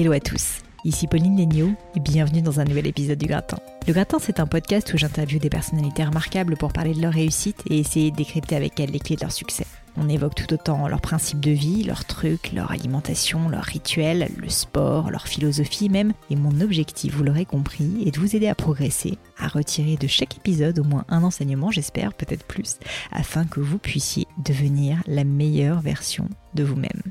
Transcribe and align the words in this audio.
Hello 0.00 0.12
à 0.12 0.20
tous, 0.20 0.60
ici 0.84 1.08
Pauline 1.08 1.36
Léniaud 1.36 1.72
et 1.96 1.98
bienvenue 1.98 2.40
dans 2.40 2.60
un 2.60 2.64
nouvel 2.64 2.86
épisode 2.86 3.18
du 3.18 3.26
Gratin. 3.26 3.58
Le 3.88 3.92
Gratin, 3.92 4.18
c'est 4.20 4.38
un 4.38 4.46
podcast 4.46 4.94
où 4.94 4.96
j'interviewe 4.96 5.40
des 5.40 5.50
personnalités 5.50 6.04
remarquables 6.04 6.56
pour 6.56 6.72
parler 6.72 6.94
de 6.94 7.02
leur 7.02 7.12
réussite 7.12 7.64
et 7.68 7.80
essayer 7.80 8.12
de 8.12 8.16
décrypter 8.16 8.54
avec 8.54 8.78
elles 8.78 8.92
les 8.92 9.00
clés 9.00 9.16
de 9.16 9.22
leur 9.22 9.32
succès. 9.32 9.66
On 9.96 10.08
évoque 10.08 10.36
tout 10.36 10.54
autant 10.54 10.86
leurs 10.86 11.00
principes 11.00 11.40
de 11.40 11.50
vie, 11.50 11.82
leurs 11.82 12.04
trucs, 12.04 12.52
leur 12.52 12.70
alimentation, 12.70 13.48
leurs 13.48 13.64
rituels, 13.64 14.30
le 14.36 14.48
sport, 14.48 15.10
leur 15.10 15.26
philosophie 15.26 15.88
même. 15.88 16.12
Et 16.30 16.36
mon 16.36 16.60
objectif, 16.60 17.16
vous 17.16 17.24
l'aurez 17.24 17.44
compris, 17.44 18.04
est 18.06 18.12
de 18.12 18.20
vous 18.20 18.36
aider 18.36 18.46
à 18.46 18.54
progresser, 18.54 19.18
à 19.36 19.48
retirer 19.48 19.96
de 19.96 20.06
chaque 20.06 20.36
épisode 20.36 20.78
au 20.78 20.84
moins 20.84 21.06
un 21.08 21.24
enseignement, 21.24 21.72
j'espère, 21.72 22.14
peut-être 22.14 22.46
plus, 22.46 22.78
afin 23.10 23.44
que 23.46 23.58
vous 23.58 23.78
puissiez 23.78 24.28
devenir 24.44 25.02
la 25.08 25.24
meilleure 25.24 25.80
version 25.80 26.28
de 26.54 26.62
vous-même. 26.62 27.02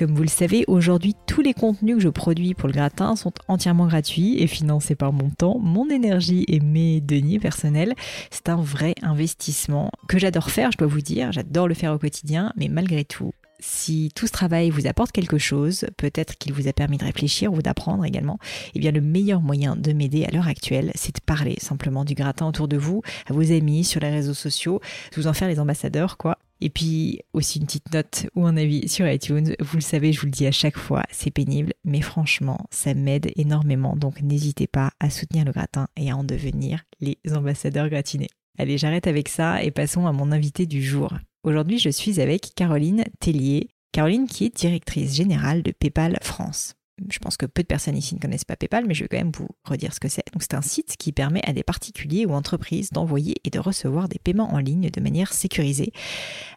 Comme 0.00 0.14
vous 0.14 0.22
le 0.22 0.28
savez, 0.28 0.64
aujourd'hui, 0.66 1.14
tous 1.26 1.42
les 1.42 1.52
contenus 1.52 1.96
que 1.96 2.02
je 2.02 2.08
produis 2.08 2.54
pour 2.54 2.68
le 2.68 2.72
gratin 2.72 3.16
sont 3.16 3.34
entièrement 3.48 3.86
gratuits 3.86 4.42
et 4.42 4.46
financés 4.46 4.94
par 4.94 5.12
mon 5.12 5.28
temps, 5.28 5.58
mon 5.58 5.90
énergie 5.90 6.46
et 6.48 6.58
mes 6.58 7.02
deniers 7.02 7.38
personnels. 7.38 7.94
C'est 8.30 8.48
un 8.48 8.56
vrai 8.56 8.94
investissement 9.02 9.90
que 10.08 10.18
j'adore 10.18 10.50
faire, 10.50 10.72
je 10.72 10.78
dois 10.78 10.86
vous 10.86 11.02
dire. 11.02 11.32
J'adore 11.32 11.68
le 11.68 11.74
faire 11.74 11.92
au 11.92 11.98
quotidien, 11.98 12.50
mais 12.56 12.68
malgré 12.68 13.04
tout, 13.04 13.32
si 13.58 14.10
tout 14.14 14.26
ce 14.26 14.32
travail 14.32 14.70
vous 14.70 14.86
apporte 14.86 15.12
quelque 15.12 15.36
chose, 15.36 15.84
peut-être 15.98 16.38
qu'il 16.38 16.54
vous 16.54 16.66
a 16.66 16.72
permis 16.72 16.96
de 16.96 17.04
réfléchir 17.04 17.52
ou 17.52 17.60
d'apprendre 17.60 18.06
également, 18.06 18.38
eh 18.74 18.78
bien 18.78 18.92
le 18.92 19.02
meilleur 19.02 19.42
moyen 19.42 19.76
de 19.76 19.92
m'aider 19.92 20.24
à 20.24 20.30
l'heure 20.30 20.48
actuelle, 20.48 20.92
c'est 20.94 21.14
de 21.14 21.20
parler 21.20 21.56
simplement 21.60 22.06
du 22.06 22.14
gratin 22.14 22.46
autour 22.46 22.68
de 22.68 22.78
vous, 22.78 23.02
à 23.28 23.34
vos 23.34 23.52
amis, 23.52 23.84
sur 23.84 24.00
les 24.00 24.08
réseaux 24.08 24.32
sociaux, 24.32 24.80
de 25.14 25.20
vous 25.20 25.26
en 25.26 25.34
faire 25.34 25.48
les 25.48 25.60
ambassadeurs, 25.60 26.16
quoi. 26.16 26.38
Et 26.60 26.70
puis 26.70 27.20
aussi 27.32 27.58
une 27.58 27.66
petite 27.66 27.92
note 27.92 28.26
ou 28.34 28.46
un 28.46 28.56
avis 28.56 28.88
sur 28.88 29.08
iTunes. 29.08 29.54
Vous 29.60 29.76
le 29.76 29.82
savez, 29.82 30.12
je 30.12 30.20
vous 30.20 30.26
le 30.26 30.32
dis 30.32 30.46
à 30.46 30.52
chaque 30.52 30.76
fois, 30.76 31.04
c'est 31.10 31.30
pénible, 31.30 31.72
mais 31.84 32.00
franchement, 32.00 32.66
ça 32.70 32.94
m'aide 32.94 33.30
énormément. 33.36 33.96
Donc 33.96 34.20
n'hésitez 34.22 34.66
pas 34.66 34.92
à 35.00 35.10
soutenir 35.10 35.44
le 35.44 35.52
gratin 35.52 35.88
et 35.96 36.10
à 36.10 36.16
en 36.16 36.24
devenir 36.24 36.84
les 37.00 37.18
ambassadeurs 37.34 37.88
gratinés. 37.88 38.30
Allez, 38.58 38.78
j'arrête 38.78 39.06
avec 39.06 39.28
ça 39.28 39.62
et 39.62 39.70
passons 39.70 40.06
à 40.06 40.12
mon 40.12 40.32
invité 40.32 40.66
du 40.66 40.82
jour. 40.82 41.14
Aujourd'hui, 41.44 41.78
je 41.78 41.88
suis 41.88 42.20
avec 42.20 42.52
Caroline 42.54 43.04
Tellier. 43.20 43.68
Caroline 43.92 44.26
qui 44.26 44.44
est 44.44 44.56
directrice 44.56 45.14
générale 45.14 45.62
de 45.62 45.72
PayPal 45.72 46.18
France 46.22 46.74
je 47.08 47.18
pense 47.18 47.36
que 47.36 47.46
peu 47.46 47.62
de 47.62 47.66
personnes 47.66 47.96
ici 47.96 48.14
ne 48.14 48.20
connaissent 48.20 48.44
pas 48.44 48.56
PayPal, 48.56 48.84
mais 48.86 48.94
je 48.94 49.04
vais 49.04 49.08
quand 49.08 49.16
même 49.16 49.32
vous 49.34 49.48
redire 49.64 49.94
ce 49.94 50.00
que 50.00 50.08
c'est. 50.08 50.24
C'est 50.40 50.54
un 50.54 50.62
site 50.62 50.96
qui 50.98 51.12
permet 51.12 51.42
à 51.48 51.52
des 51.52 51.62
particuliers 51.62 52.26
ou 52.26 52.32
entreprises 52.32 52.90
d'envoyer 52.90 53.36
et 53.44 53.50
de 53.50 53.58
recevoir 53.58 54.08
des 54.08 54.18
paiements 54.18 54.52
en 54.52 54.58
ligne 54.58 54.90
de 54.90 55.00
manière 55.00 55.32
sécurisée. 55.32 55.92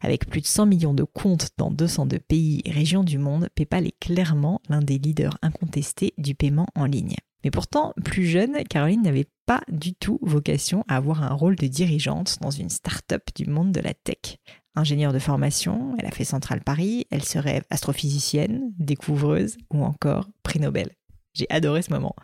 Avec 0.02 0.28
plus 0.28 0.42
de 0.42 0.48
100 0.48 0.66
millions 0.66 0.94
de 0.94 1.04
comptes 1.04 1.50
dans 1.58 1.72
202 1.72 2.20
pays 2.20 2.62
et 2.66 2.72
régions 2.72 3.04
du 3.04 3.18
monde, 3.18 3.50
PayPal 3.56 3.88
est 3.88 4.00
clairement 4.00 4.62
l'un 4.70 4.82
des 4.82 4.98
leaders 4.98 5.38
incontestés 5.42 6.14
du 6.18 6.36
paiement 6.36 6.68
en 6.76 6.86
ligne. 6.86 7.16
Mais 7.44 7.52
pourtant, 7.52 7.94
plus 8.04 8.26
jeune, 8.26 8.64
Caroline 8.64 9.02
n'avait 9.02 9.28
pas 9.46 9.62
du 9.68 9.94
tout 9.94 10.20
vocation 10.22 10.86
à 10.88 10.96
avoir 10.96 11.24
un 11.24 11.34
rôle 11.34 11.56
de 11.56 11.68
dirigeante 11.68 12.38
dans 12.42 12.52
une 12.52 12.70
start-up 12.70 13.24
du 13.36 13.46
monde 13.46 13.74
de 13.74 13.82
la 13.82 13.94
tech 13.94 14.38
ingénieure 14.76 15.14
de 15.14 15.20
formation, 15.20 15.96
elle 16.00 16.06
a 16.06 16.12
fait 16.12 16.24
Centrale 16.24 16.62
Paris, 16.62 17.06
elle 17.12 17.24
serait 17.24 17.64
astrophysicienne, 17.70 18.72
découvreuse 18.78 19.58
ou 19.72 19.84
encore 19.84 20.30
prix 20.44 20.60
Nobel. 20.60 20.90
J'ai 21.34 21.48
adoré 21.50 21.82
ce 21.82 21.92
moment. 21.92 22.16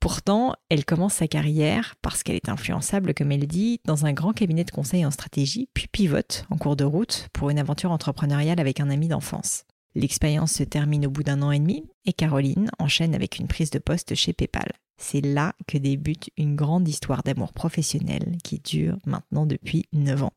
Pourtant, 0.00 0.54
elle 0.68 0.84
commence 0.84 1.14
sa 1.14 1.28
carrière 1.28 1.94
parce 2.02 2.22
qu'elle 2.22 2.34
est 2.34 2.48
influençable, 2.48 3.14
comme 3.14 3.30
elle 3.30 3.46
dit, 3.46 3.80
dans 3.84 4.04
un 4.04 4.12
grand 4.12 4.32
cabinet 4.32 4.64
de 4.64 4.72
conseil 4.72 5.06
en 5.06 5.12
stratégie, 5.12 5.68
puis 5.74 5.86
pivote 5.86 6.44
en 6.50 6.56
cours 6.56 6.74
de 6.74 6.84
route 6.84 7.28
pour 7.32 7.50
une 7.50 7.60
aventure 7.60 7.92
entrepreneuriale 7.92 8.58
avec 8.58 8.80
un 8.80 8.90
ami 8.90 9.06
d'enfance. 9.06 9.64
L'expérience 9.94 10.52
se 10.52 10.64
termine 10.64 11.06
au 11.06 11.10
bout 11.10 11.22
d'un 11.22 11.42
an 11.42 11.52
et 11.52 11.60
demi 11.60 11.84
et 12.04 12.12
Caroline 12.12 12.70
enchaîne 12.78 13.14
avec 13.14 13.38
une 13.38 13.46
prise 13.46 13.70
de 13.70 13.78
poste 13.78 14.14
chez 14.14 14.32
PayPal. 14.32 14.72
C'est 14.96 15.20
là 15.20 15.54
que 15.68 15.78
débute 15.78 16.30
une 16.36 16.56
grande 16.56 16.88
histoire 16.88 17.22
d'amour 17.22 17.52
professionnel 17.52 18.38
qui 18.42 18.58
dure 18.58 18.98
maintenant 19.06 19.46
depuis 19.46 19.86
9 19.92 20.24
ans. 20.24 20.32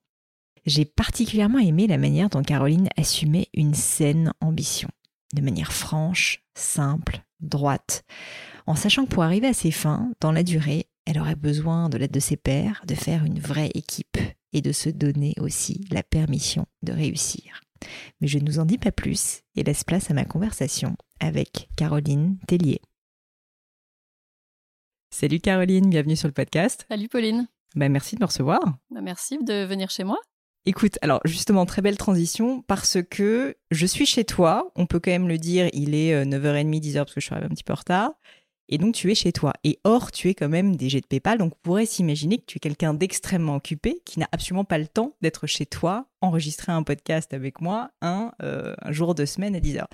J'ai 0.66 0.86
particulièrement 0.86 1.60
aimé 1.60 1.86
la 1.86 2.00
manière 2.00 2.30
dont 2.30 2.42
Caroline 2.42 2.90
assumait 2.98 3.50
une 3.54 3.76
saine 3.76 4.34
ambition, 4.42 4.90
de 5.34 5.42
manière 5.42 5.72
franche, 5.72 6.44
simple, 6.56 7.22
droite, 7.40 8.04
en 8.66 8.76
sachant 8.76 9.06
que 9.06 9.12
pour 9.12 9.24
arriver 9.24 9.48
à 9.48 9.54
ses 9.54 9.70
fins, 9.70 10.12
dans 10.22 10.32
la 10.32 10.42
durée, 10.42 10.88
elle 11.06 11.20
aurait 11.20 11.36
besoin 11.36 11.88
de 11.88 12.00
l'aide 12.00 12.12
de 12.12 12.20
ses 12.20 12.36
pairs, 12.36 12.82
de 12.88 12.96
faire 12.96 13.24
une 13.26 13.40
vraie 13.40 13.70
équipe 13.76 14.18
et 14.54 14.62
de 14.62 14.72
se 14.72 14.90
donner 14.90 15.36
aussi 15.40 15.86
la 15.92 16.02
permission 16.02 16.66
de 16.82 16.94
réussir. 16.94 17.62
Mais 18.20 18.28
je 18.28 18.40
ne 18.40 18.50
vous 18.50 18.58
en 18.58 18.66
dis 18.66 18.80
pas 18.80 18.92
plus 18.92 19.42
et 19.56 19.64
laisse 19.64 19.84
place 19.84 20.10
à 20.10 20.16
ma 20.16 20.26
conversation 20.26 20.98
avec 21.20 21.70
Caroline 21.76 22.40
Tellier. 22.48 22.82
Salut 25.12 25.40
Caroline, 25.40 25.92
bienvenue 25.92 26.16
sur 26.16 26.28
le 26.28 26.34
podcast. 26.34 26.88
Salut 26.90 27.08
Pauline. 27.08 27.48
Ben, 27.76 27.92
merci 27.92 28.16
de 28.16 28.22
me 28.22 28.26
recevoir. 28.26 28.60
Bah, 28.90 29.02
merci 29.02 29.38
de 29.38 29.64
venir 29.64 29.92
chez 29.92 30.04
moi. 30.04 30.18
Écoute, 30.66 30.98
alors 31.02 31.22
justement, 31.26 31.66
très 31.66 31.82
belle 31.82 31.98
transition 31.98 32.62
parce 32.64 32.98
que 33.08 33.56
je 33.72 33.86
suis 33.86 34.06
chez 34.06 34.26
toi, 34.26 34.72
on 34.76 34.88
peut 34.88 35.00
quand 35.00 35.12
même 35.12 35.28
le 35.28 35.38
dire, 35.38 35.70
il 35.74 35.94
est 35.94 36.26
9h30, 36.26 36.82
10h 36.82 36.96
parce 36.98 37.14
que 37.14 37.22
je 37.22 37.26
suis 37.26 37.34
arrivée 37.34 37.48
un 37.48 37.54
petit 37.54 37.64
peu 37.64 37.74
en 37.74 37.78
retard. 37.78 38.12
Et 38.68 38.78
donc 38.78 38.96
tu 38.96 39.12
es 39.12 39.16
chez 39.16 39.32
toi. 39.32 39.54
Et 39.64 39.80
or, 39.84 40.12
tu 40.12 40.30
es 40.30 40.34
quand 40.34 40.50
même 40.50 40.76
DG 40.76 41.00
de 41.02 41.06
PayPal, 41.06 41.38
donc 41.38 41.54
on 41.54 41.60
pourrait 41.62 41.86
s'imaginer 41.86 42.38
que 42.38 42.46
tu 42.46 42.58
es 42.58 42.60
quelqu'un 42.60 42.94
d'extrêmement 42.94 43.56
occupé, 43.56 44.02
qui 44.06 44.20
n'a 44.20 44.28
absolument 44.32 44.64
pas 44.64 44.78
le 44.78 44.88
temps 44.88 45.16
d'être 45.22 45.46
chez 45.46 45.66
toi, 45.66 46.08
enregistrer 46.22 46.72
un 46.72 46.82
podcast 46.84 47.34
avec 47.34 47.62
moi 47.62 47.92
un, 48.02 48.32
euh, 48.42 48.74
jour 48.90 49.14
de 49.14 49.26
semaine 49.26 49.56
à 49.56 49.60
10h. 49.60 49.86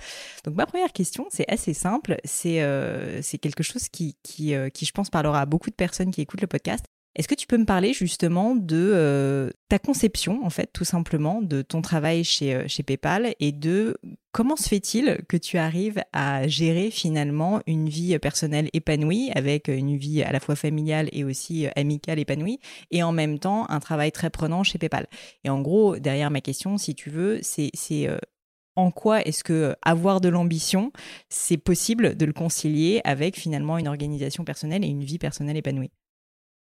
Donc 0.44 0.54
ma 0.54 0.66
première 0.66 0.92
question, 0.92 1.26
c'est 1.30 1.50
assez 1.50 1.74
simple, 1.74 2.16
c'est 2.24 2.62
euh, 2.62 3.20
quelque 3.42 3.62
chose 3.62 3.88
euh, 4.00 4.68
qui, 4.70 4.86
je 4.86 4.92
pense, 4.92 5.10
parlera 5.10 5.42
à 5.42 5.46
beaucoup 5.46 5.70
de 5.70 5.74
personnes 5.74 6.10
qui 6.10 6.22
écoutent 6.22 6.40
le 6.40 6.46
podcast. 6.46 6.84
Est-ce 7.14 7.28
que 7.28 7.34
tu 7.34 7.46
peux 7.46 7.58
me 7.58 7.66
parler 7.66 7.92
justement 7.92 8.56
de 8.56 8.90
euh, 8.94 9.50
ta 9.68 9.78
conception, 9.78 10.44
en 10.46 10.50
fait, 10.50 10.70
tout 10.72 10.84
simplement, 10.84 11.42
de 11.42 11.60
ton 11.60 11.82
travail 11.82 12.24
chez, 12.24 12.54
euh, 12.54 12.64
chez 12.68 12.82
PayPal 12.82 13.34
et 13.38 13.52
de 13.52 13.98
comment 14.32 14.56
se 14.56 14.66
fait-il 14.66 15.18
que 15.28 15.36
tu 15.36 15.58
arrives 15.58 16.02
à 16.14 16.48
gérer 16.48 16.90
finalement 16.90 17.60
une 17.66 17.90
vie 17.90 18.18
personnelle 18.18 18.70
épanouie 18.72 19.30
avec 19.34 19.68
une 19.68 19.98
vie 19.98 20.22
à 20.22 20.32
la 20.32 20.40
fois 20.40 20.56
familiale 20.56 21.10
et 21.12 21.22
aussi 21.22 21.66
euh, 21.66 21.70
amicale 21.76 22.18
épanouie 22.18 22.60
et 22.90 23.02
en 23.02 23.12
même 23.12 23.38
temps 23.38 23.68
un 23.68 23.80
travail 23.80 24.10
très 24.10 24.30
prenant 24.30 24.62
chez 24.62 24.78
PayPal? 24.78 25.06
Et 25.44 25.50
en 25.50 25.60
gros, 25.60 25.98
derrière 25.98 26.30
ma 26.30 26.40
question, 26.40 26.78
si 26.78 26.94
tu 26.94 27.10
veux, 27.10 27.40
c'est 27.42 27.70
en 28.74 28.90
quoi 28.90 29.20
est-ce 29.20 29.44
que 29.44 29.76
avoir 29.82 30.22
de 30.22 30.30
l'ambition, 30.30 30.92
c'est 31.28 31.58
possible 31.58 32.16
de 32.16 32.24
le 32.24 32.32
concilier 32.32 33.02
avec 33.04 33.38
finalement 33.38 33.76
une 33.76 33.88
organisation 33.88 34.44
personnelle 34.44 34.82
et 34.82 34.88
une 34.88 35.04
vie 35.04 35.18
personnelle 35.18 35.58
épanouie? 35.58 35.90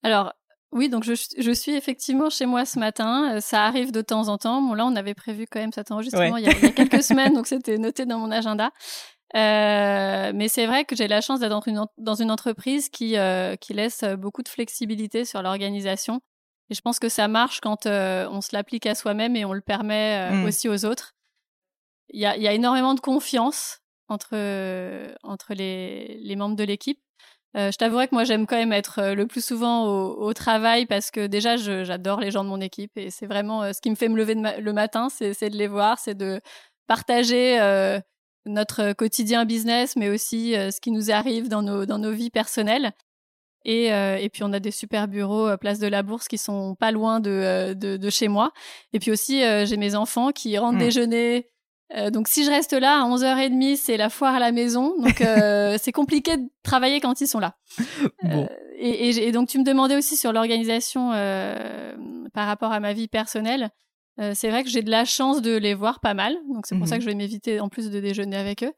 Alors, 0.04 0.34
oui, 0.70 0.88
donc 0.88 1.04
je, 1.04 1.52
suis 1.52 1.72
effectivement 1.72 2.30
chez 2.30 2.46
moi 2.46 2.64
ce 2.64 2.78
matin. 2.78 3.36
Euh, 3.36 3.40
ça 3.40 3.64
arrive 3.64 3.90
de 3.90 4.02
temps 4.02 4.28
en 4.28 4.38
temps. 4.38 4.60
Bon, 4.60 4.74
là, 4.74 4.84
on 4.84 4.96
avait 4.96 5.14
prévu 5.14 5.46
quand 5.50 5.60
même 5.60 5.72
cet 5.72 5.90
enregistrement 5.90 6.36
il, 6.36 6.44
y 6.44 6.48
a, 6.48 6.70
quelques 6.70 7.02
semaines, 7.02 7.32
donc 7.32 7.46
c'était 7.46 7.78
noté 7.78 8.04
dans 8.06 8.18
mon 8.18 8.30
agenda. 8.30 8.70
Euh, 9.34 10.32
mais 10.34 10.48
c'est 10.48 10.66
vrai 10.66 10.84
que 10.84 10.94
j'ai 10.94 11.08
la 11.08 11.20
chance 11.20 11.40
d'être 11.40 11.50
dans 11.50 11.60
une, 11.60 11.86
dans 11.96 12.14
une 12.14 12.30
entreprise 12.30 12.88
qui, 12.88 13.16
euh, 13.16 13.56
qui 13.56 13.72
laisse 13.72 14.04
beaucoup 14.18 14.42
de 14.42 14.48
flexibilité 14.48 15.24
sur 15.24 15.42
l'organisation. 15.42 16.20
Et 16.70 16.74
je 16.74 16.80
pense 16.80 16.98
que 16.98 17.08
ça 17.08 17.28
marche 17.28 17.60
quand 17.60 17.86
on 17.86 18.40
se 18.40 18.50
l'applique 18.52 18.86
à 18.86 18.94
soi-même 18.94 19.36
et 19.36 19.44
on 19.44 19.52
le 19.52 19.60
permet 19.60 20.30
mmh. 20.30 20.44
aussi 20.44 20.68
aux 20.68 20.84
autres. 20.84 21.14
Il 22.10 22.20
y 22.20 22.26
a, 22.26 22.36
y 22.36 22.48
a, 22.48 22.52
énormément 22.52 22.94
de 22.94 23.00
confiance 23.00 23.80
entre, 24.08 24.36
entre 25.22 25.54
les, 25.54 26.18
les 26.20 26.36
membres 26.36 26.56
de 26.56 26.64
l'équipe. 26.64 26.98
Euh, 27.56 27.70
je 27.70 27.76
t'avouerais 27.76 28.08
que 28.08 28.14
moi 28.14 28.24
j'aime 28.24 28.46
quand 28.46 28.56
même 28.56 28.72
être 28.72 28.98
euh, 28.98 29.14
le 29.14 29.26
plus 29.26 29.44
souvent 29.44 29.86
au, 29.86 30.32
travail 30.32 30.86
parce 30.86 31.12
que 31.12 31.28
déjà 31.28 31.56
j'adore 31.56 32.18
les 32.18 32.32
gens 32.32 32.42
de 32.42 32.48
mon 32.48 32.60
équipe 32.60 32.90
et 32.96 33.10
c'est 33.10 33.26
vraiment 33.26 33.62
euh, 33.62 33.72
ce 33.72 33.80
qui 33.80 33.90
me 33.90 33.94
fait 33.94 34.08
me 34.08 34.16
lever 34.16 34.34
le 34.34 34.72
matin, 34.72 35.08
c'est 35.08 35.48
de 35.48 35.56
les 35.56 35.68
voir, 35.68 35.98
c'est 36.00 36.16
de 36.16 36.40
partager 36.88 37.58
notre 38.46 38.92
quotidien 38.92 39.44
business, 39.46 39.96
mais 39.96 40.10
aussi 40.10 40.52
ce 40.52 40.80
qui 40.80 40.90
nous 40.90 41.10
arrive 41.10 41.48
dans 41.48 41.62
nos, 41.62 41.86
dans 41.86 41.98
nos 41.98 42.12
vies 42.12 42.30
personnelles. 42.30 42.92
Et, 43.64 43.86
et 43.86 44.28
puis 44.30 44.42
on 44.42 44.52
a 44.52 44.60
des 44.60 44.70
super 44.70 45.08
bureaux 45.08 45.56
place 45.56 45.78
de 45.78 45.86
la 45.86 46.02
Bourse 46.02 46.28
qui 46.28 46.36
sont 46.36 46.74
pas 46.74 46.90
loin 46.90 47.20
de, 47.20 47.72
de, 47.74 47.96
de 47.96 48.10
chez 48.10 48.28
moi. 48.28 48.52
Et 48.92 48.98
puis 48.98 49.12
aussi 49.12 49.40
j'ai 49.64 49.76
mes 49.78 49.94
enfants 49.94 50.32
qui 50.32 50.58
rentrent 50.58 50.76
mmh. 50.76 50.78
déjeuner 50.78 51.48
euh, 51.96 52.10
donc 52.10 52.28
si 52.28 52.44
je 52.44 52.50
reste 52.50 52.72
là 52.72 53.02
à 53.02 53.08
11h30, 53.08 53.76
c'est 53.76 53.96
la 53.96 54.10
foire 54.10 54.34
à 54.34 54.38
la 54.38 54.52
maison. 54.52 54.94
Donc 55.00 55.20
euh, 55.20 55.76
c'est 55.80 55.92
compliqué 55.92 56.36
de 56.36 56.42
travailler 56.62 57.00
quand 57.00 57.20
ils 57.20 57.28
sont 57.28 57.40
là. 57.40 57.56
Euh, 58.24 58.46
et, 58.76 59.32
donc 59.32 59.48
tu 59.48 59.58
me 59.58 59.64
demandais 59.64 59.96
aussi 59.96 60.16
sur 60.16 60.32
l'organisation 60.32 61.10
par 62.32 62.46
rapport 62.46 62.72
à 62.72 62.80
ma 62.80 62.92
vie 62.92 63.08
personnelle. 63.08 63.70
c'est 64.32 64.50
vrai 64.50 64.64
que 64.64 64.70
j'ai 64.70 64.82
de 64.82 64.90
la 64.90 65.04
chance 65.04 65.42
de 65.42 65.56
les 65.56 65.74
voir 65.74 66.00
pas 66.00 66.14
mal. 66.14 66.36
Donc 66.52 66.66
c'est 66.66 66.76
pour 66.76 66.88
ça 66.88 66.96
mhm. 66.96 66.98
que 66.98 67.04
je 67.04 67.10
vais 67.10 67.16
m'éviter 67.16 67.60
en 67.60 67.68
plus 67.68 67.90
de 67.90 68.00
déjeuner 68.00 68.36
avec 68.36 68.64
eux. 68.64 68.72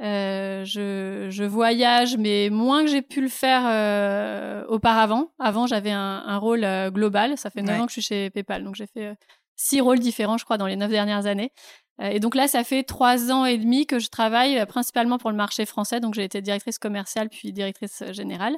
Je, 0.00 1.44
voyage, 1.44 2.16
mais 2.16 2.48
moins 2.50 2.82
que 2.82 2.90
j'ai 2.90 3.02
pu 3.02 3.20
le 3.20 3.28
faire 3.28 4.64
auparavant. 4.68 5.32
Avant, 5.38 5.66
j'avais 5.66 5.92
un, 5.92 6.38
rôle 6.38 6.66
global. 6.90 7.36
Ça 7.36 7.50
fait 7.50 7.62
9 7.62 7.80
ans 7.80 7.86
que 7.86 7.92
je 7.92 8.00
suis 8.00 8.02
chez 8.02 8.30
PayPal, 8.30 8.64
donc 8.64 8.76
j'ai 8.76 8.86
fait 8.86 9.14
six 9.56 9.80
rôles 9.80 9.98
différents, 9.98 10.38
je 10.38 10.44
crois, 10.44 10.58
dans 10.58 10.66
les 10.66 10.76
neuf 10.76 10.90
dernières 10.90 11.26
années. 11.26 11.52
et 12.00 12.20
donc 12.20 12.34
là, 12.34 12.48
ça 12.48 12.64
fait 12.64 12.82
trois 12.82 13.30
ans 13.30 13.44
et 13.44 13.58
demi 13.58 13.86
que 13.86 13.98
je 13.98 14.08
travaille 14.08 14.64
principalement 14.66 15.18
pour 15.18 15.30
le 15.30 15.36
marché 15.36 15.66
français. 15.66 16.00
Donc 16.00 16.14
j'ai 16.14 16.24
été 16.24 16.40
directrice 16.40 16.78
commerciale 16.78 17.28
puis 17.28 17.52
directrice 17.52 18.02
générale 18.10 18.56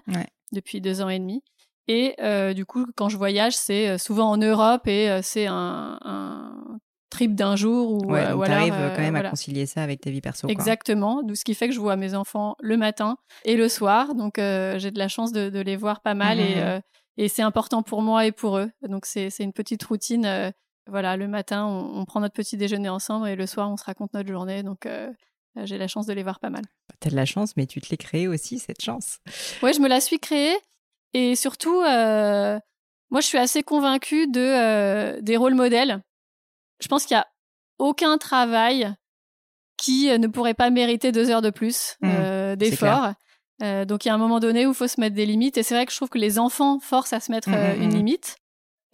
depuis 0.52 0.80
deux 0.80 1.02
ans 1.02 1.08
et 1.08 1.18
demi. 1.18 1.42
Et 1.88 2.16
du 2.54 2.64
coup, 2.64 2.86
quand 2.96 3.08
je 3.08 3.16
voyage, 3.16 3.54
c'est 3.56 3.98
souvent 3.98 4.30
en 4.30 4.36
Europe 4.36 4.86
et 4.86 5.20
c'est 5.22 5.46
un, 5.46 5.98
un, 6.02 6.78
trip 7.14 7.34
d'un 7.34 7.56
jour. 7.56 7.92
Ou, 7.92 8.12
ouais, 8.12 8.26
euh, 8.26 8.40
arrives 8.42 8.74
quand 8.94 9.02
même 9.02 9.16
à 9.16 9.30
concilier 9.30 9.66
ça 9.66 9.82
avec 9.82 10.00
ta 10.00 10.10
vie 10.10 10.20
perso. 10.20 10.48
Exactement. 10.48 11.22
Quoi. 11.22 11.34
Ce 11.34 11.44
qui 11.44 11.54
fait 11.54 11.68
que 11.68 11.74
je 11.74 11.80
vois 11.80 11.96
mes 11.96 12.14
enfants 12.14 12.56
le 12.60 12.76
matin 12.76 13.16
et 13.44 13.56
le 13.56 13.68
soir. 13.68 14.14
Donc 14.14 14.34
j'ai 14.36 14.90
de 14.90 14.98
la 14.98 15.08
chance 15.08 15.32
de, 15.32 15.48
de, 15.48 15.60
les 15.60 15.76
voir 15.76 16.02
pas 16.02 16.14
mal 16.14 16.40
et, 16.40 16.56
mmh 16.56 16.80
et 17.16 17.28
c'est 17.28 17.42
important 17.42 17.84
pour 17.84 18.02
moi 18.02 18.26
et 18.26 18.32
pour 18.32 18.58
eux. 18.58 18.70
Donc 18.88 19.06
c'est 19.06 19.30
une 19.38 19.52
petite 19.52 19.84
routine. 19.84 20.52
Voilà, 20.86 21.16
le 21.16 21.28
matin, 21.28 21.64
on, 21.64 22.00
on, 22.00 22.04
prend 22.04 22.20
notre 22.20 22.34
petit 22.34 22.56
déjeuner 22.56 22.88
ensemble 22.88 23.28
et 23.28 23.36
le 23.36 23.46
soir, 23.46 23.70
on 23.70 23.76
se 23.76 23.84
raconte 23.84 24.14
notre 24.14 24.28
journée. 24.28 24.62
Donc 24.62 24.86
j'ai 25.62 25.78
la 25.78 25.88
chance 25.88 26.06
de 26.06 26.12
les 26.12 26.22
voir 26.22 26.40
pas 26.40 26.50
mal. 26.50 26.64
T'as 27.00 27.10
de 27.10 27.16
la 27.16 27.24
chance, 27.24 27.56
mais 27.56 27.66
tu 27.66 27.80
te 27.80 27.88
l'es 27.90 27.96
créée 27.96 28.26
aussi, 28.26 28.58
cette 28.58 28.82
chance. 28.82 29.18
Ouais, 29.62 29.72
je 29.72 29.80
me 29.80 29.88
la 29.88 30.00
suis 30.00 30.18
créée. 30.18 30.56
Et 31.12 31.36
surtout, 31.36 31.80
euh, 31.80 32.58
moi, 33.10 33.20
je 33.20 33.26
suis 33.26 33.38
assez 33.38 33.62
convaincue 33.62 34.26
de, 34.26 34.40
euh, 34.40 35.20
des 35.20 35.36
rôles 35.36 35.54
modèles. 35.54 36.02
Je 36.80 36.88
pense 36.88 37.06
qu'il 37.06 37.16
n'y 37.16 37.20
a 37.20 37.28
aucun 37.78 38.18
travail 38.18 38.92
qui 39.76 40.10
euh, 40.10 40.18
ne 40.18 40.26
pourrait 40.26 40.54
pas 40.54 40.70
mériter 40.70 41.12
deux 41.12 41.30
heures 41.30 41.42
de 41.42 41.50
plus 41.50 41.96
mmh, 42.00 42.56
d'effort. 42.56 43.12
donc, 43.60 44.04
il 44.04 44.08
y 44.08 44.10
a 44.10 44.14
un 44.14 44.18
moment 44.18 44.40
donné 44.40 44.66
où 44.66 44.70
il 44.70 44.74
faut 44.74 44.88
se 44.88 45.00
mettre 45.00 45.14
des 45.14 45.26
limites. 45.26 45.56
Et 45.56 45.62
c'est 45.62 45.74
vrai 45.76 45.86
que 45.86 45.92
je 45.92 45.96
trouve 45.96 46.10
que 46.10 46.18
les 46.18 46.40
enfants 46.40 46.80
forcent 46.80 47.12
à 47.12 47.20
se 47.20 47.30
mettre 47.30 47.48
mmh, 47.48 47.78
mmh, 47.78 47.82
une 47.82 47.94
limite 47.94 48.36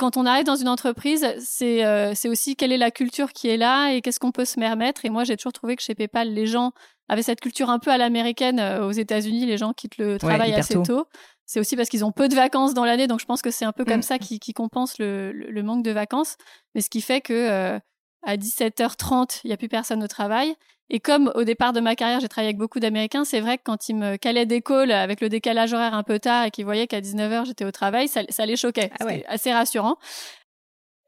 quand 0.01 0.17
on 0.17 0.27
arrive 0.27 0.45
dans 0.45 0.57
une 0.57 0.69
entreprise, 0.69 1.27
c'est 1.39 2.29
aussi 2.29 2.57
quelle 2.57 2.73
est 2.73 2.79
la 2.79 2.91
culture 2.91 3.33
qui 3.33 3.49
est 3.49 3.57
là 3.57 3.93
et 3.93 4.01
qu'est-ce 4.01 4.19
qu'on 4.19 4.33
peut 4.33 4.45
se 4.45 4.59
permettre. 4.59 5.05
Et 5.05 5.11
moi, 5.11 5.23
j'ai 5.25 5.37
toujours 5.37 5.53
trouvé 5.53 5.77
que 5.77 5.83
chez 5.83 5.95
PayPal, 5.95 6.33
les 6.33 6.47
gens 6.47 6.73
avaient 7.09 7.23
cette 7.23 7.41
culture 7.41 7.71
un 7.71 7.79
peu 7.79 7.91
à 7.91 7.99
l'américaine. 7.99 8.61
aux 8.83 8.93
États-Unis, 8.93 9.47
les 9.47 9.59
gens 9.59 9.73
quittent 9.73 9.99
le 9.99 10.19
travail 10.19 10.55
assez 10.55 10.81
tôt 10.83 11.07
c'est 11.51 11.59
aussi 11.59 11.75
parce 11.75 11.89
qu'ils 11.89 12.05
ont 12.05 12.13
peu 12.13 12.29
de 12.29 12.37
vacances 12.37 12.75
dans 12.75 12.85
l'année, 12.85 13.09
donc 13.09 13.19
je 13.19 13.25
pense 13.25 13.43
que 13.43 13.51
c'est 13.51 13.65
un 13.65 13.73
peu 13.73 13.85
comme 13.85 13.99
mm. 13.99 14.03
ça 14.03 14.19
qui, 14.21 14.39
compense 14.53 15.01
le, 15.01 15.63
manque 15.65 15.83
de 15.83 15.91
vacances. 15.91 16.37
Mais 16.77 16.81
ce 16.81 16.89
qui 16.89 17.01
fait 17.01 17.21
que 17.21 17.33
euh, 17.33 17.77
à 18.23 18.37
17h30, 18.37 19.41
il 19.43 19.49
n'y 19.49 19.53
a 19.53 19.57
plus 19.57 19.69
personne 19.69 20.01
au 20.05 20.07
travail. 20.07 20.55
Et 20.91 21.01
comme 21.01 21.33
au 21.35 21.45
départ 21.45 21.73
de 21.73 21.81
ma 21.81 21.95
carrière, 21.95 22.21
j'ai 22.21 22.29
travaillé 22.29 22.49
avec 22.49 22.59
beaucoup 22.59 22.81
d'Américains, 22.81 23.25
c'est 23.25 23.41
vrai 23.41 23.59
que 23.59 23.63
quand 23.65 23.89
ils 23.89 23.95
me 23.95 24.17
calaient 24.17 24.47
des 24.47 24.61
calls 24.61 24.91
avec 24.91 25.21
le 25.21 25.29
décalage 25.29 25.73
horaire 25.73 25.95
un 25.95 26.03
peu 26.03 26.19
tard 26.19 26.47
et 26.47 26.51
qu'ils 26.51 26.65
voyaient 26.65 26.89
qu'à 26.89 27.01
19h 27.01 27.47
j'étais 27.47 27.65
au 27.65 27.71
travail, 27.71 28.09
ça, 28.09 28.47
les 28.47 28.57
choquait. 28.57 28.91
Ah 28.99 29.05
C'était 29.09 29.25
assez 29.27 29.53
rassurant. 29.53 29.97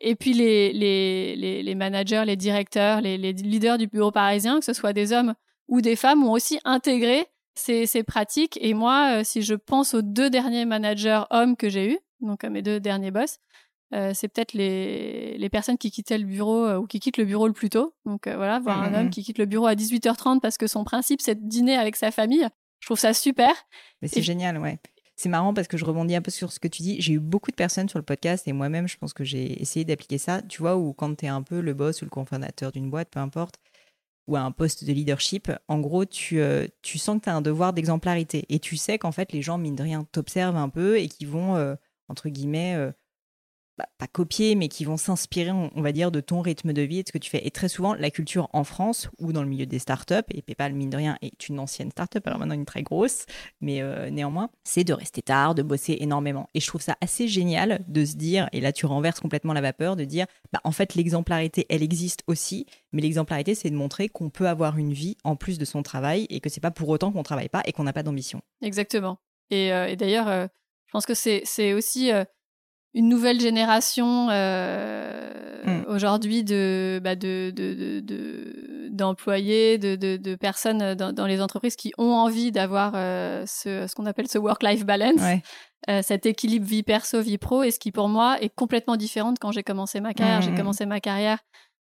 Et 0.01 0.15
puis 0.15 0.33
les, 0.33 0.73
les, 0.73 1.63
les, 1.63 1.75
managers, 1.75 2.25
les 2.27 2.37
directeurs, 2.37 3.01
les, 3.01 3.19
les 3.19 3.33
leaders 3.33 3.79
du 3.79 3.87
bureau 3.87 4.11
parisien, 4.11 4.59
que 4.59 4.65
ce 4.65 4.73
soit 4.73 4.93
des 4.93 5.13
hommes 5.13 5.35
ou 5.69 5.81
des 5.81 5.97
femmes, 5.97 6.25
ont 6.25 6.33
aussi 6.33 6.59
intégré 6.65 7.27
c'est 7.55 8.03
pratique. 8.03 8.59
Et 8.61 8.75
moi, 8.75 9.19
euh, 9.19 9.25
si 9.25 9.43
je 9.43 9.55
pense 9.55 9.95
aux 9.95 10.03
deux 10.03 10.31
derniers 10.31 10.65
managers 10.65 11.23
hommes 11.31 11.57
que 11.57 11.69
j'ai 11.69 11.93
eus, 11.93 11.99
donc 12.21 12.45
à 12.45 12.51
mes 12.51 12.63
deux 12.63 12.81
derniers 12.81 13.11
boss, 13.11 13.39
euh, 13.95 14.13
c'est 14.15 14.29
peut-être 14.29 14.53
les, 14.55 15.37
les, 15.39 15.49
personnes 15.51 15.79
qui 15.79 15.91
quittaient 15.91 16.19
le 16.19 16.25
bureau 16.25 16.65
euh, 16.65 16.79
ou 16.79 16.87
qui 16.87 17.01
quittent 17.01 17.19
le 17.19 17.25
bureau 17.25 17.47
le 17.47 17.53
plus 17.53 17.71
tôt. 17.71 17.95
Donc 18.07 18.27
voilà, 18.27 18.59
voir 18.59 18.83
un 18.83 18.95
homme 18.95 19.07
mmh. 19.07 19.11
qui 19.11 19.23
quitte 19.23 19.39
le 19.39 19.47
bureau 19.47 19.67
à 19.67 19.75
18h30 19.75 20.41
parce 20.41 20.57
que 20.57 20.67
son 20.67 20.85
principe 20.85 21.21
c'est 21.21 21.35
de 21.35 21.49
dîner 21.49 21.77
avec 21.77 21.97
sa 21.97 22.11
famille. 22.11 22.49
Je 22.81 22.89
trouve 22.89 22.99
ça 22.99 23.15
super. 23.15 23.55
Mais 24.01 24.09
c'est 24.09 24.23
génial, 24.23 24.59
ouais. 24.59 24.81
C'est 25.15 25.29
marrant 25.29 25.55
parce 25.55 25.69
que 25.69 25.77
je 25.77 25.85
rebondis 25.85 26.17
un 26.17 26.21
peu 26.21 26.33
sur 26.33 26.51
ce 26.51 26.59
que 26.59 26.67
tu 26.67 26.83
dis. 26.83 27.01
J'ai 27.01 27.13
eu 27.13 27.21
beaucoup 27.21 27.53
de 27.53 27.57
personnes 27.57 27.89
sur 27.89 27.99
le 27.99 28.05
podcast 28.05 28.49
et 28.49 28.53
moi-même, 28.53 28.89
je 28.89 28.97
pense 28.97 29.13
que 29.13 29.23
j'ai 29.23 29.61
essayé 29.63 29.85
d'appliquer 29.85 30.19
ça. 30.19 30.43
Tu 30.43 30.61
vois, 30.61 30.77
où 30.77 30.93
quand 30.93 31.15
tu 31.15 31.27
es 31.27 31.29
un 31.29 31.43
peu 31.43 31.61
le 31.61 31.75
boss 31.75 32.03
ou 32.03 32.07
le 32.07 32.11
cofondateur 32.11 32.73
d'une 32.73 32.91
boîte, 32.91 33.09
peu 33.11 33.21
importe, 33.21 33.55
ou 34.27 34.35
à 34.35 34.41
un 34.41 34.51
poste 34.51 34.85
de 34.85 34.93
leadership, 34.93 35.53
en 35.69 35.79
gros, 35.79 36.05
tu, 36.05 36.41
euh, 36.41 36.67
tu 36.83 36.99
sens 36.99 37.19
que 37.19 37.25
tu 37.25 37.31
as 37.31 37.37
un 37.37 37.41
devoir 37.41 37.73
d'exemplarité. 37.73 38.47
Et 38.49 38.59
tu 38.59 38.77
sais 38.77 38.99
qu'en 38.99 39.13
fait, 39.13 39.33
les 39.33 39.43
gens, 39.43 39.59
mine 39.59 39.77
de 39.77 39.83
rien, 39.83 40.05
t'observent 40.11 40.57
un 40.57 40.69
peu 40.69 40.99
et 40.99 41.09
qui 41.09 41.25
vont, 41.25 41.55
euh, 41.57 41.75
entre 42.09 42.29
guillemets, 42.29 42.75
euh, 42.75 42.91
bah, 43.79 43.87
pas 43.97 44.07
copier, 44.07 44.55
mais 44.55 44.69
qui 44.69 44.85
vont 44.85 44.99
s'inspirer, 44.99 45.51
on, 45.51 45.81
va 45.81 45.93
dire, 45.93 46.11
de 46.11 46.21
ton 46.21 46.43
rythme 46.43 46.75
de 46.75 46.83
vie 46.83 46.99
et 46.99 47.03
de 47.03 47.09
ce 47.09 47.13
que 47.13 47.19
tu 47.19 47.31
fais. 47.31 47.47
Et 47.47 47.51
très 47.51 47.69
souvent, 47.69 47.95
la 47.95 48.11
culture 48.11 48.51
en 48.53 48.65
France 48.65 49.09
ou 49.19 49.33
dans 49.33 49.43
le 49.43 49.49
milieu 49.49 49.65
des 49.65 49.79
startups, 49.79 50.15
et 50.31 50.43
PayPal, 50.43 50.75
mine 50.75 50.91
de 50.91 50.97
rien, 50.99 51.17
est 51.23 51.49
une 51.49 51.59
ancienne 51.59 51.91
startup, 51.91 52.27
alors 52.27 52.39
maintenant 52.39 52.55
une 52.55 52.67
très 52.67 52.83
grosse, 52.83 53.25
mais 53.63 53.81
euh, 53.81 54.11
néanmoins, 54.11 54.51
c'est 54.65 54.85
de 54.85 54.93
rester 54.93 55.23
tard, 55.23 55.55
de 55.55 55.63
bosser 55.63 55.97
énormément. 56.01 56.51
Et 56.53 56.61
je 56.61 56.67
trouve 56.67 56.83
ça 56.83 56.97
assez 57.01 57.29
génial 57.29 57.83
de 57.89 58.05
se 58.05 58.17
dire, 58.17 58.49
et 58.53 58.61
là 58.61 58.73
tu 58.73 58.85
renverses 58.85 59.21
complètement 59.21 59.55
la 59.55 59.63
vapeur, 59.63 59.97
de 59.97 60.05
dire, 60.05 60.27
bah, 60.53 60.61
en 60.65 60.73
fait, 60.73 60.95
l'exemplarité, 60.95 61.65
elle 61.71 61.83
existe 61.83 62.25
aussi, 62.27 62.67
mais 62.93 63.01
l'exemplarité, 63.01 63.55
c'est 63.55 63.71
de 63.71 63.77
montrer 63.77 64.11
qu'on 64.11 64.29
peut 64.29 64.49
avoir 64.49 64.77
une 64.77 64.93
vie 64.93 65.17
en 65.25 65.35
plus 65.35 65.59
de 65.59 65.65
son 65.65 65.83
travail 65.83 66.27
et 66.29 66.41
que 66.41 66.51
c'est 66.51 66.61
pas 66.61 66.71
pour 66.71 66.91
autant 66.91 67.11
qu'on 67.11 67.23
travaille 67.23 67.49
pas 67.49 67.63
et 67.65 67.73
qu'on 67.73 67.85
n'a 67.85 67.95
pas 67.95 68.03
d'ambition. 68.03 68.43
Exactement. 68.61 69.19
Et, 69.51 69.73
euh, 69.73 69.97
d'ailleurs, 69.97 70.29
euh, 70.29 70.47
je 70.87 70.93
pense 70.93 71.07
que 71.07 71.15
c'est 71.15 71.73
aussi 71.73 72.11
une 72.95 73.09
nouvelle 73.09 73.41
génération 73.41 74.29
euh, 74.31 75.63
mm. 75.65 75.85
aujourd'hui 75.89 76.45
de, 76.45 77.01
bah 77.03 77.17
de, 77.17 77.51
de, 77.55 78.01
de, 78.01 78.89
d'employés, 78.91 79.79
de, 79.79 79.97
de, 79.97 80.17
de, 80.17 80.35
personnes 80.35 80.95
dans, 80.95 81.13
dans, 81.13 81.27
les 81.27 81.41
entreprises 81.41 81.77
qui 81.77 81.93
ont 81.97 82.13
envie 82.13 82.53
d'avoir 82.53 82.93
euh, 82.95 83.45
ce, 83.47 83.87
ce 83.87 83.95
qu'on 83.95 84.07
appelle 84.07 84.29
ce 84.29 84.39
work-life 84.39 84.85
balance, 84.85 85.21
euh, 85.89 86.01
cet 86.03 86.27
équilibre 86.27 86.67
vie 86.67 86.83
perso, 86.83 87.21
vie 87.23 87.39
pro, 87.39 87.63
et 87.63 87.71
ce 87.71 87.79
qui 87.79 87.93
pour 87.93 88.09
moi 88.09 88.37
est 88.41 88.55
complètement 88.55 88.97
différent 88.97 89.33
de 89.33 89.39
quand 89.39 89.53
j'ai 89.53 89.63
commencé 89.63 90.01
ma 90.01 90.13
carrière. 90.13 90.43
J'ai 90.43 90.51
mm. 90.51 90.57
commencé 90.57 90.87
ma 90.87 91.01
carrière 91.01 91.39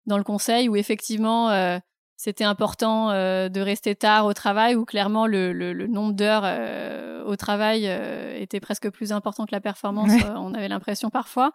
dans 0.07 0.19
le 0.19 0.25
conseil 0.25 0.69
où 0.69 0.77
effectivement 0.77 1.51
euh, 1.51 1.79
c'était 2.23 2.45
important 2.45 3.11
euh, 3.11 3.49
de 3.49 3.61
rester 3.61 3.97
tard 3.97 4.27
au 4.27 4.33
travail, 4.33 4.77
où 4.77 4.85
clairement 4.85 5.27
le, 5.27 5.53
le, 5.53 5.89
nombre 5.89 6.13
d'heures 6.13 6.45
euh, 6.45 7.25
au 7.25 7.35
travail 7.35 7.87
euh, 7.89 8.39
était 8.41 8.61
presque 8.61 8.89
plus 8.91 9.11
important 9.11 9.45
que 9.45 9.51
la 9.51 9.61
performance, 9.61 10.13
on 10.37 10.55
avait 10.55 10.69
l'impression 10.69 11.11
parfois. 11.11 11.51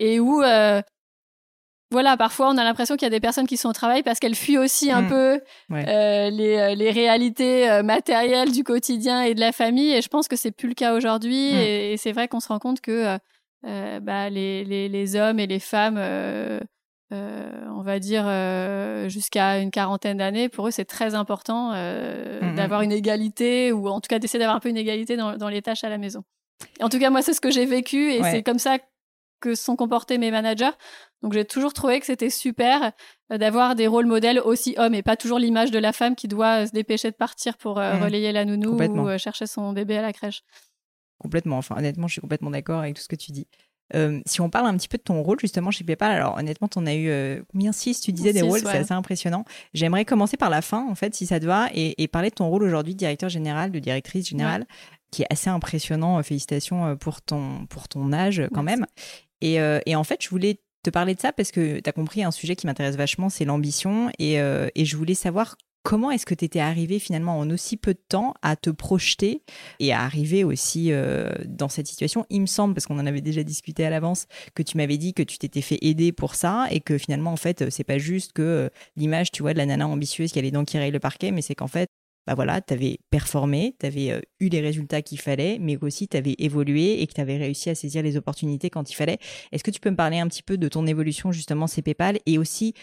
Et 0.00 0.18
où, 0.18 0.42
voilà, 1.92 2.16
parfois 2.16 2.48
on 2.50 2.58
a 2.58 2.64
l'impression 2.64 2.96
qu'il 2.96 3.06
y 3.06 3.06
a 3.06 3.10
des 3.10 3.20
personnes 3.20 3.46
qui 3.46 3.56
sont 3.56 3.68
au 3.68 3.72
travail 3.72 4.02
parce 4.02 4.18
qu'elles 4.18 4.34
fuient 4.34 4.58
aussi 4.58 4.90
un 4.90 5.02
mmh. 5.02 5.08
peu 5.08 5.40
les, 5.68 6.74
les, 6.74 6.90
réalités 6.90 7.80
matérielles 7.84 8.50
du 8.50 8.64
quotidien 8.64 9.22
et 9.22 9.34
de 9.36 9.40
la 9.40 9.52
famille. 9.52 9.92
Et 9.92 10.02
je 10.02 10.08
pense 10.08 10.26
que 10.26 10.34
c'est 10.34 10.50
plus 10.50 10.68
le 10.68 10.74
cas 10.74 10.94
aujourd'hui. 10.94 11.52
Mmh. 11.52 11.58
Et, 11.58 11.96
c'est 11.96 12.10
vrai 12.10 12.26
qu'on 12.26 12.40
se 12.40 12.48
rend 12.48 12.58
compte 12.58 12.80
que 12.80 13.18
bah, 13.62 14.30
les, 14.30 14.64
les, 14.64 14.88
les, 14.88 15.16
hommes 15.16 15.38
et 15.38 15.46
les 15.46 15.60
femmes 15.60 16.00
euh, 17.12 17.50
on 17.74 17.82
va 17.82 17.98
dire 17.98 18.24
euh, 18.26 19.08
jusqu'à 19.08 19.58
une 19.58 19.70
quarantaine 19.70 20.18
d'années, 20.18 20.48
pour 20.48 20.68
eux 20.68 20.70
c'est 20.70 20.84
très 20.84 21.14
important 21.14 21.72
euh, 21.74 22.40
mmh, 22.40 22.52
mmh. 22.52 22.54
d'avoir 22.54 22.82
une 22.82 22.92
égalité 22.92 23.72
ou 23.72 23.88
en 23.88 24.00
tout 24.00 24.06
cas 24.08 24.20
d'essayer 24.20 24.38
d'avoir 24.38 24.56
un 24.56 24.60
peu 24.60 24.68
une 24.68 24.76
égalité 24.76 25.16
dans, 25.16 25.48
les 25.48 25.60
tâches 25.60 25.82
à 25.82 25.88
la 25.88 25.98
maison. 25.98 26.22
en 26.80 26.88
tout 26.88 27.00
cas 27.00 27.10
moi 27.10 27.22
c'est 27.22 27.34
ce 27.34 27.40
que 27.40 27.50
j'ai 27.50 27.66
vécu 27.66 28.12
et 28.12 28.22
c'est 28.22 28.42
comme 28.42 28.60
ça 28.60 28.78
que 29.40 29.54
sont 29.54 29.74
comportés 29.74 30.18
mes 30.18 30.30
managers. 30.30 30.70
Donc 31.22 31.32
j'ai 31.32 31.44
toujours 31.44 31.72
trouvé 31.72 31.98
que 31.98 32.06
c'était 32.06 32.30
super 32.30 32.92
d'avoir 33.30 33.74
des 33.74 33.86
rôles 33.86 34.06
modèles 34.06 34.38
aussi 34.38 34.74
hommes 34.78 34.94
et 34.94 35.02
pas 35.02 35.16
toujours 35.16 35.38
l'image 35.38 35.70
de 35.70 35.78
la 35.78 35.92
femme 35.92 36.14
qui 36.14 36.28
doit 36.28 36.66
se 36.66 36.72
dépêcher 36.72 37.10
de 37.10 37.16
partir 37.16 37.56
pour 37.56 37.78
mmh. 37.78 38.02
relayer 38.02 38.32
la 38.32 38.44
nounou 38.44 38.78
ou 38.78 39.18
chercher 39.18 39.46
son 39.46 39.72
bébé 39.72 39.96
à 39.96 40.02
la 40.02 40.12
crèche. 40.12 40.42
Complètement. 41.18 41.58
Enfin, 41.58 41.76
honnêtement, 41.76 42.06
je 42.06 42.12
suis 42.12 42.20
complètement 42.20 42.50
d'accord 42.50 42.80
avec 42.80 42.96
tout 42.96 43.02
ce 43.02 43.08
que 43.08 43.16
tu 43.16 43.30
dis. 43.30 43.46
Euh, 43.94 44.20
si 44.26 44.40
on 44.40 44.50
parle 44.50 44.66
un 44.66 44.76
petit 44.76 44.88
peu 44.88 44.98
de 44.98 45.02
ton 45.02 45.22
rôle 45.22 45.38
justement 45.40 45.70
chez 45.70 45.84
PayPal, 45.84 46.12
alors 46.12 46.36
honnêtement, 46.36 46.68
tu 46.68 46.78
en 46.78 46.86
as 46.86 46.94
eu 46.94 47.08
euh, 47.08 47.42
combien? 47.50 47.72
Six 47.72 48.00
Tu 48.00 48.12
disais 48.12 48.32
des 48.32 48.42
rôles, 48.42 48.60
c'est 48.60 48.78
assez 48.78 48.94
impressionnant. 48.94 49.44
J'aimerais 49.74 50.04
commencer 50.04 50.36
par 50.36 50.50
la 50.50 50.62
fin, 50.62 50.86
en 50.88 50.94
fait, 50.94 51.14
si 51.14 51.26
ça 51.26 51.40
te 51.40 51.46
va, 51.46 51.68
et, 51.74 52.08
parler 52.08 52.30
de 52.30 52.34
ton 52.34 52.48
rôle 52.48 52.64
aujourd'hui 52.64 52.94
de 52.94 52.98
directeur 52.98 53.28
général, 53.28 53.70
de 53.70 53.78
directrice 53.78 54.28
générale, 54.28 54.66
qui 55.10 55.22
est 55.22 55.26
assez 55.30 55.50
impressionnant. 55.50 56.22
Félicitations 56.22 56.86
euh, 56.86 56.94
pour 56.96 57.22
ton, 57.22 57.66
pour 57.66 57.88
ton 57.88 58.12
âge 58.12 58.42
quand 58.52 58.62
même. 58.62 58.86
Et, 59.40 59.58
et, 59.86 59.96
en 59.96 60.04
fait, 60.04 60.22
je 60.22 60.28
voulais 60.28 60.60
te 60.82 60.90
parler 60.90 61.14
de 61.14 61.20
ça 61.20 61.32
parce 61.32 61.50
que 61.50 61.80
tu 61.80 61.88
as 61.88 61.92
compris 61.92 62.22
un 62.22 62.30
sujet 62.30 62.56
qui 62.56 62.66
m'intéresse 62.66 62.96
vachement, 62.96 63.30
c'est 63.30 63.46
l'ambition. 63.46 64.10
Et, 64.18 64.34
et 64.34 64.84
je 64.84 64.96
voulais 64.96 65.14
savoir 65.14 65.56
Comment 65.82 66.10
est-ce 66.10 66.26
que 66.26 66.34
tu 66.34 66.44
étais 66.44 66.60
arrivé 66.60 66.98
finalement 66.98 67.38
en 67.38 67.48
aussi 67.48 67.78
peu 67.78 67.94
de 67.94 68.00
temps 68.08 68.34
à 68.42 68.54
te 68.54 68.68
projeter 68.68 69.42
et 69.78 69.92
à 69.92 70.02
arriver 70.02 70.44
aussi 70.44 70.92
euh, 70.92 71.30
dans 71.46 71.70
cette 71.70 71.86
situation? 71.86 72.26
Il 72.28 72.42
me 72.42 72.46
semble, 72.46 72.74
parce 72.74 72.86
qu'on 72.86 72.98
en 72.98 73.06
avait 73.06 73.22
déjà 73.22 73.42
discuté 73.42 73.84
à 73.86 73.90
l'avance, 73.90 74.26
que 74.54 74.62
tu 74.62 74.76
m'avais 74.76 74.98
dit 74.98 75.14
que 75.14 75.22
tu 75.22 75.38
t'étais 75.38 75.62
fait 75.62 75.78
aider 75.80 76.12
pour 76.12 76.34
ça 76.34 76.66
et 76.70 76.80
que 76.80 76.98
finalement, 76.98 77.32
en 77.32 77.36
fait, 77.36 77.70
c'est 77.70 77.84
pas 77.84 77.96
juste 77.96 78.32
que 78.32 78.42
euh, 78.42 78.68
l'image, 78.96 79.30
tu 79.32 79.42
vois, 79.42 79.54
de 79.54 79.58
la 79.58 79.64
nana 79.64 79.88
ambitieuse 79.88 80.32
qui 80.32 80.38
a 80.38 80.42
les 80.42 80.50
dents 80.50 80.66
qui 80.66 80.76
rayent 80.76 80.90
le 80.90 81.00
parquet, 81.00 81.30
mais 81.30 81.40
c'est 81.40 81.54
qu'en 81.54 81.66
fait, 81.66 81.88
bah 82.26 82.34
voilà, 82.34 82.60
tu 82.60 82.74
avais 82.74 82.98
performé, 83.10 83.74
tu 83.80 83.86
avais 83.86 84.10
euh, 84.10 84.20
eu 84.40 84.48
les 84.48 84.60
résultats 84.60 85.00
qu'il 85.00 85.18
fallait, 85.18 85.58
mais 85.58 85.78
aussi 85.82 86.08
tu 86.08 86.16
avais 86.16 86.34
évolué 86.38 87.00
et 87.00 87.06
que 87.06 87.14
tu 87.14 87.20
avais 87.20 87.38
réussi 87.38 87.70
à 87.70 87.74
saisir 87.74 88.02
les 88.02 88.18
opportunités 88.18 88.68
quand 88.68 88.90
il 88.90 88.94
fallait. 88.94 89.18
Est-ce 89.52 89.64
que 89.64 89.70
tu 89.70 89.80
peux 89.80 89.90
me 89.90 89.96
parler 89.96 90.18
un 90.18 90.28
petit 90.28 90.42
peu 90.42 90.58
de 90.58 90.68
ton 90.68 90.86
évolution 90.86 91.32
justement 91.32 91.66
chez 91.66 91.80
PayPal 91.80 92.18
et 92.26 92.36
aussi 92.36 92.74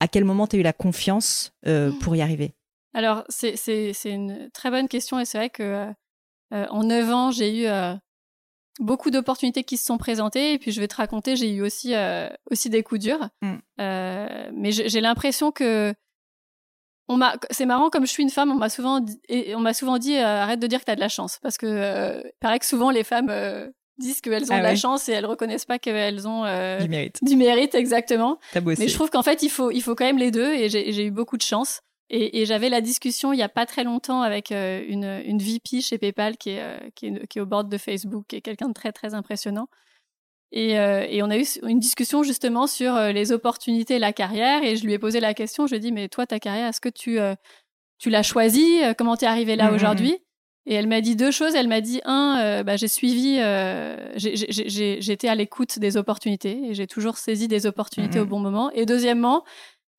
à 0.00 0.08
quel 0.08 0.24
moment 0.24 0.46
tu 0.46 0.56
as 0.56 0.58
eu 0.58 0.62
la 0.62 0.72
confiance 0.72 1.52
euh, 1.66 1.92
pour 2.00 2.16
y 2.16 2.22
arriver? 2.22 2.54
Alors, 2.94 3.24
c'est 3.28 3.94
une 4.04 4.50
très 4.52 4.70
bonne 4.70 4.88
question 4.88 5.20
et 5.20 5.24
c'est 5.24 5.38
vrai 5.38 5.50
que 5.50 5.62
euh, 5.62 5.92
euh, 6.52 6.66
en 6.70 6.82
9 6.82 7.10
ans, 7.12 7.30
j'ai 7.30 7.64
eu 7.64 7.68
beaucoup 8.80 9.10
d'opportunités 9.10 9.62
qui 9.62 9.76
se 9.76 9.84
sont 9.84 9.98
présentées. 9.98 10.54
Et 10.54 10.58
puis, 10.58 10.72
je 10.72 10.80
vais 10.80 10.88
te 10.88 10.96
raconter, 10.96 11.36
j'ai 11.36 11.52
eu 11.52 11.62
aussi, 11.62 11.94
aussi 12.50 12.70
des 12.70 12.82
coups 12.82 13.02
durs. 13.02 13.28
Mm. 13.42 13.58
mais 13.78 14.72
j'ai 14.72 15.00
l'impression 15.00 15.52
que 15.52 15.94
on 17.12 17.16
m'a, 17.16 17.34
c'est 17.50 17.66
marrant 17.66 17.90
comme 17.90 18.06
je 18.06 18.12
suis 18.12 18.22
une 18.22 18.30
femme, 18.30 18.52
on 18.52 18.56
m'a 18.56 18.68
souvent 18.68 19.00
dit, 19.00 19.20
on 19.56 19.58
m'a 19.58 19.74
souvent 19.74 19.98
dit 19.98 20.16
arrête 20.16 20.60
de 20.60 20.66
dire 20.68 20.78
que 20.78 20.84
tu 20.84 20.92
as 20.92 20.94
de 20.94 21.00
la 21.00 21.08
chance 21.08 21.40
parce 21.42 21.58
que 21.58 22.22
paraît 22.38 22.60
que 22.60 22.66
souvent 22.66 22.90
les 22.90 23.02
femmes 23.02 23.72
disent 24.00 24.20
qu'elles 24.20 24.50
ont 24.50 24.56
ah 24.56 24.58
de 24.58 24.64
la 24.64 24.76
chance 24.76 25.08
et 25.08 25.12
elles 25.12 25.26
reconnaissent 25.26 25.66
pas 25.66 25.78
qu'elles 25.78 26.26
ont 26.26 26.42
du 26.80 26.88
mérite. 26.88 27.18
Du 27.22 27.36
mérite 27.36 27.74
exactement. 27.74 28.38
Mais 28.54 28.88
je 28.88 28.94
trouve 28.94 29.10
qu'en 29.10 29.22
fait 29.22 29.42
il 29.42 29.50
faut 29.50 29.70
il 29.70 29.82
faut 29.82 29.94
quand 29.94 30.04
même 30.04 30.18
les 30.18 30.30
deux 30.30 30.52
et 30.52 30.68
j'ai 30.68 31.06
eu 31.06 31.10
beaucoup 31.10 31.36
de 31.36 31.42
chance. 31.42 31.82
Et, 32.12 32.44
j'avais 32.44 32.68
la 32.68 32.80
discussion 32.80 33.32
il 33.32 33.38
y 33.38 33.42
a 33.42 33.48
pas 33.48 33.66
très 33.66 33.84
longtemps 33.84 34.22
avec 34.22 34.50
euh, 34.50 34.82
une, 34.88 35.22
une 35.24 35.38
VP 35.38 35.80
chez 35.80 35.96
PayPal 35.96 36.36
qui 36.36 36.50
est, 36.50 36.60
euh, 36.60 36.76
qui 36.96 37.06
est, 37.06 37.26
qui 37.28 37.38
est 37.38 37.40
au 37.40 37.46
bord 37.46 37.62
de 37.62 37.78
Facebook, 37.78 38.24
qui 38.26 38.36
est 38.36 38.40
quelqu'un 38.40 38.68
de 38.68 38.74
très 38.74 38.90
très 38.90 39.14
impressionnant. 39.14 39.68
Et, 40.50 40.76
euh, 40.80 41.06
et, 41.08 41.22
on 41.22 41.30
a 41.30 41.38
eu 41.38 41.44
une 41.62 41.78
discussion 41.78 42.24
justement 42.24 42.66
sur 42.66 42.98
les 42.98 43.30
opportunités 43.30 43.94
et 43.94 43.98
la 44.00 44.12
carrière. 44.12 44.64
Et 44.64 44.74
je 44.74 44.84
lui 44.84 44.92
ai 44.92 44.98
posé 44.98 45.20
la 45.20 45.34
question, 45.34 45.68
je 45.68 45.70
lui 45.70 45.76
ai 45.76 45.80
dit, 45.80 45.92
mais 45.92 46.08
toi, 46.08 46.26
ta 46.26 46.40
carrière, 46.40 46.66
est-ce 46.66 46.80
que 46.80 46.88
tu, 46.88 47.20
tu 47.98 48.10
l'as 48.10 48.24
choisie? 48.24 48.80
Comment 48.98 49.16
tu 49.16 49.26
es 49.26 49.28
arrivé 49.28 49.54
là 49.54 49.66
mmh, 49.66 49.68
mmh, 49.68 49.70
mmh. 49.70 49.76
aujourd'hui? 49.76 50.18
Et 50.66 50.74
elle 50.74 50.86
m'a 50.86 51.00
dit 51.00 51.16
deux 51.16 51.30
choses. 51.30 51.54
Elle 51.54 51.68
m'a 51.68 51.80
dit, 51.80 52.00
un, 52.04 52.62
bah, 52.64 52.76
j'ai 52.76 52.88
suivi, 52.88 53.40
j'étais 54.16 55.28
à 55.28 55.34
l'écoute 55.34 55.78
des 55.78 55.96
opportunités 55.96 56.68
et 56.68 56.74
j'ai 56.74 56.86
toujours 56.86 57.16
saisi 57.16 57.48
des 57.48 57.66
opportunités 57.66 58.20
au 58.20 58.26
bon 58.26 58.40
moment. 58.40 58.70
Et 58.72 58.86
deuxièmement, 58.86 59.44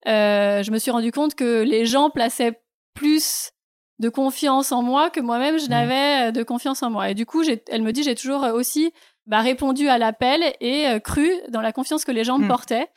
euh, 0.08 0.62
je 0.62 0.70
me 0.70 0.78
suis 0.78 0.90
rendu 0.90 1.12
compte 1.12 1.34
que 1.34 1.62
les 1.62 1.86
gens 1.86 2.10
plaçaient 2.10 2.60
plus 2.94 3.50
de 3.98 4.08
confiance 4.08 4.72
en 4.72 4.82
moi 4.82 5.10
que 5.10 5.20
moi-même 5.20 5.58
je 5.58 5.68
n'avais 5.68 6.28
euh, 6.28 6.32
de 6.32 6.42
confiance 6.42 6.82
en 6.82 6.90
moi. 6.90 7.10
Et 7.10 7.14
du 7.14 7.26
coup, 7.26 7.42
elle 7.42 7.82
me 7.82 7.92
dit, 7.92 8.02
j'ai 8.02 8.14
toujours 8.14 8.44
euh, 8.44 8.52
aussi 8.52 8.92
bah, 9.26 9.40
répondu 9.40 9.88
à 9.88 9.98
l'appel 9.98 10.42
et 10.60 10.86
cru 11.04 11.30
dans 11.48 11.60
la 11.60 11.72
confiance 11.72 12.04
que 12.04 12.10
les 12.10 12.24
gens 12.24 12.38
me 12.38 12.44
hmm. 12.44 12.48
portaient. 12.48 12.88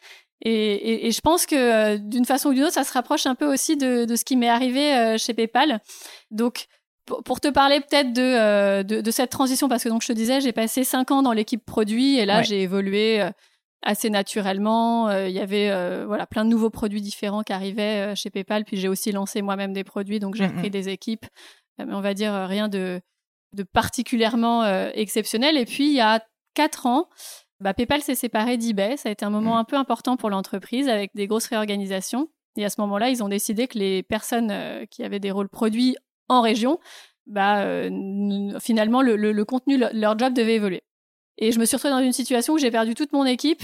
Et, 0.41 1.11
je 1.11 1.21
pense 1.21 1.45
que 1.45 1.97
d'une 1.97 2.25
façon 2.25 2.49
ou 2.49 2.53
d'une 2.53 2.63
autre, 2.63 2.73
ça 2.73 2.83
se 2.83 2.91
rapproche 2.91 3.25
un 3.25 3.35
peu 3.35 3.51
aussi 3.51 3.77
de, 3.77 4.05
ce 4.15 4.25
qui 4.25 4.35
m'est 4.35 4.49
arrivé 4.49 5.15
chez 5.17 5.33
PayPal. 5.33 5.79
Donc, 6.29 6.65
pour, 7.05 7.39
te 7.39 7.47
parler 7.49 7.79
peut-être 7.81 8.13
de, 8.13 8.81
de, 8.81 9.11
cette 9.11 9.29
transition, 9.29 9.67
parce 9.69 9.83
que 9.83 9.89
donc 9.89 10.01
je 10.01 10.07
te 10.07 10.13
disais, 10.13 10.41
j'ai 10.41 10.51
passé 10.51 10.83
cinq 10.83 11.11
ans 11.11 11.21
dans 11.21 11.33
l'équipe 11.33 11.63
produit 11.63 12.17
et 12.17 12.25
là, 12.25 12.41
j'ai 12.41 12.61
évolué 12.61 13.23
assez 13.85 14.09
naturellement. 14.09 15.07
Euh, 15.09 15.29
il 15.29 15.35
y 15.35 15.39
avait 15.39 15.69
euh, 15.69 16.05
voilà 16.05 16.25
plein 16.25 16.43
de 16.43 16.49
nouveaux 16.49 16.71
produits 16.71 17.01
différents 17.01 17.43
qui 17.43 17.53
arrivaient 17.53 18.11
euh, 18.11 18.15
chez 18.15 18.29
PayPal. 18.29 18.65
Puis 18.65 18.77
j'ai 18.77 18.89
aussi 18.89 19.11
lancé 19.11 19.41
moi-même 19.41 19.71
des 19.71 19.85
produits, 19.85 20.19
donc 20.19 20.35
j'ai 20.35 20.47
mmh 20.47 20.55
repris 20.55 20.69
des 20.69 20.89
équipes. 20.89 21.25
mais 21.77 21.93
on 21.93 22.01
va 22.01 22.13
dire 22.13 22.33
rien 22.33 22.67
de, 22.67 22.99
de 23.53 23.63
particulièrement 23.63 24.65
exceptionnel. 24.93 25.57
Et 25.57 25.65
puis 25.65 25.87
il 25.87 25.93
y 25.93 26.01
a 26.01 26.21
quatre 26.55 26.87
ans, 26.87 27.07
bah, 27.59 27.73
PayPal 27.73 28.01
s'est 28.01 28.15
séparé 28.15 28.57
d'eBay. 28.57 28.97
Ça 28.97 29.09
a 29.09 29.11
été 29.11 29.23
un 29.23 29.29
moment 29.29 29.55
mmh. 29.55 29.59
un 29.59 29.63
peu 29.63 29.75
important 29.77 30.17
pour 30.17 30.29
l'entreprise 30.29 30.89
avec 30.89 31.11
des 31.15 31.27
grosses 31.27 31.47
réorganisations. 31.47 32.27
Et 32.57 32.63
à 32.63 32.69
ce 32.69 32.79
moment-là, 32.81 33.09
ils 33.09 33.21
ont 33.21 33.27
décidé 33.27 33.67
que 33.67 33.77
les 33.77 34.01
personnes 34.01 34.53
qui 34.89 35.03
avaient 35.03 35.19
des 35.19 35.31
rôles 35.31 35.49
produits 35.49 35.97
en 36.29 36.41
région, 36.41 36.79
bah, 37.27 37.63
finalement, 38.59 39.01
le, 39.01 39.15
le, 39.15 39.45
contenu, 39.45 39.77
leur 39.77 40.17
job 40.17 40.33
devait 40.33 40.55
évoluer. 40.55 40.83
Et 41.37 41.51
je 41.51 41.59
me 41.59 41.65
suis 41.65 41.75
retrouvée 41.75 41.93
dans 41.93 42.01
une 42.01 42.13
situation 42.13 42.53
où 42.53 42.57
j'ai 42.57 42.71
perdu 42.71 42.95
toute 42.95 43.11
mon 43.11 43.25
équipe. 43.25 43.63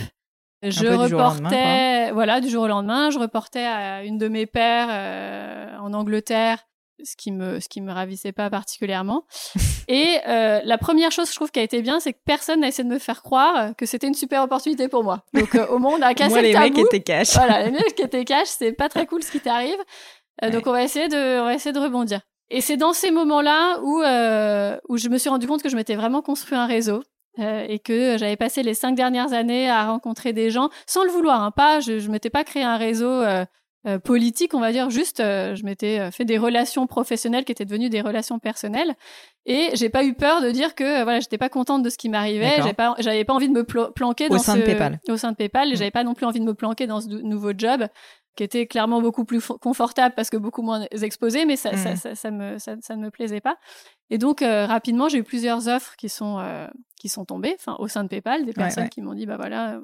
Je 0.64 0.88
reportais, 0.88 2.12
voilà, 2.12 2.40
du 2.40 2.50
jour 2.50 2.64
au 2.64 2.68
lendemain, 2.68 3.10
je 3.10 3.18
reportais 3.18 3.66
à 3.66 4.04
une 4.04 4.18
de 4.18 4.28
mes 4.28 4.46
pères 4.46 4.90
euh, 4.92 5.76
en 5.80 5.94
Angleterre, 5.94 6.68
ce 7.04 7.16
qui 7.16 7.32
me, 7.32 7.60
ce 7.60 7.68
qui 7.68 7.82
me 7.82 7.92
ravissait 7.92 8.32
pas 8.32 8.52
particulièrement. 8.52 9.26
et 9.88 10.20
euh, 10.28 10.62
la 10.64 10.78
première 10.78 11.12
chose, 11.12 11.30
je 11.30 11.36
trouve, 11.36 11.50
qui 11.50 11.60
a 11.60 11.64
été 11.64 11.82
bien, 11.82 12.00
c'est 12.00 12.14
que 12.14 12.20
personne 12.26 12.60
n'a 12.60 12.68
essayé 12.68 12.88
de 12.88 12.94
me 12.94 13.00
faire 13.00 13.24
croire 13.24 13.76
que 13.76 13.88
c'était 13.88 14.08
une 14.08 14.14
super 14.14 14.44
opportunité 14.44 14.88
pour 14.88 15.04
moi. 15.04 15.24
Donc 15.34 15.56
euh, 15.56 15.66
au 15.68 15.80
moins, 15.80 15.98
on 15.98 16.02
a 16.04 16.14
cassé 16.14 16.30
moi, 16.30 16.42
le 16.44 16.52
tabou. 16.52 16.64
mecs 16.66 16.78
étaient 16.78 17.02
cash. 17.02 17.34
Voilà, 17.34 17.64
les 17.64 17.72
mecs 17.72 17.96
qui 17.96 18.04
étaient 18.04 18.26
cash, 18.26 18.50
c'est 18.50 18.74
pas 18.74 18.90
très 18.90 19.08
cool 19.08 19.24
ce 19.24 19.32
qui 19.32 19.40
t'arrive. 19.40 19.80
Donc 20.52 20.68
on 20.68 20.72
va 20.72 20.84
essayer 20.84 21.08
de, 21.08 21.40
on 21.42 21.46
va 21.46 21.54
essayer 21.56 21.74
de 21.74 21.80
rebondir. 21.80 22.22
Et 22.54 22.62
c'est 22.62 22.78
dans 22.78 22.94
ces 22.94 23.12
moments-là 23.12 23.80
où, 23.82 24.02
où 24.90 24.98
je 24.98 25.10
me 25.10 25.18
suis 25.18 25.30
rendu 25.30 25.48
compte 25.48 25.64
que 25.64 25.70
je 25.70 25.76
m'étais 25.76 25.96
vraiment 25.96 26.22
construit 26.22 26.58
un 26.58 26.66
réseau 26.66 27.02
euh, 27.40 27.66
et 27.70 27.80
que 27.80 28.18
j'avais 28.18 28.36
passé 28.36 28.62
les 28.62 28.74
cinq 28.74 28.94
dernières 28.94 29.32
années 29.32 29.70
à 29.70 29.86
rencontrer 29.86 30.34
des 30.34 30.50
gens 30.50 30.70
sans 30.86 31.06
le 31.06 31.10
vouloir. 31.10 31.42
Hein, 31.42 31.52
pas, 31.52 31.80
je, 31.80 32.00
je 32.00 32.12
m'étais 32.12 32.30
pas 32.30 32.44
créé 32.44 32.62
un 32.64 32.76
réseau 32.76 33.10
euh, 33.10 33.46
euh 33.88 34.00
politique, 34.00 34.54
on 34.54 34.60
va 34.60 34.74
dire. 34.74 34.90
Juste, 34.90 35.22
euh, 35.22 35.56
je 35.56 35.64
m'étais 35.64 36.12
fait 36.12 36.26
des 36.26 36.38
relations 36.38 36.88
professionnelles 36.88 37.46
qui 37.46 37.54
étaient 37.54 37.64
devenues 37.64 37.90
des 37.90 38.02
relations 38.02 38.38
personnelles. 38.38 38.96
Et 39.46 39.70
j'ai 39.76 39.88
pas 39.88 40.04
eu 40.04 40.14
peur 40.14 40.42
de 40.42 40.52
dire 40.52 40.76
que 40.76 41.04
voilà, 41.04 41.22
j'étais 41.22 41.38
pas 41.38 41.48
contente 41.48 41.84
de 41.84 41.90
ce 41.90 41.98
qui 41.98 42.10
m'arrivait. 42.10 42.58
J'avais 42.58 42.74
pas, 42.74 42.96
j'avais 43.00 43.24
pas 43.24 43.34
envie 43.34 43.48
de 43.48 43.54
me 43.54 43.64
planquer 43.64 44.26
au 44.26 44.34
dans 44.34 44.38
sein 44.40 44.56
ce, 44.56 44.60
de 44.60 44.66
PayPal. 44.66 45.00
Au 45.08 45.16
sein 45.16 45.32
de 45.32 45.38
PayPal, 45.38 45.70
et 45.70 45.74
mm. 45.74 45.78
j'avais 45.78 45.92
pas 45.92 46.04
non 46.04 46.14
plus 46.14 46.26
envie 46.26 46.42
de 46.42 46.46
me 46.46 46.54
planquer 46.54 46.86
dans 46.86 47.00
ce 47.00 47.08
nouveau 47.08 47.54
job 47.58 47.88
qui 48.36 48.44
était 48.44 48.66
clairement 48.66 49.02
beaucoup 49.02 49.26
plus 49.26 49.46
confortable 49.62 50.16
parce 50.16 50.30
que 50.30 50.38
beaucoup 50.38 50.62
moins 50.62 50.86
exposé, 51.02 51.46
mais 51.46 51.56
ça, 51.56 51.76
ça, 51.76 51.94
mmh. 51.94 52.16
ça, 52.16 52.32
me, 52.32 52.58
ça, 52.58 52.96
ne 52.96 53.02
me 53.02 53.12
plaisait 53.12 53.42
pas. 53.42 53.58
Et 54.10 54.18
donc, 54.18 54.42
euh, 54.42 54.66
rapidement, 54.66 55.10
j'ai 55.10 55.20
eu 55.20 55.24
plusieurs 55.24 55.68
offres 55.68 55.96
qui 55.98 56.10
sont, 56.10 56.40
euh, 56.40 56.68
qui 56.98 57.10
sont 57.10 57.26
tombées 57.26 57.56
enfin, 57.60 57.76
au 57.80 57.88
sein 57.88 58.04
de 58.04 58.10
PayPal, 58.10 58.46
des 58.46 58.54
personnes 58.54 58.90
qui 58.90 59.02
m'ont 59.02 59.14
dit, 59.14 59.26
bah 59.26 59.38
voilà, 59.38 59.82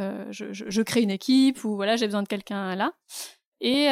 euh, 0.00 0.24
je, 0.30 0.52
je, 0.52 0.64
je, 0.68 0.82
crée 0.82 1.02
une 1.02 1.10
équipe 1.10 1.64
ou 1.64 1.76
voilà, 1.76 1.96
j'ai 1.96 2.06
besoin 2.06 2.22
de 2.22 2.28
quelqu'un 2.28 2.74
là. 2.74 2.92
Et 3.60 3.84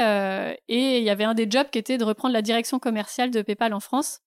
et 0.68 0.98
il 0.98 1.04
y 1.04 1.10
avait 1.10 1.24
un 1.24 1.34
des 1.34 1.48
jobs 1.48 1.68
qui 1.70 1.78
était 1.78 1.98
de 1.98 2.04
reprendre 2.04 2.32
la 2.32 2.42
direction 2.42 2.78
commerciale 2.78 3.30
de 3.30 3.42
PayPal 3.42 3.72
en 3.72 3.80
France 3.80 4.20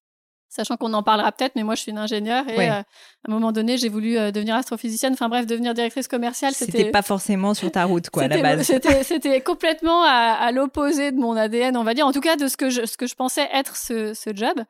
sachant 0.48 0.76
qu'on 0.76 0.92
en 0.92 1.02
parlera 1.02 1.32
peut-être, 1.32 1.56
mais 1.56 1.62
moi 1.62 1.74
je 1.74 1.82
suis 1.82 1.90
une 1.90 1.98
ingénieure 1.98 2.48
et 2.48 2.68
euh, 2.68 2.72
à 2.72 2.84
un 3.28 3.32
moment 3.32 3.52
donné 3.52 3.76
j'ai 3.76 3.88
voulu 3.88 4.16
euh, 4.16 4.30
devenir 4.30 4.54
astrophysicienne, 4.54 5.12
enfin 5.14 5.28
bref, 5.28 5.46
devenir 5.46 5.74
directrice 5.74 6.08
commerciale. 6.08 6.54
C'était 6.54 6.90
pas 6.90 7.02
forcément 7.02 7.54
sur 7.54 7.70
ta 7.70 7.84
route 7.84 8.10
quoi 8.10 8.24
à 8.24 8.28
la 8.28 8.40
base. 8.40 8.62
C'était 8.62 9.40
complètement 9.44 10.02
à, 10.04 10.50
l'opposé 10.52 11.12
de 11.12 11.18
mon 11.18 11.36
ADN, 11.36 11.76
on 11.76 11.84
va 11.84 11.94
dire, 11.94 12.06
en 12.06 12.12
tout 12.12 12.20
cas 12.20 12.36
de 12.36 12.46
ce 12.46 12.56
que 12.56 12.70
je, 12.70 12.86
ce 12.86 12.96
que 12.96 13.06
je 13.06 13.14
pensais 13.14 13.48
être 13.52 13.76
ce, 13.76 14.14
ce 14.14 14.34
job. 14.34 14.62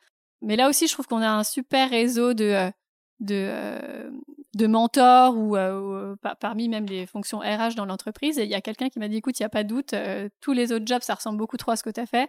Mais 0.43 0.57
là 0.57 0.69
aussi 0.69 0.87
je 0.87 0.93
trouve 0.93 1.07
qu'on 1.07 1.23
a 1.23 1.31
un 1.31 1.45
super 1.45 1.91
réseau 1.91 2.35
de, 2.35 2.45
euh, 2.45 2.71
de, 3.21 3.51
de 4.57 4.67
mentors 4.67 5.37
ou, 5.37 5.57
parmi 6.41 6.69
même 6.69 6.87
les 6.87 7.07
fonctions 7.07 7.39
RH 7.39 7.75
dans 7.77 7.85
l'entreprise. 7.85 8.39
Et 8.39 8.45
il 8.45 8.51
y 8.51 8.55
a 8.55 8.61
quelqu'un 8.61 8.89
qui 8.89 8.99
m'a 8.99 9.09
dit, 9.09 9.17
écoute, 9.17 9.39
il 9.39 9.43
n'y 9.43 9.47
a 9.47 9.51
pas 9.51 9.65
de 9.65 9.69
doute, 9.69 9.95
tous 10.41 10.53
les 10.53 10.73
autres 10.73 10.87
jobs, 10.87 11.03
ça 11.03 11.15
ressemble 11.15 11.39
beaucoup 11.39 11.57
trop 11.57 11.73
à 11.73 11.77
ce 11.77 11.83
que 11.83 11.91
tu 11.91 12.01
as 12.01 12.07
fait. 12.07 12.29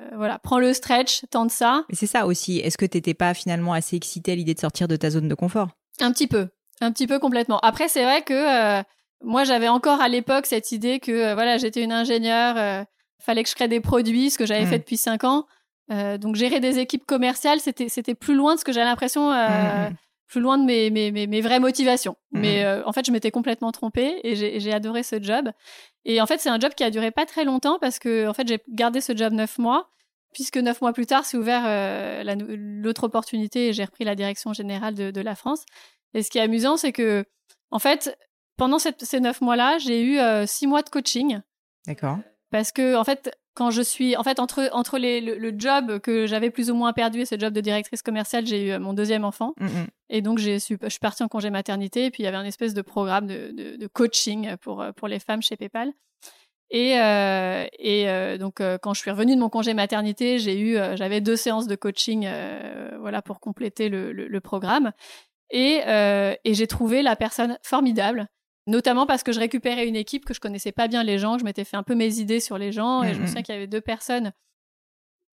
Euh, 0.00 0.08
voilà, 0.16 0.38
prends 0.38 0.58
le 0.58 0.72
stretch, 0.72 1.22
tente 1.30 1.50
ça. 1.50 1.84
Mais 1.88 1.94
c'est 1.94 2.06
ça 2.06 2.26
aussi. 2.26 2.58
Est-ce 2.58 2.76
que 2.76 2.84
tu 2.84 2.90
t'étais 2.90 3.14
pas 3.14 3.34
finalement 3.34 3.72
assez 3.72 3.96
excitée 3.96 4.32
à 4.32 4.34
l'idée 4.34 4.54
de 4.54 4.60
sortir 4.60 4.88
de 4.88 4.96
ta 4.96 5.10
zone 5.10 5.28
de 5.28 5.34
confort? 5.34 5.68
Un 6.00 6.12
petit 6.12 6.26
peu, 6.26 6.48
un 6.80 6.90
petit 6.90 7.06
peu 7.06 7.18
complètement. 7.18 7.58
Après, 7.60 7.88
c'est 7.88 8.02
vrai 8.02 8.22
que 8.22 8.78
euh, 8.80 8.82
moi, 9.22 9.44
j'avais 9.44 9.68
encore 9.68 10.00
à 10.00 10.08
l'époque 10.08 10.46
cette 10.46 10.72
idée 10.72 10.98
que 10.98 11.12
euh, 11.12 11.34
voilà, 11.34 11.58
j'étais 11.58 11.82
une 11.82 11.92
ingénieure, 11.92 12.84
fallait 13.20 13.44
que 13.44 13.48
je 13.48 13.54
crée 13.54 13.68
des 13.68 13.80
produits, 13.80 14.30
ce 14.30 14.38
que 14.38 14.46
j'avais 14.46 14.64
mmh. 14.64 14.68
fait 14.68 14.78
depuis 14.78 14.96
cinq 14.96 15.24
ans. 15.24 15.46
donc 15.88 16.34
gérer 16.34 16.58
des 16.58 16.78
équipes 16.78 17.06
commerciales, 17.06 17.60
c'était 17.60 17.88
c'était 17.88 18.14
plus 18.14 18.34
loin 18.34 18.54
de 18.54 18.60
ce 18.60 18.64
que 18.64 18.72
j'avais 18.72 18.86
l'impression. 18.86 19.30
Mmh, 19.30 19.34
mmh, 19.34 19.96
plus 20.26 20.40
loin 20.40 20.58
de 20.58 20.64
mes, 20.64 20.90
mes, 20.90 21.10
mes, 21.12 21.40
vraies 21.40 21.60
motivations. 21.60 22.16
Mais 22.32 22.66
en 22.84 22.92
fait, 22.92 23.06
je 23.06 23.12
m'étais 23.12 23.30
complètement 23.30 23.72
trompée 23.72 24.20
et 24.24 24.34
j'ai 24.34 24.72
adoré 24.72 25.02
ce 25.02 25.22
job. 25.22 25.50
Et 26.04 26.20
en 26.20 26.26
fait, 26.26 26.38
c'est 26.38 26.48
un 26.48 26.58
job 26.58 26.72
qui 26.74 26.84
a 26.84 26.90
duré 26.90 27.10
pas 27.10 27.26
très 27.26 27.44
longtemps 27.44 27.78
parce 27.80 27.98
que 27.98 28.28
en 28.28 28.34
fait, 28.34 28.46
j'ai 28.46 28.60
gardé 28.68 29.00
ce 29.00 29.16
job 29.16 29.32
neuf 29.32 29.58
mois, 29.58 29.90
puisque 30.34 30.58
neuf 30.58 30.82
mois 30.82 30.92
plus 30.92 31.06
tard, 31.06 31.24
c'est 31.24 31.38
ouvert 31.38 31.62
euh, 31.66 32.22
l'autre 32.82 33.04
opportunité 33.04 33.68
et 33.68 33.72
j'ai 33.72 33.84
repris 33.84 34.04
la 34.04 34.14
direction 34.14 34.52
générale 34.52 34.94
de, 34.94 35.10
de, 35.10 35.20
la 35.20 35.34
France. 35.34 35.64
Et 36.12 36.22
ce 36.22 36.30
qui 36.30 36.38
est 36.38 36.42
amusant, 36.42 36.76
c'est 36.76 36.92
que 36.92 37.24
en 37.70 37.78
fait, 37.78 38.16
pendant 38.56 38.78
ces 38.78 39.20
neuf 39.20 39.40
mois-là, 39.40 39.78
j'ai 39.78 40.02
eu 40.02 40.18
euh, 40.18 40.46
six 40.46 40.66
mois 40.66 40.82
de 40.82 40.90
coaching. 40.90 41.40
D'accord. 41.86 42.18
Parce 42.50 42.72
que 42.72 42.96
en 42.96 43.04
fait, 43.04 43.34
quand 43.54 43.70
je 43.70 43.82
suis, 43.82 44.16
en 44.16 44.22
fait, 44.24 44.40
entre 44.40 44.68
entre 44.72 44.98
les, 44.98 45.20
le, 45.20 45.54
job 45.56 46.00
que 46.00 46.26
j'avais 46.26 46.50
plus 46.50 46.70
ou 46.70 46.74
moins 46.74 46.92
perdu 46.92 47.20
et 47.20 47.24
ce 47.24 47.38
job 47.38 47.52
de 47.52 47.60
directrice 47.60 48.02
commerciale, 48.02 48.46
j'ai 48.46 48.66
eu 48.66 48.70
euh, 48.72 48.80
mon 48.80 48.92
deuxième 48.92 49.24
enfant. 49.24 49.54
Mm, 49.60 49.66
mm. 49.66 49.86
Et 50.10 50.22
donc, 50.22 50.38
j'ai 50.38 50.58
je 50.58 50.88
suis 50.88 50.98
partie 51.00 51.22
en 51.22 51.28
congé 51.28 51.50
maternité. 51.50 52.06
Et 52.06 52.10
puis, 52.10 52.22
il 52.22 52.26
y 52.26 52.28
avait 52.28 52.36
un 52.36 52.44
espèce 52.44 52.74
de 52.74 52.82
programme 52.82 53.26
de, 53.26 53.76
de, 53.76 53.86
coaching 53.86 54.56
pour, 54.60 54.82
euh, 54.82 54.92
pour 54.92 55.08
les 55.08 55.20
femmes 55.20 55.42
chez 55.42 55.56
PayPal. 55.56 55.92
Et, 56.70 56.98
euh, 56.98 57.66
et 57.78 58.38
donc, 58.38 58.60
quand 58.82 58.94
je 58.94 59.00
suis 59.00 59.10
revenue 59.10 59.36
de 59.36 59.40
mon 59.40 59.48
congé 59.50 59.74
maternité, 59.74 60.38
j'ai 60.40 60.58
eu, 60.58 60.76
j'avais 60.96 61.20
deux 61.20 61.36
séances 61.36 61.68
de 61.68 61.76
coaching, 61.76 62.26
voilà, 62.98 63.22
pour 63.22 63.38
compléter 63.38 63.88
le, 63.88 64.12
le, 64.12 64.26
le 64.26 64.40
programme. 64.40 64.90
Et, 65.50 65.82
et 65.86 66.54
j'ai 66.54 66.66
trouvé 66.66 67.02
la 67.02 67.14
personne 67.14 67.58
formidable 67.62 68.28
Notamment 68.66 69.04
parce 69.06 69.22
que 69.22 69.32
je 69.32 69.40
récupérais 69.40 69.86
une 69.86 69.96
équipe 69.96 70.24
que 70.24 70.32
je 70.32 70.40
connaissais 70.40 70.72
pas 70.72 70.88
bien 70.88 71.02
les 71.02 71.18
gens, 71.18 71.38
je 71.38 71.44
m'étais 71.44 71.64
fait 71.64 71.76
un 71.76 71.82
peu 71.82 71.94
mes 71.94 72.18
idées 72.18 72.40
sur 72.40 72.56
les 72.56 72.72
gens 72.72 73.02
et 73.02 73.14
je 73.14 73.20
me 73.20 73.26
souviens 73.26 73.42
qu'il 73.42 73.54
y 73.54 73.58
avait 73.58 73.66
deux 73.66 73.82
personnes 73.82 74.32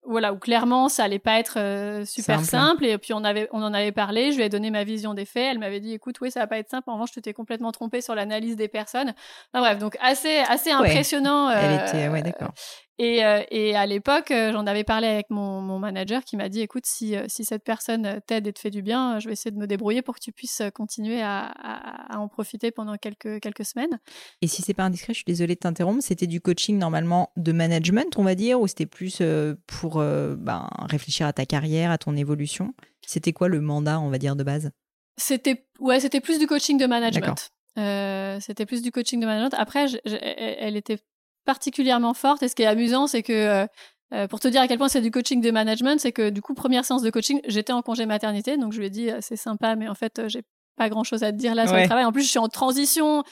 voilà 0.04 0.34
où 0.34 0.38
clairement 0.38 0.90
ça 0.90 1.04
allait 1.04 1.20
pas 1.20 1.40
être 1.40 1.60
euh, 1.60 2.06
super 2.06 2.44
simple. 2.44 2.86
et 2.86 2.98
puis 2.98 3.14
on 3.14 3.24
avait 3.24 3.48
on 3.52 3.62
en 3.62 3.74
avait 3.74 3.92
parlé 3.92 4.32
je 4.32 4.38
lui 4.38 4.44
ai 4.44 4.50
donné 4.50 4.72
ma 4.72 4.84
vision 4.84 5.14
des 5.14 5.26
faits 5.26 5.50
elle 5.52 5.60
m'avait 5.60 5.80
dit 5.80 5.94
écoute 5.94 6.20
oui 6.22 6.32
ça 6.32 6.40
va 6.40 6.48
pas 6.48 6.58
être 6.58 6.70
simple 6.70 6.90
en 6.90 6.94
revanche 6.94 7.12
tu 7.12 7.22
t'es 7.22 7.34
complètement 7.34 7.72
trompé 7.72 8.02
sur 8.02 8.16
l'analyse 8.16 8.56
des 8.56 8.68
personnes. 8.68 9.14
Enfin, 9.54 9.64
bref 9.64 9.78
donc 9.78 9.98
assez 10.02 10.40
assez 10.50 10.72
impressionnant 10.72 11.50
elle 11.50 11.88
était 11.88 12.08
ouais 12.10 12.22
d'accord 12.22 12.54
Et, 12.98 13.24
euh, 13.26 13.42
et 13.50 13.76
à 13.76 13.86
l'époque, 13.86 14.32
euh, 14.32 14.52
j'en 14.52 14.68
avais 14.68 14.84
parlé 14.84 15.08
avec 15.08 15.30
mon, 15.30 15.62
mon 15.62 15.80
manager 15.80 16.24
qui 16.24 16.38
m'a 16.38 16.50
dit 16.50 16.62
écoute, 16.62 16.86
si, 16.86 17.16
euh, 17.16 17.26
si 17.28 17.46
cette 17.46 17.64
personne 17.64 18.22
t'aide 18.28 18.46
et 18.48 18.54
te 18.54 18.60
fait 18.60 18.70
du 18.70 18.82
bien, 18.82 19.20
je 19.20 19.28
vais 19.28 19.34
essayer 19.34 19.52
de 19.52 19.58
me 19.58 19.66
débrouiller 19.66 20.02
pour 20.02 20.16
que 20.16 20.20
tu 20.20 20.32
puisses 20.32 20.62
continuer 20.76 21.22
à, 21.22 21.46
à, 21.46 22.18
en 22.20 22.28
profiter 22.28 22.72
pendant 22.72 22.98
quelques, 22.98 23.40
quelques 23.40 23.66
semaines. 23.66 24.00
Et 24.42 24.48
si 24.48 24.62
c'est 24.62 24.74
pas 24.74 24.84
indiscret, 24.84 25.14
je 25.14 25.20
suis 25.20 25.26
désolée 25.26 25.56
de 25.56 25.60
t'interrompre, 25.60 26.04
c'était 26.04 26.28
du 26.28 26.42
coaching 26.42 26.78
normalement 26.78 27.32
de 27.38 27.52
management, 27.52 28.18
on 28.18 28.24
va 28.24 28.36
dire, 28.36 28.62
ou 28.62 28.68
c'était 28.68 28.86
plus 28.86 29.22
pour 29.66 29.96
ben, 29.96 30.70
réfléchir 30.90 31.26
à 31.26 31.34
ta 31.34 31.46
carrière, 31.46 31.92
à 31.92 31.98
ton 31.98 32.16
évolution? 32.16 32.74
C'était 33.06 33.34
quoi 33.34 33.48
le 33.48 33.62
mandat, 33.62 34.00
on 34.00 34.10
va 34.10 34.18
dire, 34.18 34.36
de 34.36 34.44
base? 34.44 34.72
C'était 35.18 35.66
ouais, 35.80 36.00
c'était 36.00 36.22
plus 36.22 36.40
du 36.40 36.48
coaching 36.48 36.78
de 36.78 36.86
management. 36.86 37.52
Euh, 37.78 38.40
c'était 38.42 38.66
plus 38.66 38.82
du 38.82 38.92
coaching 38.92 39.20
de 39.20 39.26
management. 39.26 39.54
Après, 39.58 39.86
elle 40.06 40.76
était 40.76 40.98
particulièrement 41.46 42.14
forte. 42.14 42.44
Et 42.44 42.48
ce 42.48 42.56
qui 42.56 42.64
est 42.64 42.68
amusant, 42.68 43.08
c'est 43.08 43.24
que 43.24 43.34
euh, 43.34 43.68
euh, 44.14 44.28
pour 44.28 44.40
te 44.40 44.48
dire 44.48 44.62
à 44.62 44.68
quel 44.68 44.78
point 44.78 44.90
c'est 44.90 45.02
du 45.02 45.12
coaching 45.12 45.42
de 45.42 45.52
management, 45.52 46.00
c'est 46.00 46.12
que 46.12 46.30
du 46.30 46.42
coup, 46.42 46.54
première 46.54 46.86
séance 46.86 47.02
de 47.02 47.10
coaching, 47.10 47.42
j'étais 47.48 47.74
en 47.74 47.82
congé 47.82 48.06
maternité, 48.06 48.58
donc 48.58 48.74
je 48.74 48.80
lui 48.80 48.88
ai 48.88 48.90
dit 48.90 49.10
c'est 49.22 49.36
sympa, 49.36 49.76
mais 49.76 49.88
en 49.88 49.96
fait, 49.96 50.22
j'ai 50.28 50.44
pas 50.76 50.90
grand 50.90 51.04
chose 51.04 51.24
à 51.24 51.32
te 51.32 51.38
dire 51.38 51.56
là 51.56 51.68
sur 51.68 51.78
le 51.78 51.86
travail. 51.86 52.06
En 52.06 52.12
plus, 52.12 52.24
je 52.24 52.30
suis 52.30 52.40
en 52.40 52.48
transition. 52.48 53.24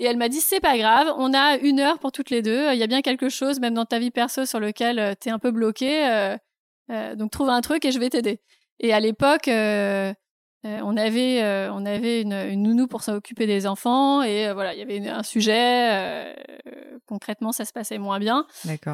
Et 0.00 0.04
elle 0.04 0.16
m'a 0.16 0.28
dit 0.28 0.40
c'est 0.40 0.60
pas 0.60 0.78
grave, 0.78 1.12
on 1.18 1.34
a 1.34 1.56
une 1.56 1.80
heure 1.80 1.98
pour 1.98 2.12
toutes 2.12 2.30
les 2.30 2.40
deux. 2.40 2.72
Il 2.72 2.78
y 2.78 2.84
a 2.84 2.86
bien 2.86 3.02
quelque 3.02 3.28
chose, 3.28 3.58
même 3.58 3.74
dans 3.74 3.84
ta 3.84 3.98
vie 3.98 4.12
perso, 4.12 4.46
sur 4.46 4.60
lequel 4.60 5.16
tu 5.20 5.28
es 5.28 5.32
un 5.32 5.40
peu 5.40 5.50
bloqué. 5.50 6.36
donc 7.16 7.32
trouve 7.32 7.48
un 7.48 7.60
truc 7.60 7.84
et 7.84 7.90
je 7.90 7.98
vais 7.98 8.08
t'aider. 8.08 8.40
Et 8.78 8.92
à 8.92 9.00
l'époque, 9.00 9.50
euh, 10.66 10.80
on 10.82 10.96
avait, 10.96 11.40
euh, 11.42 11.72
on 11.72 11.86
avait 11.86 12.22
une, 12.22 12.32
une, 12.32 12.64
nounou 12.64 12.88
pour 12.88 13.02
s'occuper 13.02 13.46
des 13.46 13.64
enfants 13.68 14.22
et 14.24 14.48
euh, 14.48 14.54
voilà, 14.54 14.74
il 14.74 14.78
y 14.80 14.82
avait 14.82 15.06
un 15.08 15.22
sujet. 15.22 16.34
concrètement, 17.06 17.52
ça 17.52 17.64
se 17.64 17.72
passait 17.72 17.98
moins 17.98 18.18
bien. 18.18 18.44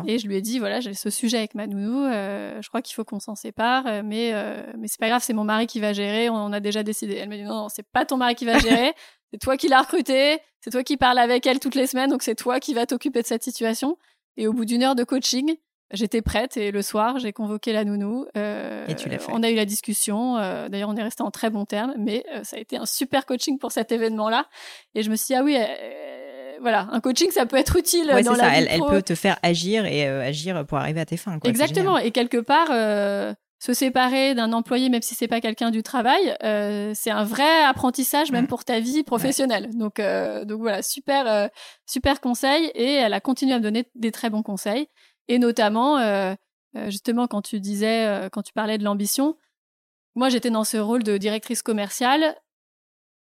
Et 0.07 0.19
je 0.19 0.27
lui 0.27 0.37
ai 0.37 0.43
dit 0.43 0.59
voilà, 0.59 0.81
j'ai 0.81 0.93
ce 0.93 1.09
sujet 1.09 1.39
avec 1.39 1.55
ma 1.55 1.67
nounou. 1.67 2.07
je 2.07 2.69
crois 2.69 2.83
qu'il 2.83 2.95
faut 2.95 3.05
qu'on 3.05 3.21
s'en 3.21 3.35
sépare, 3.35 4.05
mais 4.05 4.33
mais 4.79 4.89
c'est 4.89 5.01
pas 5.01 5.09
grave, 5.09 5.23
c'est 5.25 5.33
mon 5.33 5.45
mari 5.45 5.67
qui 5.67 5.81
va 5.81 5.93
gérer. 5.93 6.29
On, 6.29 6.53
a 6.53 6.61
déjà 6.61 6.83
décidé. 6.83 7.15
Elle 7.15 7.31
m'a 7.31 7.37
dit 7.37 7.45
non, 7.45 7.55
non, 7.55 7.69
c'est 7.69 7.87
pas 7.87 8.05
ton 8.05 8.19
mari 8.19 8.35
qui 8.35 8.45
va 8.45 8.59
gérer. 8.59 8.93
c'est 9.33 9.39
toi 9.39 9.57
qui 9.57 9.69
l'as 9.69 9.81
recruté. 9.81 10.39
C'est 10.61 10.71
toi 10.71 10.83
qui 10.83 10.97
parles 10.97 11.19
avec 11.19 11.47
elle 11.47 11.61
toutes 11.61 11.75
les 11.75 11.87
semaines, 11.87 12.11
donc 12.11 12.23
c'est 12.23 12.35
toi 12.35 12.61
qui 12.61 12.75
vas 12.75 12.87
t'occuper 12.87 13.23
de 13.23 13.27
cette 13.27 13.43
situation. 13.43 13.97
Et 14.37 14.47
au 14.47 14.53
bout 14.53 14.65
d'une 14.65 14.83
heure 14.83 14.95
de 14.95 15.05
coaching, 15.05 15.57
J'étais 15.95 16.23
prête 16.23 16.57
et 16.57 16.71
le 16.71 16.83
soir, 16.83 17.19
j'ai 17.19 17.33
convoqué 17.33 17.73
la 17.73 17.85
nounou. 17.85 18.27
Euh, 18.37 18.87
et 18.87 18.95
tu 18.95 19.09
l'as 19.09 19.19
fait. 19.19 19.33
On 19.33 19.43
a 19.43 19.51
eu 19.51 19.55
la 19.55 19.65
discussion. 19.65 20.37
Euh, 20.37 20.69
d'ailleurs, 20.69 20.89
on 20.89 20.97
est 20.97 21.03
resté 21.03 21.23
en 21.23 21.31
très 21.31 21.51
bons 21.51 21.65
termes, 21.65 21.95
mais 21.99 22.25
euh, 22.35 22.43
ça 22.43 22.57
a 22.57 22.61
été 22.61 22.77
un 22.77 22.87
super 22.87 23.27
coaching 23.27 23.59
pour 23.59 23.73
cet 23.73 23.93
événement-là. 23.93 24.47
Et 24.95 25.03
je 25.03 25.11
me 25.11 25.17
suis 25.17 25.29
dit, 25.29 25.35
ah 25.35 25.43
oui, 25.43 25.57
voilà, 26.61 26.89
un 26.91 27.01
coaching, 27.01 27.31
ça 27.31 27.47
peut 27.47 27.57
être 27.57 27.77
utile 27.77 28.07
ouais, 28.13 28.23
dans 28.23 28.33
la 28.33 28.39
ça. 28.39 28.57
Elle, 28.57 28.69
elle, 28.71 28.83
peut 28.83 29.03
te 29.03 29.15
faire 29.15 29.39
agir 29.43 29.87
et 29.87 30.07
agir 30.07 30.67
pour 30.67 30.79
arriver 30.79 31.01
à 31.01 31.07
tes 31.07 31.17
fins. 31.17 31.39
Quoi. 31.39 31.51
Exactement. 31.51 31.99
Et 31.99 32.11
quelque 32.11 32.39
part, 32.39 32.69
se 33.59 33.73
séparer 33.73 34.35
d'un 34.35 34.53
employé, 34.53 34.89
même 34.89 35.03
si 35.03 35.15
c'est 35.15 35.29
pas 35.29 35.41
quelqu'un 35.41 35.71
du 35.71 35.83
travail, 35.83 36.37
c'est 36.95 37.11
un 37.11 37.25
vrai 37.25 37.65
apprentissage 37.65 38.33
même 38.33 38.47
pour 38.47 38.65
ta 38.65 38.81
vie 38.81 39.05
professionnelle. 39.05 39.69
Donc, 39.75 40.01
donc 40.47 40.61
voilà, 40.61 40.83
super, 40.83 41.51
super 41.87 42.21
conseil. 42.21 42.71
Et 42.75 42.95
elle 42.95 43.15
a 43.15 43.21
continué 43.21 43.55
à 43.55 43.59
me 43.59 43.63
donner 43.63 43.85
des 43.95 44.11
très 44.11 44.31
bons 44.31 44.43
conseils. 44.43 44.89
Et 45.29 45.39
notamment, 45.39 45.99
euh, 45.99 46.35
euh, 46.77 46.91
justement, 46.91 47.27
quand 47.27 47.43
tu 47.43 47.61
disais, 47.61 48.07
euh, 48.07 48.29
quand 48.29 48.43
tu 48.43 48.53
parlais 48.53 48.79
de 48.79 48.85
l'ambition, 48.85 49.37
moi 50.15 50.29
j'étais 50.29 50.51
dans 50.51 50.65
ce 50.65 50.77
rôle 50.77 51.03
de 51.03 51.17
directrice 51.17 51.63
commerciale. 51.63 52.37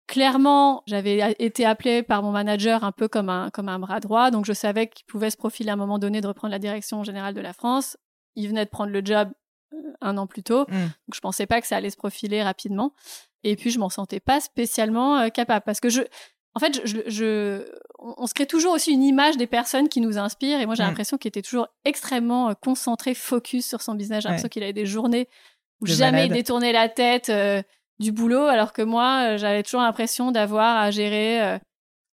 Clairement, 0.08 0.84
j'avais 0.86 1.36
été 1.40 1.66
appelée 1.66 2.04
par 2.04 2.22
mon 2.22 2.32
manager 2.32 2.84
un 2.84 2.92
peu 2.92 3.08
comme 3.08 3.30
un, 3.30 3.50
comme 3.50 3.70
un 3.70 3.80
bras 3.80 4.00
droit, 4.00 4.30
donc 4.30 4.46
je 4.46 4.54
savais 4.54 4.88
qu'il 4.88 5.06
pouvait 5.08 5.32
se 5.32 5.38
profiler 5.38 5.72
à 5.72 5.74
un 5.74 5.78
moment 5.78 5.98
donné 5.98 6.22
de 6.22 6.28
reprendre 6.28 6.52
la 6.52 6.60
direction 6.60 7.04
générale 7.04 7.34
de 7.34 7.42
la 7.42 7.54
France. 7.54 7.98
Il 8.36 8.48
venait 8.48 8.66
de 8.66 8.70
prendre 8.70 8.92
le 8.92 9.04
job 9.04 9.32
un 10.02 10.18
an 10.18 10.28
plus 10.28 10.44
tôt, 10.44 10.66
mmh. 10.68 10.74
donc 10.74 11.16
je 11.16 11.20
pensais 11.22 11.48
pas 11.48 11.60
que 11.60 11.66
ça 11.66 11.78
allait 11.78 11.90
se 11.90 11.98
profiler 11.98 12.44
rapidement. 12.44 12.94
Et 13.44 13.56
puis 13.56 13.72
je 13.72 13.80
m'en 13.80 13.90
sentais 13.90 14.20
pas 14.20 14.40
spécialement 14.40 15.28
capable 15.32 15.64
parce 15.66 15.80
que 15.80 15.90
je, 15.90 16.02
en 16.56 16.60
fait, 16.60 16.82
je, 16.86 17.66
on, 18.00 18.28
se 18.28 18.34
crée 18.34 18.46
toujours 18.46 18.74
aussi 18.74 18.92
une 18.92 19.04
image 19.04 19.36
des 19.36 19.46
personnes 19.46 19.90
qui 19.90 20.00
nous 20.00 20.18
inspirent. 20.18 20.62
Et 20.62 20.66
moi, 20.66 20.76
j'ai 20.76 20.84
mm. 20.84 20.88
l'impression 20.88 21.18
qu'il 21.18 21.28
était 21.28 21.42
toujours 21.42 21.68
extrêmement 21.84 22.50
euh, 22.50 22.54
concentré, 22.54 23.14
focus 23.14 23.68
sur 23.68 23.82
son 23.82 23.94
business. 23.94 24.24
J'ai 24.24 24.30
l'impression 24.30 24.48
qu'il 24.48 24.64
avait 24.64 24.74
des 24.74 24.86
journées 24.86 25.28
où 25.82 25.86
jamais 25.86 26.28
il 26.28 26.32
détournait 26.32 26.72
la 26.72 26.88
tête 26.88 27.28
euh, 27.30 27.62
du 28.00 28.14
boulot, 28.14 28.46
alors 28.46 28.72
que 28.72 28.82
moi, 28.82 29.34
euh, 29.34 29.38
j'avais 29.38 29.64
toujours 29.64 29.82
l'impression 29.82 30.32
d'avoir 30.32 30.78
à 30.78 30.92
gérer 30.92 31.60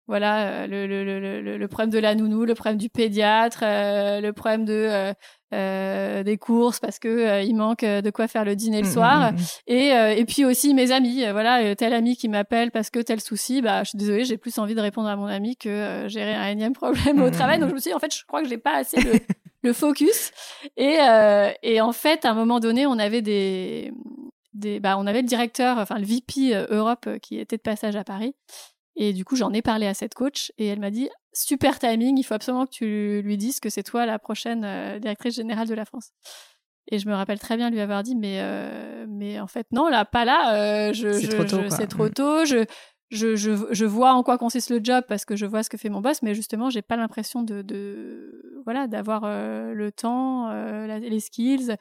voilà 0.09 0.67
le, 0.67 0.87
le, 0.87 1.05
le, 1.05 1.59
le, 1.59 1.69
problème 1.69 1.91
de 1.91 1.99
la 1.99 2.15
nounou, 2.15 2.45
le 2.45 2.55
problème 2.55 2.79
du 2.79 2.89
pédiatre, 2.89 3.61
le 3.63 4.31
problème 4.33 4.65
de 4.65 5.15
euh, 5.55 6.23
des 6.25 6.37
courses 6.37 6.79
parce 6.79 6.99
que 6.99 7.09
euh, 7.09 7.41
il 7.41 7.57
manque 7.57 7.83
euh, 7.83 8.03
de 8.03 8.11
quoi 8.11 8.29
faire 8.29 8.45
le 8.45 8.55
dîner 8.55 8.83
le 8.83 8.87
mmh, 8.87 8.93
soir. 8.93 9.33
mmh, 9.33 9.37
mmh, 9.37 9.41
et 9.69 10.19
et 10.21 10.25
puis 10.27 10.45
aussi 10.45 10.75
mes 10.75 10.93
amis 10.93 11.25
voilà 11.33 11.75
tel 11.75 11.95
ami 11.95 12.19
qui 12.19 12.29
m'appelle 12.29 12.71
parce 12.71 12.91
que 12.91 12.99
tel 12.99 13.19
souci 13.19 13.63
bah 13.63 13.83
je 13.83 13.89
suis 13.89 13.99
désolée 13.99 14.27
j'ai 14.27 14.37
plus 14.37 14.59
envie 14.59 14.75
de 14.75 14.81
répondre 14.83 15.09
à 15.09 15.17
mon 15.17 15.25
ami 15.25 15.57
que 15.57 16.05
gérer 16.07 16.35
un 16.35 16.49
énième 16.49 16.75
problème 16.75 17.23
au 17.23 17.31
travail. 17.31 17.59
Donc 17.61 17.71
je 17.71 17.75
me 17.75 17.81
suis 17.81 17.91
dit 17.91 17.95
en 17.95 17.99
fait 17.99 18.15
je 18.15 18.27
crois 18.27 18.43
que 18.43 18.49
j'ai 18.49 18.59
pas 18.59 18.77
assez 18.77 19.01
le, 19.01 19.13
le 19.63 19.73
focus. 19.73 20.33
Et 20.77 20.99
et 21.63 21.81
en 21.81 21.93
fait 21.93 22.27
à 22.27 22.33
un 22.33 22.35
moment 22.35 22.61
donné 22.61 22.85
on 22.85 22.99
avait 22.99 23.23
des 23.23 23.91
des 24.53 24.81
bah 24.81 24.99
on 24.99 25.07
avait 25.07 25.23
le 25.23 25.29
directeur 25.29 25.79
enfin 25.79 25.99
le 25.99 26.05
VP 26.05 26.67
Europe 26.69 27.09
qui 27.23 27.39
était 27.39 27.57
de 27.57 27.63
passage 27.63 27.97
à 27.97 28.05
Paris 28.05 28.35
et 29.01 29.13
du 29.13 29.25
coup, 29.25 29.37
j'en 29.37 29.53
ai 29.53 29.63
parlé 29.63 29.87
à 29.87 29.95
cette 29.95 30.15
coach 30.15 30.53
et 30.59 30.67
elle 30.67 30.81
m'a 30.81 30.91
dit 30.91 31.09
super 31.33 31.79
timing, 31.79 32.19
il 32.19 32.25
faut 32.25 32.35
absolument 32.35 32.67
que 32.67 32.73
tu 32.73 33.23
lui 33.23 33.37
dises 33.37 33.61
que 33.61 33.71
c'est 33.71 33.85
toi 33.85 34.07
la 34.07 34.19
prochaine 34.19 34.65
euh, 34.65 34.99
directrice 34.99 35.37
générale 35.37 35.69
de 35.69 35.75
la 35.75 35.85
France. 35.85 36.11
Et 36.91 36.99
je 36.99 37.09
me 37.09 37.15
rappelle 37.15 37.39
très 37.39 37.57
bien 37.57 37.71
lui 37.71 37.81
avoir 37.81 38.03
dit 38.03 38.17
mais 38.17 38.39
euh, 38.41 39.07
mais 39.09 39.39
en 39.39 39.47
fait 39.47 39.69
non 39.71 39.89
là 39.89 40.05
pas 40.05 40.25
là, 40.25 40.89
euh, 40.89 40.93
je 40.93 41.13
c'est 41.13 41.29
trop 41.29 41.45
tôt, 41.45 41.61
c'est 41.71 41.87
trop 41.87 42.07
mm. 42.07 42.13
tôt, 42.13 42.45
je 42.45 42.65
je, 43.11 43.37
je, 43.37 43.53
je 43.71 43.85
vois 43.87 44.13
en 44.15 44.23
quoi 44.25 44.37
consiste 44.37 44.69
le 44.69 44.81
job 44.83 45.05
parce 45.07 45.25
que 45.25 45.37
je 45.37 45.47
vois 45.47 45.63
ce 45.63 45.71
que 45.71 45.79
fait 45.79 45.89
mon 45.89 46.01
boss, 46.03 46.21
mais 46.23 46.35
justement, 46.35 46.69
j'ai 46.69 46.83
pas 46.83 46.97
l'impression 46.97 47.43
de, 47.43 47.63
de, 47.63 48.61
voilà 48.67 48.87
d'avoir 48.87 49.23
le 49.23 49.91
temps, 49.91 50.53
les 50.87 51.21
skills. 51.21 51.75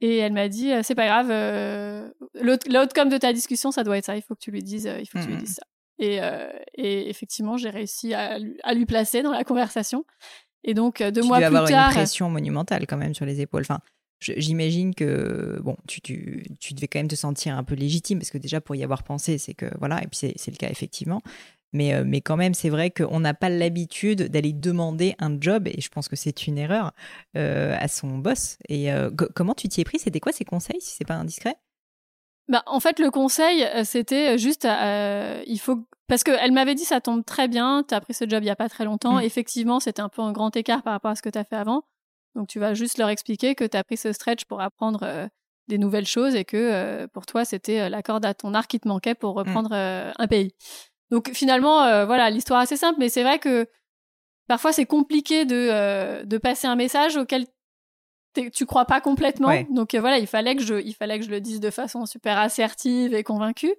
Et 0.00 0.18
elle 0.18 0.32
m'a 0.32 0.46
dit, 0.46 0.70
c'est 0.84 0.94
pas 0.94 1.06
grave, 1.06 2.12
l'outcome 2.40 3.08
de 3.08 3.18
ta 3.18 3.32
discussion, 3.32 3.72
ça 3.72 3.82
doit 3.82 3.98
être 3.98 4.04
ça. 4.04 4.16
Il 4.16 4.22
faut 4.22 4.36
que 4.36 4.40
tu 4.40 4.52
lui 4.52 4.62
dises, 4.62 4.88
il 5.00 5.06
faut 5.06 5.18
que 5.18 5.24
tu 5.24 5.30
lui 5.30 5.34
mm, 5.34 5.40
dises 5.40 5.50
mm. 5.50 5.54
ça. 5.54 5.71
Euh, 6.02 6.50
et, 6.74 7.08
effectivement, 7.08 7.56
j'ai 7.56 7.70
réussi 7.70 8.14
à, 8.14 8.38
lui 8.38 8.86
placer 8.86 9.22
dans 9.22 9.32
la 9.32 9.44
conversation. 9.44 10.04
Et 10.64 10.74
donc, 10.74 11.00
euh, 11.00 11.10
deux 11.10 11.22
mois 11.22 11.38
plus 11.38 11.46
avoir 11.46 11.68
tard. 11.68 11.88
une 11.90 11.94
pression 11.94 12.30
monumentale 12.30 12.86
quand 12.86 12.96
même 12.96 13.14
sur 13.14 13.26
les 13.26 13.40
épaules. 13.40 13.62
Enfin, 13.62 13.80
j'imagine 14.20 14.94
que 14.94 15.60
bon, 15.62 15.76
tu, 15.88 16.00
tu, 16.00 16.44
tu, 16.60 16.74
devais 16.74 16.86
quand 16.86 17.00
même 17.00 17.08
te 17.08 17.16
sentir 17.16 17.56
un 17.56 17.64
peu 17.64 17.74
légitime 17.74 18.18
parce 18.18 18.30
que 18.30 18.38
déjà 18.38 18.60
pour 18.60 18.76
y 18.76 18.84
avoir 18.84 19.02
pensé, 19.02 19.38
c'est 19.38 19.54
que 19.54 19.66
voilà, 19.78 20.02
et 20.02 20.06
puis 20.06 20.32
c'est 20.36 20.50
le 20.50 20.56
cas 20.56 20.68
effectivement. 20.70 21.20
Mais, 21.74 21.94
euh, 21.94 22.04
mais 22.06 22.20
quand 22.20 22.36
même, 22.36 22.52
c'est 22.52 22.68
vrai 22.68 22.90
qu'on 22.90 23.20
n'a 23.20 23.32
pas 23.32 23.48
l'habitude 23.48 24.28
d'aller 24.28 24.52
demander 24.52 25.14
un 25.18 25.40
job, 25.40 25.66
et 25.66 25.80
je 25.80 25.88
pense 25.88 26.06
que 26.06 26.16
c'est 26.16 26.46
une 26.46 26.58
erreur, 26.58 26.92
à 27.34 27.88
son 27.88 28.18
boss. 28.18 28.58
Et 28.68 28.88
comment 29.34 29.54
tu 29.54 29.68
t'y 29.68 29.80
es 29.80 29.84
pris? 29.84 29.98
C'était 29.98 30.20
quoi 30.20 30.32
ses 30.32 30.44
conseils, 30.44 30.80
si 30.80 30.94
c'est 30.96 31.06
pas 31.06 31.14
indiscret? 31.14 31.56
Bah, 32.52 32.62
en 32.66 32.80
fait, 32.80 32.98
le 32.98 33.10
conseil, 33.10 33.64
euh, 33.64 33.82
c'était 33.82 34.36
juste, 34.36 34.66
euh, 34.66 35.42
il 35.46 35.58
faut 35.58 35.86
parce 36.06 36.22
qu'elle 36.22 36.52
m'avait 36.52 36.74
dit 36.74 36.84
ça 36.84 37.00
tombe 37.00 37.24
très 37.24 37.48
bien, 37.48 37.82
tu 37.88 37.94
as 37.94 38.00
pris 38.02 38.12
ce 38.12 38.28
job 38.28 38.42
il 38.42 38.46
y 38.46 38.50
a 38.50 38.56
pas 38.56 38.68
très 38.68 38.84
longtemps. 38.84 39.16
Mm. 39.16 39.22
Effectivement, 39.22 39.80
c'était 39.80 40.02
un 40.02 40.10
peu 40.10 40.20
un 40.20 40.32
grand 40.32 40.54
écart 40.54 40.82
par 40.82 40.92
rapport 40.92 41.12
à 41.12 41.16
ce 41.16 41.22
que 41.22 41.30
tu 41.30 41.38
as 41.38 41.44
fait 41.44 41.56
avant. 41.56 41.84
Donc 42.34 42.48
tu 42.48 42.58
vas 42.58 42.74
juste 42.74 42.98
leur 42.98 43.08
expliquer 43.08 43.54
que 43.54 43.64
tu 43.64 43.74
as 43.74 43.82
pris 43.82 43.96
ce 43.96 44.12
stretch 44.12 44.44
pour 44.44 44.60
apprendre 44.60 45.00
euh, 45.02 45.26
des 45.68 45.78
nouvelles 45.78 46.04
choses 46.04 46.34
et 46.34 46.44
que 46.44 47.06
pour 47.14 47.24
toi, 47.24 47.46
c'était 47.46 47.88
la 47.88 48.02
corde 48.02 48.26
à 48.26 48.34
ton 48.34 48.52
arc 48.52 48.70
qui 48.70 48.80
te 48.80 48.86
manquait 48.86 49.14
pour 49.14 49.34
mm. 49.34 49.38
reprendre 49.38 49.72
un 49.72 50.28
pays. 50.28 50.52
Donc 51.10 51.30
finalement, 51.32 52.04
voilà, 52.04 52.28
l'histoire 52.28 52.60
assez 52.60 52.76
simple, 52.76 52.98
mais 52.98 53.08
c'est 53.08 53.22
vrai 53.22 53.38
que 53.38 53.66
parfois 54.46 54.72
c'est 54.72 54.84
compliqué 54.84 55.46
de, 55.46 56.22
de 56.22 56.38
passer 56.38 56.66
un 56.66 56.76
message 56.76 57.16
auquel 57.16 57.46
tu 58.52 58.66
crois 58.66 58.84
pas 58.84 59.00
complètement. 59.00 59.52
Donc 59.70 59.94
euh, 59.94 60.00
voilà, 60.00 60.18
il 60.18 60.26
fallait 60.26 60.56
que 60.56 60.62
je, 60.62 60.74
il 60.74 60.94
fallait 60.94 61.18
que 61.18 61.24
je 61.24 61.30
le 61.30 61.40
dise 61.40 61.60
de 61.60 61.70
façon 61.70 62.06
super 62.06 62.38
assertive 62.38 63.14
et 63.14 63.22
convaincue. 63.22 63.74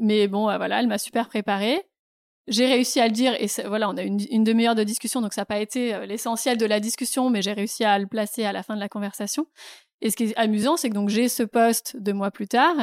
Mais 0.00 0.28
bon, 0.28 0.48
euh, 0.48 0.56
voilà, 0.56 0.80
elle 0.80 0.86
m'a 0.86 0.98
super 0.98 1.28
préparée. 1.28 1.82
J'ai 2.48 2.66
réussi 2.66 2.98
à 2.98 3.06
le 3.06 3.12
dire 3.12 3.34
et 3.34 3.46
voilà, 3.66 3.88
on 3.88 3.96
a 3.96 4.02
une, 4.02 4.18
une 4.30 4.42
demi-heure 4.42 4.74
de 4.74 4.82
discussion, 4.82 5.20
donc 5.20 5.32
ça 5.32 5.42
n'a 5.42 5.46
pas 5.46 5.60
été 5.60 5.94
euh, 5.94 6.06
l'essentiel 6.06 6.58
de 6.58 6.66
la 6.66 6.80
discussion, 6.80 7.30
mais 7.30 7.40
j'ai 7.40 7.52
réussi 7.52 7.84
à 7.84 7.98
le 7.98 8.06
placer 8.06 8.44
à 8.44 8.52
la 8.52 8.62
fin 8.62 8.74
de 8.74 8.80
la 8.80 8.88
conversation. 8.88 9.46
Et 10.00 10.10
ce 10.10 10.16
qui 10.16 10.24
est 10.24 10.36
amusant, 10.36 10.76
c'est 10.76 10.88
que 10.88 10.94
donc 10.94 11.08
j'ai 11.08 11.28
ce 11.28 11.44
poste 11.44 11.96
deux 12.00 12.12
mois 12.12 12.32
plus 12.32 12.48
tard, 12.48 12.74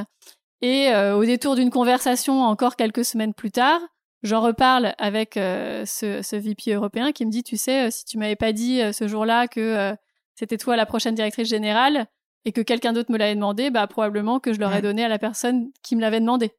et 0.62 0.93
au 0.93 1.24
détour 1.26 1.56
d'une 1.56 1.69
conversation 1.69 2.43
encore 2.43 2.78
quelques 2.78 3.04
semaines 3.04 3.34
plus 3.34 3.52
tard, 3.52 3.82
j'en 4.24 4.39
reparle 4.39 4.93
avec 4.98 5.34
ce, 5.36 6.22
ce 6.22 6.36
VP 6.38 6.74
européen 6.74 7.12
qui 7.12 7.26
me 7.26 7.32
dit, 7.32 7.43
tu 7.43 7.58
sais, 7.58 7.91
si 7.91 8.06
tu 8.06 8.17
m'avais 8.17 8.38
pas 8.38 8.54
dit 8.54 8.82
ce 8.93 9.08
jour-là 9.08 9.50
que 9.50 9.93
c'était 10.39 10.58
toi 10.58 10.78
la 10.78 10.86
prochaine 10.86 11.15
directrice 11.15 11.49
générale 11.49 12.06
et 12.45 12.54
que 12.54 12.62
quelqu'un 12.62 12.93
d'autre 12.93 13.12
me 13.12 13.17
l'avait 13.17 13.36
demandé, 13.36 13.71
bah 13.71 13.86
probablement 13.88 14.39
que 14.39 14.54
je 14.54 14.60
l'aurais 14.62 14.82
donné 14.82 15.04
à 15.04 15.10
la 15.10 15.19
personne 15.19 15.69
qui 15.84 15.97
me 15.97 16.02
l'avait 16.02 16.21
demandé. 16.21 16.54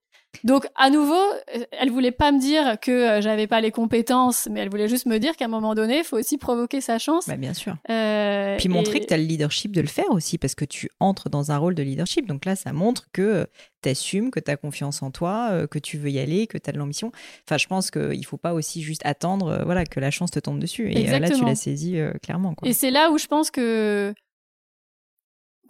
Donc, 0.44 0.66
à 0.74 0.90
nouveau, 0.90 1.14
euh, 1.14 1.64
elle 1.72 1.90
voulait 1.90 2.12
pas 2.12 2.32
me 2.32 2.40
dire 2.40 2.78
que 2.80 2.90
euh, 2.90 3.20
j'avais 3.20 3.46
pas 3.46 3.60
les 3.60 3.70
compétences, 3.70 4.48
mais 4.50 4.60
elle 4.60 4.70
voulait 4.70 4.88
juste 4.88 5.06
me 5.06 5.18
dire 5.18 5.36
qu'à 5.36 5.46
un 5.46 5.48
moment 5.48 5.74
donné, 5.74 5.98
il 5.98 6.04
faut 6.04 6.16
aussi 6.16 6.38
provoquer 6.38 6.80
sa 6.80 6.98
chance. 6.98 7.28
Bah, 7.28 7.36
bien 7.36 7.52
sûr. 7.52 7.76
Euh, 7.90 8.56
Puis 8.56 8.68
montrer 8.68 9.00
que 9.00 9.06
tu 9.06 9.14
as 9.14 9.18
le 9.18 9.24
leadership 9.24 9.72
de 9.72 9.80
le 9.80 9.86
faire 9.86 10.10
aussi, 10.10 10.38
parce 10.38 10.54
que 10.54 10.64
tu 10.64 10.88
entres 11.00 11.28
dans 11.28 11.52
un 11.52 11.58
rôle 11.58 11.74
de 11.74 11.82
leadership. 11.82 12.26
Donc 12.26 12.44
là, 12.44 12.56
ça 12.56 12.72
montre 12.72 13.08
que 13.12 13.46
tu 13.82 13.88
assumes, 13.88 14.30
que 14.30 14.40
tu 14.40 14.50
as 14.50 14.56
confiance 14.56 15.02
en 15.02 15.10
toi, 15.10 15.66
que 15.70 15.78
tu 15.78 15.98
veux 15.98 16.10
y 16.10 16.18
aller, 16.18 16.46
que 16.46 16.58
tu 16.58 16.70
as 16.70 16.72
de 16.72 16.78
l'ambition. 16.78 17.12
Enfin, 17.46 17.58
je 17.58 17.66
pense 17.66 17.90
qu'il 17.90 18.24
faut 18.24 18.36
pas 18.36 18.54
aussi 18.54 18.82
juste 18.82 19.02
attendre 19.04 19.62
voilà, 19.64 19.84
que 19.84 20.00
la 20.00 20.10
chance 20.10 20.30
te 20.30 20.38
tombe 20.38 20.58
dessus. 20.58 20.90
Et 20.90 21.06
là, 21.06 21.28
tu 21.28 21.44
l'as 21.44 21.54
saisi 21.54 21.98
clairement. 22.22 22.54
Quoi. 22.54 22.68
Et 22.68 22.72
c'est 22.72 22.90
là 22.90 23.10
où 23.10 23.18
je 23.18 23.26
pense 23.26 23.50
que 23.50 24.14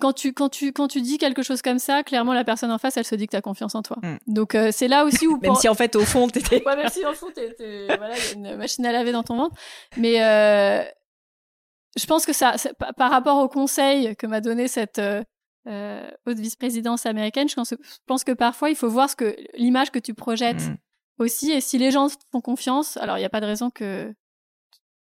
quand 0.01 0.13
tu, 0.13 0.33
quand, 0.33 0.49
tu, 0.49 0.73
quand 0.73 0.89
tu 0.89 1.01
dis 1.01 1.19
quelque 1.19 1.43
chose 1.43 1.63
comme 1.63 1.79
ça, 1.79 2.03
clairement, 2.03 2.35
la 2.35 2.45
personne 2.45 2.73
en 2.73 2.79
face, 2.79 2.97
elle 2.97 3.05
se 3.05 3.15
dit 3.15 3.27
que 3.27 3.33
tu 3.33 3.37
as 3.37 3.43
confiance 3.43 3.75
en 3.75 3.83
toi. 3.83 3.99
Mm. 4.03 4.17
Donc, 4.27 4.55
euh, 4.55 4.71
c'est 4.73 4.89
là 4.89 5.05
aussi 5.05 5.27
où. 5.27 5.39
même 5.43 5.55
si 5.55 5.69
en 5.69 5.75
fait, 5.75 5.95
au 5.95 6.05
fond, 6.05 6.29
t'étais. 6.29 6.65
ouais, 6.67 6.77
même 6.77 6.89
si 6.89 7.05
au 7.05 7.15
fond, 7.15 7.31
t'étais. 7.33 7.87
voilà, 7.97 8.17
y 8.17 8.21
a 8.21 8.33
une 8.35 8.57
machine 8.57 8.85
à 8.87 8.93
laver 8.93 9.13
dans 9.13 9.23
ton 9.23 9.37
ventre. 9.37 9.57
Mais 9.97 10.23
euh, 10.25 10.83
je 11.97 12.07
pense 12.07 12.27
que 12.27 12.33
ça, 12.33 12.57
par 12.97 13.11
rapport 13.11 13.39
au 13.39 13.49
conseil 13.49 14.17
que 14.17 14.27
m'a 14.27 14.41
donné 14.41 14.67
cette 14.67 15.01
euh, 15.69 16.11
haute 16.27 16.39
vice-présidence 16.39 17.07
américaine, 17.07 17.49
je 17.49 17.55
pense, 18.07 18.25
que 18.25 18.33
parfois, 18.33 18.71
il 18.71 18.77
faut 18.77 18.89
voir 18.89 19.11
ce 19.11 19.17
que 19.17 19.37
l'image 19.55 19.91
que 19.91 19.99
tu 19.99 20.15
projettes 20.15 20.63
mm. 20.63 20.77
aussi. 21.19 21.53
Et 21.53 21.61
si 21.61 21.79
les 21.79 21.91
gens 21.91 22.09
te 22.09 22.25
font 22.33 22.41
confiance, 22.41 22.97
alors 22.97 23.19
il 23.19 23.21
n'y 23.21 23.27
a 23.27 23.31
pas 23.31 23.41
de 23.41 23.47
raison 23.47 23.71
que 23.71 24.13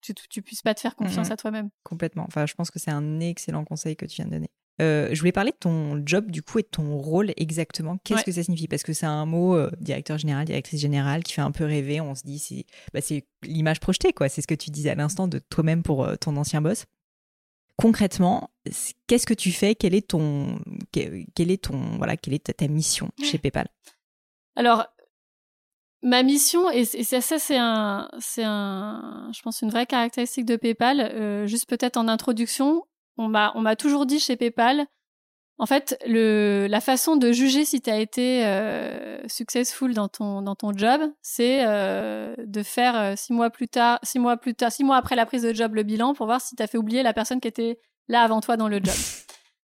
tu, 0.02 0.14
tu, 0.14 0.42
puisses 0.42 0.62
pas 0.62 0.74
te 0.74 0.80
faire 0.80 0.96
confiance 0.96 1.30
mm, 1.30 1.34
à 1.34 1.38
toi-même. 1.38 1.70
Complètement. 1.84 2.24
Enfin, 2.28 2.46
je 2.46 2.54
pense 2.54 2.72
que 2.72 2.80
c'est 2.80 2.92
un 2.92 3.20
excellent 3.20 3.66
conseil 3.66 3.96
que 3.96 4.06
tu 4.06 4.16
viens 4.18 4.26
de 4.26 4.32
donner. 4.32 4.50
Euh, 4.82 5.10
je 5.12 5.20
voulais 5.20 5.34
parler 5.34 5.52
de 5.52 5.58
ton 5.58 6.02
job 6.06 6.32
du 6.32 6.42
coup 6.42 6.60
et 6.60 6.62
de 6.62 6.68
ton 6.68 6.98
rôle 6.98 7.34
exactement. 7.36 7.98
Qu'est-ce 8.04 8.24
que 8.24 8.32
ça 8.32 8.44
signifie? 8.44 8.68
Parce 8.68 8.84
que 8.84 8.94
c'est 8.94 9.06
un 9.06 9.26
mot 9.26 9.56
euh, 9.56 9.70
directeur 9.80 10.18
général, 10.18 10.46
directrice 10.46 10.80
générale 10.80 11.24
qui 11.24 11.34
fait 11.34 11.42
un 11.42 11.52
peu 11.52 11.66
rêver. 11.66 12.00
On 12.00 12.16
se 12.16 12.24
dit 12.24 12.40
c'est 12.40 12.66
bah, 12.94 13.02
l'image 13.44 13.80
projetée 13.80 14.14
quoi. 14.14 14.30
C'est 14.30 14.42
ce 14.42 14.48
que 14.48 14.56
tu 14.56 14.70
disais 14.70 14.90
à 14.90 14.96
l'instant 14.96 15.28
de 15.28 15.40
toi-même 15.40 15.84
pour 15.84 16.06
euh, 16.06 16.16
ton 16.16 16.38
ancien 16.38 16.62
boss. 16.62 16.86
Concrètement, 17.76 18.52
qu'est-ce 19.08 19.26
que 19.26 19.34
tu 19.34 19.52
fais? 19.52 19.76
Quel 19.76 19.96
est 19.96 20.08
ton 20.08 20.60
quel 20.92 21.52
est 21.52 21.64
ton 21.64 21.98
voilà 21.98 22.18
quelle 22.18 22.34
est 22.34 22.54
ta, 22.54 22.68
mission 22.68 23.10
chez 23.22 23.38
PayPal? 23.38 23.68
Alors 24.56 24.86
ma 26.02 26.24
mission 26.24 26.70
et, 26.72 26.86
ça, 26.86 27.20
ça 27.20 27.40
c'est 27.40 27.58
un 27.58 28.10
c'est 28.20 28.44
un 28.46 29.30
je 29.34 29.42
pense 29.42 29.62
une 29.62 29.70
vraie 29.70 29.86
caractéristique 29.86 30.46
de 30.46 30.56
PayPal. 30.58 31.48
juste 31.48 31.70
peut-être 31.70 31.96
en 31.96 32.10
introduction, 32.10 32.84
on 33.26 33.62
m'a 33.62 33.76
toujours 33.76 34.06
dit 34.06 34.20
chez 34.20 34.36
PayPal, 34.36 34.88
en 35.62 35.66
fait, 35.66 36.02
le, 36.08 36.68
la 36.70 36.80
façon 36.80 37.18
de 37.18 37.34
juger 37.34 37.66
si 37.66 37.82
tu 37.82 37.90
as 37.90 38.00
été 38.00 38.46
euh, 38.46 39.20
successful 39.28 39.94
dans 39.94 40.08
ton, 40.08 40.42
dans 40.42 40.56
ton 40.56 40.72
job, 40.76 41.02
c'est 41.22 41.66
euh, 41.68 42.34
de 42.38 42.64
faire 42.64 42.98
euh, 42.98 43.14
six 43.18 43.34
mois 43.34 43.50
plus 43.50 43.68
tard, 43.68 44.00
six 44.02 44.20
mois 44.20 44.38
plus 44.38 44.56
tard, 44.56 44.72
six 44.72 44.86
mois 44.86 44.96
après 44.96 45.18
la 45.18 45.26
prise 45.26 45.44
de 45.44 45.54
job, 45.54 45.76
le 45.76 45.84
bilan 45.84 46.14
pour 46.14 46.28
voir 46.28 46.40
si 46.40 46.56
tu 46.56 46.64
as 46.64 46.68
fait 46.68 46.78
oublier 46.78 47.04
la 47.04 47.12
personne 47.12 47.42
qui 47.42 47.50
était 47.50 47.78
là 48.08 48.22
avant 48.22 48.40
toi 48.40 48.56
dans 48.56 48.70
le 48.70 48.78
job. 48.78 48.96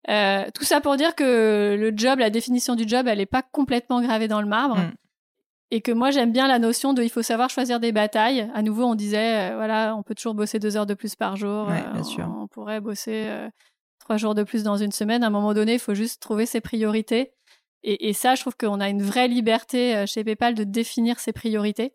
Tout 0.56 0.64
ça 0.64 0.82
pour 0.82 0.98
dire 0.98 1.14
que 1.14 1.78
le 1.80 1.94
job, 1.96 2.18
la 2.18 2.32
définition 2.32 2.74
du 2.74 2.88
job, 2.88 3.08
elle 3.08 3.20
n'est 3.20 3.28
pas 3.28 3.44
complètement 3.44 4.02
gravée 4.02 4.28
dans 4.28 4.42
le 4.42 4.48
marbre. 4.48 4.78
Mm 4.78 4.94
et 5.72 5.82
que 5.82 5.92
moi 5.92 6.12
j'aime 6.12 6.32
bien 6.32 6.48
la 6.48 6.60
notion 6.60 6.94
de 6.94 7.04
il 7.04 7.10
faut 7.10 7.24
savoir 7.24 7.50
choisir 7.50 7.80
des 7.80 7.92
batailles. 7.92 8.50
À 8.54 8.62
nouveau, 8.62 8.84
on 8.84 8.96
disait 8.96 9.52
euh, 9.52 9.56
voilà, 9.56 9.96
on 9.96 10.04
peut 10.04 10.16
toujours 10.16 10.36
bosser 10.36 10.60
deux 10.60 10.78
heures 10.78 10.86
de 10.86 10.94
plus 10.94 11.16
par 11.16 11.36
jour. 11.36 11.70
Euh, 11.70 12.20
on, 12.20 12.48
pourrait 12.48 12.82
bosser 12.82 13.26
euh, 13.28 13.50
trois 14.00 14.18
jours 14.18 14.36
de 14.36 14.44
plus 14.44 14.64
dans 14.64 14.78
une 14.78 14.92
semaine. 14.92 15.24
À 15.24 15.28
un 15.28 15.32
moment 15.32 15.54
donné, 15.54 15.74
il 15.74 15.80
faut 15.80 15.96
juste 15.96 16.22
trouver 16.22 16.46
ses 16.46 16.62
priorités. 16.62 17.32
Et, 17.88 18.14
ça, 18.14 18.34
je 18.34 18.42
trouve 18.42 18.58
qu'on 18.58 18.80
a 18.80 18.90
une 18.90 19.04
vraie 19.04 19.28
liberté 19.28 20.08
chez 20.08 20.24
PayPal 20.24 20.56
de 20.56 20.64
définir 20.64 21.20
ses 21.20 21.34
priorités, 21.34 21.94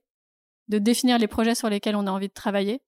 de 0.69 0.79
définir 0.79 1.19
les 1.19 1.27
projets 1.27 1.57
sur 1.57 1.69
lesquels 1.69 1.97
on 1.97 2.07
a 2.07 2.13
envie 2.13 2.29
de 2.29 2.33
travailler. 2.33 2.81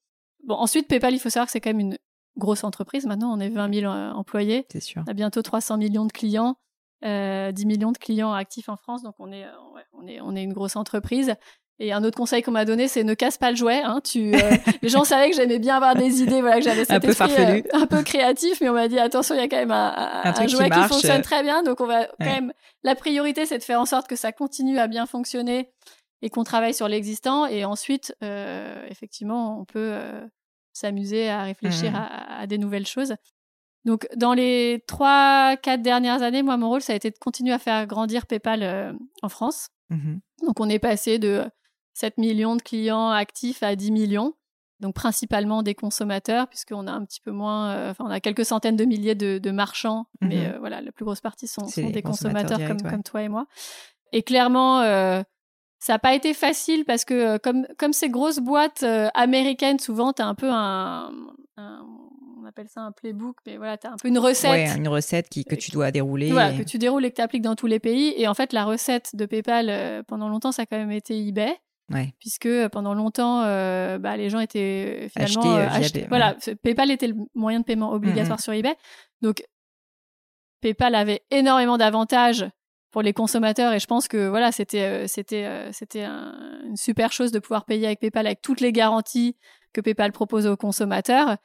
Bon, 0.44 0.54
ensuite, 0.54 0.86
PayPal, 0.86 1.12
il 1.12 1.18
faut 1.18 1.28
savoir 1.28 1.46
que 1.46 1.50
c'est 1.50 1.60
quand 1.60 1.70
même 1.70 1.80
une 1.80 1.98
grosse 2.36 2.62
entreprise. 2.62 3.04
Maintenant, 3.04 3.36
on 3.36 3.40
est 3.40 3.48
20 3.48 3.74
000 3.74 3.92
employés. 3.92 4.66
C'est 4.70 4.78
sûr. 4.78 5.02
On 5.04 5.10
a 5.10 5.14
bientôt 5.14 5.42
300 5.42 5.78
millions 5.78 6.06
de 6.06 6.12
clients. 6.12 6.56
10 7.02 7.08
euh, 7.08 7.52
millions 7.66 7.90
de 7.90 7.98
clients 7.98 8.32
actifs 8.32 8.68
en 8.68 8.76
France, 8.76 9.02
donc 9.02 9.16
on 9.18 9.32
est, 9.32 9.44
euh, 9.44 9.50
on 9.92 10.06
est, 10.06 10.20
on 10.20 10.36
est 10.36 10.42
une 10.42 10.52
grosse 10.52 10.76
entreprise. 10.76 11.34
Et 11.80 11.92
un 11.92 12.04
autre 12.04 12.16
conseil 12.16 12.42
qu'on 12.42 12.52
m'a 12.52 12.64
donné, 12.64 12.86
c'est 12.86 13.02
ne 13.02 13.14
casse 13.14 13.38
pas 13.38 13.50
le 13.50 13.56
jouet. 13.56 13.82
Hein. 13.82 14.00
Tu, 14.04 14.32
euh, 14.34 14.38
les 14.82 14.88
gens 14.88 15.02
savaient 15.02 15.30
que 15.30 15.36
j'aimais 15.36 15.58
bien 15.58 15.76
avoir 15.76 15.96
des 15.96 16.22
idées, 16.22 16.40
voilà, 16.40 16.58
que 16.58 16.62
j'avais 16.62 16.84
cet 16.84 16.92
un 16.92 17.00
peu 17.00 17.12
farfelu. 17.12 17.64
un 17.72 17.86
peu 17.86 18.02
créatif, 18.04 18.60
mais 18.60 18.68
on 18.68 18.74
m'a 18.74 18.86
dit 18.86 19.00
attention, 19.00 19.34
il 19.34 19.38
y 19.38 19.40
a 19.40 19.48
quand 19.48 19.56
même 19.56 19.72
un, 19.72 20.46
jouet 20.46 20.70
qui, 20.70 20.82
fonctionne 20.82 21.22
très 21.22 21.42
bien, 21.42 21.64
donc 21.64 21.80
on 21.80 21.86
va 21.86 22.04
quand 22.04 22.26
même. 22.26 22.52
La 22.84 22.94
priorité, 22.94 23.46
c'est 23.46 23.58
de 23.58 23.64
faire 23.64 23.80
en 23.80 23.86
sorte 23.86 24.06
que 24.06 24.16
ça 24.16 24.30
continue 24.30 24.78
à 24.78 24.86
bien 24.86 25.06
fonctionner 25.06 25.72
et 26.20 26.30
qu'on 26.30 26.44
travaille 26.44 26.74
sur 26.74 26.86
l'existant. 26.86 27.46
Et 27.46 27.64
ensuite, 27.64 28.14
effectivement, 28.88 29.58
on 29.58 29.64
peut 29.64 29.98
s'amuser 30.72 31.28
à 31.30 31.42
réfléchir 31.42 31.92
mmh. 31.92 31.96
à, 31.96 32.40
à, 32.40 32.46
des 32.46 32.58
nouvelles 32.58 32.86
choses. 32.86 33.14
Donc, 33.84 34.06
dans 34.16 34.32
les 34.32 34.84
trois, 34.86 35.56
quatre 35.56 35.82
dernières 35.82 36.22
années, 36.22 36.42
moi, 36.42 36.56
mon 36.56 36.68
rôle, 36.68 36.82
ça 36.82 36.92
a 36.92 36.96
été 36.96 37.10
de 37.10 37.18
continuer 37.18 37.52
à 37.52 37.58
faire 37.58 37.86
grandir 37.86 38.26
PayPal 38.26 38.62
euh, 38.62 38.92
en 39.22 39.28
France. 39.28 39.70
Mmh 39.90 40.16
Donc, 40.46 40.60
on 40.60 40.68
est 40.68 40.78
passé 40.78 41.18
de 41.18 41.44
7 41.94 42.16
millions 42.18 42.56
de 42.56 42.62
clients 42.62 43.10
actifs 43.10 43.62
à 43.62 43.74
10 43.74 43.90
millions. 43.90 44.34
Donc, 44.78 44.94
principalement 44.94 45.62
des 45.62 45.74
consommateurs, 45.74 46.48
puisqu'on 46.48 46.86
a 46.86 46.92
un 46.92 47.04
petit 47.04 47.20
peu 47.20 47.32
moins, 47.32 47.70
euh, 47.70 47.90
enfin, 47.90 48.04
on 48.06 48.10
a 48.10 48.20
quelques 48.20 48.44
centaines 48.44 48.76
de 48.76 48.84
milliers 48.84 49.14
de, 49.14 49.50
marchands, 49.50 50.06
mmh 50.20 50.26
mais 50.28 50.46
euh, 50.46 50.58
voilà, 50.58 50.80
la 50.80 50.92
plus 50.92 51.04
grosse 51.04 51.20
partie 51.20 51.48
sont, 51.48 51.66
des 51.76 52.02
consommateurs, 52.02 52.58
comme, 52.66 52.82
comme 52.82 53.02
toi 53.02 53.22
et 53.22 53.28
moi. 53.28 53.46
Et 54.12 54.22
clairement, 54.22 54.80
ça 55.78 55.92
n'a 55.94 55.98
pas 55.98 56.14
été 56.14 56.34
facile 56.34 56.84
parce 56.84 57.04
que 57.04 57.38
comme, 57.38 57.66
comme 57.78 57.92
ces 57.92 58.10
grosses 58.10 58.38
boîtes 58.38 58.84
américaines, 59.14 59.78
souvent, 59.78 60.12
tu 60.12 60.22
as 60.22 60.26
un 60.26 60.34
peu 60.34 60.50
un, 60.50 61.12
on 62.42 62.46
appelle 62.46 62.68
ça 62.68 62.80
un 62.80 62.92
playbook, 62.92 63.36
mais 63.46 63.56
voilà, 63.56 63.78
tu 63.78 63.86
as 63.86 63.92
un 63.92 63.96
peu 63.96 64.08
une 64.08 64.18
recette. 64.18 64.50
Ouais, 64.50 64.76
une 64.76 64.88
recette 64.88 65.28
qui, 65.28 65.44
que 65.44 65.54
tu 65.54 65.70
dois 65.70 65.90
dérouler. 65.90 66.32
Voilà, 66.32 66.56
que 66.56 66.62
tu 66.62 66.78
déroules 66.78 67.04
et 67.04 67.10
que 67.10 67.16
tu 67.16 67.22
appliques 67.22 67.42
dans 67.42 67.54
tous 67.54 67.66
les 67.66 67.78
pays. 67.78 68.14
Et 68.16 68.26
en 68.26 68.34
fait, 68.34 68.52
la 68.52 68.64
recette 68.64 69.14
de 69.14 69.26
PayPal, 69.26 69.68
euh, 69.68 70.02
pendant 70.02 70.28
longtemps, 70.28 70.52
ça 70.52 70.62
a 70.62 70.66
quand 70.66 70.76
même 70.76 70.90
été 70.90 71.16
eBay. 71.16 71.56
Ouais. 71.92 72.14
Puisque 72.18 72.46
euh, 72.46 72.68
pendant 72.68 72.94
longtemps, 72.94 73.42
euh, 73.42 73.98
bah, 73.98 74.16
les 74.16 74.28
gens 74.30 74.40
étaient 74.40 75.08
finalement 75.12 75.56
achetés. 75.56 76.06
Voilà, 76.08 76.36
PayPal 76.62 76.90
était 76.90 77.08
le 77.08 77.14
moyen 77.34 77.60
de 77.60 77.64
paiement 77.64 77.92
obligatoire 77.92 78.38
mm-hmm. 78.38 78.42
sur 78.42 78.52
eBay. 78.52 78.74
Donc, 79.20 79.44
PayPal 80.60 80.94
avait 80.94 81.22
énormément 81.30 81.76
d'avantages 81.76 82.46
pour 82.90 83.02
les 83.02 83.12
consommateurs 83.12 83.72
et 83.72 83.80
je 83.80 83.86
pense 83.86 84.06
que 84.06 84.28
voilà 84.28 84.52
c'était 84.52 85.08
c'était 85.08 85.72
c'était 85.72 86.04
une 86.04 86.76
super 86.76 87.10
chose 87.10 87.32
de 87.32 87.38
pouvoir 87.38 87.64
payer 87.64 87.86
avec 87.86 88.00
PayPal 88.00 88.26
avec 88.26 88.42
toutes 88.42 88.60
les 88.60 88.70
garanties 88.70 89.34
que 89.72 89.80
PayPal 89.80 90.12
propose 90.12 90.46
aux 90.46 90.58
consommateurs 90.58 91.38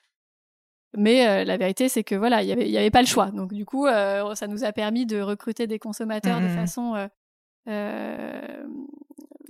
mais 0.96 1.28
euh, 1.28 1.44
la 1.44 1.58
vérité, 1.58 1.90
c'est 1.90 2.04
que 2.04 2.16
voilà, 2.16 2.42
il 2.42 2.46
n'y 2.46 2.52
avait, 2.52 2.70
y 2.70 2.78
avait 2.78 2.92
pas 2.92 3.02
le 3.02 3.08
choix. 3.08 3.32
Donc 3.32 3.54
du 3.54 3.66
coup, 3.66 3.88
euh, 3.88 4.34
ça 4.36 4.48
nous 4.48 4.64
a 4.64 4.72
permis 4.72 5.06
de 5.06 5.20
recruter 5.22 5.68
des 5.68 5.80
consommateurs 5.80 6.40
de 6.40 6.46
mmh, 6.46 6.48
mmh, 6.48 6.54
mmh. 6.54 6.56
façon 6.56 7.10
euh, 7.68 8.64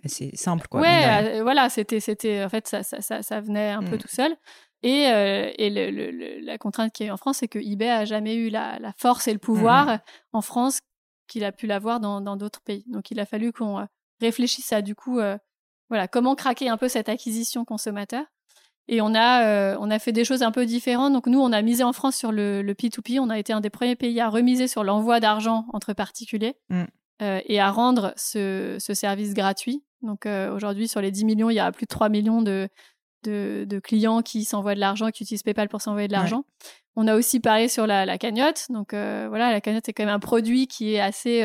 c'est 0.05 0.35
simple 0.35 0.67
quoi. 0.67 0.81
Ouais, 0.81 1.41
voilà, 1.41 1.69
c'était, 1.69 1.99
c'était, 1.99 2.43
en 2.43 2.49
fait, 2.49 2.67
ça, 2.67 2.81
ça, 2.83 3.01
ça, 3.01 3.21
ça 3.21 3.41
venait 3.41 3.71
un 3.71 3.83
peu 3.83 3.97
tout 3.97 4.07
seul. 4.07 4.35
Et, 4.83 5.03
et 5.03 5.69
le, 5.69 6.45
la 6.45 6.57
contrainte 6.57 6.93
qui 6.93 7.03
est 7.03 7.11
en 7.11 7.17
France, 7.17 7.37
c'est 7.39 7.47
que 7.47 7.59
eBay 7.59 7.89
a 7.89 8.05
jamais 8.05 8.35
eu 8.35 8.49
la, 8.49 8.79
la 8.79 8.93
force 8.93 9.27
et 9.27 9.33
le 9.33 9.39
pouvoir 9.39 9.99
en 10.33 10.41
France 10.41 10.79
qu'il 11.27 11.43
a 11.43 11.51
pu 11.51 11.67
l'avoir 11.67 11.99
dans, 11.99 12.21
dans 12.21 12.37
d'autres 12.37 12.61
pays. 12.61 12.85
Donc 12.87 13.11
il 13.11 13.19
a 13.19 13.25
fallu 13.25 13.51
qu'on 13.51 13.85
réfléchisse 14.21 14.71
à 14.71 14.81
du 14.81 14.95
coup, 14.95 15.19
voilà, 15.89 16.07
comment 16.07 16.35
craquer 16.35 16.69
un 16.69 16.77
peu 16.77 16.87
cette 16.87 17.09
acquisition 17.09 17.65
consommateur. 17.65 18.23
Et 18.89 19.01
on 19.01 19.13
a, 19.13 19.45
euh, 19.45 19.77
on 19.79 19.91
a 19.91 19.99
fait 19.99 20.11
des 20.11 20.23
choses 20.23 20.43
un 20.43 20.51
peu 20.51 20.65
différentes. 20.65 21.13
Donc 21.13 21.27
nous, 21.27 21.39
on 21.39 21.51
a 21.51 21.61
misé 21.61 21.83
en 21.83 21.93
France 21.93 22.15
sur 22.15 22.31
le, 22.31 22.61
le 22.61 22.73
P2P. 22.73 23.19
On 23.19 23.29
a 23.29 23.37
été 23.37 23.51
un 23.53 23.61
des 23.61 23.69
premiers 23.69 23.95
pays 23.95 24.19
à 24.19 24.29
remiser 24.29 24.67
sur 24.67 24.83
l'envoi 24.83 25.19
d'argent 25.19 25.65
entre 25.73 25.93
particuliers 25.93 26.55
mm. 26.69 26.83
euh, 27.21 27.41
et 27.45 27.59
à 27.59 27.69
rendre 27.69 28.13
ce, 28.15 28.77
ce 28.79 28.93
service 28.93 29.33
gratuit. 29.33 29.83
Donc 30.01 30.25
euh, 30.25 30.53
aujourd'hui, 30.53 30.87
sur 30.87 31.01
les 31.01 31.11
10 31.11 31.25
millions, 31.25 31.49
il 31.49 31.55
y 31.55 31.59
a 31.59 31.71
plus 31.71 31.85
de 31.85 31.89
3 31.89 32.07
millions 32.07 32.41
de, 32.41 32.69
de, 33.23 33.65
de 33.67 33.79
clients 33.79 34.21
qui 34.21 34.45
s'envoient 34.45 34.75
de 34.75 34.79
l'argent, 34.79 35.09
qui 35.11 35.23
utilisent 35.23 35.43
PayPal 35.43 35.67
pour 35.67 35.81
s'envoyer 35.81 36.07
de 36.07 36.13
l'argent. 36.13 36.45
On 36.95 37.07
a 37.07 37.15
aussi 37.15 37.39
parlé 37.39 37.67
sur 37.67 37.87
la, 37.87 38.05
la 38.05 38.17
cagnotte. 38.17 38.67
Donc 38.69 38.91
voilà, 38.91 39.51
la 39.51 39.61
cagnotte 39.61 39.89
est 39.89 39.93
quand 39.93 40.05
même 40.05 40.15
un 40.15 40.19
produit 40.19 40.67
qui 40.67 40.93
est 40.93 40.99
assez 40.99 41.43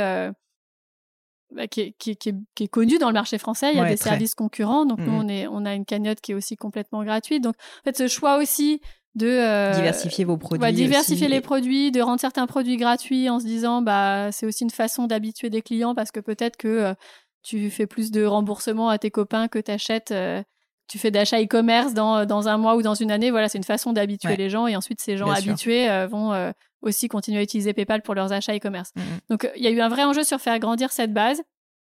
bah, 1.54 1.66
qui, 1.66 1.80
est, 1.80 1.94
qui, 1.98 2.16
qui, 2.16 2.30
est, 2.64 2.68
connu 2.68 2.98
dans 2.98 3.08
le 3.08 3.14
marché 3.14 3.38
français. 3.38 3.70
Il 3.72 3.78
y 3.78 3.80
a 3.80 3.88
des 3.88 3.96
services 3.96 4.34
concurrents. 4.34 4.86
Donc, 4.86 4.98
nous, 4.98 5.12
mmh 5.12 5.24
on, 5.24 5.28
est, 5.28 5.46
on 5.46 5.64
a 5.64 5.74
une 5.74 5.84
cagnotte 5.84 6.20
qui 6.20 6.32
est 6.32 6.34
aussi 6.34 6.56
complètement 6.56 7.04
gratuite. 7.04 7.42
Donc, 7.42 7.54
en 7.80 7.84
fait, 7.84 7.96
ce 7.96 8.08
choix 8.08 8.38
aussi 8.38 8.80
de 9.14 9.26
euh, 9.26 9.72
diversifier 9.72 10.24
vos 10.24 10.36
produits, 10.38 10.72
diversifier 10.72 11.28
les 11.28 11.40
produits, 11.42 11.90
de 11.90 12.00
rendre 12.00 12.20
certains 12.20 12.46
produits 12.46 12.76
gratuits 12.78 13.28
en 13.28 13.40
se 13.40 13.44
disant 13.44 13.82
bah 13.82 14.32
c'est 14.32 14.46
aussi 14.46 14.64
une 14.64 14.70
façon 14.70 15.06
d'habituer 15.06 15.50
des 15.50 15.60
clients 15.60 15.94
parce 15.94 16.10
que 16.10 16.20
peut-être 16.20 16.56
que 16.56 16.68
euh, 16.68 16.94
tu 17.42 17.68
fais 17.70 17.86
plus 17.86 18.10
de 18.10 18.24
remboursement 18.24 18.88
à 18.88 18.98
tes 18.98 19.10
copains 19.10 19.48
que 19.48 19.58
t'achètes 19.58 20.12
euh, 20.12 20.42
tu 20.88 20.98
fais 20.98 21.10
d'achat 21.10 21.42
e-commerce 21.42 21.92
dans, 21.92 22.24
dans 22.24 22.48
un 22.48 22.56
mois 22.56 22.74
ou 22.74 22.82
dans 22.82 22.94
une 22.94 23.10
année 23.10 23.30
voilà 23.30 23.50
c'est 23.50 23.58
une 23.58 23.64
façon 23.64 23.92
d'habituer 23.92 24.36
les 24.36 24.48
gens 24.48 24.66
et 24.66 24.76
ensuite 24.76 25.02
ces 25.02 25.18
gens 25.18 25.30
habitués 25.30 25.88
vont 26.06 26.52
aussi 26.82 27.08
continuer 27.08 27.38
à 27.38 27.42
utiliser 27.42 27.72
PayPal 27.72 28.02
pour 28.02 28.14
leurs 28.14 28.32
achats 28.32 28.54
e-commerce. 28.54 28.92
Mm, 28.96 29.00
mm. 29.00 29.18
Donc 29.30 29.50
il 29.56 29.62
y 29.62 29.66
a 29.66 29.70
eu 29.70 29.80
un 29.80 29.88
vrai 29.88 30.04
enjeu 30.04 30.24
sur 30.24 30.40
faire 30.40 30.58
grandir 30.58 30.92
cette 30.92 31.12
base. 31.12 31.42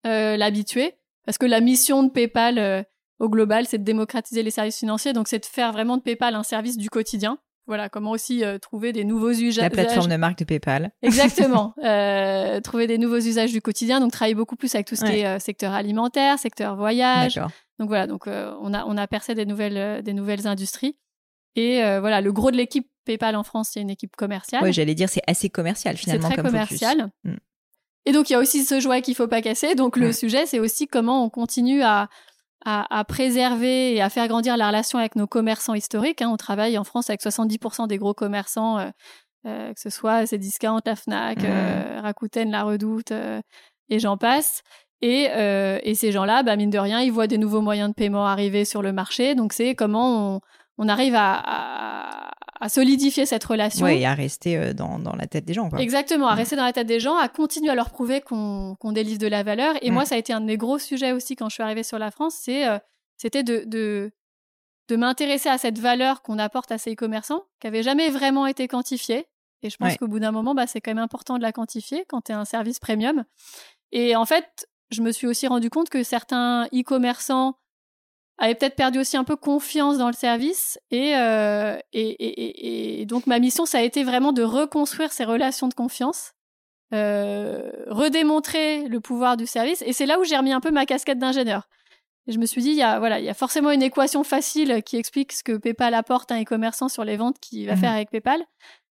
l'habitué, 0.05 0.95
parce 1.25 1.39
que 1.39 1.47
la 1.47 1.61
mission 1.61 2.03
de 2.03 2.11
PayPal 2.11 2.87
au 3.19 3.29
global, 3.29 3.67
c'est 3.67 3.79
de 3.79 3.85
démocratiser 3.85 4.43
les 4.43 4.51
services 4.51 4.79
financiers, 4.79 5.13
donc 5.13 5.29
c'est 5.29 5.39
de 5.39 5.47
faire 5.47 5.73
vraiment 5.73 5.97
de 5.97 6.03
PayPal 6.03 6.35
un 6.35 6.43
service 6.43 6.77
du 6.77 6.91
quotidien. 6.91 7.39
Voilà, 7.67 7.89
comment 7.89 8.11
aussi 8.11 8.43
trouver 8.61 8.93
des 8.93 9.05
nouveaux 9.05 9.31
usages. 9.31 9.63
La 9.63 9.71
plateforme 9.71 10.09
de 10.09 10.17
marque 10.17 10.39
de 10.39 10.45
PayPal. 10.45 10.91
Exactement. 11.03 11.75
trouver 12.65 12.87
des 12.87 12.99
nouveaux 12.99 13.19
usages 13.19 13.53
du 13.53 13.61
quotidien, 13.61 14.01
donc 14.01 14.11
travailler 14.11 14.35
beaucoup 14.35 14.57
plus 14.57 14.75
avec 14.75 14.87
tout 14.87 14.97
ce 14.97 15.05
qui 15.05 15.21
est 15.21 15.39
secteur 15.39 15.73
alimentaire, 15.73 16.39
secteur 16.39 16.75
voyage. 16.77 17.41
Donc 17.79 17.89
voilà, 17.89 18.07
donc 18.07 18.27
on 18.27 18.75
a 18.75 18.85
on 18.87 18.97
a 18.97 19.07
percé 19.07 19.35
des 19.35 19.47
nouvelles 19.47 20.03
des 20.03 20.13
nouvelles 20.15 20.47
industries. 20.47 20.97
Et 21.57 21.81
voilà, 22.01 22.21
le 22.21 22.33
gros 22.33 22.51
de 22.51 22.57
l'équipe 22.57 22.89
PayPal 23.11 23.35
en 23.35 23.43
France, 23.43 23.71
c'est 23.73 23.81
une 23.81 23.91
équipe 23.91 24.15
commerciale. 24.15 24.63
Oui, 24.63 24.73
j'allais 24.73 24.95
dire, 24.95 25.09
c'est 25.09 25.23
assez 25.27 25.49
commercial 25.49 25.97
finalement. 25.97 26.29
C'est 26.29 26.35
très 26.35 26.43
commercial. 26.43 27.11
Mm. 27.25 27.35
Et 28.07 28.13
donc, 28.13 28.31
il 28.31 28.35
y 28.35 28.37
a 28.37 28.39
aussi 28.39 28.65
ce 28.65 28.81
joie 28.81 29.01
qu'il 29.01 29.15
faut 29.15 29.27
pas 29.27 29.43
casser. 29.43 29.75
Donc, 29.75 29.97
le 29.97 30.13
sujet, 30.13 30.47
c'est 30.47 30.59
aussi 30.59 30.87
comment 30.87 31.25
on 31.25 31.29
continue 31.29 31.83
à, 31.83 32.09
à, 32.65 33.05
préserver 33.05 33.95
et 33.95 34.01
à 34.01 34.09
faire 34.09 34.29
grandir 34.29 34.57
la 34.57 34.69
relation 34.69 34.99
avec 34.99 35.17
nos 35.17 35.27
commerçants 35.27 35.75
historiques. 35.75 36.23
Hein. 36.23 36.31
On 36.33 36.37
travaille 36.37 36.79
en 36.79 36.85
France 36.85 37.11
avec 37.11 37.21
70% 37.21 37.89
des 37.89 37.99
gros 37.99 38.15
commerçants, 38.15 38.79
euh, 38.79 38.91
euh, 39.47 39.75
que 39.75 39.81
ce 39.81 39.91
soit 39.91 40.25
Cdiscount, 40.27 40.81
la 40.87 40.97
Fnac, 40.97 41.43
mmh. 41.43 41.47
euh, 41.47 42.01
Rakuten, 42.03 42.51
La 42.51 42.63
Redoute, 42.63 43.13
et 43.89 43.99
j'en 43.99 44.17
passe. 44.17 44.63
Et, 45.03 45.29
et 45.83 45.95
ces 45.95 46.13
gens-là, 46.13 46.43
bah, 46.43 46.57
mine 46.57 46.71
de 46.71 46.79
rien, 46.79 47.01
ils 47.01 47.11
voient 47.11 47.27
des 47.27 47.39
nouveaux 47.39 47.63
moyens 47.63 47.89
de 47.89 47.95
paiement 47.95 48.27
arriver 48.27 48.65
sur 48.65 48.83
le 48.83 48.93
marché. 48.93 49.35
Donc, 49.35 49.53
c'est 49.53 49.75
comment 49.75 50.37
on, 50.37 50.41
on 50.79 50.89
arrive 50.89 51.15
à, 51.15 51.35
à 51.35 52.31
solidifier 52.69 53.27
cette 53.27 53.45
relation. 53.45 53.87
Oui, 53.87 54.01
et 54.01 54.07
à 54.07 54.15
rester 54.15 54.57
euh, 54.57 54.73
dans, 54.75 54.99
dans, 54.99 55.17
la 55.17 55.27
tête 55.27 55.45
des 55.45 55.55
gens. 55.55 55.71
Quoi. 55.71 55.81
Exactement, 55.81 56.29
à 56.29 56.35
rester 56.35 56.57
dans 56.57 56.65
la 56.65 56.73
tête 56.73 56.87
des 56.87 57.01
gens, 57.01 57.17
à 57.17 57.29
continuer 57.29 57.71
à 57.71 57.75
leur 57.75 57.91
prouver 57.91 58.21
qu'on 58.21 58.77
délivre 58.93 59.19
de 59.19 59.27
la 59.27 59.43
valeur. 59.43 59.75
Et 59.83 59.91
moi, 59.91 60.03
mm. 60.03 60.07
ça 60.07 60.15
a 60.15 60.19
été 60.19 60.33
un 60.33 60.41
de 60.41 60.47
mes 60.47 60.57
gros 60.57 60.79
sujets 60.79 61.13
aussi 61.13 61.37
quand 61.37 61.49
je 61.49 61.55
suis 61.55 61.63
arrivée 61.63 61.83
sur 61.83 61.99
la 61.99 62.11
France, 62.11 62.37
c'est 62.39 62.69
euh, 62.69 62.79
c'était 63.17 63.43
de, 63.43 63.65
de, 63.67 64.13
de 64.89 64.97
m'intéresser 64.97 65.49
à 65.49 65.59
cette 65.59 65.79
valeur 65.79 66.23
qu'on 66.23 66.39
apporte 66.39 66.73
à 66.73 66.79
ces 66.79 66.93
e-commerçants, 66.93 67.45
qui 67.61 67.67
n'avait 67.67 67.83
jamais 67.83 68.11
vraiment 68.11 68.47
été 68.47 68.69
quantifiée. 68.69 69.27
Et 69.63 69.71
je 69.71 69.77
pense 69.77 69.97
qu'au 69.97 70.09
bout 70.09 70.21
d'un 70.21 70.33
moment, 70.33 70.55
bah, 70.55 70.67
c'est 70.67 70.81
quand 70.81 70.91
même 70.91 71.03
important 71.03 71.37
de 71.37 71.43
la 71.43 71.53
quantifier 71.53 72.05
quand 72.09 72.23
tu 72.23 72.33
es 72.33 72.35
un 72.35 72.47
service 72.47 72.79
premium. 72.79 73.25
Et 73.93 74.17
en 74.17 74.25
fait, 74.25 74.69
je 74.91 75.03
me 75.03 75.13
suis 75.13 75.27
aussi 75.27 75.47
rendu 75.47 75.71
compte 75.71 75.91
que 75.91 76.03
certains 76.03 76.65
e-commerçants 76.75 77.57
avait 78.41 78.55
peut-être 78.55 78.75
perdu 78.75 78.99
aussi 78.99 79.17
un 79.17 79.25
peu 79.25 79.37
confiance 79.37 79.99
dans 79.99 80.09
le 80.09 80.15
service. 80.15 80.79
Euh, 80.93 81.79
et, 81.93 82.09
et, 82.09 83.01
et, 83.01 83.07
donc 83.07 83.27
ma 83.27 83.39
mission, 83.39 83.67
ça 83.67 83.79
a 83.79 83.83
été 83.83 84.03
vraiment 84.03 84.33
de 84.33 84.43
reconstruire 84.43 85.13
ces 85.13 85.25
relations 85.25 85.69
de 85.69 85.75
confiance, 85.75 86.33
euh, 86.95 87.71
redémontrer 87.89 88.89
le 88.89 89.01
pouvoir 89.01 89.37
du 89.37 89.47
service. 89.47 89.83
Et 89.87 89.93
c'est 89.93 90.07
là 90.07 90.19
où 90.19 90.25
j'ai 90.25 90.37
remis 90.37 90.53
un 90.53 90.61
peu 90.61 90.71
ma 90.71 90.87
casquette 90.87 91.19
d'ingénieur. 91.19 91.69
Et 92.27 92.33
je 92.33 92.39
me 92.39 92.47
suis 92.47 92.63
dit, 92.63 92.71
il 92.71 92.77
y 92.77 92.83
a, 92.83 92.99
voilà, 92.99 93.19
il 93.19 93.25
y 93.25 93.31
a 93.31 93.35
forcément 93.35 93.71
une 93.71 93.83
équation 93.83 94.25
facile 94.25 94.83
qui 94.85 94.97
explique 94.97 95.33
ce 95.33 95.43
que 95.43 95.57
PayPal 95.57 95.95
apporte 95.95 96.33
à 96.33 96.37
un 96.37 96.43
e-commerçant 96.43 96.89
sur 96.89 97.05
les 97.05 97.17
ventes 97.17 97.39
qu'il 97.41 97.67
va 97.67 97.75
mmh 97.75 97.79
faire 97.79 97.93
avec 97.93 98.11
PayPal. 98.11 98.41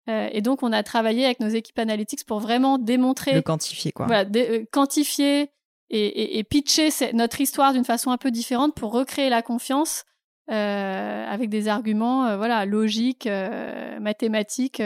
Euh, 0.09 0.29
et 0.31 0.41
donc, 0.41 0.63
on 0.63 0.71
a 0.71 0.83
travaillé 0.83 1.25
avec 1.25 1.39
nos 1.39 1.47
équipes 1.47 1.79
analytics 1.79 2.25
pour 2.25 2.39
vraiment 2.39 2.77
démontrer. 2.77 3.33
Le 3.33 3.41
quantifier, 3.41 3.91
quoi. 3.91 4.05
Voilà, 4.05 4.25
quantifier 4.71 5.49
et, 5.89 6.43
pitcher 6.43 6.89
notre 7.13 7.41
histoire 7.41 7.73
d'une 7.73 7.85
façon 7.85 8.11
un 8.11 8.17
peu 8.17 8.31
différente 8.31 8.75
pour 8.75 8.91
recréer 8.91 9.29
la 9.29 9.41
confiance 9.41 10.05
euh, 10.51 11.25
avec 11.25 11.49
des 11.49 11.69
arguments 11.69 12.25
euh, 12.25 12.37
voilà 12.37 12.65
logiques, 12.65 13.27
euh, 13.27 13.99
mathématiques. 13.99 14.81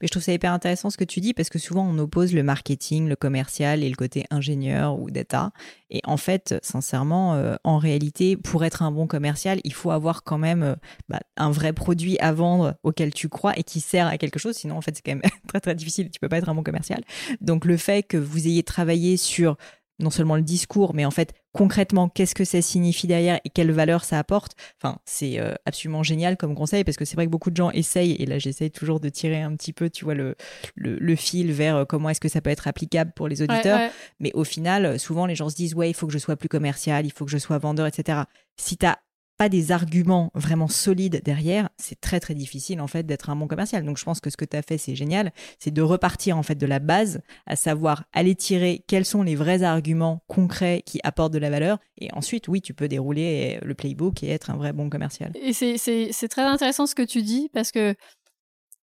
Mais 0.00 0.06
je 0.06 0.08
trouve 0.08 0.22
ça 0.22 0.32
hyper 0.32 0.52
intéressant 0.52 0.90
ce 0.90 0.96
que 0.96 1.02
tu 1.02 1.20
dis 1.20 1.34
parce 1.34 1.48
que 1.48 1.58
souvent 1.58 1.84
on 1.84 1.98
oppose 1.98 2.32
le 2.32 2.44
marketing, 2.44 3.08
le 3.08 3.16
commercial 3.16 3.82
et 3.82 3.88
le 3.88 3.96
côté 3.96 4.26
ingénieur 4.30 5.00
ou 5.00 5.10
data. 5.10 5.50
Et 5.90 6.00
en 6.04 6.16
fait, 6.16 6.54
sincèrement, 6.62 7.56
en 7.64 7.78
réalité, 7.78 8.36
pour 8.36 8.64
être 8.64 8.82
un 8.82 8.92
bon 8.92 9.06
commercial, 9.06 9.60
il 9.64 9.72
faut 9.72 9.90
avoir 9.90 10.22
quand 10.22 10.38
même 10.38 10.76
bah, 11.08 11.20
un 11.36 11.50
vrai 11.50 11.72
produit 11.72 12.16
à 12.20 12.32
vendre 12.32 12.74
auquel 12.84 13.12
tu 13.12 13.28
crois 13.28 13.58
et 13.58 13.64
qui 13.64 13.80
sert 13.80 14.06
à 14.06 14.18
quelque 14.18 14.38
chose. 14.38 14.54
Sinon, 14.54 14.76
en 14.76 14.82
fait, 14.82 14.94
c'est 14.94 15.02
quand 15.02 15.12
même 15.16 15.22
très 15.48 15.60
très 15.60 15.74
difficile. 15.74 16.10
Tu 16.10 16.20
peux 16.20 16.28
pas 16.28 16.38
être 16.38 16.48
un 16.50 16.54
bon 16.54 16.62
commercial. 16.62 17.02
Donc 17.40 17.64
le 17.64 17.76
fait 17.76 18.02
que 18.02 18.18
vous 18.18 18.46
ayez 18.46 18.62
travaillé 18.62 19.16
sur 19.16 19.56
non 19.98 20.10
seulement 20.10 20.36
le 20.36 20.42
discours, 20.42 20.94
mais 20.94 21.04
en 21.04 21.10
fait 21.10 21.34
concrètement 21.52 22.08
qu'est-ce 22.08 22.34
que 22.34 22.44
ça 22.44 22.62
signifie 22.62 23.06
derrière 23.06 23.40
et 23.44 23.50
quelle 23.50 23.70
valeur 23.72 24.04
ça 24.04 24.18
apporte. 24.18 24.52
Enfin, 24.80 24.98
c'est 25.04 25.38
euh, 25.38 25.54
absolument 25.66 26.02
génial 26.02 26.36
comme 26.36 26.54
conseil 26.54 26.82
parce 26.84 26.96
que 26.96 27.04
c'est 27.04 27.14
vrai 27.14 27.26
que 27.26 27.30
beaucoup 27.30 27.50
de 27.50 27.56
gens 27.56 27.70
essayent, 27.70 28.12
et 28.12 28.26
là 28.26 28.38
j'essaye 28.38 28.70
toujours 28.70 29.00
de 29.00 29.08
tirer 29.08 29.42
un 29.42 29.54
petit 29.56 29.72
peu, 29.72 29.90
tu 29.90 30.04
vois, 30.04 30.14
le, 30.14 30.34
le, 30.76 31.16
fil 31.16 31.52
vers 31.52 31.76
euh, 31.76 31.84
comment 31.84 32.08
est-ce 32.08 32.20
que 32.20 32.28
ça 32.28 32.40
peut 32.40 32.50
être 32.50 32.68
applicable 32.68 33.12
pour 33.14 33.28
les 33.28 33.42
auditeurs. 33.42 33.90
Mais 34.18 34.32
au 34.34 34.44
final, 34.44 34.98
souvent 34.98 35.26
les 35.26 35.34
gens 35.34 35.48
se 35.48 35.56
disent, 35.56 35.74
ouais, 35.74 35.90
il 35.90 35.94
faut 35.94 36.06
que 36.06 36.12
je 36.12 36.18
sois 36.18 36.36
plus 36.36 36.48
commercial, 36.48 37.06
il 37.06 37.12
faut 37.12 37.24
que 37.24 37.30
je 37.30 37.38
sois 37.38 37.58
vendeur, 37.58 37.86
etc. 37.86 38.20
Si 38.56 38.76
tu 38.76 38.86
as 38.86 38.98
pas 39.42 39.48
des 39.48 39.72
arguments 39.72 40.30
vraiment 40.34 40.68
solides 40.68 41.20
derrière, 41.24 41.68
c'est 41.76 42.00
très 42.00 42.20
très 42.20 42.32
difficile 42.32 42.80
en 42.80 42.86
fait 42.86 43.02
d'être 43.02 43.28
un 43.28 43.34
bon 43.34 43.48
commercial. 43.48 43.84
Donc 43.84 43.98
je 43.98 44.04
pense 44.04 44.20
que 44.20 44.30
ce 44.30 44.36
que 44.36 44.44
tu 44.44 44.56
as 44.56 44.62
fait 44.62 44.78
c'est 44.78 44.94
génial, 44.94 45.32
c'est 45.58 45.72
de 45.72 45.82
repartir 45.82 46.38
en 46.38 46.44
fait 46.44 46.54
de 46.54 46.64
la 46.64 46.78
base, 46.78 47.22
à 47.46 47.56
savoir 47.56 48.04
aller 48.12 48.36
tirer 48.36 48.84
quels 48.86 49.04
sont 49.04 49.24
les 49.24 49.34
vrais 49.34 49.64
arguments 49.64 50.22
concrets 50.28 50.84
qui 50.86 51.00
apportent 51.02 51.32
de 51.32 51.40
la 51.40 51.50
valeur 51.50 51.80
et 51.98 52.08
ensuite 52.12 52.46
oui, 52.46 52.60
tu 52.60 52.72
peux 52.72 52.86
dérouler 52.86 53.58
le 53.64 53.74
playbook 53.74 54.22
et 54.22 54.28
être 54.28 54.48
un 54.50 54.56
vrai 54.56 54.72
bon 54.72 54.88
commercial. 54.88 55.32
Et 55.34 55.52
c'est 55.52 56.28
très 56.28 56.42
intéressant 56.42 56.86
ce 56.86 56.94
que 56.94 57.02
tu 57.02 57.22
dis 57.22 57.50
parce 57.52 57.72
que 57.72 57.96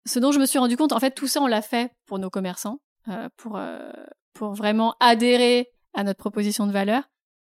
ce 0.06 0.20
dont 0.20 0.32
je 0.32 0.38
me 0.38 0.46
suis 0.46 0.60
rendu 0.60 0.78
compte, 0.78 0.92
en 0.92 1.00
fait 1.00 1.16
tout 1.16 1.28
ça 1.28 1.42
on 1.42 1.48
l'a 1.48 1.64
fait 1.64 1.92
pour 2.06 2.20
nos 2.20 2.30
commerçants, 2.30 2.78
euh, 3.08 3.30
pour, 3.36 3.58
euh, 3.58 3.90
pour 4.36 4.54
vraiment 4.54 4.94
adhérer 5.00 5.72
à 5.96 6.04
notre 6.04 6.20
proposition 6.20 6.68
de 6.68 6.72
valeur. 6.72 7.02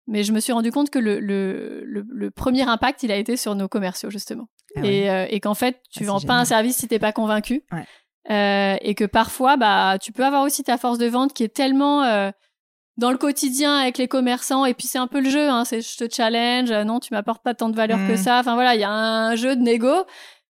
Mais 0.08 0.24
je 0.24 0.34
me 0.34 0.40
suis 0.40 0.52
rendu 0.52 0.72
compte 0.72 0.90
que 0.90 1.00
le, 1.00 1.20
le, 1.20 1.86
le, 1.86 2.32
premier 2.32 2.64
impact, 2.64 3.04
il 3.04 3.12
a 3.12 3.16
été 3.16 3.38
sur 3.38 3.56
nos 3.56 3.70
commerciaux, 3.70 4.10
justement. 4.10 4.50
Ah 4.76 4.82
et, 4.84 5.10
euh, 5.10 5.26
et 5.30 5.40
qu'en 5.40 5.54
fait, 5.54 5.82
tu 5.92 6.04
ah, 6.04 6.08
vends 6.08 6.20
pas 6.20 6.34
un 6.34 6.46
service 6.46 6.78
si 6.78 6.88
t'es 6.88 7.00
pas 7.00 7.14
convaincu. 7.14 7.64
Ouais. 7.72 7.86
Euh, 8.32 8.78
et 8.82 8.96
que 8.96 9.04
parfois, 9.04 9.58
bah, 9.58 9.98
tu 10.02 10.12
peux 10.12 10.24
avoir 10.24 10.44
aussi 10.44 10.64
ta 10.64 10.78
force 10.78 10.98
de 10.98 11.08
vente 11.08 11.34
qui 11.34 11.44
est 11.44 11.54
tellement 11.54 12.04
euh, 12.04 12.32
dans 12.98 13.12
le 13.12 13.18
quotidien 13.18 13.78
avec 13.78 13.98
les 13.98 14.08
commerçants. 14.08 14.66
Et 14.66 14.74
puis 14.74 14.88
c'est 14.88 14.98
un 14.98 15.08
peu 15.08 15.20
le 15.20 15.30
jeu, 15.30 15.50
hein, 15.50 15.66
c'est 15.66 15.82
je 15.82 15.98
te 15.98 16.14
challenge, 16.14 16.72
euh, 16.72 16.84
non, 16.84 17.00
tu 17.00 17.14
m'apportes 17.14 17.44
pas 17.44 17.54
tant 17.54 17.70
de 17.70 17.76
valeur 17.76 17.98
que 18.08 18.14
mmh. 18.14 18.18
ça. 18.18 18.40
Enfin 18.40 18.54
voilà, 18.54 18.76
il 18.76 18.82
y 18.82 18.86
a 18.86 18.92
un 18.92 19.36
jeu 19.36 19.56
de 19.56 19.62
négo, 19.62 20.06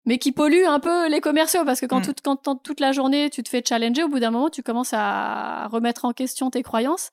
mais 0.05 0.17
qui 0.17 0.31
pollue 0.31 0.65
un 0.65 0.79
peu 0.79 1.09
les 1.09 1.19
commerciaux 1.19 1.65
parce 1.65 1.81
que 1.81 1.85
quand, 1.85 2.07
mmh. 2.07 2.13
quand 2.23 2.55
toute 2.55 2.79
la 2.79 2.93
journée 2.93 3.29
tu 3.29 3.43
te 3.43 3.49
fais 3.49 3.61
challenger, 3.67 4.03
au 4.03 4.09
bout 4.09 4.19
d'un 4.19 4.31
moment, 4.31 4.49
tu 4.49 4.63
commences 4.63 4.93
à 4.93 5.67
remettre 5.67 6.05
en 6.05 6.13
question 6.13 6.49
tes 6.49 6.63
croyances. 6.63 7.11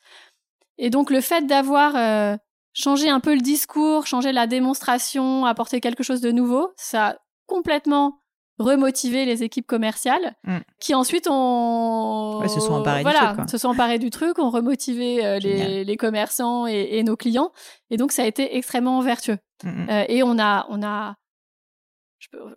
Et 0.79 0.91
donc 0.91 1.11
le 1.11 1.21
fait 1.21 1.47
d'avoir 1.47 1.97
euh, 1.97 2.37
changé 2.73 3.09
un 3.09 3.21
peu 3.21 3.35
le 3.35 3.41
discours, 3.41 4.07
changé 4.07 4.33
la 4.33 4.47
démonstration, 4.47 5.47
apporté 5.47 5.81
quelque 5.81 6.03
chose 6.03 6.21
de 6.21 6.31
nouveau, 6.31 6.73
ça 6.77 7.09
a 7.09 7.17
complètement 7.47 8.19
remotivé 8.59 9.25
les 9.25 9.43
équipes 9.43 9.67
commerciales 9.67 10.35
mm. 10.45 10.59
qui 10.79 10.95
ensuite 10.95 11.27
ont 11.29 12.47
se 12.47 12.61
sont 12.61 12.75
emparées 12.75 13.03
voilà, 13.03 13.31
du 13.31 13.37
truc, 13.37 13.51
se 13.51 13.59
sont 13.59 13.69
emparées 13.69 13.99
du 13.99 14.11
truc, 14.11 14.39
ont 14.39 14.51
remotivé 14.51 15.25
euh, 15.25 15.39
les, 15.41 15.85
les, 15.85 15.97
commerçants 15.97 16.67
et, 16.69 16.89
et, 16.93 17.03
nos 17.03 17.17
clients 17.17 17.51
et 17.91 17.97
donc 17.97 18.13
ça 18.13 18.23
a 18.23 18.27
été 18.27 18.57
extrêmement 18.57 19.01
vertueux. 19.01 19.39
Mm, 19.65 19.69
mm. 19.69 19.87
Euh, 19.91 20.05
et 20.09 20.23
on 20.23 20.39
a 20.39 20.67
on 20.69 20.83
a 20.85 21.17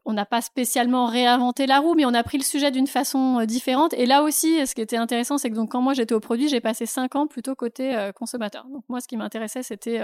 on 0.06 0.14
n'a 0.14 0.26
pas 0.26 0.42
spécialement 0.42 1.08
réinventé 1.08 1.68
la 1.68 1.80
roue, 1.80 1.94
mais 1.96 2.06
on 2.06 2.14
a 2.14 2.24
pris 2.24 2.38
le 2.38 2.44
sujet 2.44 2.72
d'une 2.72 2.88
façon 2.88 3.40
euh, 3.40 3.46
différente. 3.46 3.94
Et 3.94 4.06
là 4.06 4.24
aussi, 4.24 4.66
ce 4.66 4.76
qui 4.76 4.82
était 4.82 4.98
intéressant, 4.98 5.38
c'est 5.38 5.50
que 5.50 5.56
donc 5.56 5.72
quand 5.72 5.82
moi 5.82 5.94
j'étais 5.94 6.16
au 6.16 6.20
produit, 6.20 6.48
j'ai 6.48 6.62
passé 6.62 6.86
cinq 6.86 7.16
ans 7.16 7.28
plutôt 7.28 7.56
côté 7.56 7.96
euh, 7.96 8.12
consommateur. 8.12 8.66
Donc 8.72 8.84
moi, 8.90 9.02
ce 9.02 9.08
qui 9.08 9.18
m'intéressait, 9.18 9.64
c'était 9.64 10.02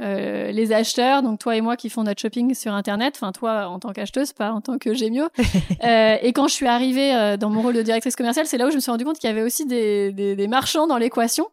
euh, 0.00 0.50
les 0.50 0.72
acheteurs, 0.72 1.22
donc 1.22 1.38
toi 1.38 1.56
et 1.56 1.60
moi 1.60 1.76
qui 1.76 1.90
font 1.90 2.04
notre 2.04 2.20
shopping 2.20 2.54
sur 2.54 2.72
Internet, 2.72 3.14
enfin 3.16 3.32
toi 3.32 3.68
en 3.68 3.78
tant 3.78 3.92
qu'acheteuse, 3.92 4.32
pas 4.32 4.52
en 4.52 4.60
tant 4.60 4.78
que 4.78 4.94
Gémio. 4.94 5.28
et 5.82 6.32
quand 6.32 6.48
je 6.48 6.54
suis 6.54 6.66
arrivée 6.66 7.36
dans 7.38 7.50
mon 7.50 7.62
rôle 7.62 7.74
de 7.74 7.82
directrice 7.82 8.16
commerciale, 8.16 8.46
c'est 8.46 8.58
là 8.58 8.66
où 8.66 8.70
je 8.70 8.76
me 8.76 8.80
suis 8.80 8.90
rendu 8.90 9.04
compte 9.04 9.18
qu'il 9.18 9.28
y 9.28 9.32
avait 9.32 9.42
aussi 9.42 9.66
des, 9.66 10.46
marchands 10.48 10.86
dans 10.86 10.98
l'équation. 10.98 11.48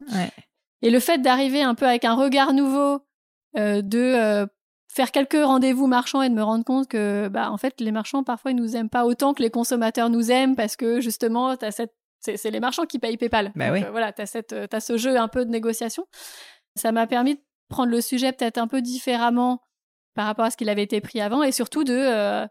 Et 0.82 0.89
le 0.91 1.00
fait 1.00 1.19
d'arriver 1.19 1.63
un 1.63 1.74
peu 1.74 1.88
avec 1.88 2.06
un 2.06 2.13
regard 2.13 2.54
nouveau 2.54 3.00
de 3.56 4.48
faire 4.95 5.12
quelques 5.12 5.43
rendez-vous 5.43 5.88
marchands 5.88 6.21
et 6.21 6.29
de 6.29 6.34
me 6.34 6.43
rendre 6.43 6.63
compte 6.63 6.88
que 6.88 7.27
bah 7.27 7.51
en 7.51 7.58
fait 7.58 7.81
les 7.81 7.91
marchands 7.91 8.23
parfois 8.23 8.51
ils 8.51 8.58
nous 8.58 8.77
aiment 8.77 8.89
pas 8.89 9.05
autant 9.05 9.34
que 9.34 9.43
les 9.43 9.49
consommateurs 9.49 10.10
nous 10.10 10.31
aiment 10.31 10.55
parce 10.55 10.77
que 10.77 11.01
justement 11.01 11.58
t'as 11.58 11.71
cette 11.71 11.93
c'est 12.21 12.49
les 12.49 12.60
marchands 12.60 12.86
qui 12.86 12.97
payent 12.97 13.17
PayPal. 13.17 13.51
Bah 13.55 13.71
oui. 13.71 13.84
Euh, 13.84 13.91
voilà, 13.91 14.12
t'as 14.12 14.25
cette 14.25 14.53
euh, 14.53 14.65
as 14.71 14.79
ce 14.79 14.97
jeu 14.97 15.15
un 15.15 15.27
peu 15.27 15.45
de 15.45 15.51
négociation. 15.51 16.08
Ça 16.75 16.91
m'a 16.91 17.05
permis 17.05 17.36
de 17.36 17.41
prendre 17.69 17.91
le 17.91 18.01
sujet 18.01 18.31
peut-être 18.31 18.58
un 18.58 18.67
peu 18.67 18.81
différemment 18.81 19.62
par 20.15 20.25
rapport 20.25 20.45
à 20.45 20.49
ce 20.49 20.58
qu'il 20.58 20.69
avait 20.69 20.81
été 20.81 21.01
pris 21.01 21.21
avant 21.21 21.43
et 21.43 21.51
surtout 21.51 21.84
de 21.84 21.93
euh, 21.93 22.47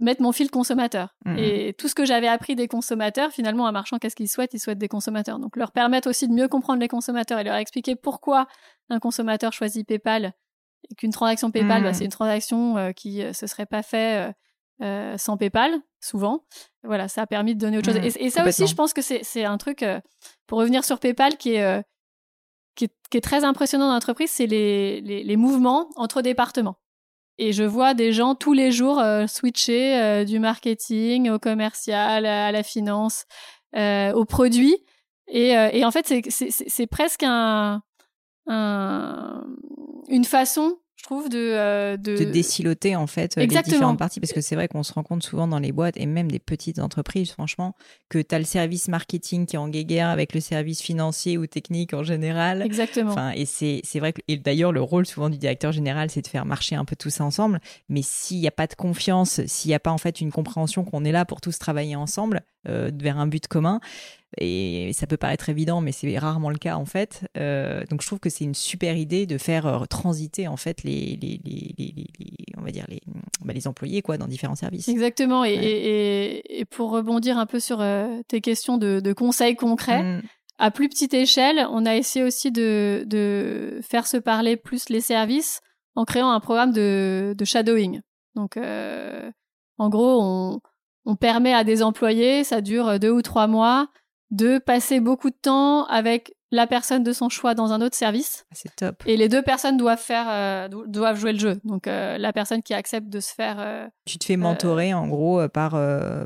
mettre 0.00 0.22
mon 0.22 0.32
fil 0.32 0.50
consommateur. 0.50 1.14
Mmh 1.24 1.38
et 1.38 1.74
tout 1.78 1.86
ce 1.86 1.94
que 1.94 2.04
j'avais 2.04 2.26
appris 2.26 2.56
des 2.56 2.66
consommateurs, 2.66 3.30
finalement, 3.30 3.66
un 3.66 3.72
marchand, 3.72 3.98
qu'est-ce 3.98 4.16
qu'il 4.16 4.28
souhaite? 4.28 4.54
Il 4.54 4.58
souhaite 4.58 4.78
des 4.78 4.88
consommateurs. 4.88 5.38
Donc, 5.38 5.56
leur 5.56 5.70
permettre 5.70 6.08
aussi 6.08 6.26
de 6.26 6.32
mieux 6.32 6.48
comprendre 6.48 6.80
les 6.80 6.88
consommateurs 6.88 7.38
et 7.38 7.44
leur 7.44 7.54
expliquer 7.54 7.94
pourquoi 7.94 8.48
un 8.90 8.98
consommateur 8.98 9.52
choisit 9.52 9.86
PayPal 9.86 10.32
et 10.90 10.94
qu'une 10.94 11.12
transaction 11.12 11.50
PayPal, 11.50 11.82
bah, 11.82 11.90
mmh. 11.90 11.94
c'est 11.94 12.04
une 12.04 12.10
transaction 12.10 12.76
euh, 12.76 12.92
qui 12.92 13.22
euh, 13.22 13.32
se 13.32 13.46
serait 13.46 13.66
pas 13.66 13.82
fait 13.82 14.32
euh, 14.82 15.16
sans 15.16 15.36
PayPal, 15.36 15.74
souvent. 16.00 16.44
Voilà, 16.82 17.08
ça 17.08 17.22
a 17.22 17.26
permis 17.26 17.54
de 17.54 17.60
donner 17.60 17.78
autre 17.78 17.92
chose. 17.92 18.00
Mmh. 18.00 18.18
Et, 18.18 18.30
ça 18.30 18.46
aussi, 18.46 18.66
je 18.66 18.74
pense 18.74 18.92
que 18.92 19.02
c'est 19.02 19.44
un 19.44 19.58
truc, 19.58 19.84
pour 20.46 20.58
revenir 20.58 20.84
sur 20.84 20.98
PayPal, 20.98 21.36
qui 21.36 21.54
est 21.54 21.82
qui 22.74 23.18
est, 23.18 23.20
très 23.20 23.44
impressionnant 23.44 23.88
dans 23.88 23.92
l'entreprise, 23.92 24.30
c'est 24.30 24.46
les, 24.46 25.00
les, 25.02 25.36
mouvements 25.36 25.90
entre 25.96 26.22
départements. 26.22 26.76
Et 27.38 27.52
je 27.52 27.64
vois 27.64 27.94
des 27.94 28.12
gens 28.12 28.34
tous 28.34 28.52
les 28.52 28.72
jours 28.72 28.98
euh, 28.98 29.26
switcher 29.26 30.00
euh, 30.00 30.24
du 30.24 30.38
marketing 30.38 31.30
au 31.30 31.38
commercial, 31.38 32.26
à 32.26 32.52
la 32.52 32.62
finance, 32.62 33.24
euh, 33.76 34.12
au 34.12 34.24
produit. 34.24 34.76
Et, 35.28 35.50
et 35.50 35.84
en 35.84 35.90
fait, 35.90 36.12
c'est 36.28 36.86
presque 36.86 37.22
un, 37.22 37.82
un, 38.46 39.44
une 40.08 40.24
façon 40.24 40.76
je 41.02 41.08
trouve, 41.08 41.28
de, 41.28 41.36
euh, 41.36 41.96
de... 41.96 42.16
de... 42.16 42.24
déciloter 42.30 42.94
en 42.94 43.08
fait 43.08 43.34
les 43.34 43.48
différentes 43.48 43.98
parties. 43.98 44.20
Parce 44.20 44.32
que 44.32 44.40
c'est 44.40 44.54
vrai 44.54 44.68
qu'on 44.68 44.84
se 44.84 44.92
rend 44.92 45.02
compte 45.02 45.24
souvent 45.24 45.48
dans 45.48 45.58
les 45.58 45.72
boîtes 45.72 45.96
et 45.96 46.06
même 46.06 46.30
des 46.30 46.38
petites 46.38 46.78
entreprises, 46.78 47.32
franchement, 47.32 47.74
que 48.08 48.18
tu 48.18 48.32
as 48.32 48.38
le 48.38 48.44
service 48.44 48.86
marketing 48.86 49.46
qui 49.46 49.56
est 49.56 49.58
en 49.58 49.68
guéguerre 49.68 50.10
avec 50.10 50.32
le 50.32 50.38
service 50.38 50.80
financier 50.80 51.38
ou 51.38 51.46
technique 51.48 51.92
en 51.92 52.04
général. 52.04 52.62
Exactement. 52.62 53.10
Enfin, 53.10 53.32
et 53.34 53.46
c'est 53.46 53.98
vrai 53.98 54.12
que, 54.12 54.20
et 54.28 54.36
d'ailleurs, 54.36 54.70
le 54.70 54.80
rôle 54.80 55.04
souvent 55.04 55.28
du 55.28 55.38
directeur 55.38 55.72
général, 55.72 56.08
c'est 56.08 56.22
de 56.22 56.28
faire 56.28 56.44
marcher 56.44 56.76
un 56.76 56.84
peu 56.84 56.94
tout 56.94 57.10
ça 57.10 57.24
ensemble. 57.24 57.60
Mais 57.88 58.02
s'il 58.02 58.38
n'y 58.38 58.46
a 58.46 58.52
pas 58.52 58.68
de 58.68 58.74
confiance, 58.74 59.44
s'il 59.46 59.70
n'y 59.70 59.74
a 59.74 59.80
pas 59.80 59.90
en 59.90 59.98
fait 59.98 60.20
une 60.20 60.30
compréhension 60.30 60.84
qu'on 60.84 61.04
est 61.04 61.12
là 61.12 61.24
pour 61.24 61.40
tous 61.40 61.58
travailler 61.58 61.96
ensemble 61.96 62.42
euh, 62.68 62.92
vers 62.94 63.18
un 63.18 63.26
but 63.26 63.48
commun, 63.48 63.80
et 64.38 64.92
ça 64.94 65.06
peut 65.06 65.16
paraître 65.16 65.48
évident, 65.48 65.80
mais 65.80 65.92
c'est 65.92 66.16
rarement 66.18 66.50
le 66.50 66.56
cas 66.56 66.76
en 66.76 66.86
fait. 66.86 67.28
Euh, 67.36 67.84
donc 67.90 68.00
je 68.02 68.06
trouve 68.06 68.20
que 68.20 68.30
c'est 68.30 68.44
une 68.44 68.54
super 68.54 68.96
idée 68.96 69.26
de 69.26 69.36
faire 69.38 69.66
euh, 69.66 69.84
transiter 69.84 70.48
en 70.48 70.56
fait 70.56 70.82
les, 70.84 71.18
les, 71.20 71.40
les, 71.44 71.74
les 71.78 72.06
on 72.56 72.62
va 72.62 72.70
dire 72.70 72.86
les, 72.88 73.00
bah, 73.44 73.52
les 73.52 73.66
employés 73.66 74.00
quoi 74.00 74.16
dans 74.16 74.28
différents 74.28 74.54
services. 74.54 74.88
Exactement. 74.88 75.44
Et, 75.44 75.52
et, 75.52 76.60
et, 76.60 76.64
pour 76.64 76.90
rebondir 76.90 77.36
un 77.36 77.46
peu 77.46 77.60
sur 77.60 77.80
euh, 77.80 78.20
tes 78.28 78.40
questions 78.40 78.78
de, 78.78 79.00
de 79.00 79.12
conseils 79.12 79.56
concrets. 79.56 80.02
Mm. 80.02 80.22
À 80.58 80.70
plus 80.70 80.88
petite 80.88 81.14
échelle, 81.14 81.66
on 81.70 81.86
a 81.86 81.96
essayé 81.96 82.24
aussi 82.24 82.52
de, 82.52 83.04
de 83.06 83.80
faire 83.82 84.06
se 84.06 84.16
parler 84.16 84.56
plus 84.56 84.90
les 84.90 85.00
services 85.00 85.60
en 85.96 86.04
créant 86.04 86.30
un 86.30 86.40
programme 86.40 86.72
de, 86.72 87.34
de 87.36 87.44
shadowing. 87.44 88.00
Donc, 88.36 88.56
en 89.78 89.88
gros, 89.88 90.22
on, 90.22 90.60
on 91.04 91.16
permet 91.16 91.52
à 91.52 91.64
des 91.64 91.82
employés, 91.82 92.44
ça 92.44 92.60
dure 92.60 93.00
deux 93.00 93.10
ou 93.10 93.22
trois 93.22 93.48
mois, 93.48 93.88
de 94.32 94.58
passer 94.58 94.98
beaucoup 94.98 95.30
de 95.30 95.36
temps 95.40 95.84
avec 95.84 96.34
la 96.50 96.66
personne 96.66 97.02
de 97.02 97.12
son 97.12 97.28
choix 97.28 97.54
dans 97.54 97.72
un 97.72 97.80
autre 97.80 97.94
service. 97.94 98.44
Ah, 98.50 98.54
c'est 98.56 98.74
top. 98.74 99.02
Et 99.06 99.16
les 99.16 99.28
deux 99.28 99.42
personnes 99.42 99.76
doivent 99.76 100.00
faire, 100.00 100.26
euh, 100.28 100.68
doivent 100.86 101.16
jouer 101.16 101.32
le 101.32 101.38
jeu. 101.38 101.60
Donc 101.64 101.86
euh, 101.86 102.18
la 102.18 102.32
personne 102.32 102.62
qui 102.62 102.74
accepte 102.74 103.08
de 103.08 103.20
se 103.20 103.32
faire. 103.32 103.56
Euh, 103.58 103.86
tu 104.06 104.18
te 104.18 104.24
fais 104.24 104.36
mentorer 104.36 104.94
en 104.94 105.06
gros 105.06 105.46
par 105.48 105.78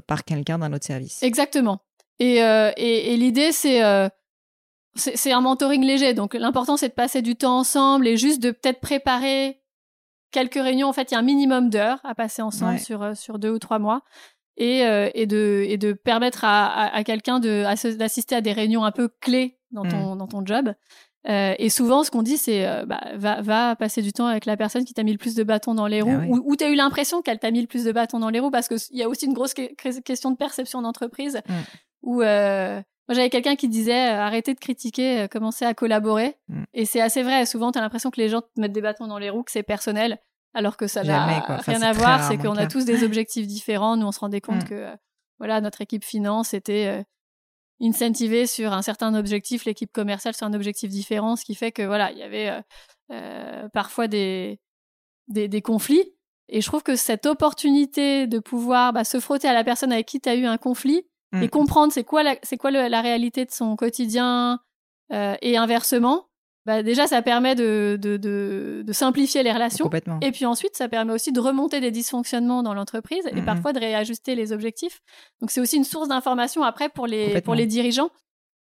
par 0.07 0.25
quelqu'un 0.25 0.59
d'un 0.59 0.73
autre 0.73 0.87
service. 0.87 1.23
Exactement. 1.23 1.81
Et 2.19 2.37
et, 2.37 3.13
et 3.13 3.17
l'idée 3.17 3.53
c'est 3.53 3.83
c'est 4.95 5.33
un 5.33 5.41
mentoring 5.41 5.85
léger. 5.85 6.15
Donc 6.15 6.35
l'important 6.35 6.77
c'est 6.77 6.89
de 6.89 6.95
passer 6.95 7.23
du 7.23 7.37
temps 7.37 7.59
ensemble 7.59 8.07
et 8.07 8.17
juste 8.17 8.41
de 8.41 8.53
peut-être 8.53 8.81
préparer 8.81 9.61
quelques 10.31 10.55
réunions. 10.55 10.89
En 10.89 10.93
fait, 10.93 11.11
il 11.11 11.15
y 11.15 11.17
a 11.17 11.21
un 11.21 11.23
minimum 11.23 11.71
d'heures 11.71 12.01
à 12.05 12.15
passer 12.15 12.43
ensemble 12.43 12.79
sur 12.79 13.17
sur 13.17 13.39
deux 13.39 13.51
ou 13.51 13.59
trois 13.59 13.79
mois 13.79 14.03
et, 14.57 14.85
euh, 14.85 15.11
et, 15.15 15.27
de, 15.27 15.65
et 15.67 15.77
de 15.77 15.93
permettre 15.93 16.45
à, 16.45 16.95
à, 16.95 17.05
quelqu'un 17.05 17.41
d'assister 17.41 18.35
à 18.35 18.41
des 18.41 18.53
réunions 18.53 18.85
un 18.85 18.93
peu 18.93 19.09
clés 19.21 19.59
dans 19.71 19.85
ton, 19.85 20.15
mm. 20.15 20.19
dans 20.19 20.27
ton 20.27 20.45
job. 20.45 20.73
Euh, 21.29 21.55
et 21.59 21.71
souvent, 21.71 22.05
ce 22.05 22.11
qu'on 22.11 22.23
dit, 22.23 22.37
c'est 22.37 22.67
euh, 22.67 22.87
bah, 22.87 23.01
va, 23.15 23.43
va 23.43 23.77
passer 23.77 24.01
du 24.01 24.13
temps 24.13 24.27
avec 24.27 24.47
la 24.47 24.57
personne 24.57 24.85
qui 24.85 24.95
t'a 24.95 25.03
mis 25.03 25.13
le 25.13 25.19
plus 25.19 25.35
de 25.35 25.43
bâtons 25.43 25.75
dans 25.75 25.89
les 25.89 26.01
roues, 26.01 26.21
ah 26.21 26.27
ou, 26.29 26.43
ou 26.45 26.57
tu 26.57 26.65
as 26.65 26.71
eu 26.71 26.77
l'impression 26.77 27.21
qu'elle 27.21 27.39
t'a 27.39 27.51
mis 27.51 27.61
le 27.61 27.67
plus 27.67 27.85
de 27.85 27.93
bâtons 27.93 28.21
dans 28.21 28.31
les 28.31 28.39
roues, 28.39 28.51
parce 28.51 28.69
qu'il 28.69 28.97
y 28.97 29.03
a 29.03 29.09
aussi 29.09 29.27
une 29.27 29.33
grosse 29.33 29.55
question 29.55 30.31
de 30.31 30.37
perception 30.37 30.83
d'entreprise, 30.83 31.41
mm. 31.49 31.53
où 32.03 32.23
euh, 32.23 32.77
moi 33.09 33.15
j'avais 33.15 33.31
quelqu'un 33.31 33.57
qui 33.57 33.69
disait 33.69 34.13
euh, 34.13 34.21
arrêtez 34.21 34.55
de 34.55 34.61
critiquer, 34.61 35.27
commencez 35.29 35.65
à 35.65 35.75
collaborer. 35.75 36.37
Mm. 36.49 36.63
Et 36.75 36.85
c'est 36.85 37.01
assez 37.01 37.25
vrai, 37.25 37.45
souvent 37.45 37.73
tu 37.73 37.79
as 37.79 37.83
l'impression 37.83 38.11
que 38.13 38.21
les 38.21 38.29
gens 38.29 38.43
te 38.43 38.61
mettent 38.61 38.73
des 38.73 38.83
bâtons 38.83 39.09
dans 39.09 39.19
les 39.19 39.31
roues, 39.31 39.43
que 39.43 39.51
c'est 39.51 39.65
personnel 39.65 40.21
alors 40.57 40.79
que 40.79 40.87
ça 40.87 41.05
n'a 41.05 41.27
rien 41.59 41.83
à 41.83 41.93
voir. 41.93 42.27
C'est 42.27 42.39
qu'on 42.39 42.57
a 42.57 42.67
tous 42.67 42.87
des 42.87 43.05
objectifs 43.05 43.47
différents. 43.47 43.99
Nous, 43.99 44.07
on 44.07 44.13
se 44.13 44.21
rendait 44.21 44.41
compte 44.41 44.65
mm. 44.65 44.69
que 44.69 44.75
euh, 44.75 44.97
voilà, 45.39 45.61
notre 45.61 45.83
équipe 45.83 46.03
finance 46.03 46.55
était 46.55 46.87
euh, 46.87 47.03
incentivée 47.83 48.47
sur 48.47 48.73
un 48.73 48.81
certain 48.81 49.15
objectif, 49.15 49.67
l'équipe 49.67 49.93
commerciale 49.93 50.35
sur 50.35 50.47
un 50.47 50.55
objectif 50.55 50.89
différent, 50.89 51.37
ce 51.37 51.45
qui 51.45 51.55
fait 51.55 51.73
que 51.73 51.83
voilà, 51.83 52.11
il 52.11 52.17
y 52.17 52.23
avait 52.23 52.59
euh, 53.13 53.69
parfois 53.75 54.09
des, 54.09 54.59
des, 55.29 55.61
conflits. 55.61 56.15
Et 56.49 56.63
je 56.63 56.67
trouve 56.67 56.83
que 56.83 56.97
cette 56.97 57.27
opportunité 57.27 58.27
de 58.27 58.39
pouvoir 58.39 58.95
bah, 58.95 59.05
se 59.05 59.21
frotter 59.21 59.49
à 59.49 59.53
la 59.53 59.63
personne 59.63 59.93
avec 59.93 60.07
qui 60.07 60.23
tu 60.23 60.29
as 60.31 60.37
eu 60.37 60.47
un 60.47 60.57
conflit 60.57 61.03
mm. 61.33 61.43
et 61.43 61.49
comprendre 61.51 61.93
c'est 61.93 62.05
quoi 62.05 62.23
la, 62.23 62.37
c'est 62.43 62.57
quoi 62.57 62.71
la 62.71 63.01
réalité 63.03 63.45
de 63.45 63.51
son 63.51 63.77
quotidien 63.77 64.61
et 65.11 65.57
inversement, 65.57 66.27
bah 66.67 66.83
déjà 66.83 67.07
ça 67.07 67.23
permet 67.23 67.55
de, 67.55 67.97
de, 67.99 68.17
de, 68.17 68.83
de, 68.85 68.93
simplifier 68.93 69.45
les 69.45 69.53
relations. 69.53 69.89
Et 70.21 70.33
puis 70.33 70.47
ensuite, 70.47 70.77
ça 70.77 70.89
permet 70.89 71.13
aussi 71.13 71.31
de 71.31 71.39
remonter 71.39 71.81
des 71.81 71.93
dysfonctionnements 71.93 72.65
dans 72.65 72.75
l'entreprise 72.75 73.25
et 73.35 73.41
parfois 73.43 73.73
de 73.73 73.79
réajuster 73.79 74.35
les 74.35 74.53
objectifs. 74.53 75.01
Donc 75.41 75.53
c'est 75.53 75.61
aussi 75.61 75.77
une 75.77 75.85
source 75.85 76.09
d'information 76.09 76.65
après 76.65 76.89
pour 76.89 77.07
les, 77.07 77.41
pour 77.41 77.55
les 77.55 77.67
dirigeants 77.67 78.11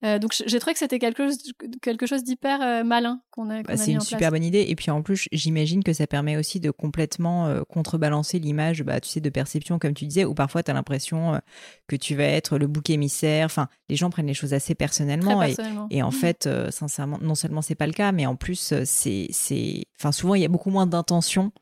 euh, 0.04 0.18
donc 0.18 0.35
j'ai 0.46 0.59
trouvé 0.59 0.74
que 0.74 0.78
c'était 0.78 0.98
quelque 0.98 1.26
chose, 1.26 1.38
quelque 1.80 2.07
chose 2.07 2.24
d'hyper 2.24 2.61
euh, 2.61 2.85
malin 2.85 3.20
qu'on 3.30 3.48
a. 3.48 3.62
Bah, 3.62 3.76
c'est 3.76 3.92
une 3.92 4.00
super 4.00 4.30
bonne 4.30 4.44
idée. 4.44 4.66
Et 4.68 4.76
puis 4.76 4.90
en 4.90 5.02
plus, 5.02 5.28
j'imagine 5.33 5.83
que 5.83 5.92
ça 5.92 6.07
permet 6.07 6.37
aussi 6.37 6.61
de 6.61 6.70
complètement 6.70 7.46
euh, 7.46 7.62
contrebalancer 7.68 8.38
l'image, 8.38 8.83
bah, 8.83 9.00
tu 9.00 9.09
sais, 9.09 9.20
de 9.20 9.30
perception, 9.30 9.78
comme 9.78 9.94
tu 9.94 10.04
disais, 10.04 10.24
où 10.24 10.35
parfois 10.35 10.62
tu 10.62 10.70
as 10.70 10.74
l'impression 10.74 11.40
que 11.87 11.96
tu 11.96 12.14
vas 12.14 12.24
être 12.24 12.59
le 12.59 12.66
bouc 12.66 12.90
émissaire. 12.90 13.46
Enfin, 13.46 13.68
les 13.88 13.96
gens 13.96 14.11
prennent 14.11 14.26
les 14.26 14.35
choses 14.35 14.52
assez 14.52 14.74
personnellement. 14.74 15.42
Et, 15.90 16.02
en 16.02 16.09
mmh. 16.09 16.12
fait, 16.12 16.48
sincèrement, 16.70 17.18
non 17.22 17.35
seulement 17.35 17.62
c'est 17.62 17.74
pas 17.74 17.87
le 17.87 17.92
cas, 17.92 18.12
mais 18.12 18.26
en 18.26 18.37
plus, 18.37 18.74
c'est, 18.85 19.87
enfin, 19.98 20.12
souvent 20.12 20.35
il 20.35 20.42
y 20.42 20.44
a 20.44 20.48
beaucoup 20.48 20.70
moins 20.70 20.87
d'intention 20.87 21.52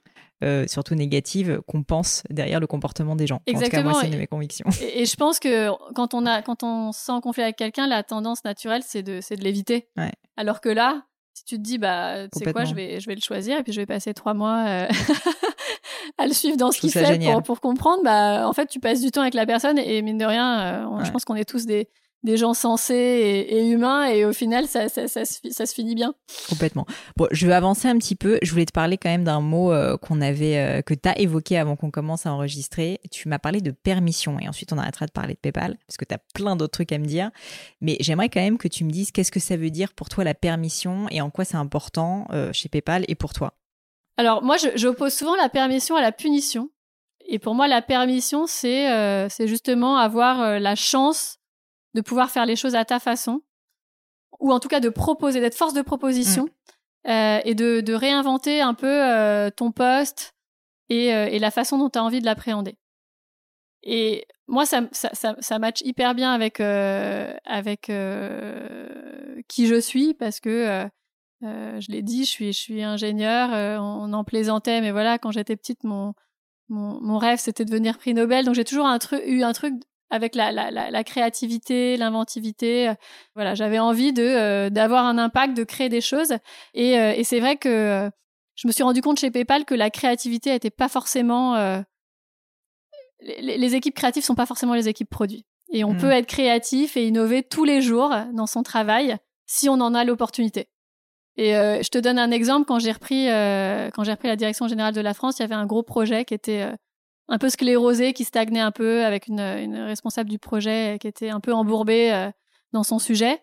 euh, 0.42 0.66
surtout 0.66 0.94
négative, 0.94 1.60
qu'on 1.66 1.82
pense 1.82 2.22
derrière 2.30 2.60
le 2.60 2.66
comportement 2.66 3.16
des 3.16 3.26
gens. 3.26 3.40
Exactement. 3.46 3.82
En 3.82 3.82
tout 3.82 3.88
cas, 3.88 3.92
moi, 3.92 4.00
c'est 4.00 4.06
une 4.08 4.14
de 4.14 4.18
mes 4.18 4.26
convictions. 4.26 4.66
Et, 4.94 5.06
je 5.06 5.16
pense 5.16 5.38
que 5.38 5.70
quand 5.94 6.14
on, 6.14 6.26
a, 6.26 6.42
quand 6.42 6.62
on 6.62 6.92
se 6.92 7.00
sent 7.00 7.12
en 7.12 7.20
conflit 7.20 7.42
avec 7.42 7.56
quelqu'un, 7.56 7.86
la 7.86 8.02
tendance 8.02 8.44
naturelle, 8.44 8.82
c'est 8.84 9.02
de, 9.02 9.20
de 9.20 9.42
l'éviter. 9.42 9.88
Alors 10.36 10.60
que 10.60 10.68
là, 10.68 11.04
si 11.34 11.44
tu 11.44 11.56
te 11.56 11.62
dis, 11.62 11.78
bah, 11.78 12.28
tu 12.28 12.38
sais 12.38 12.52
quoi, 12.52 12.64
je 12.64 12.74
vais, 12.74 13.00
je 13.00 13.06
vais 13.06 13.14
le 13.14 13.20
choisir 13.20 13.58
et 13.58 13.62
puis 13.62 13.72
je 13.72 13.80
vais 13.80 13.86
passer 13.86 14.12
trois 14.14 14.34
mois 14.34 14.64
euh, 14.66 14.88
à 16.18 16.26
le 16.26 16.32
suivre 16.32 16.56
dans 16.56 16.70
ce 16.70 16.80
qu'il 16.80 16.90
fait 16.90 17.18
pour, 17.18 17.42
pour, 17.42 17.60
comprendre, 17.60 18.02
bah, 18.04 18.46
en 18.48 18.52
fait, 18.52 18.66
tu 18.66 18.80
passes 18.80 19.00
du 19.00 19.10
temps 19.10 19.22
avec 19.22 19.34
la 19.34 19.46
personne 19.46 19.78
et 19.78 20.02
mine 20.02 20.18
de 20.18 20.24
rien, 20.24 20.60
euh, 20.60 21.04
je 21.04 21.10
pense 21.10 21.24
qu'on 21.24 21.34
est 21.34 21.48
tous 21.48 21.64
des, 21.66 21.88
des 22.24 22.36
gens 22.36 22.54
sensés 22.54 22.94
et, 22.94 23.68
humains 23.68 24.06
et 24.06 24.24
au 24.24 24.32
final 24.32 24.66
ça, 24.66 24.88
ça, 24.88 25.08
ça, 25.08 25.24
se, 25.24 25.74
finit 25.74 25.94
bien. 25.94 26.14
Complètement. 26.48 26.86
Bon, 27.16 27.26
je 27.30 27.46
vais 27.46 27.52
avancer 27.52 27.88
un 27.88 27.98
petit 27.98 28.14
peu. 28.14 28.38
Je 28.42 28.50
voulais 28.50 28.64
te 28.64 28.72
parler 28.72 28.96
quand 28.96 29.08
même 29.08 29.24
d'un 29.24 29.40
mot 29.40 29.72
euh, 29.72 29.96
qu'on 29.96 30.20
avait 30.20 30.58
euh, 30.58 30.82
que 30.82 30.94
tu 30.94 31.08
as 31.08 31.18
évoqué 31.18 31.58
avant 31.58 31.74
qu'on 31.74 31.90
commence 31.90 32.26
à 32.26 32.32
enregistrer. 32.32 33.00
Tu 33.10 33.28
m'as 33.28 33.38
parlé 33.38 33.60
de 33.60 33.72
permission 33.72 34.38
et 34.38 34.48
ensuite 34.48 34.72
on 34.72 34.78
arrêtera 34.78 35.06
de 35.06 35.12
parler 35.12 35.34
de 35.34 35.38
PayPal 35.38 35.76
parce 35.86 35.96
que 35.96 36.04
tu 36.04 36.14
as 36.14 36.20
plein 36.34 36.54
d'autres 36.54 36.72
trucs 36.72 36.92
à 36.92 36.98
me 36.98 37.06
dire. 37.06 37.30
Mais 37.80 37.96
j'aimerais 38.00 38.28
quand 38.28 38.40
même 38.40 38.58
que 38.58 38.68
tu 38.68 38.84
me 38.84 38.90
dises 38.90 39.10
qu'est-ce 39.10 39.32
que 39.32 39.40
ça 39.40 39.56
veut 39.56 39.70
dire 39.70 39.92
pour 39.92 40.08
toi 40.08 40.22
la 40.22 40.34
permission 40.34 41.06
et 41.10 41.20
en 41.20 41.30
quoi 41.30 41.44
c'est 41.44 41.56
important 41.56 42.26
euh, 42.32 42.52
chez 42.52 42.68
PayPal 42.68 43.04
et 43.08 43.14
pour 43.14 43.32
toi. 43.32 43.54
Alors 44.16 44.42
moi 44.42 44.56
j'oppose 44.76 45.12
souvent 45.12 45.34
la 45.34 45.48
permission 45.48 45.96
à 45.96 46.02
la 46.02 46.12
punition. 46.12 46.70
Et 47.26 47.38
pour 47.38 47.54
moi 47.54 47.66
la 47.66 47.82
permission 47.82 48.46
c'est 48.46 49.28
c'est 49.30 49.48
justement 49.48 49.96
avoir 49.96 50.60
la 50.60 50.74
chance 50.74 51.38
de 51.94 52.00
pouvoir 52.00 52.30
faire 52.30 52.46
les 52.46 52.56
choses 52.56 52.74
à 52.74 52.84
ta 52.84 52.98
façon, 52.98 53.42
ou 54.40 54.52
en 54.52 54.60
tout 54.60 54.68
cas 54.68 54.80
de 54.80 54.88
proposer, 54.88 55.40
d'être 55.40 55.56
force 55.56 55.74
de 55.74 55.82
proposition, 55.82 56.48
euh, 57.08 57.40
et 57.44 57.54
de, 57.54 57.80
de, 57.80 57.94
réinventer 57.94 58.60
un 58.60 58.74
peu 58.74 58.86
euh, 58.86 59.50
ton 59.50 59.72
poste 59.72 60.34
et, 60.88 61.12
euh, 61.12 61.26
et, 61.26 61.40
la 61.40 61.50
façon 61.50 61.76
dont 61.76 61.90
tu 61.90 61.98
as 61.98 62.04
envie 62.04 62.20
de 62.20 62.24
l'appréhender. 62.24 62.76
Et 63.82 64.24
moi, 64.46 64.66
ça, 64.66 64.82
ça, 64.92 65.10
ça, 65.12 65.34
ça 65.40 65.58
match 65.58 65.80
hyper 65.82 66.14
bien 66.14 66.32
avec, 66.32 66.60
avec 66.60 67.90
qui 69.48 69.66
je 69.66 69.80
suis, 69.80 70.14
parce 70.14 70.38
que 70.38 70.88
je 71.42 71.90
l'ai 71.90 72.02
dit, 72.02 72.24
je 72.24 72.30
suis, 72.30 72.52
je 72.52 72.58
suis 72.58 72.82
ingénieur, 72.84 73.50
on 73.82 74.12
en 74.12 74.22
plaisantait, 74.22 74.80
mais 74.80 74.92
voilà, 74.92 75.18
quand 75.18 75.32
j'étais 75.32 75.56
petite, 75.56 75.82
mon, 75.82 76.14
mon, 76.68 77.00
mon 77.00 77.18
rêve, 77.18 77.40
c'était 77.40 77.64
de 77.64 77.70
devenir 77.70 77.98
prix 77.98 78.14
Nobel. 78.14 78.44
Donc 78.44 78.54
j'ai 78.54 78.64
toujours 78.64 78.86
un 78.86 78.98
eu 79.26 79.42
un 79.42 79.52
truc 79.52 79.74
avec 80.12 80.34
la, 80.34 80.52
la, 80.52 80.70
la, 80.70 81.04
créativité, 81.04 81.96
l'inventivité. 81.96 82.90
Euh, 82.90 82.94
voilà, 83.34 83.54
j'avais 83.54 83.78
envie 83.78 84.12
de 84.12 84.22
euh, 84.22 84.68
d'avoir 84.68 85.06
un 85.06 85.16
impact, 85.16 85.56
de 85.56 85.64
créer 85.64 85.88
des 85.88 86.02
choses. 86.02 86.34
Et, 86.74 86.98
euh, 86.98 87.14
et 87.16 87.24
c'est 87.24 87.40
vrai 87.40 87.56
que 87.56 88.10
je 88.54 88.68
me 88.68 88.72
suis 88.72 88.82
rendu 88.82 89.00
compte 89.00 89.18
chez 89.18 89.30
PayPal 89.30 89.64
que 89.64 89.74
la 89.74 89.88
créativité 89.88 90.50
n'était 90.50 90.70
pas 90.70 90.88
forcément 90.88 91.56
les, 93.20 93.56
les, 93.56 93.74
équipes 93.74 93.94
créatives 93.94 94.22
sont 94.22 94.34
pas 94.34 94.44
forcément 94.46 94.74
les 94.74 94.88
équipes 94.88 95.08
produits. 95.08 95.46
Et 95.72 95.82
on 95.84 95.94
mmh. 95.94 95.98
peut 95.98 96.10
être 96.10 96.26
créatif 96.26 96.98
et 96.98 97.06
innover 97.06 97.42
tous 97.42 97.64
les 97.64 97.80
jours 97.80 98.14
dans 98.34 98.46
son 98.46 98.62
travail 98.62 99.16
si 99.46 99.70
on 99.70 99.80
en 99.80 99.94
a 99.94 100.04
l'opportunité. 100.04 100.68
Et 101.36 101.52
je 101.52 101.88
te 101.88 101.96
donne 101.96 102.18
un 102.18 102.30
exemple. 102.30 102.66
Quand 102.66 102.78
j'ai 102.78 102.92
repris, 102.92 103.28
quand 103.94 104.04
j'ai 104.04 104.12
repris 104.12 104.28
la 104.28 104.36
direction 104.36 104.68
générale 104.68 104.92
de 104.92 105.00
la 105.00 105.14
France, 105.14 105.38
il 105.38 105.42
y 105.42 105.44
avait 105.44 105.54
un 105.54 105.66
gros 105.66 105.82
projet 105.82 106.26
qui 106.26 106.34
était 106.34 106.68
un 107.28 107.38
peu 107.38 107.48
sclérosé, 107.48 108.12
qui 108.12 108.24
stagnait 108.24 108.60
un 108.60 108.72
peu, 108.72 109.04
avec 109.04 109.28
une, 109.28 109.40
une 109.40 109.76
responsable 109.76 110.30
du 110.30 110.38
projet 110.38 110.98
qui 111.00 111.08
était 111.08 111.30
un 111.30 111.40
peu 111.40 111.52
embourbée 111.52 112.12
euh, 112.12 112.30
dans 112.72 112.82
son 112.82 112.98
sujet. 112.98 113.42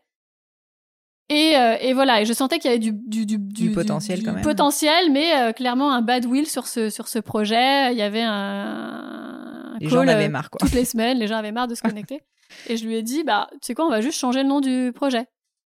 Et, 1.29 1.55
euh, 1.55 1.77
et, 1.79 1.93
voilà, 1.93 2.21
et 2.21 2.25
je 2.25 2.33
sentais 2.33 2.57
qu'il 2.57 2.71
y 2.71 2.73
avait 2.73 2.79
du, 2.79 2.91
du, 2.91 3.25
du, 3.27 3.37
du 3.37 3.71
potentiel 3.71 4.23
quand 4.23 4.33
même. 4.33 4.43
Potentiel, 4.43 5.11
mais 5.11 5.35
euh, 5.35 5.51
clairement 5.51 5.91
un 5.93 6.01
bad 6.01 6.25
will 6.25 6.47
sur 6.47 6.67
ce, 6.67 6.89
sur 6.89 7.07
ce 7.07 7.19
projet. 7.19 7.93
Il 7.93 7.97
y 7.97 8.01
avait 8.01 8.23
un. 8.23 9.75
Les 9.79 9.89
gens 9.89 10.03
en 10.03 10.07
avaient 10.07 10.27
marre, 10.27 10.49
quoi. 10.49 10.57
Toutes 10.59 10.73
les 10.73 10.85
semaines, 10.85 11.19
les 11.19 11.27
gens 11.27 11.37
avaient 11.37 11.51
marre 11.51 11.67
de 11.67 11.75
se 11.75 11.81
connecter. 11.83 12.21
et 12.67 12.77
je 12.77 12.85
lui 12.85 12.95
ai 12.95 13.03
dit, 13.03 13.23
bah, 13.23 13.47
tu 13.53 13.59
sais 13.61 13.75
quoi, 13.75 13.85
on 13.85 13.89
va 13.89 14.01
juste 14.01 14.17
changer 14.17 14.41
le 14.41 14.49
nom 14.49 14.59
du 14.59 14.91
projet. 14.93 15.27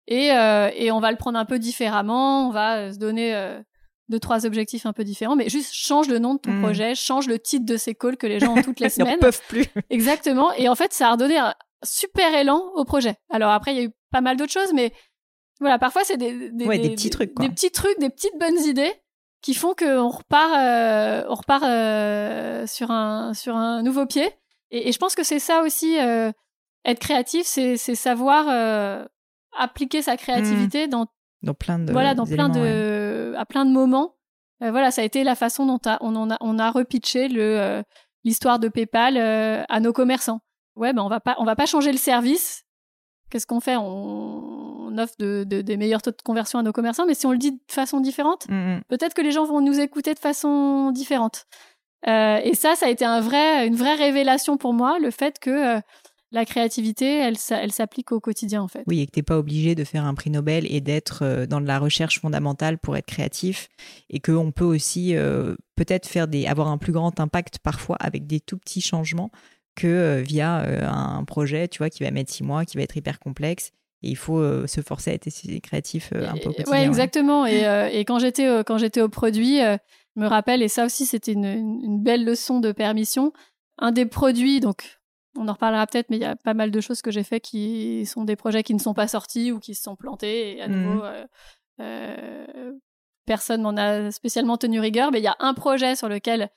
Et, 0.07 0.31
euh, 0.31 0.71
et 0.75 0.91
on 0.91 0.99
va 0.99 1.11
le 1.11 1.17
prendre 1.17 1.37
un 1.37 1.45
peu 1.45 1.59
différemment. 1.59 2.49
On 2.49 2.51
va 2.51 2.91
se 2.91 2.97
donner 2.97 3.33
deux, 4.13 4.19
trois 4.19 4.45
objectifs 4.45 4.85
un 4.85 4.93
peu 4.93 5.03
différents, 5.03 5.35
mais 5.35 5.49
juste 5.49 5.73
change 5.73 6.07
le 6.07 6.19
nom 6.19 6.35
de 6.35 6.39
ton 6.39 6.51
hmm. 6.51 6.61
projet, 6.61 6.93
change 6.93 7.27
le 7.27 7.39
titre 7.39 7.65
de 7.65 7.77
ces 7.77 7.95
calls 7.95 8.15
que 8.15 8.27
les 8.27 8.39
gens 8.39 8.55
ont 8.55 8.61
toutes 8.61 8.79
les 8.79 8.89
semaines. 8.89 9.17
Ils 9.17 9.19
peuvent 9.19 9.41
plus. 9.47 9.65
Exactement. 9.89 10.53
Et 10.53 10.69
en 10.69 10.75
fait, 10.75 10.93
ça 10.93 11.07
a 11.07 11.11
redonné 11.13 11.37
un 11.37 11.55
super 11.83 12.33
élan 12.35 12.61
au 12.75 12.85
projet. 12.85 13.15
Alors 13.31 13.51
après, 13.51 13.73
il 13.73 13.77
y 13.77 13.81
a 13.81 13.85
eu 13.85 13.91
pas 14.11 14.21
mal 14.21 14.37
d'autres 14.37 14.51
choses, 14.51 14.71
mais 14.73 14.93
voilà, 15.59 15.79
parfois 15.79 16.03
c'est 16.03 16.17
des, 16.17 16.51
des, 16.51 16.65
petits 16.65 17.09
trucs, 17.09 17.35
Des 17.39 17.49
petits 17.49 17.71
trucs, 17.71 17.99
des 17.99 18.09
petites 18.09 18.37
bonnes 18.39 18.59
idées 18.59 18.93
qui 19.41 19.55
font 19.55 19.73
qu'on 19.73 20.09
repart, 20.09 20.53
euh, 20.53 21.25
on 21.27 21.35
repart 21.35 21.63
euh, 21.63 22.67
sur, 22.67 22.91
un, 22.91 23.33
sur 23.33 23.55
un 23.55 23.81
nouveau 23.81 24.05
pied. 24.05 24.29
Et, 24.71 24.91
je 24.91 24.97
pense 24.97 25.15
que 25.15 25.23
c'est 25.23 25.39
ça 25.39 25.61
aussi, 25.61 25.99
euh, 25.99 26.31
être 26.85 26.99
créatif, 26.99 27.45
c'est 27.45 27.77
savoir 27.77 29.07
appliquer 29.57 30.01
sa 30.01 30.17
créativité 30.17 30.87
mmh. 30.87 30.89
dans, 30.89 31.07
dans 31.43 31.53
plein 31.53 31.79
de 31.79 31.91
voilà, 31.91 32.15
dans 32.15 32.25
plein 32.25 32.49
de, 32.49 33.33
à 33.37 33.45
plein 33.45 33.65
de 33.65 33.71
moments. 33.71 34.15
voilà, 34.59 34.91
ça 34.91 35.01
a 35.01 35.05
été 35.05 35.23
la 35.23 35.35
façon 35.35 35.65
dont 35.65 35.79
on, 36.01 36.31
a, 36.31 36.37
on 36.41 36.59
a 36.59 36.71
repitché 36.71 37.27
le 37.27 37.83
l'histoire 38.23 38.57
de 38.59 38.69
PayPal 38.69 39.17
à 39.17 39.79
nos 39.79 39.93
commerçants. 39.93 40.41
Ouais, 40.75 40.93
ben 40.93 41.03
on 41.03 41.09
va 41.09 41.19
pas, 41.19 41.35
on 41.37 41.43
va 41.43 41.55
pas 41.55 41.65
changer 41.65 41.91
le 41.91 41.97
service. 41.97 42.63
Qu'est-ce 43.29 43.45
qu'on 43.45 43.59
fait? 43.59 43.75
On 43.75 44.73
on 44.93 44.97
offre 44.97 45.15
de, 45.19 45.43
des 45.43 45.77
meilleurs 45.77 46.01
taux 46.01 46.11
de 46.11 46.21
conversion 46.23 46.59
à 46.59 46.63
nos 46.63 46.71
commerçants, 46.71 47.05
mais 47.05 47.13
si 47.13 47.25
on 47.25 47.31
le 47.31 47.37
dit 47.37 47.51
de 47.51 47.59
façon 47.67 47.99
différente, 47.99 48.47
mm, 48.49 48.53
mm. 48.53 48.81
peut-être 48.87 49.13
que 49.13 49.21
les 49.21 49.31
gens 49.31 49.45
vont 49.45 49.61
nous 49.61 49.79
écouter 49.79 50.13
de 50.13 50.19
façon 50.19 50.91
différente. 50.91 51.45
Euh, 52.07 52.39
et 52.43 52.53
ça, 52.53 52.75
ça 52.75 52.87
a 52.87 52.89
été 52.89 53.05
un 53.05 53.21
vrai, 53.21 53.65
une 53.65 53.75
vraie 53.75 53.95
révélation 53.95 54.57
pour 54.57 54.73
moi, 54.73 54.99
le 54.99 55.09
fait 55.11 55.39
que 55.39 55.77
euh, 55.77 55.81
la 56.33 56.45
créativité, 56.45 57.05
elle, 57.05 57.35
elle 57.51 57.71
s'applique 57.71 58.11
au 58.11 58.19
quotidien 58.19 58.61
en 58.61 58.67
fait. 58.67 58.83
Oui, 58.87 58.99
et 58.99 59.05
que 59.05 59.11
tu 59.11 59.19
n'es 59.19 59.23
pas 59.23 59.37
obligé 59.37 59.75
de 59.75 59.83
faire 59.83 60.05
un 60.05 60.13
prix 60.13 60.29
Nobel 60.29 60.65
et 60.69 60.81
d'être 60.81 61.23
euh, 61.23 61.45
dans 61.45 61.61
de 61.61 61.67
la 61.67 61.79
recherche 61.79 62.19
fondamentale 62.19 62.77
pour 62.77 62.97
être 62.97 63.05
créatif, 63.05 63.69
et 64.09 64.19
qu'on 64.19 64.51
peut 64.51 64.65
aussi 64.65 65.15
peut-être 65.75 66.07
faire 66.07 66.27
des, 66.27 66.45
avoir 66.45 66.67
un 66.67 66.77
plus 66.77 66.91
grand 66.91 67.19
impact 67.19 67.59
parfois 67.59 67.95
avec 67.99 68.27
des 68.27 68.39
tout 68.39 68.57
petits 68.57 68.81
changements 68.81 69.31
que 69.75 70.21
via 70.21 70.57
un 70.91 71.23
projet, 71.23 71.67
tu 71.67 71.79
vois, 71.79 71.89
qui 71.89 72.03
va 72.03 72.11
mettre 72.11 72.31
six 72.31 72.43
mois, 72.43 72.65
qui 72.65 72.77
va 72.77 72.83
être 72.83 72.95
hyper 72.95 73.19
complexe 73.19 73.71
et 74.03 74.09
il 74.09 74.17
faut 74.17 74.39
euh, 74.39 74.67
se 74.67 74.81
forcer 74.81 75.11
à 75.11 75.13
être 75.13 75.29
créatif 75.61 76.11
euh, 76.13 76.27
un 76.27 76.33
peu 76.33 76.49
au 76.49 76.53
quotidien. 76.53 76.71
Ouais, 76.71 76.85
exactement. 76.85 77.45
Et, 77.45 77.65
euh, 77.67 77.89
et, 77.91 78.05
quand 78.05 78.19
j'étais 78.19 78.63
quand 78.65 78.77
j'étais 78.77 79.01
au 79.01 79.09
produit, 79.09 79.59
je 79.59 80.21
me 80.21 80.27
rappelle, 80.27 80.61
et 80.61 80.67
ça 80.67 80.85
aussi 80.85 81.05
c'était 81.05 81.31
une, 81.31 81.45
une, 81.45 82.03
belle 82.03 82.25
leçon 82.25 82.59
de 82.59 82.71
permission. 82.71 83.33
Un 83.79 83.91
des 83.91 84.05
produits, 84.05 84.59
donc 84.59 84.99
on 85.37 85.47
en 85.47 85.53
reparlera 85.53 85.87
peut-être, 85.87 86.09
mais 86.09 86.17
il 86.17 86.21
y 86.21 86.25
a 86.25 86.35
pas 86.35 86.53
mal 86.53 86.71
de 86.71 86.81
choses 86.81 87.01
que 87.01 87.11
j'ai 87.11 87.23
fait 87.23 87.39
qui 87.39 88.05
sont 88.05 88.23
des 88.23 88.35
projets 88.35 88.63
qui 88.63 88.73
ne 88.73 88.79
sont 88.79 88.93
pas 88.93 89.07
sortis 89.07 89.51
ou 89.51 89.59
qui 89.59 89.75
se 89.75 89.83
sont 89.83 89.95
plantés. 89.95 90.57
Et 90.57 90.61
à 90.61 90.67
nouveau, 90.67 91.03
mmh. 91.79 91.83
personne 93.25 93.61
m'en 93.61 93.75
a 93.75 94.11
spécialement 94.11 94.57
tenu 94.57 94.79
rigueur, 94.79 95.11
mais 95.11 95.19
il 95.19 95.23
y 95.23 95.27
a 95.27 95.35
un 95.39 95.53
projet 95.53 95.95
sur 95.95 96.09
lequel 96.09 96.49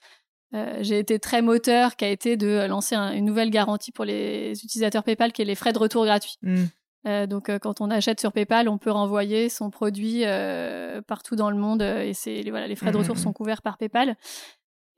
j'ai 0.80 0.98
été 0.98 1.18
très 1.18 1.42
moteur, 1.42 1.96
qui 1.96 2.04
a 2.04 2.10
été 2.10 2.36
de 2.36 2.66
lancer 2.66 2.96
une 2.96 3.24
nouvelle 3.24 3.50
garantie 3.50 3.92
pour 3.92 4.04
les 4.04 4.52
utilisateurs 4.52 5.04
PayPal, 5.04 5.32
qui 5.32 5.42
est 5.42 5.46
les 5.46 5.54
frais 5.54 5.72
de 5.72 5.78
retour 5.78 6.04
gratuits. 6.04 6.36
Mmh. 6.42 6.64
Euh, 7.06 7.26
donc, 7.26 7.48
euh, 7.48 7.58
quand 7.58 7.80
on 7.80 7.90
achète 7.90 8.20
sur 8.20 8.32
PayPal, 8.32 8.68
on 8.68 8.78
peut 8.78 8.90
renvoyer 8.90 9.48
son 9.48 9.70
produit 9.70 10.22
euh, 10.24 11.00
partout 11.02 11.36
dans 11.36 11.50
le 11.50 11.56
monde 11.56 11.82
et 11.82 12.14
c'est 12.14 12.42
voilà, 12.50 12.66
les 12.66 12.74
frais 12.74 12.90
de 12.90 12.96
mmh, 12.96 13.00
retour 13.00 13.16
mmh, 13.16 13.20
sont 13.20 13.32
couverts 13.32 13.62
par 13.62 13.78
PayPal. 13.78 14.16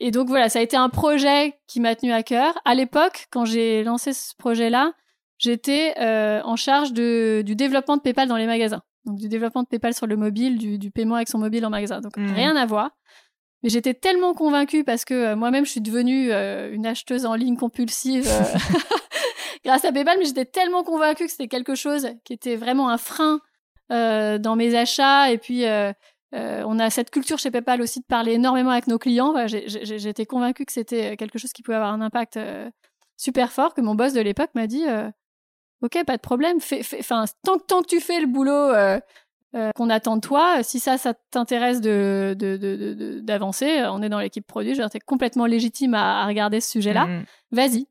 Et 0.01 0.11
donc 0.11 0.29
voilà, 0.29 0.49
ça 0.49 0.61
a 0.61 0.63
été 0.63 0.77
un 0.77 0.89
projet 0.89 1.59
qui 1.67 1.81
m'a 1.81 1.95
tenu 1.95 2.13
à 2.13 2.23
cœur. 2.23 2.59
À 2.65 2.75
l'époque, 2.75 3.27
quand 3.31 3.45
j'ai 3.45 3.83
lancé 3.83 4.13
ce 4.13 4.35
projet-là, 4.37 4.93
j'étais 5.39 5.95
en 5.99 6.57
charge 6.57 6.93
de, 6.93 7.43
du 7.45 7.57
développement 7.57 7.97
de 7.97 8.03
PayPal 8.03 8.29
dans 8.29 8.37
les 8.37 8.47
magasins. 8.47 8.83
Donc 9.05 9.17
du 9.19 9.29
développement 9.29 9.63
de 9.63 9.69
PayPal 9.69 9.95
sur 9.95 10.07
le 10.07 10.17
mobile, 10.17 10.59
du, 10.59 10.79
du 10.79 10.91
paiement 10.91 11.17
avec 11.17 11.29
son 11.29 11.39
mobile 11.39 11.65
en 11.67 11.71
magasin. 11.71 12.01
Donc 12.01 12.15
rien 12.17 12.55
à 12.57 12.67
voir. 12.67 12.91
Mais 13.63 13.71
j'étais 13.71 13.95
tellement 13.95 14.35
convaincue 14.35 14.85
parce 14.85 15.05
que 15.05 15.35
moi-même, 15.35 15.67
je 15.67 15.73
suis 15.73 15.81
devenue 15.81 16.33
une 16.33 16.87
acheteuse 16.87 17.27
en 17.27 17.35
ligne 17.35 17.57
compulsive 17.57 18.29
grâce 19.65 19.85
à 19.85 19.93
PayPal, 19.93 20.17
mais 20.19 20.25
j'étais 20.25 20.45
tellement 20.45 20.85
convaincue 20.85 21.25
que 21.27 21.31
c'était 21.31 21.49
quelque 21.49 21.75
chose 21.75 22.09
qui 22.25 22.33
était 22.33 22.57
vraiment 22.57 22.89
un 22.89 22.99
frein 22.99 23.41
euh, 23.91 24.39
dans 24.39 24.55
mes 24.55 24.77
achats. 24.77 25.33
Et 25.33 25.39
puis, 25.39 25.65
euh, 26.35 26.39
euh, 26.39 26.63
on 26.67 26.79
a 26.79 26.91
cette 26.91 27.11
culture 27.11 27.39
chez 27.39 27.51
PayPal 27.51 27.81
aussi 27.81 28.01
de 28.01 28.05
parler 28.05 28.33
énormément 28.33 28.71
avec 28.71 28.87
nos 28.87 28.99
clients. 28.99 29.35
J'étais 29.47 30.27
convaincue 30.27 30.65
que 30.65 30.73
c'était 30.73 31.17
quelque 31.17 31.39
chose 31.39 31.53
qui 31.53 31.63
pouvait 31.63 31.77
avoir 31.77 31.93
un 31.93 32.01
impact 32.01 32.39
super 33.17 33.53
fort, 33.53 33.75
que 33.75 33.81
mon 33.81 33.95
boss 33.95 34.13
de 34.13 34.21
l'époque 34.21 34.51
m'a 34.55 34.67
dit 34.67 34.85
Ok, 35.81 36.05
pas 36.05 36.17
de 36.17 36.23
problème, 36.23 36.61
fais, 36.61 36.83
tant, 37.43 37.59
tant, 37.59 37.83
que 37.83 37.87
tu 37.87 38.01
fais 38.01 38.21
le 38.21 38.27
boulot 38.27 38.73
qu'on 39.75 39.91
attend 39.91 40.17
de 40.17 40.21
toi, 40.21 40.63
si 40.63 40.81
ça, 40.81 40.99
ça 40.99 41.15
t'intéresse 41.31 41.81
d'avancer, 41.81 42.35
de, 43.67 43.83
de, 43.83 43.89
on 43.89 44.03
est 44.03 44.09
dans 44.09 44.21
l'équipe 44.21 44.47
produit, 44.47 44.75
j'étais 44.75 45.01
complètement 45.01 45.47
légitime 45.47 45.95
à, 45.95 46.27
regarder 46.27 46.61
ce 46.61 46.71
sujet-là, 46.71 47.07
mmh. 47.07 47.25
vas-y. 47.53 47.87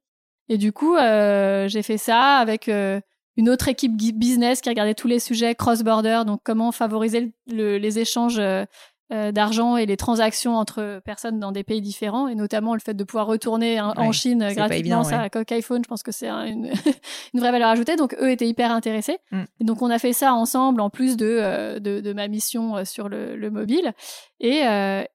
Et 0.49 0.57
du 0.57 0.71
coup, 0.71 0.95
euh, 0.95 1.67
j'ai 1.67 1.83
fait 1.83 1.97
ça 1.97 2.37
avec 2.37 2.69
euh, 2.69 3.01
une 3.37 3.49
autre 3.49 3.67
équipe 3.67 3.95
business 3.95 4.61
qui 4.61 4.69
regardait 4.69 4.95
tous 4.95 5.07
les 5.07 5.19
sujets 5.19 5.55
cross-border, 5.55 6.23
donc 6.25 6.41
comment 6.43 6.71
favoriser 6.71 7.33
les 7.47 7.99
échanges 7.99 8.39
euh, 8.39 9.31
d'argent 9.31 9.77
et 9.77 9.85
les 9.85 9.95
transactions 9.95 10.57
entre 10.57 10.99
personnes 11.05 11.39
dans 11.39 11.53
des 11.53 11.63
pays 11.63 11.81
différents, 11.81 12.27
et 12.27 12.35
notamment 12.35 12.73
le 12.73 12.81
fait 12.81 12.93
de 12.93 13.03
pouvoir 13.05 13.25
retourner 13.25 13.79
en 13.79 14.11
Chine 14.11 14.45
gratuitement 14.53 15.05
ça 15.05 15.21
à 15.21 15.29
Coq 15.29 15.49
iPhone, 15.53 15.81
je 15.81 15.87
pense 15.87 16.03
que 16.03 16.11
c'est 16.11 16.27
une, 16.27 16.65
une, 17.33 17.39
vraie 17.39 17.51
valeur 17.51 17.69
ajoutée. 17.69 17.95
Donc 17.95 18.17
eux 18.19 18.29
étaient 18.29 18.49
hyper 18.49 18.69
intéressés. 18.69 19.19
Mm. 19.31 19.43
Et 19.61 19.63
donc 19.63 19.81
on 19.81 19.89
a 19.89 19.97
fait 19.97 20.11
ça 20.11 20.33
ensemble 20.33 20.81
en 20.81 20.89
plus 20.89 21.15
de, 21.15 21.79
de, 21.79 22.01
de 22.01 22.13
ma 22.13 22.27
mission 22.27 22.83
sur 22.83 23.07
le, 23.07 23.37
le 23.37 23.49
mobile, 23.49 23.93
et, 24.41 24.63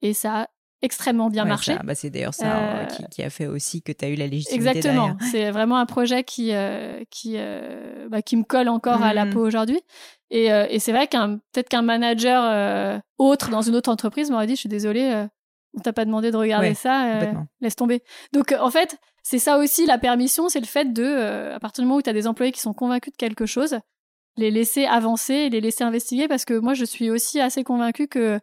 et 0.01 0.15
ça 0.15 0.49
extrêmement 0.83 1.31
bien 1.31 1.45
marché. 1.45 1.77
Bah, 1.85 1.95
c'est 1.95 2.11
d'ailleurs 2.11 2.35
ça 2.35 2.57
euh, 2.57 2.85
qui, 3.11 3.23
a 3.23 3.31
fait 3.31 3.47
aussi 3.47 3.83
que 3.83 3.93
tu 3.93 4.05
as 4.05 4.09
eu 4.09 4.17
la 4.17 4.27
légitimité. 4.27 4.79
Exactement. 4.79 5.17
C'est 5.31 5.51
vraiment 5.51 5.79
un 5.79 5.87
projet 5.87 6.25
qui, 6.25 6.53
euh, 6.53 7.03
qui, 7.09 7.35
euh, 7.37 8.09
bah, 8.11 8.21
qui 8.21 8.37
me 8.37 8.43
colle 8.43 8.69
encore 8.69 9.03
à 9.03 9.15
la 9.15 9.25
mmh. 9.25 9.31
peau 9.31 9.47
aujourd'hui. 9.47 9.81
Et, 10.31 10.47
et 10.47 10.79
c'est 10.79 10.93
vrai 10.93 11.09
qu'un 11.09 11.37
peut-être 11.53 11.69
qu'un 11.69 11.83
manager 11.83 13.03
autre 13.19 13.51
dans 13.51 13.61
une 13.61 13.77
autre 13.77 13.91
entreprise 13.91 14.31
m'aurait 14.31 14.47
dit, 14.47 14.55
je 14.55 14.61
suis 14.61 14.69
désolée, 14.69 15.27
on 15.77 15.81
t'a 15.81 15.93
pas 15.93 16.07
demandé 16.07 16.31
de 16.31 16.37
regarder 16.37 16.75
ça, 16.75 17.21
laisse 17.61 17.77
tomber. 17.77 18.03
Donc 18.33 18.55
en 18.59 18.71
fait, 18.71 18.99
c'est 19.23 19.39
ça 19.39 19.59
aussi 19.59 19.85
la 19.85 19.99
permission, 19.99 20.49
c'est 20.49 20.61
le 20.61 20.67
fait 20.67 20.93
de, 20.93 21.51
à 21.53 21.61
partir 21.61 21.83
du 21.83 21.87
moment 21.87 21.99
où 21.99 22.03
tu 22.03 22.09
as 22.09 22.15
des 22.15 22.27
employés 22.27 22.51
qui 22.51 22.61
sont 22.61 22.73
convaincus 22.73 23.13
de 23.13 23.19
quelque 23.19 23.45
chose, 23.45 23.79
les 24.39 24.51
laisser 24.51 24.87
avancer 24.87 25.35
et 25.35 25.51
les 25.51 25.61
laisser 25.61 25.85
investiguer 25.85 26.29
parce 26.29 26.47
que 26.47 26.55
moi 26.55 26.73
je 26.73 26.87
suis 26.87 27.11
aussi 27.11 27.39
assez 27.39 27.63
convaincue 27.63 28.09
que 28.09 28.41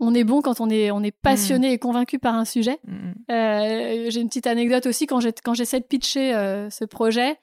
on 0.00 0.14
est 0.14 0.24
bon 0.24 0.40
quand 0.40 0.60
on 0.60 0.70
est, 0.70 0.90
on 0.90 1.02
est 1.02 1.12
passionné 1.12 1.70
mm. 1.70 1.72
et 1.72 1.78
convaincu 1.78 2.18
par 2.18 2.34
un 2.34 2.44
sujet. 2.44 2.78
Mm, 2.86 2.94
mm. 2.94 3.14
Euh, 3.30 4.10
j'ai 4.10 4.20
une 4.20 4.28
petite 4.28 4.46
anecdote 4.46 4.86
aussi 4.86 5.06
quand 5.06 5.20
j'essaie 5.20 5.80
de 5.80 5.84
pitcher 5.84 6.34
euh, 6.34 6.70
ce 6.70 6.84
projet. 6.84 7.38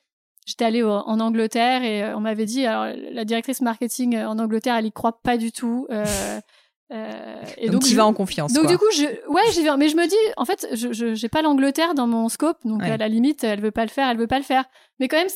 J'étais 0.45 0.65
allée 0.65 0.83
en 0.83 1.19
Angleterre 1.19 1.83
et 1.83 2.03
euh, 2.03 2.15
on 2.15 2.21
m'avait 2.21 2.45
dit, 2.45 2.65
alors 2.65 2.95
la 3.11 3.25
directrice 3.25 3.61
marketing 3.61 4.17
en 4.17 4.39
Angleterre, 4.39 4.75
elle 4.77 4.85
y 4.85 4.91
croit 4.91 5.21
pas 5.21 5.37
du 5.37 5.51
tout. 5.51 5.87
et 6.89 7.69
donc, 7.69 7.83
tu 7.83 7.95
vas 7.95 8.05
en 8.05 8.13
confiance. 8.13 8.53
Donc 8.53 8.67
du 8.67 8.77
coup, 8.77 8.89
je, 8.93 9.03
ouais, 9.29 9.41
j'y 9.51 9.61
vais. 9.61 9.75
Mais 9.75 9.89
je 9.89 9.97
me 9.97 10.07
dis, 10.07 10.15
en 10.37 10.45
fait, 10.45 10.67
je 10.73 11.13
j'ai 11.13 11.29
pas 11.29 11.41
l'Angleterre 11.41 11.95
dans 11.95 12.07
mon 12.07 12.29
scope, 12.29 12.59
donc 12.63 12.81
à 12.83 12.95
la 12.95 13.07
limite, 13.09 13.43
elle 13.43 13.59
veut 13.59 13.71
pas 13.71 13.83
le 13.83 13.91
faire, 13.91 14.07
elle 14.07 14.17
veut 14.17 14.27
pas 14.27 14.39
le 14.39 14.45
faire. 14.45 14.63
Mais 14.99 15.09
quand 15.09 15.17
même, 15.17 15.27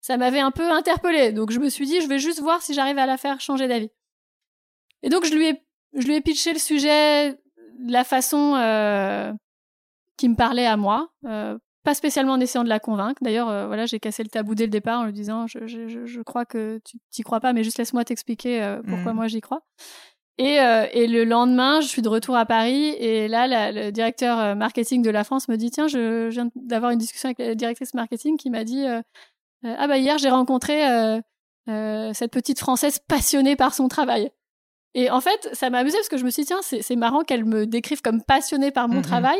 ça 0.00 0.16
m'avait 0.16 0.40
un 0.40 0.50
peu 0.50 0.68
interpellée. 0.68 1.30
Donc 1.30 1.52
je 1.52 1.60
me 1.60 1.68
suis 1.68 1.86
dit, 1.86 2.00
je 2.00 2.08
vais 2.08 2.18
juste 2.18 2.40
voir 2.40 2.60
si 2.60 2.74
j'arrive 2.74 2.98
à 2.98 3.06
la 3.06 3.16
faire 3.16 3.40
changer 3.40 3.68
d'avis. 3.68 3.90
Et 5.02 5.10
donc 5.10 5.24
je 5.24 5.32
lui 5.32 5.46
ai 5.46 5.62
je 5.94 6.06
lui 6.06 6.14
ai 6.14 6.20
pitché 6.20 6.52
le 6.52 6.58
sujet 6.58 7.32
de 7.32 7.92
la 7.92 8.04
façon 8.04 8.54
euh, 8.56 9.32
qui 10.16 10.28
me 10.28 10.36
parlait 10.36 10.66
à 10.66 10.76
moi, 10.76 11.10
euh, 11.26 11.56
pas 11.82 11.94
spécialement 11.94 12.34
en 12.34 12.40
essayant 12.40 12.64
de 12.64 12.68
la 12.68 12.78
convaincre. 12.78 13.22
D'ailleurs, 13.22 13.48
euh, 13.48 13.66
voilà, 13.66 13.86
j'ai 13.86 14.00
cassé 14.00 14.22
le 14.22 14.28
tabou 14.28 14.54
dès 14.54 14.64
le 14.64 14.70
départ 14.70 15.00
en 15.00 15.04
lui 15.04 15.12
disant 15.12 15.46
je, 15.46 15.66
je, 15.66 16.04
je 16.04 16.20
crois 16.20 16.44
que 16.44 16.80
tu 16.84 16.98
t'y 17.10 17.22
crois 17.22 17.40
pas, 17.40 17.52
mais 17.52 17.64
juste 17.64 17.78
laisse-moi 17.78 18.04
t'expliquer 18.04 18.62
euh, 18.62 18.82
pourquoi 18.86 19.12
mmh. 19.12 19.16
moi 19.16 19.28
j'y 19.28 19.40
crois. 19.40 19.62
Et, 20.38 20.60
euh, 20.60 20.86
et, 20.92 21.06
le 21.06 21.24
lendemain, 21.24 21.80
je 21.80 21.88
suis 21.88 22.00
de 22.00 22.08
retour 22.08 22.34
à 22.36 22.46
Paris 22.46 22.94
et 22.98 23.28
là, 23.28 23.46
la, 23.46 23.72
le 23.72 23.92
directeur 23.92 24.56
marketing 24.56 25.02
de 25.02 25.10
la 25.10 25.22
France 25.22 25.48
me 25.48 25.56
dit 25.56 25.70
tiens, 25.70 25.86
je, 25.86 26.28
viens 26.28 26.50
d'avoir 26.54 26.92
une 26.92 26.98
discussion 26.98 27.28
avec 27.28 27.38
la 27.38 27.54
directrice 27.54 27.92
marketing 27.92 28.38
qui 28.38 28.48
m'a 28.48 28.64
dit 28.64 28.86
ah 28.86 29.86
bah 29.86 29.98
hier 29.98 30.16
j'ai 30.16 30.30
rencontré 30.30 30.80
cette 31.66 32.32
petite 32.32 32.58
française 32.58 33.00
passionnée 33.06 33.54
par 33.54 33.74
son 33.74 33.88
travail. 33.88 34.30
Et 34.94 35.10
en 35.10 35.20
fait, 35.20 35.48
ça 35.52 35.70
m'a 35.70 35.78
amusé 35.78 35.96
parce 35.96 36.08
que 36.08 36.16
je 36.18 36.24
me 36.24 36.30
suis 36.30 36.42
dit, 36.42 36.48
tiens, 36.48 36.60
c'est 36.62 36.96
marrant 36.96 37.22
qu'elle 37.22 37.44
me 37.44 37.66
décrive 37.66 38.02
comme 38.02 38.22
passionnée 38.22 38.70
par 38.70 38.88
mon 38.88 39.00
mmh 39.00 39.02
travail. 39.02 39.38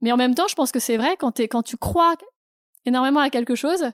Mais 0.00 0.12
en 0.12 0.16
même 0.16 0.34
temps, 0.34 0.48
je 0.48 0.54
pense 0.54 0.72
que 0.72 0.78
c'est 0.78 0.96
vrai, 0.96 1.16
quand, 1.18 1.40
es, 1.40 1.48
quand 1.48 1.62
tu 1.62 1.76
crois 1.76 2.14
énormément 2.84 3.20
à 3.20 3.30
quelque 3.30 3.54
chose 3.54 3.90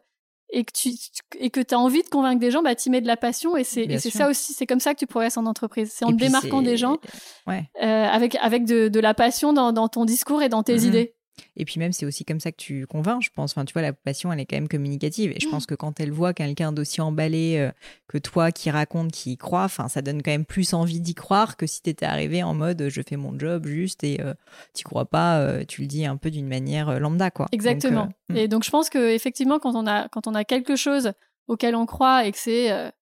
et 0.50 0.64
que 0.64 0.72
tu 0.72 0.90
et 1.38 1.50
que 1.50 1.61
as 1.74 1.78
envie 1.78 2.03
de 2.03 2.09
convaincre 2.09 2.38
des 2.38 2.50
gens, 2.50 2.62
bah 2.62 2.74
tu 2.74 2.90
mets 2.90 3.00
de 3.00 3.07
la 3.07 3.16
passion 3.16 3.57
et 3.57 3.64
c'est 3.64 3.98
c'est 3.98 4.11
ça 4.11 4.28
aussi, 4.28 4.53
c'est 4.53 4.66
comme 4.66 4.80
ça 4.80 4.92
que 4.92 4.98
tu 4.98 5.07
progresses 5.07 5.38
en 5.38 5.46
entreprise, 5.46 5.90
c'est 5.94 6.05
en 6.05 6.11
te 6.11 6.16
démarquant 6.16 6.61
des 6.61 6.76
gens 6.76 6.98
ouais. 7.46 7.70
euh, 7.82 8.05
avec 8.05 8.34
avec 8.36 8.66
de, 8.66 8.88
de, 8.88 9.00
la 9.00 9.14
passion 9.14 9.55
dans, 9.55 9.72
dans, 9.72 9.88
ton 9.88 10.05
discours 10.05 10.42
et 10.42 10.50
dans 10.50 10.62
tes 10.62 10.76
mmh 10.76 10.84
idées. 10.84 11.14
Et 11.57 11.64
puis 11.64 11.78
même, 11.78 11.93
c'est 11.93 12.07
aussi 12.07 12.24
comme 12.24 12.40
ça 12.40 12.51
que 12.51 12.57
tu 12.57 12.86
convaincs, 12.86 13.22
je 13.22 13.30
pense. 13.34 13.53
Enfin, 13.53 13.64
tu 13.64 13.72
vois, 13.72 13.82
la 13.82 13.93
passion, 13.93 14.32
elle 14.32 14.40
est 14.40 14.47
quand 14.47 14.57
même 14.57 14.68
communicative. 14.68 15.32
Et 15.32 15.40
je 15.40 15.49
pense 15.49 15.64
mmh. 15.64 15.66
que 15.66 15.74
quand 15.74 16.01
elle 16.01 16.11
voit 16.11 16.34
quelqu'un 16.34 16.72
d'aussi 16.72 17.01
emballé 17.01 17.57
euh, 17.59 17.70
que 18.09 18.18
toi, 18.18 18.53
qui 18.53 18.70
raconte, 18.70 19.12
qui 19.12 19.32
y 19.32 19.36
croit, 19.36 19.64
enfin, 19.64 19.88
ça 19.88 20.03
donne 20.03 20.22
quand 20.22 20.30
même 20.30 20.45
plus 20.45 20.74
envie 20.74 21.01
d'y 21.01 21.14
croire 21.14 21.57
que 21.57 21.66
si 21.66 21.82
tu 21.82 21.90
étais 21.90 22.07
arrivé 22.07 22.43
en 22.43 22.55
mode 22.55 22.88
je 22.88 23.03
fais 23.07 23.16
mon 23.16 23.38
job 23.38 23.66
juste 23.66 24.05
et 24.05 24.20
euh, 24.20 24.34
tu 24.74 24.84
crois 24.84 25.07
pas, 25.07 25.38
euh, 25.40 25.64
tu 25.66 25.82
le 25.82 25.86
dis 25.86 26.07
un 26.07 26.16
peu 26.16 26.30
d'une 26.30 26.49
manière 26.49 26.99
lambda, 26.99 27.30
quoi. 27.30 27.49
Exactement. 27.53 28.09
Mmh. 28.28 28.36
Et 28.36 28.49
donc, 28.49 28.64
je 28.64 28.70
pense 28.70 28.88
que 28.88 29.11
effectivement, 29.14 29.59
quand 29.59 29.74
on 29.74 29.86
a 29.86 30.09
quand 30.09 30.26
on 30.26 30.34
a 30.34 30.45
quelque 30.45 30.76
chose 30.76 31.12
auquel 31.49 31.74
on 31.74 31.86
croit 31.86 32.26
et 32.26 32.32
que 32.32 32.38
c'est 32.38 32.93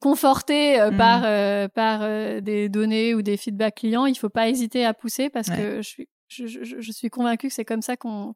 conforté 0.00 0.78
mmh. 0.80 0.96
par 0.96 1.70
par 1.70 2.00
des 2.42 2.68
données 2.68 3.14
ou 3.14 3.22
des 3.22 3.36
feedbacks 3.36 3.76
clients, 3.76 4.06
il 4.06 4.16
faut 4.16 4.28
pas 4.28 4.48
hésiter 4.48 4.84
à 4.84 4.94
pousser 4.94 5.30
parce 5.30 5.48
que 5.48 5.76
je 5.76 5.88
suis 5.88 6.08
je, 6.28 6.92
suis 6.92 7.10
convaincue 7.10 7.48
que 7.48 7.54
c'est 7.54 7.64
comme 7.64 7.82
ça 7.82 7.96
qu'on 7.96 8.34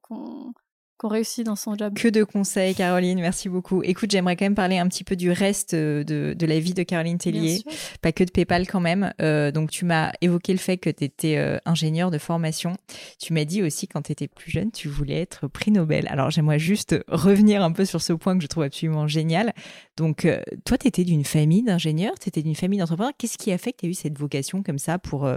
réussit 1.08 1.44
dans 1.44 1.56
son 1.56 1.76
job. 1.76 1.94
Que 1.94 2.08
de 2.08 2.24
conseils, 2.24 2.74
Caroline. 2.74 3.20
Merci 3.20 3.48
beaucoup. 3.48 3.82
Écoute, 3.82 4.10
j'aimerais 4.10 4.36
quand 4.36 4.44
même 4.44 4.54
parler 4.54 4.78
un 4.78 4.86
petit 4.88 5.04
peu 5.04 5.16
du 5.16 5.30
reste 5.30 5.74
euh, 5.74 6.04
de, 6.04 6.46
la 6.46 6.58
vie 6.60 6.74
de 6.74 6.82
Caroline 6.82 7.18
Tellier. 7.18 7.62
Pas 8.00 8.12
que 8.12 8.24
de 8.24 8.30
PayPal 8.30 8.66
quand 8.66 8.80
même. 8.80 9.12
Euh, 9.20 9.50
donc, 9.50 9.70
tu 9.70 9.84
m'as 9.84 10.12
évoqué 10.20 10.52
le 10.52 10.58
fait 10.58 10.78
que 10.78 10.90
tu 10.90 11.04
étais 11.04 11.36
euh, 11.36 11.58
ingénieur 11.64 12.10
de 12.10 12.18
formation. 12.18 12.76
Tu 13.18 13.32
m'as 13.32 13.44
dit 13.44 13.62
aussi 13.62 13.88
quand 13.88 14.02
tu 14.02 14.12
étais 14.12 14.28
plus 14.28 14.50
jeune, 14.50 14.70
tu 14.70 14.88
voulais 14.88 15.20
être 15.20 15.48
prix 15.48 15.70
Nobel. 15.70 16.06
Alors, 16.08 16.30
j'aimerais 16.30 16.58
juste 16.58 16.96
revenir 17.08 17.62
un 17.62 17.72
peu 17.72 17.84
sur 17.84 18.00
ce 18.00 18.12
point 18.12 18.36
que 18.36 18.42
je 18.42 18.48
trouve 18.48 18.64
absolument 18.64 19.06
génial. 19.06 19.52
Donc, 19.96 20.26
toi, 20.64 20.78
tu 20.78 20.86
étais 20.86 21.04
d'une 21.04 21.24
famille 21.24 21.62
d'ingénieurs, 21.62 22.18
tu 22.18 22.28
étais 22.28 22.42
d'une 22.42 22.54
famille 22.54 22.78
d'entrepreneurs. 22.78 23.12
Qu'est-ce 23.18 23.38
qui 23.38 23.52
a 23.52 23.58
fait 23.58 23.72
que 23.72 23.78
tu 23.78 23.86
as 23.86 23.88
eu 23.88 23.94
cette 23.94 24.18
vocation 24.18 24.62
comme 24.62 24.78
ça 24.78 24.98
pour 24.98 25.28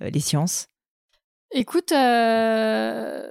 les 0.00 0.20
sciences? 0.20 0.68
Écoute, 1.52 1.92
euh, 1.92 3.22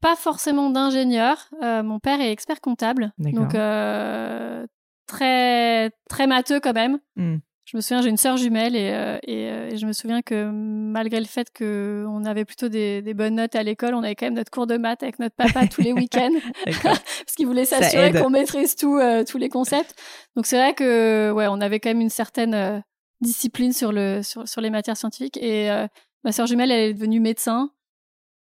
pas 0.00 0.16
forcément 0.16 0.70
d'ingénieur. 0.70 1.48
Euh, 1.62 1.82
mon 1.82 1.98
père 1.98 2.20
est 2.20 2.30
expert 2.30 2.60
comptable, 2.60 3.12
donc 3.18 3.54
euh, 3.54 4.66
très 5.06 5.90
très 6.08 6.26
matheux 6.26 6.60
quand 6.60 6.72
même. 6.72 6.98
Hmm. 7.16 7.36
Je 7.66 7.78
me 7.78 7.80
souviens, 7.80 8.02
j'ai 8.02 8.10
une 8.10 8.18
sœur 8.18 8.36
jumelle 8.36 8.76
et, 8.76 8.90
et, 9.26 9.76
je 9.78 9.86
me 9.86 9.94
souviens 9.94 10.20
que 10.20 10.50
malgré 10.50 11.18
le 11.18 11.24
fait 11.24 11.48
qu'on 11.50 12.22
avait 12.26 12.44
plutôt 12.44 12.68
des, 12.68 13.00
bonnes 13.14 13.36
notes 13.36 13.54
à 13.54 13.62
l'école, 13.62 13.94
on 13.94 14.02
avait 14.02 14.14
quand 14.14 14.26
même 14.26 14.34
notre 14.34 14.50
cours 14.50 14.66
de 14.66 14.76
maths 14.76 15.02
avec 15.02 15.18
notre 15.18 15.34
papa 15.34 15.66
tous 15.66 15.80
les 15.80 15.92
week-ends 15.94 16.34
parce 16.66 17.34
qu'il 17.34 17.46
voulait 17.46 17.64
s'assurer 17.64 18.12
qu'on 18.12 18.28
maîtrise 18.28 18.76
tout, 18.76 19.00
tous 19.26 19.38
les 19.38 19.48
concepts. 19.48 19.94
Donc 20.36 20.44
c'est 20.44 20.58
vrai 20.58 20.74
que 20.74 21.32
ouais, 21.32 21.46
on 21.48 21.62
avait 21.62 21.80
quand 21.80 21.88
même 21.88 22.02
une 22.02 22.10
certaine 22.10 22.84
discipline 23.22 23.72
sur 23.72 23.92
le 23.92 24.22
sur, 24.22 24.46
sur 24.46 24.60
les 24.60 24.68
matières 24.68 24.98
scientifiques 24.98 25.38
et 25.38 25.70
Ma 26.24 26.32
sœur 26.32 26.46
jumelle, 26.46 26.70
elle 26.70 26.90
est 26.90 26.94
devenue 26.94 27.20
médecin. 27.20 27.70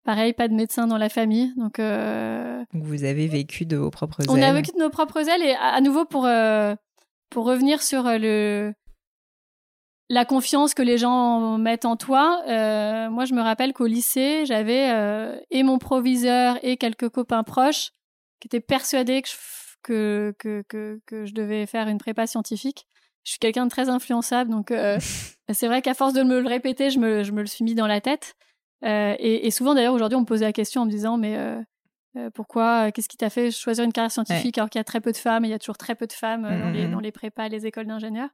Pareil, 0.03 0.33
pas 0.33 0.47
de 0.47 0.53
médecin 0.53 0.87
dans 0.87 0.97
la 0.97 1.09
famille. 1.09 1.53
Donc, 1.55 1.79
euh... 1.79 2.63
donc 2.73 2.83
vous 2.83 3.03
avez 3.03 3.27
vécu 3.27 3.65
de 3.65 3.77
vos 3.77 3.89
propres 3.89 4.21
ailes. 4.21 4.29
On 4.29 4.41
a 4.41 4.51
vécu 4.53 4.71
de 4.71 4.79
nos 4.79 4.89
propres 4.89 5.29
ailes. 5.29 5.43
Et 5.43 5.55
à, 5.55 5.79
nouveau, 5.81 6.05
pour, 6.05 6.25
euh, 6.25 6.75
pour 7.29 7.45
revenir 7.45 7.81
sur 7.81 8.07
euh, 8.07 8.17
le, 8.17 8.73
la 10.09 10.25
confiance 10.25 10.73
que 10.73 10.81
les 10.81 10.97
gens 10.97 11.57
mettent 11.57 11.85
en 11.85 11.95
toi, 11.95 12.41
euh, 12.47 13.09
moi, 13.09 13.25
je 13.25 13.33
me 13.33 13.41
rappelle 13.41 13.73
qu'au 13.73 13.87
lycée, 13.87 14.45
j'avais 14.45 14.89
et 15.51 15.63
mon 15.63 15.77
proviseur 15.77 16.57
et 16.63 16.77
quelques 16.77 17.09
copains 17.09 17.43
proches 17.43 17.91
qui 18.39 18.47
étaient 18.47 18.59
persuadés 18.59 19.21
que 19.21 19.27
que, 19.83 20.33
que, 20.39 20.63
que, 20.69 21.01
que 21.05 21.25
je 21.25 21.33
devais 21.33 21.65
faire 21.65 21.89
une 21.89 21.97
prépa 21.97 22.25
scientifique 22.25 22.87
je 23.23 23.31
suis 23.31 23.39
quelqu'un 23.39 23.65
de 23.65 23.71
très 23.71 23.89
influençable, 23.89 24.51
donc 24.51 24.71
euh, 24.71 24.99
c'est 25.51 25.67
vrai 25.67 25.81
qu'à 25.81 25.93
force 25.93 26.13
de 26.13 26.23
me 26.23 26.39
le 26.41 26.47
répéter, 26.47 26.89
je 26.89 26.99
me, 26.99 27.23
je 27.23 27.31
me 27.31 27.41
le 27.41 27.47
suis 27.47 27.63
mis 27.63 27.75
dans 27.75 27.87
la 27.87 28.01
tête. 28.01 28.35
Euh, 28.83 29.15
et, 29.17 29.47
et, 29.47 29.51
souvent, 29.51 29.73
d'ailleurs, 29.75 29.93
aujourd'hui, 29.93 30.17
on 30.17 30.21
me 30.21 30.25
posait 30.25 30.45
la 30.45 30.53
question 30.53 30.81
en 30.81 30.85
me 30.85 30.91
disant, 30.91 31.17
mais 31.17 31.37
euh, 31.37 31.61
euh 32.17 32.29
pourquoi, 32.33 32.91
qu'est-ce 32.91 33.07
qui 33.07 33.17
t'a 33.17 33.29
fait 33.29 33.49
choisir 33.51 33.85
une 33.85 33.93
carrière 33.93 34.11
scientifique 34.11 34.57
alors 34.57 34.69
qu'il 34.69 34.79
y 34.79 34.81
a 34.81 34.83
très 34.83 34.99
peu 34.99 35.11
de 35.11 35.17
femmes, 35.17 35.45
et 35.45 35.47
il 35.47 35.51
y 35.51 35.53
a 35.53 35.59
toujours 35.59 35.77
très 35.77 35.95
peu 35.95 36.05
de 36.05 36.13
femmes 36.13 36.45
euh, 36.45 36.59
dans, 36.59 36.69
les, 36.69 36.83
mmh, 36.83 36.87
mmh, 36.87 36.91
dans, 36.91 36.97
mmh. 36.97 37.01
les, 37.01 37.11
prépas, 37.11 37.47
les 37.47 37.65
écoles 37.65 37.87
d'ingénieurs? 37.87 38.29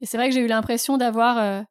Et 0.00 0.06
c'est 0.06 0.16
vrai 0.16 0.28
que 0.28 0.34
j'ai 0.34 0.40
eu 0.40 0.48
l'impression 0.48 0.98
d'avoir 0.98 1.64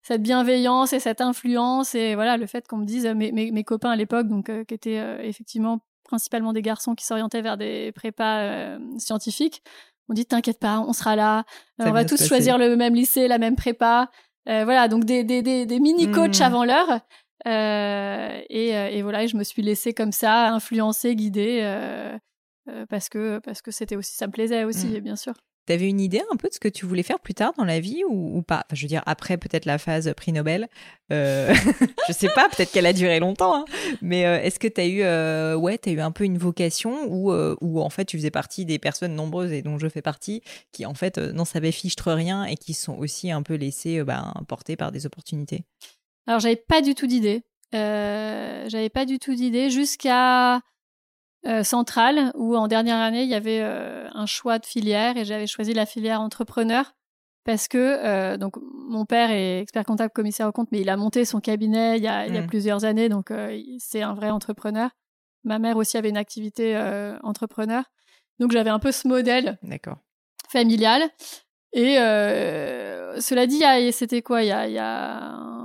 cette 0.00 0.22
bienveillance 0.22 0.94
et 0.94 1.00
cette 1.00 1.20
influence, 1.20 1.94
et 1.94 2.14
voilà, 2.14 2.38
le 2.38 2.46
fait 2.46 2.66
qu'on 2.66 2.78
me 2.78 2.86
dise, 2.86 3.06
mes, 3.06 3.30
mes, 3.30 3.50
mes 3.50 3.64
copains 3.64 3.90
à 3.90 3.96
l'époque, 3.96 4.26
donc 4.26 4.50
qui 4.66 4.74
étaient 4.74 5.26
effectivement 5.26 5.80
principalement 6.02 6.54
des 6.54 6.62
garçons 6.62 6.94
qui 6.94 7.04
s'orientaient 7.04 7.42
vers 7.42 7.58
des 7.58 7.92
prépas 7.92 8.78
scientifiques, 8.96 9.62
on 10.08 10.14
dit 10.14 10.26
t'inquiète 10.26 10.58
pas, 10.58 10.80
on 10.80 10.92
sera 10.92 11.16
là, 11.16 11.44
on 11.78 11.90
va 11.90 12.04
tous 12.04 12.26
choisir 12.26 12.58
le 12.58 12.76
même 12.76 12.94
lycée, 12.94 13.28
la 13.28 13.38
même 13.38 13.56
prépa. 13.56 14.10
Euh, 14.48 14.64
voilà, 14.64 14.88
donc 14.88 15.04
des, 15.04 15.24
des, 15.24 15.42
des, 15.42 15.64
des 15.64 15.80
mini 15.80 16.10
coachs 16.10 16.40
mmh. 16.40 16.42
avant 16.42 16.64
l'heure. 16.64 17.00
Euh, 17.46 18.40
et, 18.48 18.76
euh, 18.76 18.88
et, 18.88 19.02
voilà, 19.02 19.26
je 19.26 19.36
me 19.36 19.44
suis 19.44 19.62
laissée 19.62 19.92
comme 19.92 20.12
ça, 20.12 20.48
influencer, 20.48 21.14
guider, 21.14 21.60
euh, 21.62 22.16
euh, 22.70 22.86
parce 22.88 23.08
que 23.08 23.38
parce 23.40 23.60
que 23.60 23.70
c'était 23.70 23.96
aussi, 23.96 24.14
ça 24.14 24.26
me 24.26 24.32
plaisait 24.32 24.64
aussi, 24.64 24.86
mmh. 24.86 25.00
bien 25.00 25.16
sûr. 25.16 25.34
T'avais 25.66 25.88
une 25.88 26.00
idée 26.00 26.22
un 26.30 26.36
peu 26.36 26.48
de 26.48 26.54
ce 26.54 26.60
que 26.60 26.68
tu 26.68 26.84
voulais 26.84 27.02
faire 27.02 27.18
plus 27.18 27.32
tard 27.32 27.54
dans 27.56 27.64
la 27.64 27.80
vie 27.80 28.02
ou, 28.06 28.42
pas? 28.42 28.64
Enfin, 28.66 28.74
Je 28.74 28.82
veux 28.82 28.88
dire, 28.88 29.02
après 29.06 29.38
peut-être 29.38 29.64
la 29.64 29.78
phase 29.78 30.12
prix 30.14 30.32
Nobel. 30.32 30.68
Euh, 31.10 31.54
je 32.08 32.12
sais 32.12 32.28
pas, 32.28 32.48
peut-être 32.50 32.70
qu'elle 32.70 32.84
a 32.84 32.92
duré 32.92 33.18
longtemps. 33.18 33.54
Hein. 33.56 33.64
Mais 34.02 34.26
euh, 34.26 34.42
est-ce 34.42 34.58
que 34.58 34.68
tu 34.68 34.80
as 34.80 34.86
eu, 34.86 35.02
euh, 35.02 35.56
ouais, 35.56 35.80
as 35.86 35.90
eu 35.90 36.00
un 36.00 36.10
peu 36.10 36.24
une 36.24 36.36
vocation 36.36 37.06
ou 37.08 37.32
où, 37.32 37.80
en 37.80 37.90
fait 37.90 38.04
tu 38.04 38.18
faisais 38.18 38.30
partie 38.30 38.66
des 38.66 38.78
personnes 38.78 39.14
nombreuses 39.14 39.52
et 39.52 39.62
dont 39.62 39.78
je 39.78 39.88
fais 39.88 40.02
partie 40.02 40.42
qui 40.72 40.84
en 40.84 40.94
fait 40.94 41.16
n'en 41.18 41.44
savaient 41.44 41.72
fichtre 41.72 42.12
rien 42.12 42.44
et 42.44 42.56
qui 42.56 42.74
sont 42.74 42.96
aussi 42.98 43.30
un 43.30 43.42
peu 43.42 43.54
laissées 43.54 44.04
ben, 44.04 44.34
portées 44.48 44.76
par 44.76 44.92
des 44.92 45.06
opportunités? 45.06 45.64
Alors 46.26 46.40
j'avais 46.40 46.56
pas 46.56 46.82
du 46.82 46.94
tout 46.94 47.06
d'idée. 47.06 47.42
j'avais 47.72 48.90
pas 48.90 49.06
du 49.06 49.18
tout 49.18 49.34
d'idée 49.34 49.70
jusqu'à 49.70 50.60
euh, 51.46 51.62
centrale 51.62 52.32
où 52.36 52.56
en 52.56 52.68
dernière 52.68 52.98
année 52.98 53.22
il 53.22 53.28
y 53.28 53.34
avait 53.34 53.60
euh, 53.60 54.08
un 54.14 54.24
choix 54.24 54.58
de 54.58 54.64
filière 54.64 55.18
et 55.18 55.26
j'avais 55.26 55.46
choisi 55.46 55.74
la 55.74 55.84
filière 55.84 56.22
entrepreneur 56.22 56.94
parce 57.44 57.68
que 57.68 57.76
euh, 57.78 58.38
donc 58.38 58.56
mon 58.88 59.04
père 59.04 59.30
est 59.30 59.60
expert 59.60 59.84
comptable 59.84 60.10
commissaire 60.10 60.48
au 60.48 60.52
compte 60.52 60.68
mais 60.72 60.80
il 60.80 60.88
a 60.88 60.96
monté 60.96 61.26
son 61.26 61.40
cabinet 61.40 61.98
il 61.98 62.02
y 62.02 62.08
a, 62.08 62.26
il 62.26 62.34
y 62.34 62.38
a 62.38 62.40
mmh. 62.40 62.46
plusieurs 62.46 62.86
années 62.86 63.10
donc 63.10 63.30
c'est 63.78 64.00
un 64.00 64.14
vrai 64.14 64.30
entrepreneur. 64.30 64.90
Ma 65.44 65.58
mère 65.58 65.76
aussi 65.76 65.98
avait 65.98 66.08
une 66.08 66.16
activité 66.16 66.78
entrepreneur. 67.22 67.84
Donc 68.38 68.50
j'avais 68.52 68.70
un 68.70 68.78
peu 68.78 68.90
ce 68.90 69.06
modèle 69.06 69.58
familial 70.48 71.02
et 71.74 71.96
cela 71.96 73.46
dit 73.46 73.62
c'était 73.92 74.22
quoi? 74.22 74.42
Il 74.42 74.48
y 74.48 74.52
a, 74.52 74.66
il 74.66 74.72
y 74.72 74.78
a 74.78 75.63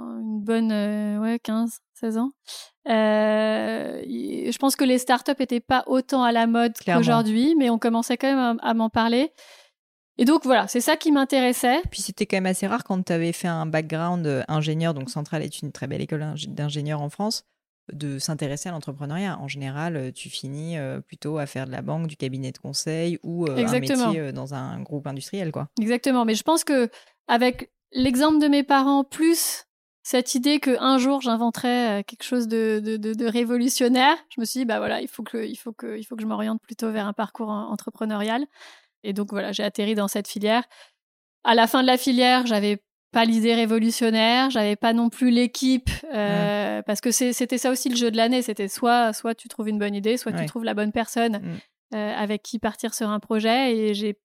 bonne 0.49 1.19
ouais 1.19 1.39
15 1.39 1.79
16 1.93 2.17
ans 2.17 2.31
euh, 2.89 4.01
je 4.03 4.57
pense 4.57 4.75
que 4.75 4.83
les 4.83 4.97
startups 4.97 5.33
n'étaient 5.39 5.59
pas 5.59 5.83
autant 5.87 6.23
à 6.23 6.31
la 6.31 6.47
mode 6.47 6.73
qu'aujourd'hui, 6.83 7.55
mais 7.55 7.69
on 7.69 7.77
commençait 7.77 8.17
quand 8.17 8.33
même 8.33 8.59
à, 8.61 8.73
m'en 8.73 8.89
parler. 8.89 9.31
Et 10.17 10.25
donc 10.25 10.43
voilà, 10.43 10.67
c'est 10.67 10.81
ça 10.81 10.97
qui 10.97 11.11
m'intéressait. 11.11 11.81
Puis 11.91 12.01
c'était 12.01 12.25
quand 12.25 12.37
même 12.37 12.47
assez 12.47 12.67
rare 12.67 12.83
quand 12.83 13.01
tu 13.03 13.13
avais 13.13 13.31
fait 13.31 13.47
un 13.47 13.65
background 13.65 14.25
euh, 14.25 14.43
ingénieur, 14.47 14.93
donc 14.93 15.09
Centrale 15.09 15.43
est 15.43 15.61
une 15.61 15.71
très 15.71 15.87
belle 15.87 16.01
école 16.01 16.33
d'ingénieur 16.47 17.01
en 17.01 17.09
France, 17.09 17.45
de 17.93 18.19
s'intéresser 18.19 18.69
à 18.69 18.71
l'entrepreneuriat. 18.71 19.37
En 19.39 19.47
général, 19.47 19.95
euh, 19.95 20.11
tu 20.11 20.29
finis 20.29 20.75
plutôt 21.07 21.37
à 21.37 21.45
faire 21.45 21.67
de 21.67 21.71
la 21.71 21.81
banque, 21.81 22.07
du 22.07 22.17
cabinet 22.17 22.51
de 22.51 22.57
conseil 22.57 23.19
ou 23.23 23.45
un 23.49 23.79
métier 23.79 24.31
dans 24.33 24.53
un 24.55 24.81
groupe 24.81 25.07
industriel, 25.07 25.51
quoi. 25.51 25.69
Exactement, 25.79 26.25
mais 26.25 26.35
je 26.35 26.43
pense 26.43 26.63
que 26.63 26.89
avec 27.27 27.71
l'exemple 27.91 28.39
de 28.39 28.47
mes 28.47 28.63
parents 28.63 29.03
plus 29.03 29.68
cette 30.09 30.33
idée 30.33 30.59
que 30.59 30.75
un 30.79 30.97
jour 30.97 31.21
j'inventerais 31.21 31.99
euh, 31.99 32.03
quelque 32.03 32.23
chose 32.23 32.47
de, 32.47 32.81
de, 32.83 32.97
de, 32.97 33.25
révolutionnaire, 33.27 34.17
je 34.35 34.41
me 34.41 34.45
suis 34.45 34.61
dit 34.61 34.65
bah 34.65 34.79
voilà, 34.79 35.01
il 35.01 35.07
faut 35.07 35.21
que 35.21 35.45
il 35.45 35.55
faut 35.55 35.71
que 35.71 35.99
il 35.99 36.03
faut 36.03 36.15
que 36.15 36.23
je 36.23 36.27
m'oriente 36.27 36.59
plutôt 36.63 36.91
vers 36.91 37.05
un 37.05 37.13
parcours 37.13 37.49
entrepreneurial. 37.49 38.47
Et 39.03 39.13
donc 39.13 39.29
voilà, 39.29 39.51
j'ai 39.51 39.61
atterri 39.61 39.93
dans 39.93 40.07
cette 40.07 40.27
filière. 40.27 40.63
À 41.43 41.53
la 41.53 41.67
fin 41.67 41.83
de 41.83 41.87
la 41.87 41.95
filière, 41.95 42.47
j'avais 42.47 42.81
pas 43.11 43.23
l'idée 43.23 43.53
révolutionnaire, 43.53 44.49
j'avais 44.49 44.75
pas 44.75 44.93
non 44.93 45.09
plus 45.09 45.29
l'équipe 45.29 45.91
euh, 46.11 46.81
parce 46.81 47.01
que 47.01 47.11
c'était 47.11 47.59
ça 47.59 47.69
aussi 47.69 47.89
le 47.89 47.95
jeu 47.95 48.09
de 48.09 48.17
l'année, 48.17 48.41
c'était 48.41 48.67
soit 48.67 49.13
soit 49.13 49.35
tu 49.35 49.47
trouves 49.47 49.69
une 49.69 49.77
bonne 49.77 49.93
idée, 49.93 50.17
soit 50.17 50.31
tu 50.31 50.43
trouves 50.47 50.63
la 50.63 50.73
bonne 50.73 50.91
personne 50.91 51.37
mmh. 51.37 51.95
euh, 51.95 52.15
avec 52.15 52.41
qui 52.41 52.57
partir 52.57 52.95
sur 52.95 53.11
un 53.11 53.19
projet 53.19 53.77
et 53.77 53.93
j'ai 53.93 54.17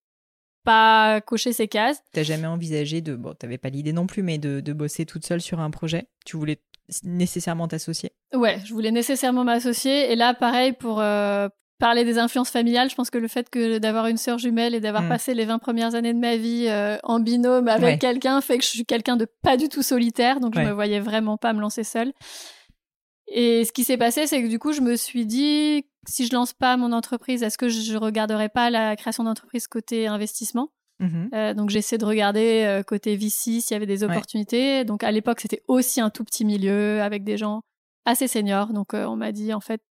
pas 0.65 1.21
cocher 1.21 1.53
ces 1.53 1.67
cases. 1.67 2.01
T'as 2.11 2.23
jamais 2.23 2.47
envisagé 2.47 3.01
de, 3.01 3.15
bon, 3.15 3.33
t'avais 3.33 3.57
pas 3.57 3.69
l'idée 3.69 3.93
non 3.93 4.07
plus, 4.07 4.23
mais 4.23 4.37
de, 4.37 4.59
de, 4.59 4.73
bosser 4.73 5.05
toute 5.05 5.25
seule 5.25 5.41
sur 5.41 5.59
un 5.59 5.69
projet? 5.69 6.07
Tu 6.25 6.35
voulais 6.35 6.59
nécessairement 7.03 7.67
t'associer? 7.67 8.11
Ouais, 8.33 8.59
je 8.65 8.73
voulais 8.73 8.91
nécessairement 8.91 9.43
m'associer. 9.43 10.11
Et 10.11 10.15
là, 10.15 10.33
pareil, 10.33 10.73
pour 10.73 10.99
euh, 10.99 11.47
parler 11.79 12.03
des 12.03 12.17
influences 12.17 12.49
familiales, 12.49 12.89
je 12.89 12.95
pense 12.95 13.09
que 13.09 13.17
le 13.17 13.27
fait 13.27 13.49
que 13.49 13.77
d'avoir 13.77 14.07
une 14.07 14.17
sœur 14.17 14.37
jumelle 14.37 14.75
et 14.75 14.79
d'avoir 14.79 15.03
hmm. 15.03 15.09
passé 15.09 15.33
les 15.33 15.45
20 15.45 15.59
premières 15.59 15.95
années 15.95 16.13
de 16.13 16.19
ma 16.19 16.35
vie 16.35 16.65
euh, 16.67 16.97
en 17.03 17.19
binôme 17.19 17.67
avec 17.67 17.99
quelqu'un 17.99 18.41
fait 18.41 18.57
que 18.57 18.63
je 18.63 18.69
suis 18.69 18.85
quelqu'un 18.85 19.15
de 19.15 19.27
pas 19.41 19.57
du 19.57 19.69
tout 19.69 19.83
solitaire, 19.83 20.39
donc 20.39 20.55
je 20.55 20.61
me 20.61 20.71
voyais 20.71 20.99
vraiment 20.99 21.37
pas 21.37 21.53
me 21.53 21.61
lancer 21.61 21.83
seule. 21.83 22.11
Et 23.27 23.65
ce 23.65 23.71
qui 23.71 23.83
s'est 23.83 23.97
passé, 23.97 24.27
c'est 24.27 24.41
que 24.41 24.47
du 24.47 24.59
coup, 24.59 24.71
je 24.71 24.81
me 24.81 24.95
suis 24.95 25.25
dit, 25.25 25.85
si 26.07 26.27
je 26.27 26.33
lance 26.33 26.53
pas 26.53 26.77
mon 26.77 26.91
entreprise, 26.91 27.43
est-ce 27.43 27.57
que 27.57 27.69
je 27.69 27.97
regarderai 27.97 28.49
pas 28.49 28.69
la 28.69 28.95
création 28.95 29.23
d'entreprise 29.23 29.67
côté 29.67 30.07
investissement? 30.07 30.71
Mmh 30.99 31.27
euh, 31.33 31.53
donc 31.53 31.71
j'essaie 31.71 31.97
de 31.97 32.05
regarder 32.05 32.63
euh, 32.65 32.81
côté 32.81 33.17
VC 33.17 33.59
s'il 33.59 33.71
y 33.71 33.73
avait 33.73 33.85
des 33.85 34.03
opportunités. 34.05 34.85
Donc 34.85 35.03
à 35.03 35.11
l'époque 35.11 35.41
c'était 35.41 35.61
aussi 35.67 35.99
un 35.99 36.09
tout 36.09 36.23
petit 36.23 36.45
milieu 36.45 37.01
avec 37.01 37.25
des 37.25 37.37
gens 37.37 37.63
assez 38.05 38.29
seniors. 38.29 38.71
Donc 38.71 38.93
euh, 38.93 39.05
on 39.05 39.17
m'a 39.17 39.33
dit 39.33 39.53
en 39.53 39.59
fait 39.59 39.81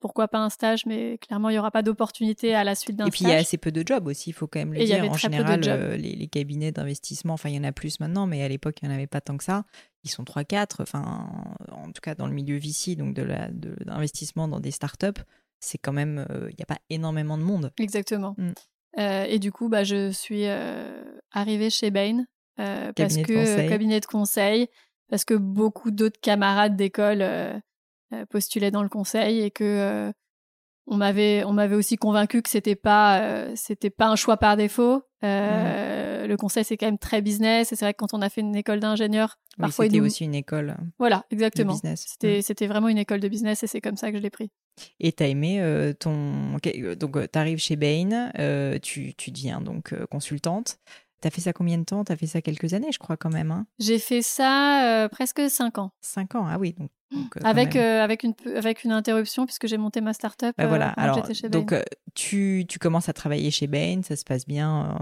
pourquoi 0.00 0.28
pas 0.28 0.38
un 0.38 0.50
stage, 0.50 0.86
mais 0.86 1.18
clairement, 1.18 1.48
il 1.50 1.54
n'y 1.54 1.58
aura 1.58 1.70
pas 1.70 1.82
d'opportunité 1.82 2.54
à 2.54 2.64
la 2.64 2.74
suite 2.74 2.96
d'un 2.96 3.04
stage. 3.04 3.08
Et 3.08 3.16
puis, 3.16 3.24
il 3.24 3.28
y 3.30 3.32
a 3.32 3.38
assez 3.38 3.58
peu 3.58 3.72
de 3.72 3.82
jobs 3.86 4.06
aussi, 4.06 4.30
il 4.30 4.32
faut 4.32 4.46
quand 4.46 4.60
même 4.60 4.72
le 4.72 4.84
dire. 4.84 5.10
en 5.10 5.14
général, 5.14 5.60
euh, 5.66 5.96
les, 5.96 6.26
cabinets 6.28 6.72
d'investissement, 6.72 7.34
enfin, 7.34 7.48
il 7.48 7.56
y 7.56 7.58
en 7.58 7.64
a 7.64 7.72
plus 7.72 8.00
maintenant, 8.00 8.26
mais 8.26 8.42
à 8.42 8.48
l'époque, 8.48 8.76
il 8.82 8.88
n'y 8.88 8.94
en 8.94 8.96
avait 8.96 9.06
pas 9.06 9.20
tant 9.20 9.36
que 9.36 9.44
ça. 9.44 9.64
Ils 10.08 10.14
sont 10.14 10.24
3-4, 10.24 10.80
enfin, 10.80 11.28
en 11.70 11.92
tout 11.92 12.00
cas, 12.02 12.14
dans 12.14 12.26
le 12.26 12.34
milieu 12.34 12.58
VC, 12.58 12.96
donc 12.96 13.14
de 13.14 13.26
d'investissement 13.84 14.48
dans 14.48 14.60
des 14.60 14.70
startups, 14.70 15.22
c'est 15.60 15.78
quand 15.78 15.92
même, 15.92 16.26
euh, 16.30 16.48
il 16.50 16.56
n'y 16.56 16.62
a 16.62 16.66
pas 16.66 16.78
énormément 16.90 17.38
de 17.38 17.42
monde. 17.42 17.72
Exactement. 17.78 18.34
Mm. 18.38 18.52
Euh, 18.98 19.24
et 19.24 19.38
du 19.38 19.52
coup, 19.52 19.68
bah, 19.68 19.84
je 19.84 20.10
suis 20.10 20.46
arrivée 21.30 21.70
chez 21.70 21.90
Bain, 21.90 22.24
parce 22.56 23.16
que 23.16 23.68
cabinet 23.68 24.00
de 24.00 24.06
conseil, 24.06 24.68
parce 25.08 25.24
que 25.24 25.34
beaucoup 25.34 25.90
d'autres 25.90 26.20
camarades 26.20 26.76
d'école 26.76 27.22
euh, 28.14 28.24
postulait 28.24 28.70
dans 28.70 28.82
le 28.82 28.88
conseil 28.88 29.40
et 29.40 29.50
que 29.50 29.64
euh, 29.64 30.12
on 30.90 30.96
m'avait 30.96 31.44
on 31.44 31.52
m'avait 31.52 31.74
aussi 31.74 31.96
convaincu 31.96 32.42
que 32.42 32.48
c'était 32.48 32.76
pas 32.76 33.20
euh, 33.20 33.52
c'était 33.54 33.90
pas 33.90 34.06
un 34.06 34.16
choix 34.16 34.36
par 34.36 34.56
défaut. 34.56 35.02
Mmh. 35.22 36.26
Le 36.26 36.36
conseil 36.36 36.64
c'est 36.64 36.76
quand 36.76 36.86
même 36.86 36.98
très 36.98 37.22
business 37.22 37.72
et 37.72 37.76
c'est 37.76 37.84
vrai 37.84 37.92
que 37.92 37.98
quand 37.98 38.14
on 38.14 38.22
a 38.22 38.28
fait 38.28 38.40
une 38.40 38.54
école 38.54 38.80
d'ingénieur, 38.80 39.38
parfois 39.58 39.86
c'était 39.86 40.00
aussi 40.00 40.24
une 40.24 40.34
école. 40.34 40.76
Voilà, 40.98 41.24
exactement. 41.30 41.78
C'était 41.96 42.38
mmh. 42.38 42.42
c'était 42.42 42.66
vraiment 42.66 42.88
une 42.88 42.98
école 42.98 43.20
de 43.20 43.28
business 43.28 43.62
et 43.62 43.66
c'est 43.66 43.80
comme 43.80 43.96
ça 43.96 44.10
que 44.10 44.18
je 44.18 44.22
l'ai 44.22 44.30
pris. 44.30 44.50
Et 45.00 45.12
t'as 45.12 45.26
aimé 45.26 45.62
ton 45.98 46.56
donc 46.98 47.30
t'arrives 47.30 47.58
chez 47.58 47.76
Bain, 47.76 48.30
tu 48.82 49.14
tu 49.14 49.30
deviens 49.30 49.60
donc 49.60 49.94
consultante. 50.06 50.78
T'as 51.20 51.30
fait 51.30 51.40
ça 51.40 51.52
combien 51.52 51.78
de 51.78 51.84
temps? 51.84 52.04
T'as 52.04 52.14
fait 52.14 52.28
ça 52.28 52.40
quelques 52.40 52.74
années, 52.74 52.92
je 52.92 52.98
crois, 53.00 53.16
quand 53.16 53.32
même. 53.32 53.50
Hein? 53.50 53.66
J'ai 53.80 53.98
fait 53.98 54.22
ça 54.22 55.08
presque 55.10 55.50
cinq 55.50 55.78
ans. 55.78 55.90
Cinq 56.00 56.36
ans, 56.36 56.46
ah 56.48 56.58
oui. 56.60 56.74
Donc, 56.78 56.90
euh, 57.14 57.40
avec, 57.42 57.76
euh, 57.76 58.02
avec, 58.02 58.22
une, 58.22 58.34
avec 58.54 58.84
une 58.84 58.92
interruption, 58.92 59.46
puisque 59.46 59.66
j'ai 59.66 59.78
monté 59.78 60.00
ma 60.00 60.12
start-up. 60.12 60.54
Bah 60.58 60.66
voilà, 60.66 60.90
euh, 60.90 60.94
alors, 60.96 61.26
chez 61.32 61.48
donc 61.48 61.74
tu, 62.14 62.66
tu, 62.68 62.78
commences 62.78 63.08
à 63.08 63.12
travailler 63.12 63.50
chez 63.50 63.66
Bain, 63.66 64.02
ça 64.02 64.16
se 64.16 64.24
passe 64.24 64.46
bien. 64.46 64.98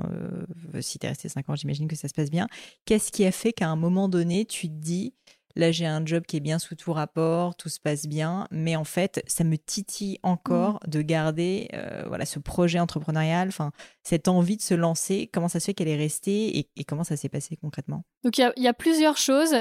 si 0.80 0.98
tu 0.98 1.06
es 1.06 1.08
resté 1.08 1.28
5 1.28 1.48
ans, 1.50 1.56
j'imagine 1.56 1.88
que 1.88 1.96
ça 1.96 2.08
se 2.08 2.14
passe 2.14 2.30
bien. 2.30 2.46
Qu'est-ce 2.84 3.10
qui 3.10 3.24
a 3.24 3.32
fait 3.32 3.52
qu'à 3.52 3.68
un 3.68 3.76
moment 3.76 4.08
donné, 4.08 4.44
tu 4.44 4.68
te 4.68 4.74
dis, 4.74 5.14
là 5.56 5.72
j'ai 5.72 5.86
un 5.86 6.04
job 6.04 6.24
qui 6.26 6.36
est 6.36 6.40
bien 6.40 6.58
sous 6.58 6.76
tout 6.76 6.92
rapport, 6.92 7.56
tout 7.56 7.68
se 7.68 7.80
passe 7.80 8.06
bien, 8.06 8.46
mais 8.50 8.76
en 8.76 8.84
fait, 8.84 9.22
ça 9.26 9.42
me 9.42 9.56
titille 9.56 10.18
encore 10.22 10.74
mmh. 10.74 10.90
de 10.90 11.02
garder 11.02 11.68
voilà, 12.06 12.24
ce 12.24 12.38
projet 12.38 12.78
entrepreneurial, 12.78 13.48
enfin, 13.48 13.72
cette 14.04 14.28
envie 14.28 14.56
de 14.56 14.62
se 14.62 14.74
lancer? 14.74 15.28
Comment 15.32 15.48
ça 15.48 15.58
se 15.58 15.66
fait 15.66 15.74
qu'elle 15.74 15.88
est 15.88 15.96
restée 15.96 16.58
et, 16.58 16.70
et 16.76 16.84
comment 16.84 17.04
ça 17.04 17.16
s'est 17.16 17.28
passé 17.28 17.56
concrètement? 17.56 18.04
Donc 18.22 18.38
il 18.38 18.52
y, 18.56 18.62
y, 18.62 18.68
a 18.68 18.74
plusieurs 18.74 19.16
choses. 19.16 19.56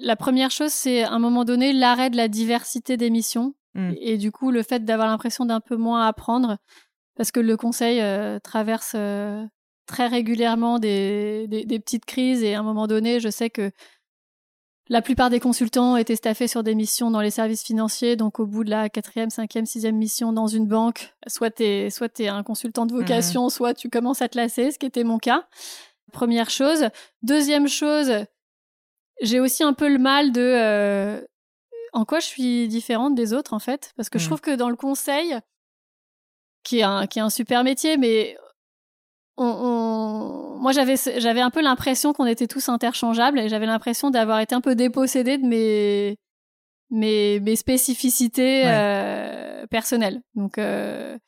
La 0.00 0.16
première 0.16 0.50
chose, 0.50 0.72
c'est 0.72 1.02
à 1.02 1.12
un 1.12 1.18
moment 1.18 1.44
donné 1.44 1.72
l'arrêt 1.72 2.10
de 2.10 2.16
la 2.16 2.28
diversité 2.28 2.96
des 2.96 3.10
missions 3.10 3.54
mm. 3.74 3.92
et, 4.00 4.16
du 4.16 4.32
coup 4.32 4.50
le 4.50 4.62
fait 4.62 4.84
d'avoir 4.84 5.08
l'impression 5.08 5.44
d'un 5.44 5.60
peu 5.60 5.76
moins 5.76 6.06
apprendre 6.06 6.58
parce 7.16 7.32
que 7.32 7.40
le 7.40 7.56
conseil 7.56 8.00
euh, 8.00 8.38
traverse 8.38 8.92
euh, 8.94 9.44
très 9.86 10.06
régulièrement 10.06 10.78
des, 10.78 11.48
petites 11.68 12.04
crises 12.04 12.44
et 12.44 12.54
à 12.54 12.60
un 12.60 12.62
moment 12.62 12.86
donné, 12.86 13.18
je 13.18 13.28
sais 13.28 13.50
que 13.50 13.72
la 14.88 15.02
plupart 15.02 15.28
des 15.28 15.40
consultants 15.40 15.96
étaient 15.96 16.16
staffés 16.16 16.48
sur 16.48 16.62
des 16.62 16.74
missions 16.74 17.10
dans 17.10 17.20
les 17.20 17.30
services 17.30 17.62
financiers, 17.62 18.16
donc 18.16 18.40
au 18.40 18.46
bout 18.46 18.64
de 18.64 18.70
la 18.70 18.88
quatrième, 18.88 19.28
cinquième, 19.28 19.66
sixième 19.66 19.96
mission 19.96 20.32
dans 20.32 20.46
une 20.46 20.66
banque, 20.66 21.12
soit 21.26 21.50
tu 21.50 21.90
soit 21.90 22.20
es 22.20 22.28
un 22.28 22.42
consultant 22.42 22.86
de 22.86 22.94
vocation, 22.94 23.46
mm. 23.46 23.50
soit 23.50 23.74
tu 23.74 23.90
commences 23.90 24.22
à 24.22 24.28
te 24.28 24.38
lasser, 24.38 24.70
ce 24.70 24.78
qui 24.78 24.86
était 24.86 25.04
mon 25.04 25.18
cas. 25.18 25.46
Première 26.12 26.48
chose. 26.48 26.88
Deuxième 27.22 27.68
chose, 27.68 28.10
j'ai 29.20 29.40
aussi 29.40 29.62
un 29.62 29.72
peu 29.72 29.88
le 29.88 29.98
mal 29.98 30.32
de 30.32 30.40
euh, 30.40 31.20
en 31.92 32.04
quoi 32.04 32.20
je 32.20 32.26
suis 32.26 32.68
différente 32.68 33.14
des 33.14 33.32
autres 33.32 33.54
en 33.54 33.58
fait. 33.58 33.92
Parce 33.96 34.08
que 34.08 34.18
je 34.18 34.24
mmh. 34.24 34.28
trouve 34.28 34.40
que 34.40 34.54
dans 34.54 34.70
le 34.70 34.76
conseil 34.76 35.38
qui 36.62 36.80
est 36.80 36.82
un 36.82 37.06
qui 37.06 37.18
est 37.18 37.22
un 37.22 37.30
super 37.30 37.64
métier 37.64 37.96
mais 37.96 38.36
on, 39.36 40.56
moi 40.60 40.72
j'avais 40.72 40.96
j'avais 41.18 41.40
un 41.40 41.50
peu 41.50 41.62
l'impression 41.62 42.12
qu'on 42.12 42.26
était 42.26 42.48
tous 42.48 42.68
interchangeables 42.68 43.38
et 43.38 43.48
j'avais 43.48 43.66
l'impression 43.66 44.10
d'avoir 44.10 44.40
été 44.40 44.54
un 44.54 44.60
peu 44.60 44.74
dépossédée 44.74 45.38
de 45.38 45.46
mes 45.46 46.18
mes, 46.90 47.40
mes 47.40 47.56
spécificités 47.56 48.62
euh, 48.66 49.66
personnelles. 49.66 50.22
Donc 50.34 50.58
euh, 50.58 51.18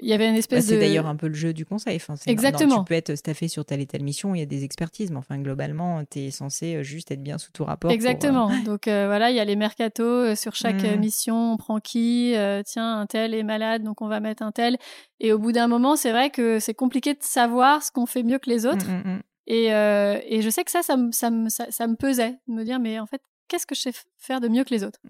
il 0.00 0.08
y 0.08 0.12
avait 0.12 0.26
une 0.26 0.32
bah, 0.32 0.38
espèce 0.38 0.66
de. 0.66 0.74
C'est 0.74 0.78
d'ailleurs 0.78 1.06
un 1.06 1.16
peu 1.16 1.28
le 1.28 1.34
jeu 1.34 1.52
du 1.52 1.64
conseil. 1.64 1.96
Enfin, 1.96 2.14
Exactement. 2.26 2.78
tu 2.78 2.84
peux 2.84 2.94
être 2.94 3.14
staffé 3.14 3.48
sur 3.48 3.64
telle 3.64 3.80
et 3.80 3.86
telle 3.86 4.02
mission, 4.02 4.34
il 4.34 4.38
y 4.38 4.42
a 4.42 4.46
des 4.46 4.64
expertises, 4.64 5.10
mais 5.10 5.18
enfin, 5.18 5.38
globalement, 5.38 6.02
tu 6.10 6.20
es 6.20 6.30
censé 6.30 6.76
euh, 6.76 6.82
juste 6.82 7.10
être 7.10 7.22
bien 7.22 7.38
sous 7.38 7.52
tout 7.52 7.64
rapport. 7.64 7.90
Exactement. 7.90 8.50
Euh, 8.50 8.64
donc 8.64 8.84
voilà, 8.84 9.30
il 9.30 9.36
y 9.36 9.40
a 9.40 9.44
les 9.44 9.56
mercatos. 9.56 10.38
sur 10.38 10.54
chaque 10.54 10.82
mmh. 10.82 10.98
mission, 10.98 11.52
on 11.52 11.56
prend 11.56 11.80
qui 11.80 12.34
Tiens, 12.64 13.00
un 13.00 13.06
tel 13.06 13.34
est 13.34 13.42
malade, 13.42 13.82
donc 13.82 14.02
on 14.02 14.08
va 14.08 14.20
mettre 14.20 14.42
un 14.42 14.52
tel. 14.52 14.76
Et 15.20 15.32
au 15.32 15.38
bout 15.38 15.52
d'un 15.52 15.68
moment, 15.68 15.96
c'est 15.96 16.10
vrai 16.10 16.30
que 16.30 16.58
c'est 16.58 16.74
compliqué 16.74 17.14
de 17.14 17.22
savoir 17.22 17.82
ce 17.82 17.90
qu'on 17.90 18.06
fait 18.06 18.22
mieux 18.22 18.38
que 18.38 18.50
les 18.50 18.64
mmh, 18.64 18.68
autres. 18.68 18.90
Mmh, 18.90 19.20
et, 19.46 19.66
et, 19.66 20.42
je 20.42 20.50
sais 20.50 20.64
que 20.64 20.70
ça, 20.70 20.82
ça, 20.82 20.96
ça, 21.12 21.30
ça, 21.48 21.66
ça 21.70 21.86
me 21.86 21.94
pesait, 21.96 22.36
de 22.48 22.52
me 22.52 22.64
dire, 22.64 22.80
mais 22.80 22.98
en 22.98 23.06
fait, 23.06 23.22
qu'est-ce 23.48 23.66
que 23.66 23.74
je 23.74 23.80
sais 23.80 23.92
faire 24.18 24.40
de 24.40 24.48
mieux 24.48 24.64
que 24.64 24.74
les 24.74 24.84
autres? 24.84 25.00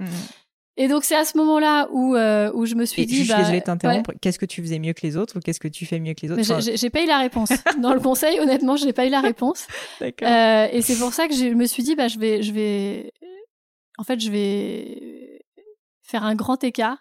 Et 0.78 0.88
donc 0.88 1.04
c'est 1.04 1.16
à 1.16 1.24
ce 1.24 1.38
moment-là 1.38 1.88
où 1.90 2.14
euh, 2.14 2.50
où 2.52 2.66
je 2.66 2.74
me 2.74 2.84
suis 2.84 3.06
dit. 3.06 3.24
Je 3.24 3.32
bah, 3.32 3.38
désolée 3.38 3.60
de 3.60 3.64
t'interrompre. 3.64 4.12
Qu'est-ce 4.20 4.38
que 4.38 4.44
tu 4.44 4.60
faisais 4.60 4.78
mieux 4.78 4.92
que 4.92 5.06
les 5.06 5.16
autres 5.16 5.38
ou 5.38 5.40
qu'est-ce 5.40 5.60
que 5.60 5.68
tu 5.68 5.86
fais 5.86 5.98
mieux 5.98 6.12
que 6.12 6.26
les 6.26 6.32
autres 6.32 6.76
J'ai 6.76 6.90
pas 6.90 7.02
eu 7.02 7.06
la 7.06 7.18
réponse 7.18 7.48
dans 7.80 7.94
le 7.94 8.00
conseil. 8.00 8.38
Honnêtement, 8.40 8.76
j'ai 8.76 8.92
pas 8.92 9.06
eu 9.06 9.10
la 9.10 9.22
réponse. 9.22 9.66
D'accord. 10.00 10.28
Euh, 10.28 10.68
et 10.70 10.82
c'est 10.82 10.96
pour 10.96 11.14
ça 11.14 11.28
que 11.28 11.34
je 11.34 11.46
me 11.46 11.64
suis 11.66 11.82
dit 11.82 11.94
bah 11.94 12.08
je 12.08 12.18
vais 12.18 12.42
je 12.42 12.52
vais 12.52 13.12
en 13.96 14.04
fait 14.04 14.20
je 14.20 14.30
vais 14.30 15.42
faire 16.02 16.24
un 16.24 16.34
grand 16.34 16.62
écart. 16.62 16.98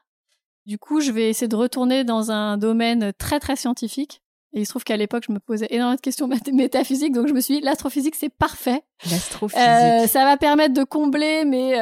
Du 0.65 0.80
coup, 0.80 0.99
je 0.99 1.11
vais 1.11 1.30
essayer 1.30 1.47
de 1.47 1.55
retourner 1.55 2.03
dans 2.03 2.32
un 2.32 2.57
domaine 2.57 3.13
très 3.17 3.39
très 3.39 3.55
scientifique. 3.55 4.21
Et 4.53 4.61
il 4.61 4.65
se 4.65 4.69
trouve 4.69 4.86
qu'à 4.86 4.95
l'époque, 4.95 5.26
je 5.28 5.34
me 5.34 5.39
posais 5.39 5.67
énormément 5.69 5.97
de 5.97 6.01
questions 6.01 6.30
métaphysiques, 6.53 7.11
donc 7.11 7.28
je 7.28 7.34
me 7.34 7.41
suis 7.41 7.55
dit, 7.55 7.61
l'astrophysique, 7.61 8.15
c'est 8.15 8.30
parfait. 8.30 8.82
L'astrophysique. 9.11 9.61
Euh, 9.61 10.07
ça 10.07 10.23
va 10.23 10.38
permettre 10.38 10.73
de 10.73 10.86
combler 10.86 11.43
mes, 11.43 11.78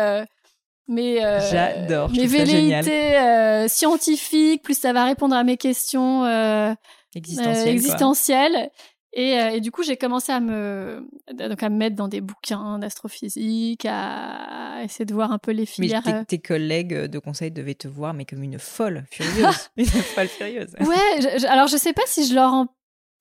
euh, 0.89 0.93
mes, 0.93 1.23
euh, 1.23 1.39
J'adore, 1.51 2.09
mes 2.11 2.27
velléités 2.27 3.17
euh, 3.17 3.67
scientifiques, 3.67 4.63
plus 4.63 4.77
ça 4.77 4.93
va 4.93 5.05
répondre 5.05 5.36
à 5.36 5.43
mes 5.43 5.57
questions 5.57 6.23
euh, 6.25 6.73
existentielles. 7.15 7.67
existentielles. 7.67 8.71
Et, 9.15 9.34
et, 9.34 9.61
du 9.61 9.69
coup, 9.69 9.84
j'ai 9.84 9.95
commencé 9.95 10.31
à 10.31 10.39
me, 10.39 11.07
donc 11.31 11.61
à 11.61 11.69
me 11.69 11.77
mettre 11.77 11.95
dans 11.95 12.07
des 12.07 12.19
bouquins 12.19 12.79
d'astrophysique, 12.79 13.86
à, 13.88 14.81
essayer 14.84 15.05
de 15.05 15.13
voir 15.13 15.31
un 15.31 15.38
peu 15.38 15.51
les 15.51 15.67
filières. 15.67 16.01
Mais 16.03 16.25
tes, 16.25 16.39
collègues 16.39 16.95
de 16.95 17.19
conseil 17.19 17.51
devaient 17.51 17.75
te 17.75 17.88
voir, 17.88 18.15
mais 18.15 18.25
comme 18.25 18.41
une 18.41 18.57
folle 18.57 19.03
furieuse. 19.11 19.69
une 19.77 19.86
folle 19.86 20.27
furieuse. 20.27 20.73
Ouais, 20.79 21.45
alors 21.45 21.67
je 21.67 21.77
sais 21.77 21.93
pas 21.93 22.01
si 22.07 22.25
je 22.25 22.34
leur 22.34 22.53
en 22.53 22.69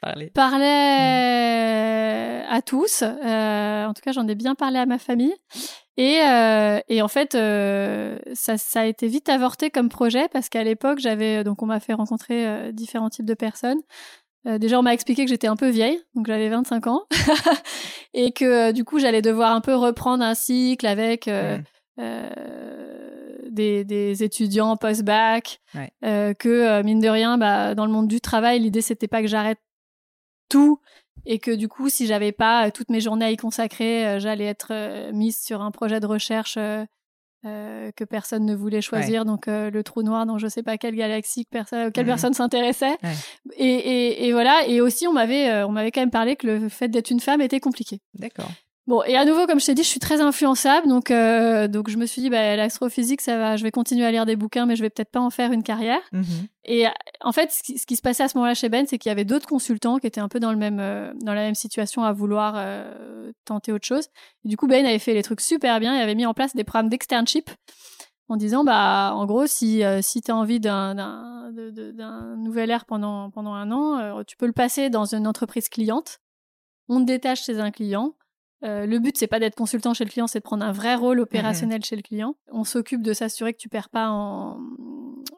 parlais, 0.00 0.30
parlais 0.30 0.66
à 2.48 2.62
tous. 2.62 3.02
en 3.02 3.92
tout 3.92 4.00
cas, 4.02 4.12
j'en 4.12 4.26
ai 4.28 4.34
bien 4.34 4.54
parlé 4.54 4.78
à 4.78 4.86
ma 4.86 4.96
famille. 4.98 5.34
Et, 5.98 6.20
euh, 6.22 6.80
et 6.88 7.02
en 7.02 7.08
fait, 7.08 7.34
euh, 7.34 8.18
ça, 8.32 8.56
ça, 8.56 8.80
a 8.80 8.84
été 8.86 9.08
vite 9.08 9.28
avorté 9.28 9.70
comme 9.70 9.90
projet 9.90 10.28
parce 10.28 10.48
qu'à 10.48 10.64
l'époque, 10.64 10.98
j'avais 11.00 11.44
donc 11.44 11.62
on 11.62 11.66
m'a 11.66 11.80
fait 11.80 11.92
rencontrer 11.92 12.46
euh, 12.46 12.72
différents 12.72 13.10
types 13.10 13.26
de 13.26 13.34
personnes. 13.34 13.80
Euh, 14.46 14.58
déjà, 14.58 14.78
on 14.78 14.82
m'a 14.82 14.94
expliqué 14.94 15.24
que 15.24 15.30
j'étais 15.30 15.46
un 15.46 15.56
peu 15.56 15.68
vieille, 15.68 16.00
donc 16.14 16.26
j'avais 16.26 16.48
25 16.48 16.86
ans, 16.88 17.02
et 18.14 18.32
que 18.32 18.72
du 18.72 18.84
coup, 18.84 18.98
j'allais 18.98 19.22
devoir 19.22 19.54
un 19.54 19.60
peu 19.60 19.74
reprendre 19.76 20.24
un 20.24 20.34
cycle 20.34 20.86
avec 20.86 21.30
des, 23.50 23.84
des, 23.84 24.24
étudiants 24.24 24.76
post-bac, 24.76 25.60
que 26.02 26.82
mine 26.82 26.98
de 27.00 27.08
rien, 27.08 27.38
bah, 27.38 27.74
dans 27.76 27.86
le 27.86 27.92
monde 27.92 28.08
du 28.08 28.20
travail, 28.20 28.58
l'idée 28.58 28.80
c'était 28.80 29.08
pas 29.08 29.20
que 29.20 29.28
j'arrête 29.28 29.58
tout 30.48 30.80
et 31.24 31.38
que 31.38 31.50
du 31.50 31.68
coup, 31.68 31.88
si 31.88 32.06
j'avais 32.06 32.32
pas 32.32 32.66
euh, 32.66 32.70
toutes 32.70 32.90
mes 32.90 33.00
journées 33.00 33.26
à 33.26 33.30
y 33.30 33.36
consacrer, 33.36 34.06
euh, 34.06 34.18
j'allais 34.18 34.44
être 34.44 34.68
euh, 34.70 35.12
mise 35.12 35.40
sur 35.40 35.62
un 35.62 35.70
projet 35.70 36.00
de 36.00 36.06
recherche 36.06 36.58
que 37.44 38.04
personne 38.04 38.46
ne 38.46 38.54
voulait 38.54 38.80
choisir, 38.80 39.24
donc 39.24 39.46
le 39.48 39.82
trou 39.82 40.04
noir 40.04 40.26
dans 40.26 40.38
je 40.38 40.46
sais 40.46 40.62
pas 40.62 40.78
quelle 40.78 40.94
galaxie 40.94 41.44
que 41.44 41.50
personne, 41.50 41.90
quelle 41.90 42.06
personne 42.06 42.34
s'intéressait. 42.34 42.96
Et, 43.56 43.66
et, 43.66 44.26
et, 44.28 44.32
voilà. 44.32 44.64
Et 44.68 44.80
aussi, 44.80 45.08
on 45.08 45.12
m'avait, 45.12 45.64
on 45.64 45.72
m'avait 45.72 45.90
quand 45.90 46.02
même 46.02 46.12
parlé 46.12 46.36
que 46.36 46.46
le 46.46 46.68
fait 46.68 46.86
d'être 46.86 47.10
une 47.10 47.18
femme 47.18 47.40
était 47.40 47.58
compliqué. 47.58 47.98
D'accord. 48.14 48.48
Bon, 48.88 49.04
et 49.04 49.16
à 49.16 49.24
nouveau, 49.24 49.46
comme 49.46 49.60
je 49.60 49.66
t'ai 49.66 49.74
dit, 49.74 49.84
je 49.84 49.88
suis 49.88 50.00
très 50.00 50.20
influençable, 50.20 50.88
donc 50.88 51.12
euh, 51.12 51.68
donc 51.68 51.88
je 51.88 51.96
me 51.96 52.04
suis 52.04 52.20
dit, 52.20 52.30
bah, 52.30 52.56
l'astrophysique, 52.56 53.20
ça 53.20 53.38
va, 53.38 53.56
je 53.56 53.62
vais 53.62 53.70
continuer 53.70 54.04
à 54.04 54.10
lire 54.10 54.26
des 54.26 54.34
bouquins, 54.34 54.66
mais 54.66 54.74
je 54.74 54.82
vais 54.82 54.90
peut-être 54.90 55.12
pas 55.12 55.20
en 55.20 55.30
faire 55.30 55.52
une 55.52 55.62
carrière. 55.62 56.00
Mhm. 56.10 56.24
Et 56.64 56.86
en 57.20 57.30
fait, 57.30 57.52
ce 57.52 57.62
qui, 57.62 57.96
se 57.96 58.02
passait 58.02 58.24
à 58.24 58.28
ce 58.28 58.36
moment-là 58.38 58.54
chez 58.54 58.68
Ben, 58.68 58.84
c'est 58.88 58.98
qu'il 58.98 59.10
y 59.10 59.12
avait 59.12 59.24
d'autres 59.24 59.46
consultants 59.46 59.98
qui 59.98 60.08
étaient 60.08 60.20
un 60.20 60.28
peu 60.28 60.40
dans 60.40 60.50
le 60.50 60.58
même 60.58 60.80
euh, 60.80 61.12
dans 61.20 61.32
la 61.32 61.42
même 61.42 61.54
situation 61.54 62.02
à 62.02 62.12
vouloir 62.12 62.54
euh, 62.56 63.30
tenter 63.44 63.70
autre 63.70 63.86
chose. 63.86 64.08
Et 64.44 64.48
du 64.48 64.56
coup, 64.56 64.66
Ben 64.66 64.84
avait 64.84 64.98
fait 64.98 65.14
les 65.14 65.22
trucs 65.22 65.42
super 65.42 65.78
bien, 65.78 65.96
il 65.96 66.02
avait 66.02 66.16
mis 66.16 66.26
en 66.26 66.34
place 66.34 66.56
des 66.56 66.64
programmes 66.64 66.88
d'externship 66.88 67.50
en 68.28 68.36
disant, 68.36 68.64
bah, 68.64 69.12
en 69.14 69.26
gros, 69.26 69.46
si 69.46 69.82
si 70.00 70.22
tu 70.22 70.32
as 70.32 70.36
envie 70.36 70.58
d'un 70.58 70.96
d'un 70.96 72.36
nouvel 72.36 72.72
air 72.72 72.84
pendant 72.86 73.30
pendant 73.30 73.54
un 73.54 73.70
an, 73.70 74.24
tu 74.24 74.36
peux 74.36 74.46
le 74.46 74.52
passer 74.52 74.90
dans 74.90 75.14
une 75.14 75.28
entreprise 75.28 75.68
cliente. 75.68 76.18
On 76.88 76.98
te 77.00 77.06
détache 77.06 77.44
chez 77.44 77.60
un 77.60 77.70
client 77.70 78.14
euh, 78.64 78.86
le 78.86 78.98
but, 78.98 79.16
c'est 79.16 79.26
pas 79.26 79.40
d'être 79.40 79.56
consultant 79.56 79.94
chez 79.94 80.04
le 80.04 80.10
client, 80.10 80.26
c'est 80.26 80.38
de 80.38 80.44
prendre 80.44 80.64
un 80.64 80.72
vrai 80.72 80.94
rôle 80.94 81.20
opérationnel 81.20 81.84
chez 81.84 81.96
le 81.96 82.02
client. 82.02 82.36
On 82.50 82.64
s'occupe 82.64 83.02
de 83.02 83.12
s'assurer 83.12 83.52
que 83.52 83.58
tu 83.58 83.68
perds 83.68 83.88
pas 83.88 84.08
en, 84.08 84.60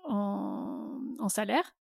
en, 0.04 1.28
salaire. 1.28 1.74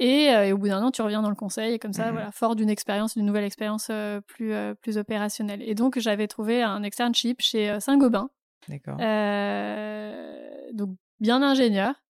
Euh, 0.00 0.44
et, 0.44 0.52
au 0.52 0.58
bout 0.58 0.68
d'un 0.68 0.82
an, 0.82 0.90
tu 0.90 1.02
reviens 1.02 1.20
dans 1.20 1.30
le 1.30 1.34
conseil, 1.34 1.74
et 1.74 1.78
comme 1.78 1.92
ça, 1.92 2.12
voilà, 2.12 2.30
fort 2.30 2.54
d'une 2.54 2.70
expérience, 2.70 3.16
d'une 3.16 3.26
nouvelle 3.26 3.44
expérience 3.44 3.88
euh, 3.90 4.20
plus, 4.20 4.54
plus 4.80 4.98
opérationnelle. 4.98 5.62
Et 5.62 5.74
donc, 5.74 5.98
j'avais 5.98 6.28
trouvé 6.28 6.62
un 6.62 6.82
externship 6.82 7.40
chez 7.40 7.78
Saint-Gobain. 7.80 8.30
D'accord. 8.68 8.98
donc, 10.72 10.96
bien 11.20 11.42
ingénieur. 11.42 12.01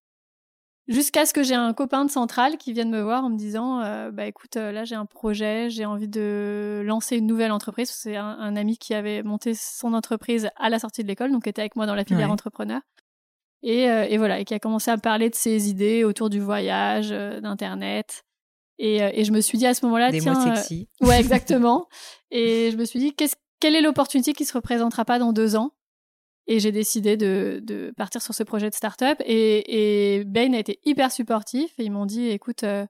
Jusqu'à 0.88 1.26
ce 1.26 1.32
que 1.32 1.44
j'ai 1.44 1.54
un 1.54 1.72
copain 1.74 2.04
de 2.04 2.10
centrale 2.10 2.56
qui 2.56 2.72
vienne 2.72 2.90
me 2.90 3.00
voir 3.00 3.24
en 3.24 3.30
me 3.30 3.36
disant 3.36 3.80
euh, 3.82 4.10
bah 4.10 4.26
écoute 4.26 4.56
euh, 4.56 4.72
là 4.72 4.84
j'ai 4.84 4.96
un 4.96 5.06
projet 5.06 5.70
j'ai 5.70 5.84
envie 5.84 6.08
de 6.08 6.82
lancer 6.84 7.16
une 7.16 7.26
nouvelle 7.26 7.52
entreprise. 7.52 7.90
C'est 7.90 8.16
un, 8.16 8.56
ami 8.56 8.78
qui 8.78 8.92
avait 8.92 9.22
monté 9.22 9.54
son 9.54 9.94
entreprise 9.94 10.50
à 10.56 10.70
la 10.70 10.80
sortie 10.80 11.02
de 11.02 11.08
l'école 11.08 11.30
donc 11.30 11.46
était 11.46 11.60
avec 11.62 11.76
moi 11.76 11.86
dans 11.86 11.94
la 11.94 12.04
filière 12.04 12.30
entrepreneur. 12.30 12.80
Et, 13.62 13.88
euh, 13.88 14.06
et, 14.08 14.18
voilà 14.18 14.40
et 14.40 14.44
qui 14.44 14.54
a 14.54 14.58
commencé 14.58 14.90
à 14.90 14.98
parler 14.98 15.30
de 15.30 15.36
ses 15.36 15.68
idées 15.68 16.02
autour 16.02 16.30
du 16.30 16.40
voyage 16.40 17.10
d'internet. 17.10 18.24
Et, 18.78 18.96
et, 18.96 19.22
je 19.22 19.30
me 19.30 19.40
suis 19.40 19.58
dit 19.58 19.66
à 19.66 19.74
ce 19.74 19.86
moment-là 19.86 20.10
des 20.10 20.18
tiens 20.18 20.34
mots 20.34 20.56
sexy. 20.56 20.88
ouais 21.00 21.16
exactement. 21.20 21.86
Et 22.32 22.70
je 22.72 22.76
me 22.76 22.84
suis 22.84 22.98
dit 22.98 23.14
qu'est-ce 23.14 23.36
quelle 23.62 23.76
est 23.76 23.80
l'opportunité 23.80 24.32
qui 24.32 24.44
se 24.44 24.54
représentera 24.54 25.04
pas 25.04 25.20
dans 25.20 25.32
deux 25.32 25.54
ans? 25.54 25.70
Et 26.46 26.58
j'ai 26.58 26.72
décidé 26.72 27.16
de, 27.16 27.92
partir 27.96 28.22
sur 28.22 28.34
ce 28.34 28.42
projet 28.42 28.68
de 28.68 28.74
start-up. 28.74 29.18
Et, 29.24 30.18
et 30.18 30.24
Bain 30.24 30.52
a 30.54 30.58
été 30.58 30.80
hyper 30.84 31.12
supportif. 31.12 31.72
Et 31.78 31.84
ils 31.84 31.92
m'ont 31.92 32.06
dit 32.06 32.28
écoute, 32.28 32.64
euh, 32.64 32.86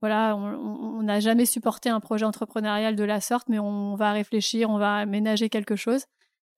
voilà, 0.00 0.36
on 0.36 1.02
n'a 1.02 1.18
jamais 1.18 1.44
supporté 1.44 1.88
un 1.88 2.00
projet 2.00 2.24
entrepreneurial 2.24 2.94
de 2.94 3.04
la 3.04 3.20
sorte, 3.20 3.48
mais 3.48 3.58
on 3.58 3.96
va 3.96 4.12
réfléchir, 4.12 4.70
on 4.70 4.78
va 4.78 4.94
aménager 4.96 5.48
quelque 5.48 5.74
chose. 5.74 6.04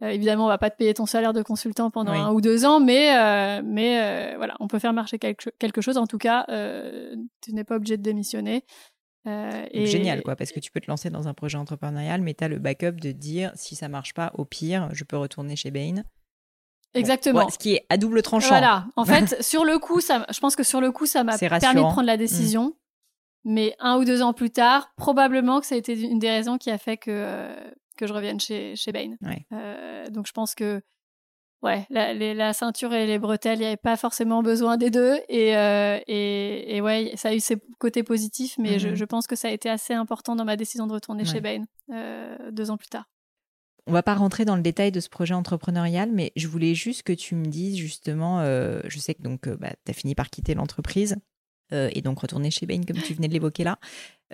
Euh, 0.03 0.09
évidemment, 0.09 0.45
on 0.45 0.49
va 0.49 0.59
pas 0.59 0.71
te 0.71 0.77
payer 0.77 0.93
ton 0.93 1.07
salaire 1.07 1.33
de 1.33 1.43
consultant 1.43 1.91
pendant 1.91 2.13
un 2.13 2.33
ou 2.33 2.43
deux 2.43 2.67
ans, 2.67 2.81
mais, 2.81 3.17
euh, 3.17 3.63
mais 3.65 4.37
voilà, 4.37 4.57
on 4.61 4.69
peut 4.69 4.79
faire 4.79 4.93
marcher 4.93 5.19
quelque, 5.19 5.51
quelque 5.59 5.81
chose. 5.81 5.97
En 5.97 6.07
tout 6.07 6.19
cas, 6.19 6.45
tu 7.41 7.55
n'es 7.55 7.65
pas 7.65 7.77
obligé 7.77 7.97
de 7.97 8.03
démissionner. 8.03 8.65
Et... 9.27 9.87
Génial, 9.87 10.23
quoi, 10.23 10.37
parce 10.37 10.53
que 10.53 10.61
tu 10.61 10.71
peux 10.71 10.81
te 10.81 10.91
lancer 10.91 11.11
dans 11.11 11.29
un 11.29 11.35
projet 11.35 11.59
entrepreneurial, 11.59 12.23
mais 12.23 12.35
tu 12.35 12.45
as 12.45 12.49
le 12.49 12.59
backup 12.59 12.93
de 12.93 13.13
dire 13.13 13.53
si 13.55 13.77
ça 13.77 13.89
marche 13.89 14.15
pas, 14.15 14.33
au 14.35 14.45
pire, 14.45 14.89
je 14.93 15.05
peux 15.05 15.17
retourner 15.17 15.57
chez 15.57 15.71
Bain. 15.71 16.03
Exactement. 16.95 17.49
ce 17.49 17.59
qui 17.59 17.75
est 17.75 17.87
à 17.89 17.97
double 17.97 18.23
tranchant. 18.23 18.49
Voilà. 18.49 18.87
En 18.97 19.05
fait, 19.05 19.43
sur 19.43 19.65
le 19.65 19.79
coup, 19.79 20.01
ça, 20.01 20.27
je 20.33 20.41
pense 20.41 20.57
que 20.57 20.63
sur 20.63 20.81
le 20.81 20.91
coup, 20.91 21.07
ça 21.07 21.25
m'a 21.25 21.39
permis 21.39 21.59
de 21.59 21.89
prendre 21.89 22.05
la 22.05 22.17
mm. 22.17 22.19
décision. 22.19 22.75
Mais 23.45 23.75
un 23.79 23.97
ou 23.97 24.05
deux 24.05 24.21
ans 24.21 24.35
plus 24.35 24.51
tard, 24.51 24.93
probablement 24.97 25.61
que 25.61 25.67
ça 25.67 25.75
a 25.75 25.79
été 25.79 25.99
une 25.99 26.19
des 26.19 26.29
raisons 26.29 26.59
qui 26.59 26.71
a 26.71 26.77
fait 26.77 26.99
que, 26.99 27.11
euh, 27.11 27.71
que 27.97 28.07
je 28.07 28.13
revienne 28.13 28.39
chez, 28.39 28.77
chez 28.77 28.93
Bain. 28.93 29.15
Euh, 29.53 30.07
donc 30.11 30.27
je 30.27 30.33
pense 30.33 30.55
que 30.55 30.83
ouais, 31.63 31.87
la, 31.91 32.15
la, 32.15 32.53
ceinture 32.53 32.93
et 32.93 33.07
les 33.07 33.19
bretelles, 33.19 33.59
il 33.59 33.63
n'y 33.63 33.67
avait 33.67 33.77
pas 33.77 33.97
forcément 33.97 34.43
besoin 34.43 34.77
des 34.77 34.91
deux. 34.91 35.19
Et, 35.29 35.57
euh, 35.57 35.99
et, 36.07 36.77
et, 36.77 36.81
ouais, 36.81 37.13
ça 37.17 37.31
a 37.31 37.35
eu 37.35 37.41
ses 37.41 37.57
côtés 37.79 38.03
positifs, 38.03 38.57
mais 38.59 38.79
je, 38.79 38.89
mm-hmm. 38.89 38.95
je, 38.95 39.05
pense 39.05 39.27
que 39.27 39.37
ça 39.37 39.49
a 39.49 39.51
été 39.51 39.69
assez 39.69 39.95
important 39.95 40.37
dans 40.37 40.45
ma 40.45 40.57
décision 40.57 40.87
de 40.87 40.93
retourner 40.93 41.25
chez 41.25 41.41
Bain 41.41 41.65
deux 42.51 42.71
ans 42.71 42.77
plus 42.77 42.89
tard. 42.89 43.07
On 43.87 43.93
va 43.93 44.03
pas 44.03 44.15
rentrer 44.15 44.45
dans 44.45 44.57
le 44.57 44.63
détail 44.63 44.93
de 44.93 45.01
ce 45.01 45.09
projet 45.09 45.35
entrepreneurial, 45.35 46.11
mais 46.13 46.33
je 46.37 46.47
voulais 46.49 46.75
juste 46.75 47.03
que 47.03 47.13
tu 47.13 47.35
me 47.35 47.47
dises 47.47 47.77
justement, 47.77 48.41
euh, 48.41 48.81
je 48.87 48.99
sais 48.99 49.15
que 49.15 49.23
donc 49.23 49.47
euh, 49.49 49.57
bah, 49.57 49.73
tu 49.85 49.91
as 49.91 49.95
fini 49.95 50.15
par 50.15 50.31
quitter 50.31 50.55
l'entreprise 50.55 51.17
euh, 51.73 51.89
et 51.93 52.03
donc 52.03 52.21
retourner 52.21 52.51
chez 52.51 52.67
Bain 52.67 52.83
comme 52.87 52.99
tu 53.03 53.15
venais 53.15 53.29
de 53.29 53.33
l'évoquer 53.33 53.65
là. 53.65 53.79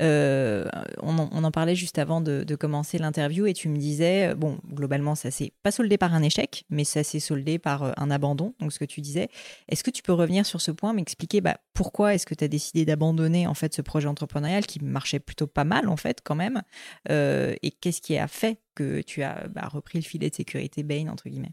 Euh, 0.00 0.66
on, 1.02 1.18
en, 1.18 1.50
parlait 1.50 1.74
juste 1.74 1.98
avant 1.98 2.20
de, 2.20 2.44
commencer 2.56 2.98
l'interview 2.98 3.46
et 3.46 3.54
tu 3.54 3.68
me 3.68 3.76
disais, 3.76 4.28
euh, 4.28 4.34
bon, 4.34 4.58
globalement, 4.72 5.14
ça 5.14 5.30
s'est 5.30 5.52
pas 5.62 5.70
soldé 5.70 5.98
par 5.98 6.14
un 6.14 6.22
échec, 6.22 6.64
mais 6.70 6.84
ça 6.84 7.02
s'est 7.02 7.20
soldé 7.20 7.58
par 7.58 7.82
euh, 7.82 7.92
un 7.96 8.10
abandon, 8.10 8.54
donc 8.60 8.72
ce 8.72 8.78
que 8.78 8.84
tu 8.84 9.00
disais. 9.00 9.28
Est-ce 9.68 9.84
que 9.84 9.90
tu 9.90 10.02
peux 10.02 10.12
revenir 10.12 10.46
sur 10.46 10.60
ce 10.60 10.70
point, 10.70 10.92
m'expliquer 10.92 11.40
bah, 11.40 11.58
pourquoi 11.74 12.14
est-ce 12.14 12.26
que 12.26 12.34
tu 12.34 12.44
as 12.44 12.48
décidé 12.48 12.84
d'abandonner 12.84 13.46
en 13.46 13.54
fait 13.54 13.74
ce 13.74 13.82
projet 13.82 14.08
entrepreneurial 14.08 14.66
qui 14.66 14.82
marchait 14.82 15.20
plutôt 15.20 15.46
pas 15.46 15.64
mal 15.64 15.88
en 15.88 15.96
fait 15.96 16.20
quand 16.22 16.34
même, 16.34 16.62
et 17.08 17.70
qu'est-ce 17.80 18.00
qui 18.00 18.18
a 18.18 18.28
fait 18.28 18.60
que 18.74 19.00
tu 19.02 19.22
as 19.22 19.46
bah, 19.48 19.68
repris 19.68 19.98
le 19.98 20.04
filet 20.04 20.30
de 20.30 20.34
sécurité 20.34 20.82
Bain 20.82 21.08
entre 21.08 21.28
guillemets? 21.28 21.52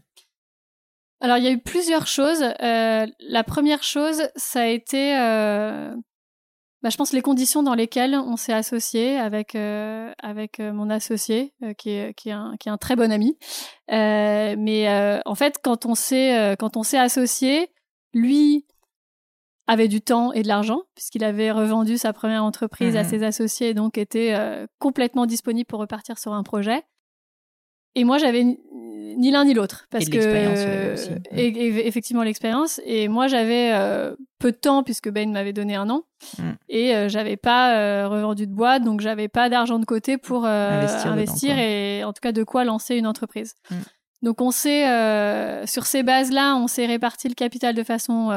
Alors, 1.20 1.38
il 1.38 1.44
y 1.44 1.48
a 1.48 1.50
eu 1.50 1.60
plusieurs 1.60 2.06
choses. 2.06 2.40
la 2.60 3.44
première 3.46 3.82
chose, 3.82 4.22
ça 4.36 4.62
a 4.62 4.66
été 4.66 5.14
bah, 6.84 6.90
je 6.90 6.98
pense 6.98 7.14
les 7.14 7.22
conditions 7.22 7.62
dans 7.62 7.72
lesquelles 7.72 8.14
on 8.14 8.36
s'est 8.36 8.52
associé 8.52 9.16
avec 9.16 9.54
euh, 9.54 10.12
avec 10.22 10.60
euh, 10.60 10.70
mon 10.70 10.90
associé 10.90 11.54
euh, 11.62 11.72
qui 11.72 11.88
est 11.92 12.12
qui 12.12 12.28
est 12.28 12.32
un 12.32 12.56
qui 12.60 12.68
est 12.68 12.72
un 12.72 12.76
très 12.76 12.94
bon 12.94 13.10
ami. 13.10 13.38
mais 13.88 15.20
en 15.24 15.34
fait, 15.34 15.58
quand 15.64 15.86
on 15.86 15.94
s'est 15.94 16.54
quand 16.58 16.76
on 16.76 16.82
s'est 16.82 16.98
associé, 16.98 17.70
lui 18.12 18.66
avait 19.66 19.88
du 19.88 20.02
temps 20.02 20.34
et 20.34 20.42
de 20.42 20.48
l'argent 20.48 20.82
puisqu'il 20.94 21.24
avait 21.24 21.50
revendu 21.50 21.96
sa 21.96 22.12
première 22.12 22.44
entreprise 22.44 22.96
à 22.96 23.02
mmh 23.02 23.08
ses 23.08 23.22
associés 23.22 23.68
et 23.70 23.74
donc 23.74 23.96
était 23.96 24.36
complètement 24.78 25.24
disponible 25.24 25.66
pour 25.66 25.80
repartir 25.80 26.18
sur 26.18 26.34
un 26.34 26.42
projet. 26.42 26.82
Et 27.94 28.04
moi, 28.04 28.18
j'avais 28.18 28.58
ni 29.16 29.30
l'un 29.30 29.44
ni 29.44 29.54
l'autre 29.54 29.86
parce 29.90 30.06
que 30.06 30.18
et, 31.36 31.86
effectivement 31.86 32.22
l'expérience 32.22 32.80
et 32.84 33.08
moi 33.08 33.26
j'avais 33.28 33.72
euh, 33.72 34.14
peu 34.38 34.52
de 34.52 34.56
temps 34.56 34.82
puisque 34.82 35.10
Ben 35.10 35.30
m'avait 35.32 35.52
donné 35.52 35.74
un 35.74 35.88
an 35.90 36.04
mm. 36.38 36.50
et 36.68 36.94
euh, 36.94 37.08
j'avais 37.08 37.36
pas 37.36 37.76
euh, 37.76 38.08
revendu 38.08 38.46
de 38.46 38.52
boîte 38.52 38.82
donc 38.82 39.00
j'avais 39.00 39.28
pas 39.28 39.48
d'argent 39.48 39.78
de 39.78 39.84
côté 39.84 40.18
pour 40.18 40.44
investir, 40.44 41.58
et 41.58 42.04
en 42.04 42.12
tout 42.12 42.20
cas 42.20 42.32
de 42.32 42.44
quoi 42.44 42.64
lancer 42.64 42.96
une 42.96 43.06
entreprise. 43.06 43.54
Mm. 43.70 43.74
Donc 44.22 44.40
on 44.40 44.50
s'est 44.50 45.66
sur 45.66 45.86
ces 45.86 46.02
bases 46.02 46.32
là 46.32 46.56
on 46.56 46.66
s'est 46.66 46.86
réparti 46.86 47.28
le 47.28 47.34
capital 47.34 47.74
de 47.74 47.82
façon 47.82 48.30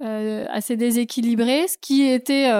assez 0.00 0.76
déséquilibrée 0.76 1.68
ce 1.68 1.76
qui 1.78 2.02
était 2.02 2.50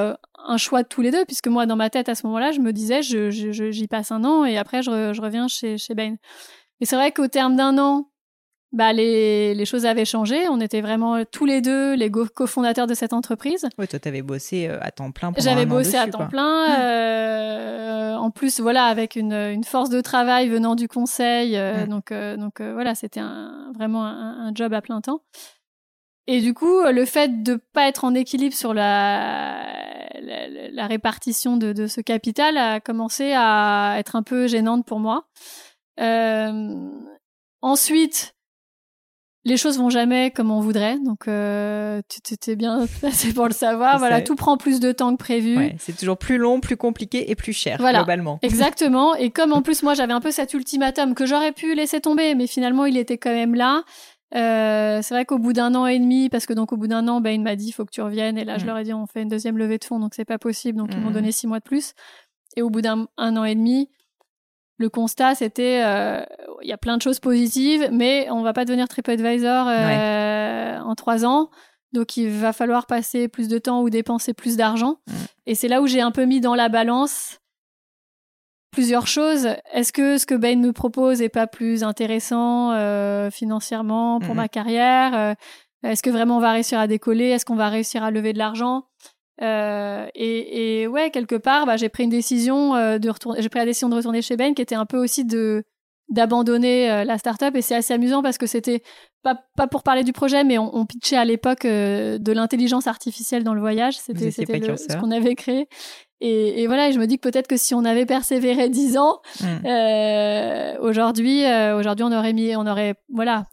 un 0.46 0.56
choix 0.56 0.82
de 0.82 0.88
tous 0.88 1.02
les 1.02 1.10
deux 1.10 1.24
puisque 1.24 1.48
moi 1.48 1.66
dans 1.66 1.76
ma 1.76 1.90
tête 1.90 2.08
à 2.08 2.14
ce 2.14 2.26
moment-là 2.26 2.52
je 2.52 2.60
me 2.60 2.72
disais 2.72 3.02
j'y 3.02 3.30
je, 3.30 3.70
j'y 3.70 3.88
passe 3.88 4.12
un 4.12 4.24
an 4.24 4.44
et 4.44 4.58
après 4.58 4.82
je, 4.82 5.12
je 5.12 5.20
reviens 5.20 5.48
chez 5.48 5.78
chez 5.78 5.94
Bain. 5.94 6.16
Et 6.80 6.86
c'est 6.86 6.96
vrai 6.96 7.12
qu'au 7.12 7.28
terme 7.28 7.56
d'un 7.56 7.78
an, 7.78 8.10
bah, 8.72 8.92
les, 8.92 9.54
les, 9.54 9.64
choses 9.64 9.86
avaient 9.86 10.04
changé. 10.04 10.48
On 10.48 10.60
était 10.60 10.80
vraiment 10.80 11.24
tous 11.24 11.46
les 11.46 11.60
deux 11.60 11.94
les 11.94 12.10
cofondateurs 12.10 12.86
de 12.86 12.94
cette 12.94 13.12
entreprise. 13.12 13.66
Oui, 13.78 13.88
toi, 13.88 13.98
tu 13.98 14.08
avais 14.08 14.22
bossé 14.22 14.68
euh, 14.68 14.78
à 14.82 14.90
temps 14.90 15.12
plein 15.12 15.32
pendant 15.32 15.42
J'avais 15.42 15.66
bossé 15.66 15.96
à 15.96 16.06
temps 16.08 16.26
plein. 16.26 16.78
Euh, 16.80 18.14
en 18.16 18.30
plus, 18.30 18.60
voilà, 18.60 18.84
avec 18.86 19.16
une, 19.16 19.32
une, 19.32 19.64
force 19.64 19.88
de 19.88 20.00
travail 20.00 20.48
venant 20.48 20.74
du 20.74 20.88
conseil. 20.88 21.56
Euh, 21.56 21.86
donc, 21.86 22.12
euh, 22.12 22.36
donc 22.36 22.60
voilà, 22.60 22.94
c'était 22.94 23.20
un, 23.20 23.72
vraiment 23.74 24.04
un, 24.04 24.48
un, 24.48 24.54
job 24.54 24.74
à 24.74 24.82
plein 24.82 25.00
temps. 25.00 25.22
Et 26.28 26.40
du 26.40 26.54
coup, 26.54 26.82
le 26.82 27.04
fait 27.04 27.42
de 27.42 27.60
pas 27.72 27.86
être 27.86 28.04
en 28.04 28.14
équilibre 28.14 28.54
sur 28.54 28.74
la, 28.74 29.64
la, 30.20 30.48
la 30.70 30.86
répartition 30.86 31.56
de, 31.56 31.72
de, 31.72 31.86
ce 31.86 32.00
capital 32.00 32.56
a 32.56 32.80
commencé 32.80 33.32
à 33.34 33.94
être 33.98 34.16
un 34.16 34.22
peu 34.22 34.46
gênante 34.46 34.84
pour 34.84 34.98
moi. 34.98 35.28
Euh, 36.00 36.90
ensuite, 37.62 38.34
les 39.46 39.56
choses 39.56 39.78
vont 39.78 39.90
jamais 39.90 40.32
comme 40.32 40.50
on 40.50 40.60
voudrait, 40.60 40.98
donc 40.98 41.28
euh, 41.28 42.02
tu 42.08 42.36
t'es 42.36 42.56
bien 42.56 42.86
placé 43.00 43.32
pour 43.32 43.46
le 43.46 43.52
savoir. 43.52 43.98
Voilà, 43.98 44.20
tout 44.20 44.34
prend 44.34 44.56
plus 44.56 44.80
de 44.80 44.90
temps 44.90 45.12
que 45.12 45.18
prévu. 45.18 45.56
Ouais, 45.56 45.76
c'est 45.78 45.96
toujours 45.96 46.18
plus 46.18 46.36
long, 46.36 46.60
plus 46.60 46.76
compliqué 46.76 47.30
et 47.30 47.36
plus 47.36 47.52
cher 47.52 47.76
voilà, 47.78 48.00
globalement. 48.00 48.40
Exactement. 48.42 49.14
Et 49.14 49.30
comme 49.30 49.52
en 49.52 49.62
plus 49.62 49.84
moi 49.84 49.94
j'avais 49.94 50.12
un 50.12 50.20
peu 50.20 50.32
cet 50.32 50.52
ultimatum 50.52 51.14
que 51.14 51.24
j'aurais 51.24 51.52
pu 51.52 51.74
laisser 51.74 52.00
tomber, 52.00 52.34
mais 52.34 52.48
finalement 52.48 52.84
il 52.84 52.96
était 52.96 53.18
quand 53.18 53.32
même 53.32 53.54
là. 53.54 53.84
Euh, 54.34 55.00
c'est 55.02 55.14
vrai 55.14 55.24
qu'au 55.24 55.38
bout 55.38 55.52
d'un 55.52 55.74
an 55.74 55.86
et 55.86 55.98
demi, 55.98 56.28
parce 56.28 56.46
que 56.46 56.52
donc 56.52 56.72
au 56.72 56.76
bout 56.76 56.88
d'un 56.88 57.06
an, 57.08 57.20
ben 57.20 57.30
il 57.30 57.42
m'a 57.42 57.54
dit 57.54 57.68
il 57.68 57.72
faut 57.72 57.84
que 57.84 57.90
tu 57.90 58.02
reviennes, 58.02 58.38
et 58.38 58.44
là 58.44 58.58
je 58.58 58.64
mm. 58.64 58.66
leur 58.66 58.78
ai 58.78 58.84
dit 58.84 58.92
on 58.92 59.06
fait 59.06 59.22
une 59.22 59.28
deuxième 59.28 59.56
levée 59.56 59.78
de 59.78 59.84
fonds, 59.84 60.00
donc 60.00 60.14
c'est 60.14 60.24
pas 60.24 60.38
possible, 60.38 60.78
donc 60.78 60.90
ils 60.92 61.00
m'ont 61.00 61.10
mm. 61.10 61.14
donné 61.14 61.32
six 61.32 61.46
mois 61.46 61.60
de 61.60 61.64
plus. 61.64 61.94
Et 62.56 62.62
au 62.62 62.70
bout 62.70 62.80
d'un 62.80 63.06
an 63.18 63.44
et 63.44 63.54
demi, 63.54 63.88
le 64.78 64.88
constat, 64.88 65.34
c'était 65.34 65.82
euh, 65.84 66.22
il 66.62 66.68
y 66.68 66.72
a 66.72 66.78
plein 66.78 66.96
de 66.96 67.02
choses 67.02 67.20
positives, 67.20 67.88
mais 67.92 68.28
on 68.30 68.42
va 68.42 68.52
pas 68.52 68.64
devenir 68.64 68.88
TripAdvisor 68.88 69.68
euh, 69.68 70.78
en 70.80 70.94
trois 70.94 71.24
ans. 71.24 71.50
Donc 71.92 72.16
il 72.16 72.28
va 72.28 72.52
falloir 72.52 72.86
passer 72.86 73.28
plus 73.28 73.48
de 73.48 73.58
temps 73.58 73.82
ou 73.82 73.90
dépenser 73.90 74.34
plus 74.34 74.56
d'argent. 74.56 74.98
Mm. 75.06 75.12
Et 75.46 75.54
c'est 75.54 75.68
là 75.68 75.80
où 75.80 75.86
j'ai 75.86 76.00
un 76.00 76.10
peu 76.10 76.24
mis 76.24 76.40
dans 76.40 76.54
la 76.54 76.68
balance 76.68 77.38
plusieurs 78.76 79.06
choses. 79.06 79.48
Est-ce 79.72 79.90
que 79.90 80.18
ce 80.18 80.26
que 80.26 80.34
Bain 80.34 80.56
me 80.56 80.70
propose 80.70 81.22
est 81.22 81.30
pas 81.30 81.46
plus 81.46 81.82
intéressant 81.82 82.72
euh, 82.72 83.30
financièrement 83.30 84.20
pour 84.20 84.34
mhm. 84.34 84.36
ma 84.36 84.48
carrière 84.48 85.18
euh, 85.18 85.34
Est-ce 85.82 86.02
que 86.02 86.10
vraiment 86.10 86.36
on 86.36 86.40
va 86.40 86.52
réussir 86.52 86.78
à 86.78 86.86
décoller 86.86 87.24
Est-ce 87.24 87.46
qu'on 87.46 87.56
va 87.56 87.70
réussir 87.70 88.04
à 88.04 88.10
lever 88.10 88.34
de 88.34 88.38
l'argent 88.38 88.84
euh, 89.42 90.06
et, 90.14 90.82
et, 90.82 90.86
ouais, 90.86 91.10
quelque 91.10 91.36
part, 91.36 91.66
bah, 91.66 91.76
j'ai 91.76 91.90
pris 91.90 92.04
une 92.04 92.10
décision 92.10 92.72
de 92.72 93.10
retourner. 93.10 93.42
J'ai 93.42 93.50
pris 93.50 93.58
la 93.58 93.66
décision 93.66 93.90
de 93.90 93.94
retourner 93.94 94.22
chez 94.22 94.36
Bain, 94.36 94.54
qui 94.54 94.62
était 94.62 94.74
un 94.74 94.86
peu 94.86 94.96
aussi 94.96 95.26
de 95.26 95.64
d'abandonner 96.08 96.90
euh, 96.90 97.04
la 97.04 97.18
startup 97.18 97.54
et 97.56 97.62
c'est 97.62 97.74
assez 97.74 97.92
amusant 97.92 98.22
parce 98.22 98.38
que 98.38 98.46
c'était 98.46 98.82
pas, 99.22 99.40
pas 99.56 99.66
pour 99.66 99.82
parler 99.82 100.04
du 100.04 100.12
projet 100.12 100.44
mais 100.44 100.56
on, 100.56 100.74
on 100.74 100.86
pitchait 100.86 101.16
à 101.16 101.24
l'époque 101.24 101.64
euh, 101.64 102.18
de 102.18 102.32
l'intelligence 102.32 102.86
artificielle 102.86 103.42
dans 103.42 103.54
le 103.54 103.60
voyage 103.60 103.98
c'était 103.98 104.30
c'était 104.30 104.60
ce 104.60 104.96
qu'on 104.98 105.10
avait 105.10 105.34
créé 105.34 105.68
et, 106.20 106.62
et, 106.62 106.66
voilà 106.66 106.90
je 106.90 106.98
me 106.98 107.06
dis 107.06 107.18
que 107.18 107.28
peut-être 107.28 107.46
que 107.46 107.56
si 107.56 107.74
on 107.74 107.84
avait 107.84 108.06
persévéré 108.06 108.68
dix 108.70 108.96
ans 108.96 109.20
hmm. 109.40 109.66
euh, 109.66 110.74
aujourd'hui 110.80 111.44
euh, 111.44 111.78
aujourd'hui 111.78 112.04
on 112.04 112.12
aurait 112.12 112.32
mis 112.32 112.56
on 112.56 112.66
aurait 112.66 112.94
voilà 113.12 113.44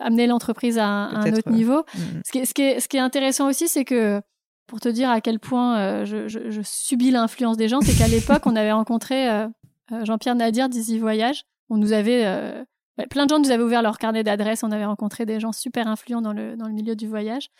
amené 0.00 0.26
l'entreprise 0.26 0.78
à, 0.78 0.86
un 0.86 1.32
autre 1.32 1.50
niveau 1.50 1.84
hmm. 1.94 2.20
ce, 2.24 2.32
qui 2.32 2.38
est, 2.38 2.44
ce, 2.44 2.54
qui 2.54 2.62
est, 2.62 2.80
ce 2.80 2.88
qui 2.88 2.96
est 2.96 3.00
intéressant 3.00 3.48
aussi 3.48 3.68
c'est 3.68 3.84
que 3.84 4.20
pour 4.66 4.80
te 4.80 4.88
dire 4.88 5.10
à 5.10 5.20
quel 5.20 5.38
point 5.38 6.04
je, 6.04 6.28
je, 6.28 6.50
je 6.50 6.60
subis 6.62 7.10
l'influence 7.10 7.56
des 7.56 7.68
gens 7.68 7.80
c'est 7.80 7.96
qu'à 7.96 8.08
l'époque 8.08 8.42
on 8.46 8.56
avait 8.56 8.72
rencontré 8.72 9.28
Jean-Pierre 10.02 10.34
Nadir 10.34 10.68
d'Easy 10.68 10.98
Voyage 10.98 11.44
on 11.70 11.76
nous 11.76 11.92
avait 11.92 12.24
euh, 13.00 13.06
plein 13.06 13.24
de 13.24 13.30
gens 13.30 13.38
nous 13.38 13.50
avaient 13.50 13.62
ouvert 13.62 13.82
leur 13.82 13.98
carnet 13.98 14.22
d'adresses. 14.22 14.62
On 14.62 14.70
avait 14.70 14.84
rencontré 14.84 15.26
des 15.26 15.40
gens 15.40 15.52
super 15.52 15.88
influents 15.88 16.22
dans 16.22 16.32
le 16.32 16.56
dans 16.56 16.66
le 16.66 16.72
milieu 16.72 16.96
du 16.96 17.08
voyage, 17.08 17.50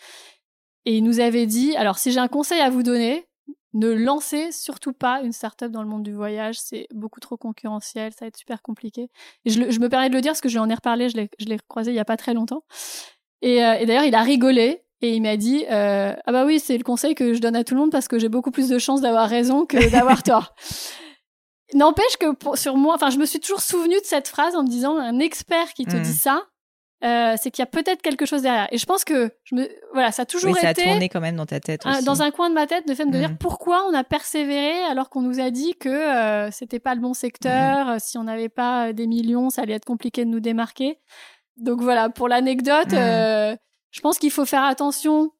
et 0.85 0.97
ils 0.97 1.03
nous 1.03 1.19
avaient 1.19 1.45
dit 1.45 1.75
alors 1.75 1.97
si 1.97 2.11
j'ai 2.11 2.19
un 2.19 2.27
conseil 2.27 2.61
à 2.61 2.69
vous 2.69 2.83
donner, 2.83 3.27
ne 3.75 3.91
lancez 3.91 4.51
surtout 4.51 4.93
pas 4.93 5.21
une 5.21 5.31
startup 5.31 5.69
dans 5.69 5.83
le 5.83 5.89
monde 5.89 6.03
du 6.03 6.13
voyage. 6.13 6.59
C'est 6.59 6.87
beaucoup 6.93 7.19
trop 7.19 7.37
concurrentiel, 7.37 8.11
ça 8.13 8.25
va 8.25 8.27
être 8.27 8.37
super 8.37 8.61
compliqué. 8.61 9.09
Et 9.45 9.51
je, 9.51 9.59
me 9.59 9.89
permets 9.89 10.09
de 10.09 10.15
le 10.15 10.21
dire 10.21 10.31
parce 10.31 10.41
que 10.41 10.49
je 10.49 10.55
lui 10.55 10.59
en 10.59 10.69
ai 10.69 10.73
reparlé, 10.73 11.09
je 11.09 11.17
l'ai 11.17 11.59
croisé 11.67 11.91
il 11.91 11.95
y 11.95 11.99
a 11.99 12.05
pas 12.05 12.17
très 12.17 12.33
longtemps. 12.33 12.63
Et, 13.41 13.63
euh, 13.63 13.75
et 13.75 13.85
d'ailleurs, 13.85 14.05
il 14.05 14.15
a 14.15 14.21
rigolé 14.21 14.81
et 15.01 15.13
il 15.13 15.21
m'a 15.21 15.37
dit 15.37 15.65
euh, 15.69 16.15
ah 16.25 16.31
bah 16.31 16.45
oui 16.45 16.59
c'est 16.59 16.77
le 16.77 16.83
conseil 16.83 17.15
que 17.15 17.33
je 17.33 17.39
donne 17.39 17.57
à 17.57 17.65
tout 17.65 17.73
le 17.75 17.81
monde 17.81 17.91
parce 17.91 18.07
que 18.07 18.17
j'ai 18.17 18.29
beaucoup 18.29 18.49
plus 18.49 18.69
de 18.69 18.79
chances 18.79 19.01
d'avoir 19.01 19.29
raison 19.29 19.65
que 19.65 19.91
d'avoir 19.91 20.23
tort 20.23 20.55
N'empêche 21.73 22.17
que 22.19 22.27
sur 22.55 22.77
moi, 22.77 22.93
enfin, 22.93 23.09
je 23.09 23.17
me 23.17 23.25
suis 23.25 23.39
toujours 23.39 23.61
souvenu 23.61 23.95
de 23.95 24.05
cette 24.05 24.27
phrase 24.27 24.55
en 24.55 24.63
me 24.63 24.69
disant 24.69 24.97
un 24.97 25.19
expert 25.19 25.73
qui 25.73 25.85
te 25.85 25.95
dit 25.95 26.11
hmm. 26.11 26.13
ça, 26.13 26.43
euh, 27.05 27.35
c'est 27.39 27.51
qu'il 27.51 27.61
y 27.61 27.63
a 27.63 27.67
peut-être 27.67 28.01
quelque 28.01 28.25
chose 28.25 28.41
derrière. 28.41 28.67
Et 28.71 28.77
je 28.77 28.85
pense 28.85 29.03
que 29.03 29.31
je 29.43 29.55
me, 29.55 29.69
voilà, 29.93 30.11
ça 30.11 30.23
a 30.23 30.25
toujours 30.25 30.51
oui, 30.51 30.59
ça 30.59 30.71
été. 30.71 30.81
Ça 30.81 30.89
a 30.89 30.91
tourné 30.91 31.09
quand 31.09 31.21
même 31.21 31.35
dans 31.35 31.45
ta 31.45 31.59
tête. 31.59 31.85
Aussi. 31.85 32.03
Dans 32.03 32.21
un 32.21 32.31
coin 32.31 32.49
de 32.49 32.55
ma 32.55 32.67
tête, 32.67 32.87
de 32.87 32.95
fait 32.95 33.05
de 33.05 33.11
me 33.11 33.17
dire 33.17 33.31
hmm. 33.31 33.37
pourquoi 33.37 33.85
on 33.89 33.93
a 33.93 34.03
persévéré 34.03 34.83
alors 34.85 35.09
qu'on 35.09 35.21
nous 35.21 35.39
a 35.39 35.51
dit 35.51 35.75
que 35.75 35.89
euh, 35.89 36.49
c'était 36.51 36.79
pas 36.79 36.95
le 36.95 37.01
bon 37.01 37.13
secteur. 37.13 37.87
Hmm. 37.87 37.99
Si 37.99 38.17
on 38.17 38.23
n'avait 38.23 38.49
pas 38.49 38.93
des 38.93 39.07
millions, 39.07 39.49
ça 39.49 39.61
allait 39.61 39.73
être 39.73 39.85
compliqué 39.85 40.25
de 40.25 40.29
nous 40.29 40.39
démarquer. 40.39 40.99
Donc 41.57 41.81
voilà, 41.81 42.09
pour 42.09 42.27
l'anecdote, 42.27 42.93
euh, 42.93 43.55
je 43.91 44.01
pense 44.01 44.17
qu'il 44.17 44.31
faut 44.31 44.45
faire 44.45 44.63
attention 44.63 45.31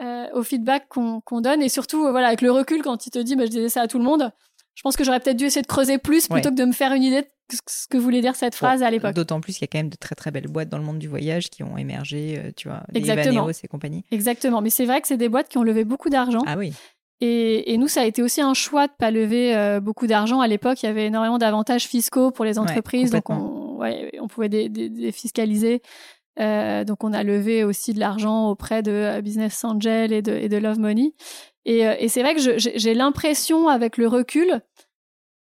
euh, 0.00 0.26
au 0.32 0.42
feedback 0.42 0.88
qu'on 0.88 1.40
donne 1.40 1.62
et 1.62 1.68
surtout, 1.68 2.00
voilà, 2.10 2.28
avec 2.28 2.42
le 2.42 2.50
recul, 2.50 2.82
quand 2.82 3.06
il 3.06 3.10
te 3.10 3.18
dit, 3.18 3.36
bah, 3.36 3.44
je 3.44 3.50
disais 3.50 3.68
ça 3.68 3.82
à 3.82 3.86
tout 3.88 3.98
le 3.98 4.04
monde 4.04 4.32
je 4.78 4.82
pense 4.82 4.96
que 4.96 5.02
j'aurais 5.02 5.18
peut-être 5.18 5.36
dû 5.36 5.46
essayer 5.46 5.62
de 5.62 5.66
creuser 5.66 5.98
plus 5.98 6.28
plutôt 6.28 6.50
que 6.50 6.54
de 6.54 6.64
me 6.64 6.70
faire 6.70 6.92
une 6.92 7.02
idée 7.02 7.22
de 7.22 7.28
ce 7.50 7.88
que 7.88 7.96
voulait 7.96 8.20
dire 8.20 8.36
cette 8.36 8.54
phrase 8.54 8.82
à 8.82 8.90
l'époque. 8.90 9.14
D'autant 9.14 9.40
plus 9.40 9.54
qu'il 9.54 9.62
y 9.62 9.64
a 9.64 9.68
quand 9.70 9.78
même 9.78 9.88
de 9.88 9.96
très 9.96 10.14
très 10.14 10.30
belles 10.30 10.48
boîtes 10.48 10.68
dans 10.68 10.78
le 10.78 10.84
monde 10.84 10.98
du 10.98 11.08
voyage 11.08 11.50
qui 11.50 11.62
ont 11.62 11.76
émergé, 11.76 12.38
euh, 12.38 12.50
tu 12.56 12.68
vois, 12.68 12.82
Exactement. 12.94 13.48
et 13.48 13.68
compagnie. 13.68 14.04
Exactement, 14.10 14.60
mais 14.60 14.70
c'est 14.70 14.86
vrai 14.86 15.00
que 15.00 15.08
c'est 15.08 15.16
des 15.16 15.28
boîtes 15.28 15.48
qui 15.48 15.58
ont 15.58 15.62
levé 15.62 15.84
beaucoup 15.84 16.10
d'argent. 16.10 16.42
Ah 16.46 16.56
oui. 16.56 16.72
Et, 17.20 17.76
nous, 17.78 17.88
ça 17.88 18.02
a 18.02 18.04
été 18.04 18.22
aussi 18.22 18.40
un 18.40 18.54
choix 18.54 18.86
de 18.86 18.92
pas 18.96 19.10
lever 19.10 19.56
euh, 19.56 19.80
beaucoup 19.80 20.06
d'argent. 20.06 20.40
À 20.40 20.46
l'époque, 20.46 20.80
il 20.84 20.86
y 20.86 20.88
avait 20.88 21.06
énormément 21.06 21.38
d'avantages 21.38 21.88
fiscaux 21.88 22.30
pour 22.30 22.44
les 22.44 22.60
entreprises, 22.60 23.10
donc 23.10 23.28
on, 23.28 23.80
on 23.80 24.28
pouvait 24.28 24.48
défiscaliser. 24.48 25.82
Euh, 26.38 26.84
donc 26.84 27.02
on 27.02 27.12
a 27.12 27.24
levé 27.24 27.64
aussi 27.64 27.92
de 27.92 27.98
l'argent 27.98 28.48
auprès 28.48 28.80
de 28.80 29.20
Business 29.22 29.64
Angel 29.64 30.12
et 30.12 30.22
de, 30.22 30.32
et 30.32 30.48
de 30.48 30.56
Love 30.56 30.78
Money. 30.78 31.12
Euh, 31.68 31.94
et, 31.98 32.08
c'est 32.08 32.22
vrai 32.22 32.34
que 32.34 32.40
j'ai 32.58 32.94
l'impression, 32.94 33.68
avec 33.68 33.96
le 33.96 34.08
recul, 34.08 34.60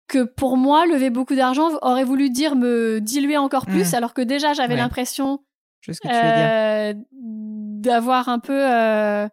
que 0.10 0.24
pour 0.24 0.58
moi, 0.58 0.86
lever 0.86 1.10
beaucoup 1.10 1.36
d'argent 1.36 1.70
aurait 1.82 2.04
voulu 2.04 2.30
dire 2.30 2.56
me 2.56 3.00
diluer 3.00 3.38
encore 3.38 3.66
plus, 3.66 3.94
mmh. 3.94 3.96
alors 3.96 4.14
que 4.14 4.22
déjà 4.22 4.54
j'avais 4.54 4.76
l'impression 4.76 5.40
euh, 6.06 6.94
d'avoir 7.22 8.28
un 8.28 8.40
peu 8.40 8.62
euh, 8.62 9.30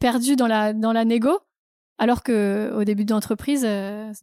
perdu 0.00 0.34
dans 0.34 0.48
la 0.48 0.72
dans 0.72 0.92
la 0.92 1.04
négo, 1.04 1.38
alors 1.98 2.24
que 2.24 2.72
au 2.74 2.82
début 2.82 3.04
d'entreprise, 3.04 3.66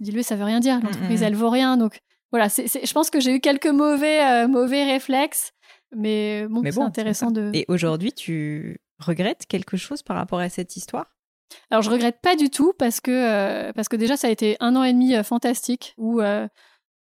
diluer 0.01 0.23
ça 0.23 0.35
veut 0.35 0.43
rien 0.43 0.59
dire. 0.59 0.81
L'entreprise 0.81 1.21
mmh. 1.21 1.25
elle 1.25 1.35
vaut 1.35 1.49
rien, 1.49 1.77
donc 1.77 2.01
voilà. 2.31 2.47
je 2.49 2.93
pense 2.93 3.09
que 3.09 3.21
j'ai 3.21 3.33
eu 3.33 3.39
quelques 3.39 3.67
mauvais 3.67 4.45
mauvais 4.47 4.83
réflexes, 4.83 5.53
mais 5.95 6.47
bon, 6.49 6.61
c'est 6.69 6.81
intéressant 6.81 7.31
de. 7.31 7.51
Et 7.53 7.63
aujourd'hui, 7.69 8.11
tu 8.11 8.81
regrettes 8.99 9.45
quelque 9.47 9.77
chose 9.77 10.03
par 10.03 10.17
rapport 10.17 10.39
à 10.39 10.49
cette 10.49 10.75
histoire? 10.75 11.14
Alors 11.69 11.81
je 11.81 11.89
regrette 11.89 12.19
pas 12.21 12.35
du 12.35 12.49
tout 12.49 12.73
parce 12.77 13.01
que 13.01 13.11
euh, 13.11 13.73
parce 13.73 13.87
que 13.87 13.95
déjà 13.95 14.17
ça 14.17 14.27
a 14.27 14.29
été 14.29 14.57
un 14.59 14.75
an 14.75 14.83
et 14.83 14.93
demi 14.93 15.15
euh, 15.15 15.23
fantastique 15.23 15.93
où 15.97 16.21
euh, 16.21 16.47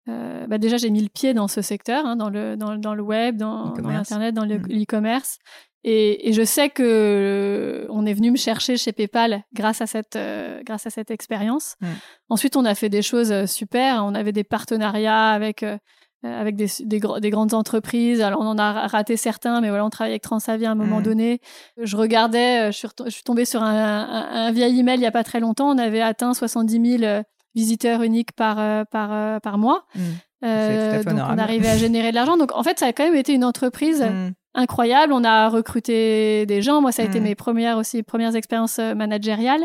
bah 0.06 0.58
déjà 0.58 0.76
j'ai 0.76 0.90
mis 0.90 1.02
le 1.02 1.08
pied 1.08 1.34
dans 1.34 1.48
ce 1.48 1.62
secteur, 1.62 2.04
hein, 2.06 2.16
dans 2.16 2.30
le 2.30 2.56
dans, 2.56 2.76
dans, 2.76 2.94
le 2.94 3.02
web, 3.02 3.36
dans, 3.36 3.72
l'internet, 3.76 4.34
dans 4.34 4.46
mm. 4.46 4.66
l'e-commerce. 4.68 5.38
Et, 5.84 6.28
et, 6.28 6.32
je 6.32 6.44
sais 6.44 6.70
que 6.70 7.86
on 7.90 8.06
est 8.06 8.14
venu 8.14 8.30
me 8.30 8.36
chercher 8.36 8.76
chez 8.76 8.92
PayPal 8.92 9.42
grâce 9.52 9.80
à 9.80 9.86
cette 9.86 10.18
grâce 10.64 10.86
à 10.86 10.90
cette 10.90 11.10
expérience. 11.10 11.76
Mm. 11.80 11.86
Ensuite, 12.28 12.56
on 12.56 12.64
a 12.64 12.74
fait 12.74 12.88
des 12.88 13.02
choses 13.02 13.46
super. 13.46 14.04
On 14.04 14.14
avait 14.14 14.32
des 14.32 14.44
partenariats 14.44 15.30
avec 15.30 15.64
avec 16.24 16.56
des, 16.56 16.66
des, 16.84 17.00
des, 17.20 17.30
grandes 17.30 17.54
entreprises. 17.54 18.20
Alors, 18.20 18.40
on 18.40 18.46
en 18.46 18.58
a 18.58 18.86
raté 18.86 19.16
certains, 19.16 19.60
mais 19.60 19.68
voilà, 19.68 19.84
on 19.84 19.90
travaille 19.90 20.12
avec 20.12 20.22
Transavia 20.22 20.68
à 20.68 20.72
un 20.72 20.76
moment 20.76 21.00
mmh. 21.00 21.02
donné. 21.02 21.40
Je 21.80 21.96
regardais, 21.96 22.68
euh, 22.68 22.72
je 22.72 22.78
suis, 22.78 22.88
je 23.06 23.10
suis 23.10 23.24
tombée 23.24 23.44
sur 23.44 23.62
un, 23.62 24.26
un, 24.32 24.52
vieil 24.52 24.78
email 24.78 24.96
il 24.96 25.00
n'y 25.00 25.06
a 25.06 25.12
pas 25.12 25.24
très 25.24 25.40
longtemps. 25.40 25.68
On 25.68 25.78
avait 25.78 26.00
atteint 26.00 26.32
70 26.32 26.98
000 26.98 27.02
euh, 27.02 27.22
visiteurs 27.54 28.02
uniques 28.02 28.32
par, 28.32 28.86
par, 28.86 29.40
par 29.40 29.58
mois. 29.58 29.84
Mmh. 29.94 30.00
Euh, 30.44 31.02
donc, 31.02 31.14
on 31.14 31.38
arrivait 31.38 31.68
à 31.68 31.76
générer 31.76 32.10
de 32.10 32.14
l'argent. 32.14 32.36
Donc, 32.36 32.52
en 32.54 32.62
fait, 32.62 32.78
ça 32.78 32.86
a 32.86 32.92
quand 32.92 33.04
même 33.04 33.16
été 33.16 33.32
une 33.32 33.44
entreprise 33.44 34.02
mmh. 34.02 34.30
incroyable. 34.54 35.12
On 35.12 35.24
a 35.24 35.48
recruté 35.48 36.46
des 36.46 36.62
gens. 36.62 36.80
Moi, 36.80 36.92
ça 36.92 37.02
a 37.02 37.04
été 37.04 37.20
mes 37.20 37.34
premières 37.34 37.78
aussi 37.78 38.02
premières 38.02 38.36
expériences 38.36 38.78
managériales. 38.78 39.64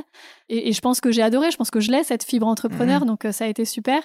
Et, 0.49 0.69
et 0.69 0.73
je 0.73 0.81
pense 0.81 1.01
que 1.01 1.11
j'ai 1.11 1.21
adoré. 1.21 1.51
Je 1.51 1.57
pense 1.57 1.71
que 1.71 1.79
je 1.79 1.91
l'ai, 1.91 2.03
cette 2.03 2.23
fibre 2.23 2.47
entrepreneur. 2.47 3.05
Donc, 3.05 3.27
ça 3.31 3.45
a 3.45 3.47
été 3.47 3.63
super 3.63 4.01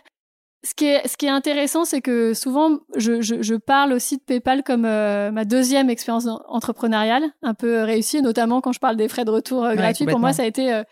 ce 0.64 0.74
qui 0.74 0.86
est, 0.86 1.06
ce 1.08 1.16
qui 1.16 1.26
est 1.26 1.30
intéressant, 1.30 1.84
c'est 1.84 2.00
que 2.00 2.34
souvent, 2.34 2.78
je, 2.96 3.20
je, 3.20 3.42
je, 3.42 3.54
parle 3.54 3.92
aussi 3.92 4.18
de 4.18 4.22
PayPal 4.22 4.62
comme 4.62 4.84
euh, 4.84 5.32
ma 5.32 5.44
deuxième 5.44 5.90
expérience 5.90 6.28
entrepreneuriale, 6.48 7.24
un 7.42 7.54
peu 7.54 7.82
réussie, 7.82 8.22
notamment 8.22 8.60
quand 8.60 8.72
je 8.72 8.78
parle 8.78 8.96
des 8.96 9.08
frais 9.08 9.24
de 9.24 9.30
retour 9.30 9.64
euh, 9.64 9.74
gratuits. 9.74 10.06
Pour 10.06 10.20
moi, 10.20 10.32
ça 10.32 10.44
a 10.44 10.46
été 10.46 10.72
euh, 10.72 10.84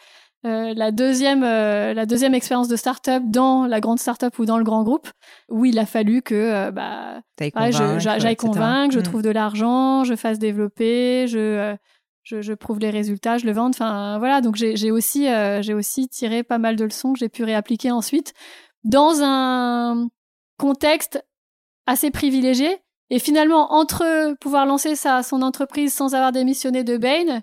la 0.43 0.91
deuxième, 0.91 1.43
la 1.43 2.05
deuxième 2.05 2.35
expérience 2.35 2.67
de 2.67 2.75
startup 2.75 3.23
dans 3.27 3.67
la 3.67 3.79
grande 3.79 4.01
startup 4.01 4.37
ou 4.41 4.45
dans 4.45 4.59
le 4.59 4.65
grand 4.65 4.83
groupe, 4.83 5.09
où 5.49 5.65
il 5.65 5.79
a 5.79 5.87
fallu 5.87 6.23
que 6.23 6.71
bah, 6.71 7.21
j'aille 7.39 8.37
convaincre, 8.37 8.93
je 8.93 8.99
mm. 8.99 9.03
trouve 9.05 9.23
de 9.23 9.31
l'argent, 9.31 10.03
je 10.03 10.17
fasse 10.17 10.39
développer, 10.39 11.27
je 11.29 11.77
je, 12.23 12.43
je, 12.43 12.53
prouve 12.53 12.79
les 12.79 12.91
résultats, 12.91 13.39
je 13.39 13.47
le 13.47 13.53
vends. 13.53 13.71
Enfin, 13.71 14.19
voilà. 14.19 14.41
Donc, 14.41 14.57
j'ai 14.57 14.91
aussi, 14.91 15.27
j'ai 15.61 15.75
aussi 15.75 16.09
tiré 16.09 16.43
pas 16.43 16.59
mal 16.59 16.77
de 16.77 16.85
leçons 16.85 17.13
que 17.13 17.19
j'ai 17.19 17.29
pu 17.29 17.45
réappliquer 17.45 17.91
ensuite 17.91 18.35
dans 18.85 19.23
un 19.23 20.09
contexte 20.59 21.25
assez 21.87 22.11
privilégié. 22.11 22.79
Et 23.11 23.19
finalement, 23.19 23.73
entre 23.73 24.37
pouvoir 24.41 24.67
lancer 24.67 24.95
sa, 24.95 25.23
son 25.23 25.43
entreprise 25.43 25.93
sans 25.93 26.15
avoir 26.15 26.33
démissionné 26.33 26.85
de 26.85 26.97
Bain, 26.97 27.43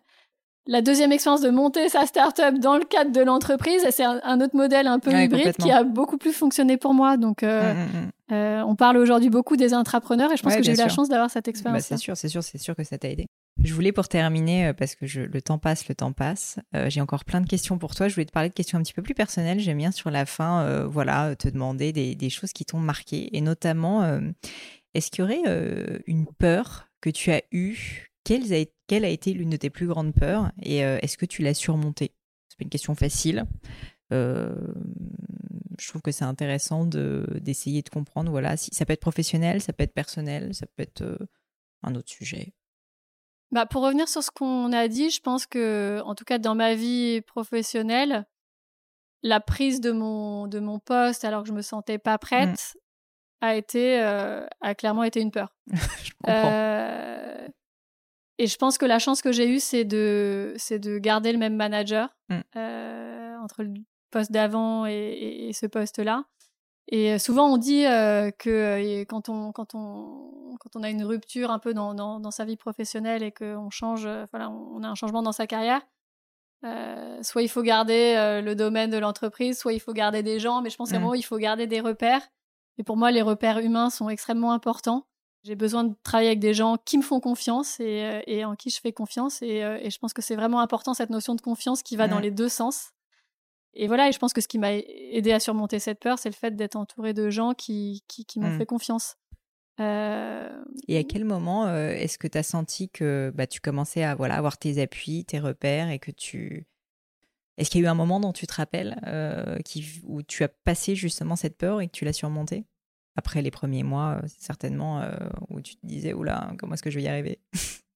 la 0.68 0.82
deuxième 0.82 1.11
expérience 1.11 1.41
de 1.41 1.49
monter 1.49 1.89
sa 1.89 2.05
startup 2.05 2.59
dans 2.59 2.78
le 2.78 2.84
cadre 2.84 3.11
de 3.11 3.22
l'entreprise, 3.22 3.86
c'est 3.89 4.03
un, 4.03 4.41
autre 4.41 4.55
modèle 4.55 4.88
un 4.88 4.99
peu 4.99 5.11
hybride 5.11 5.55
qui 5.57 5.72
a 5.72 5.84
beaucoup 5.84 6.18
plus 6.18 6.34
fonctionné 6.34 6.78
pour 6.78 6.93
moi. 6.93 7.18
Donc, 7.18 7.43
euh, 7.43 7.74
mmh, 7.74 7.78
mmh, 7.78 7.82
mmh. 7.82 8.11
Euh, 8.34 8.61
on 8.63 8.76
parle 8.76 8.97
aujourd'hui 8.97 9.30
beaucoup 9.30 9.55
des 9.55 9.74
intrapreneurs 9.74 10.32
et 10.34 10.38
je 10.38 10.43
pense 10.43 10.55
que 10.55 10.63
j'ai 10.63 10.74
eu 10.74 10.78
la 10.78 10.89
chance 10.89 11.07
d'avoir 11.07 11.30
cette 11.30 11.47
expérience. 11.47 11.89
Bah, 11.89 11.95
c'est 11.95 11.97
sûr, 11.97 12.18
c'est 12.18 12.28
sûr, 12.28 12.43
c'est 12.43 12.57
sûr 12.57 12.76
que 12.76 12.84
ça 12.84 12.97
t'a 12.97 13.09
aidé. 13.09 13.26
Je 13.63 13.74
voulais 13.74 13.93
pour 13.93 14.09
terminer, 14.09 14.68
euh, 14.68 14.74
parce 14.74 14.95
que 14.95 15.07
je, 15.07 15.22
le 15.22 15.41
temps 15.41 15.57
passe, 15.57 15.88
le 15.88 15.95
temps 15.95 16.11
passe, 16.11 16.59
euh, 16.76 16.89
j'ai 16.89 16.99
encore 16.99 17.24
plein 17.24 17.39
de 17.39 17.47
questions 17.47 17.78
pour 17.78 17.95
toi. 17.95 18.09
Je 18.09 18.15
voulais 18.15 18.26
te 18.26 18.34
parler 18.34 18.49
de 18.49 18.53
questions 18.53 18.78
un 18.78 18.84
petit 18.84 18.93
peu 18.93 19.01
plus 19.01 19.13
personnelles. 19.13 19.61
J'aime 19.61 19.78
bien 19.78 19.91
sur 19.91 20.11
la 20.11 20.26
fin, 20.26 20.86
voilà, 20.88 21.36
te 21.38 21.47
demander 21.47 21.93
des, 21.93 22.15
des 22.15 22.30
choses 22.30 22.51
qui 22.51 22.65
t'ont 22.65 22.80
marqué. 22.80 23.36
Et 23.36 23.39
notamment, 23.39 24.03
est-ce 24.93 25.09
qu'il 25.09 25.24
y 25.24 25.24
aurait 25.24 26.01
une 26.05 26.26
peur 26.38 26.89
que 26.99 27.09
tu 27.09 27.32
as 27.32 27.43
eue 27.51 28.07
quelle 28.28 28.53
a, 28.53 28.65
quelle 28.88 29.05
a 29.05 29.09
été 29.09 29.32
l'une 29.32 29.49
de 29.49 29.55
tes 29.55 29.69
plus 29.69 29.88
grandes 29.88 30.13
peurs 30.13 30.51
Et 30.61 30.80
est-ce 30.80 31.17
que 31.17 31.25
tu 31.25 31.43
l'as 31.43 31.53
surmontée? 31.53 32.11
C'est 32.49 32.57
pas 32.57 32.63
une 32.63 32.69
question 32.69 32.93
facile. 32.93 33.45
je 34.11 35.88
trouve 35.88 36.01
que 36.01 36.11
c'est 36.11 36.25
intéressant 36.25 36.86
d'essayer 36.86 37.82
de, 37.82 37.89
comprendre. 37.89 38.30
Voilà, 38.30 38.57
si 38.57 38.69
ça 38.73 38.86
peut 38.86 38.91
être 38.91 38.99
professionnel, 38.99 39.61
ça 39.61 39.71
peut 39.71 39.86
être 39.86 39.93
personnel, 39.93 40.53
ça 40.53 40.65
peut 40.65 40.84
être 40.84 41.17
un 41.84 41.95
autre 41.95 42.09
sujet. 42.09 42.53
Bah, 43.51 43.65
pour 43.65 43.82
revenir 43.82 44.09
sur 44.09 44.21
ce 44.21 44.30
qu'on 44.30 44.73
a 44.73 44.89
dit, 44.89 45.09
je 45.09 45.21
pense 45.21 45.45
que, 45.45 46.01
en 46.03 46.13
tout 46.13 46.25
cas 46.25 46.38
dans 46.38 46.55
ma 46.55 46.75
vie 46.75 47.21
professionnelle, 47.21 48.25
la 49.23 49.39
prise 49.39 49.80
de 49.80 49.91
mon, 49.93 50.47
de 50.47 50.59
mon 50.59 50.80
poste 50.80 51.23
alors 51.23 51.43
que 51.43 51.47
je 51.47 51.53
me 51.53 51.61
sentais 51.61 51.97
pas 51.97 52.17
prête 52.17 52.75
mmh. 52.75 53.45
a 53.45 53.55
été, 53.55 53.99
a 54.01 54.75
clairement 54.75 55.03
été 55.03 55.21
une 55.21 55.32
peur. 55.32 55.55
je 56.03 56.11
comprends. 56.21 56.67
Et 58.39 58.47
je 58.47 58.57
pense 58.57 58.77
que 58.77 58.85
la 58.85 58.99
chance 58.99 59.21
que 59.21 59.31
j'ai 59.31 59.47
eue, 59.47 59.59
c'est 59.59 59.85
de, 59.85 60.53
c'est 60.57 60.79
de 60.79 60.97
garder 60.97 61.31
le 61.31 61.39
même 61.39 61.55
manager 61.55 62.15
mmh. 62.29 62.35
entre 63.43 63.63
le 63.63 63.73
poste 64.11 64.31
d'avant 64.31 64.85
et, 64.85 65.51
ce 65.53 65.65
poste-là. 65.65 66.25
Et 66.89 67.19
souvent, 67.19 67.47
on 67.47 67.57
dit 67.57 67.83
que 67.83 69.03
quand 69.05 69.29
on, 69.29 69.51
quand, 69.51 69.75
on, 69.75 70.55
quand 70.59 70.75
on 70.75 70.83
a 70.83 70.89
une 70.89 71.03
rupture 71.03 71.51
un 71.51 71.59
peu 71.59 71.73
dans, 71.73 71.93
dans, 71.93 72.31
sa 72.31 72.45
vie 72.45 72.57
professionnelle 72.57 73.23
et 73.23 73.31
qu'on 73.31 73.69
change, 73.69 74.07
voilà, 74.31 74.49
on 74.49 74.83
a 74.83 74.88
un 74.88 74.95
changement 74.95 75.23
dans 75.23 75.31
sa 75.31 75.47
carrière, 75.47 75.81
soit 77.23 77.41
il 77.41 77.49
faut 77.49 77.63
garder 77.63 78.41
le 78.43 78.53
domaine 78.53 78.91
de 78.91 78.97
l'entreprise, 78.97 79.57
soit 79.57 79.73
il 79.73 79.79
faut 79.79 79.93
garder 79.93 80.21
des 80.21 80.39
gens, 80.39 80.61
mais 80.61 80.69
je 80.69 80.77
pense 80.77 80.91
qu'à 80.91 80.99
mmh. 80.99 81.15
il 81.15 81.23
faut 81.23 81.38
garder 81.38 81.65
des 81.65 81.81
repères. 81.81 82.21
Et 82.77 82.83
pour 82.83 82.97
moi, 82.97 83.11
les 83.11 83.23
repères 83.23 83.57
humains 83.57 83.89
sont 83.89 84.09
extrêmement 84.09 84.51
importants. 84.53 85.07
J'ai 85.47 85.55
besoin 85.55 85.85
de 85.85 85.95
travailler 86.03 86.27
avec 86.27 86.39
des 86.39 86.53
gens 86.53 86.77
qui 86.83 86.97
me 86.97 87.03
font 87.03 87.21
confiance 87.21 87.79
et, 87.79 88.21
et 88.27 88.43
en 88.43 88.55
qui 88.55 88.69
je 88.69 88.81
fais 88.81 88.91
confiance. 88.91 89.41
Et, 89.41 89.59
et 89.81 89.89
je 89.89 89.97
pense 89.97 90.13
que 90.13 90.21
c'est 90.21 90.35
vraiment 90.35 90.59
important 90.59 90.93
cette 90.93 91.09
notion 91.09 91.35
de 91.35 91.41
confiance 91.41 91.83
qui 91.83 91.95
va 91.95 92.09
dans 92.09 92.19
les 92.19 92.31
deux 92.31 92.49
sens. 92.49 92.91
Et 93.79 93.87
voilà, 93.87 94.09
et 94.09 94.11
je 94.11 94.17
pense 94.17 94.33
que 94.33 94.41
ce 94.41 94.47
qui 94.47 94.57
m'a 94.57 94.73
aidé 94.73 95.31
à 95.31 95.39
surmonter 95.39 95.79
cette 95.79 95.99
peur, 95.99 96.17
c'est 96.17 96.29
le 96.29 96.35
fait 96.35 96.55
d'être 96.55 96.75
entouré 96.75 97.13
de 97.13 97.29
gens 97.29 97.53
qui, 97.53 98.03
qui, 98.07 98.39
m'ont 98.39 98.49
mmh. 98.49 98.57
fait 98.57 98.65
confiance. 98.65 99.17
Euh... 99.79 100.49
Et 100.87 100.97
à 100.97 101.03
quel 101.03 101.25
moment 101.25 101.67
euh, 101.67 101.91
est-ce 101.91 102.17
que 102.17 102.27
tu 102.27 102.39
as 102.39 102.43
senti 102.43 102.89
que 102.89 103.31
bah, 103.35 103.45
tu 103.45 103.61
commençais 103.61 104.03
à 104.03 104.15
voilà, 104.15 104.35
avoir 104.35 104.57
tes 104.57 104.81
appuis, 104.81 105.25
tes 105.25 105.39
repères 105.39 105.91
et 105.91 105.99
que 105.99 106.09
tu. 106.09 106.65
Est-ce 107.57 107.69
qu'il 107.69 107.81
y 107.81 107.83
a 107.83 107.87
eu 107.87 107.89
un 107.89 107.95
moment 107.95 108.19
dont 108.19 108.33
tu 108.33 108.47
te 108.47 108.53
rappelles 108.55 108.99
euh, 109.05 109.59
qui, 109.59 110.01
où 110.03 110.23
tu 110.23 110.43
as 110.43 110.47
passé 110.47 110.95
justement 110.95 111.35
cette 111.35 111.57
peur 111.57 111.79
et 111.79 111.87
que 111.87 111.91
tu 111.91 112.03
l'as 112.03 112.13
surmontée? 112.13 112.65
Après 113.18 113.41
les 113.41 113.51
premiers 113.51 113.84
mois, 113.84 114.20
euh, 114.24 114.28
certainement, 114.38 115.01
où 115.49 115.59
tu 115.59 115.76
te 115.76 115.86
disais, 115.86 116.13
oula, 116.13 116.53
comment 116.57 116.76
est-ce 116.76 116.84
que 116.84 116.91
je 116.91 116.97
vais 116.97 117.03
y 117.03 117.07
arriver? 117.07 117.39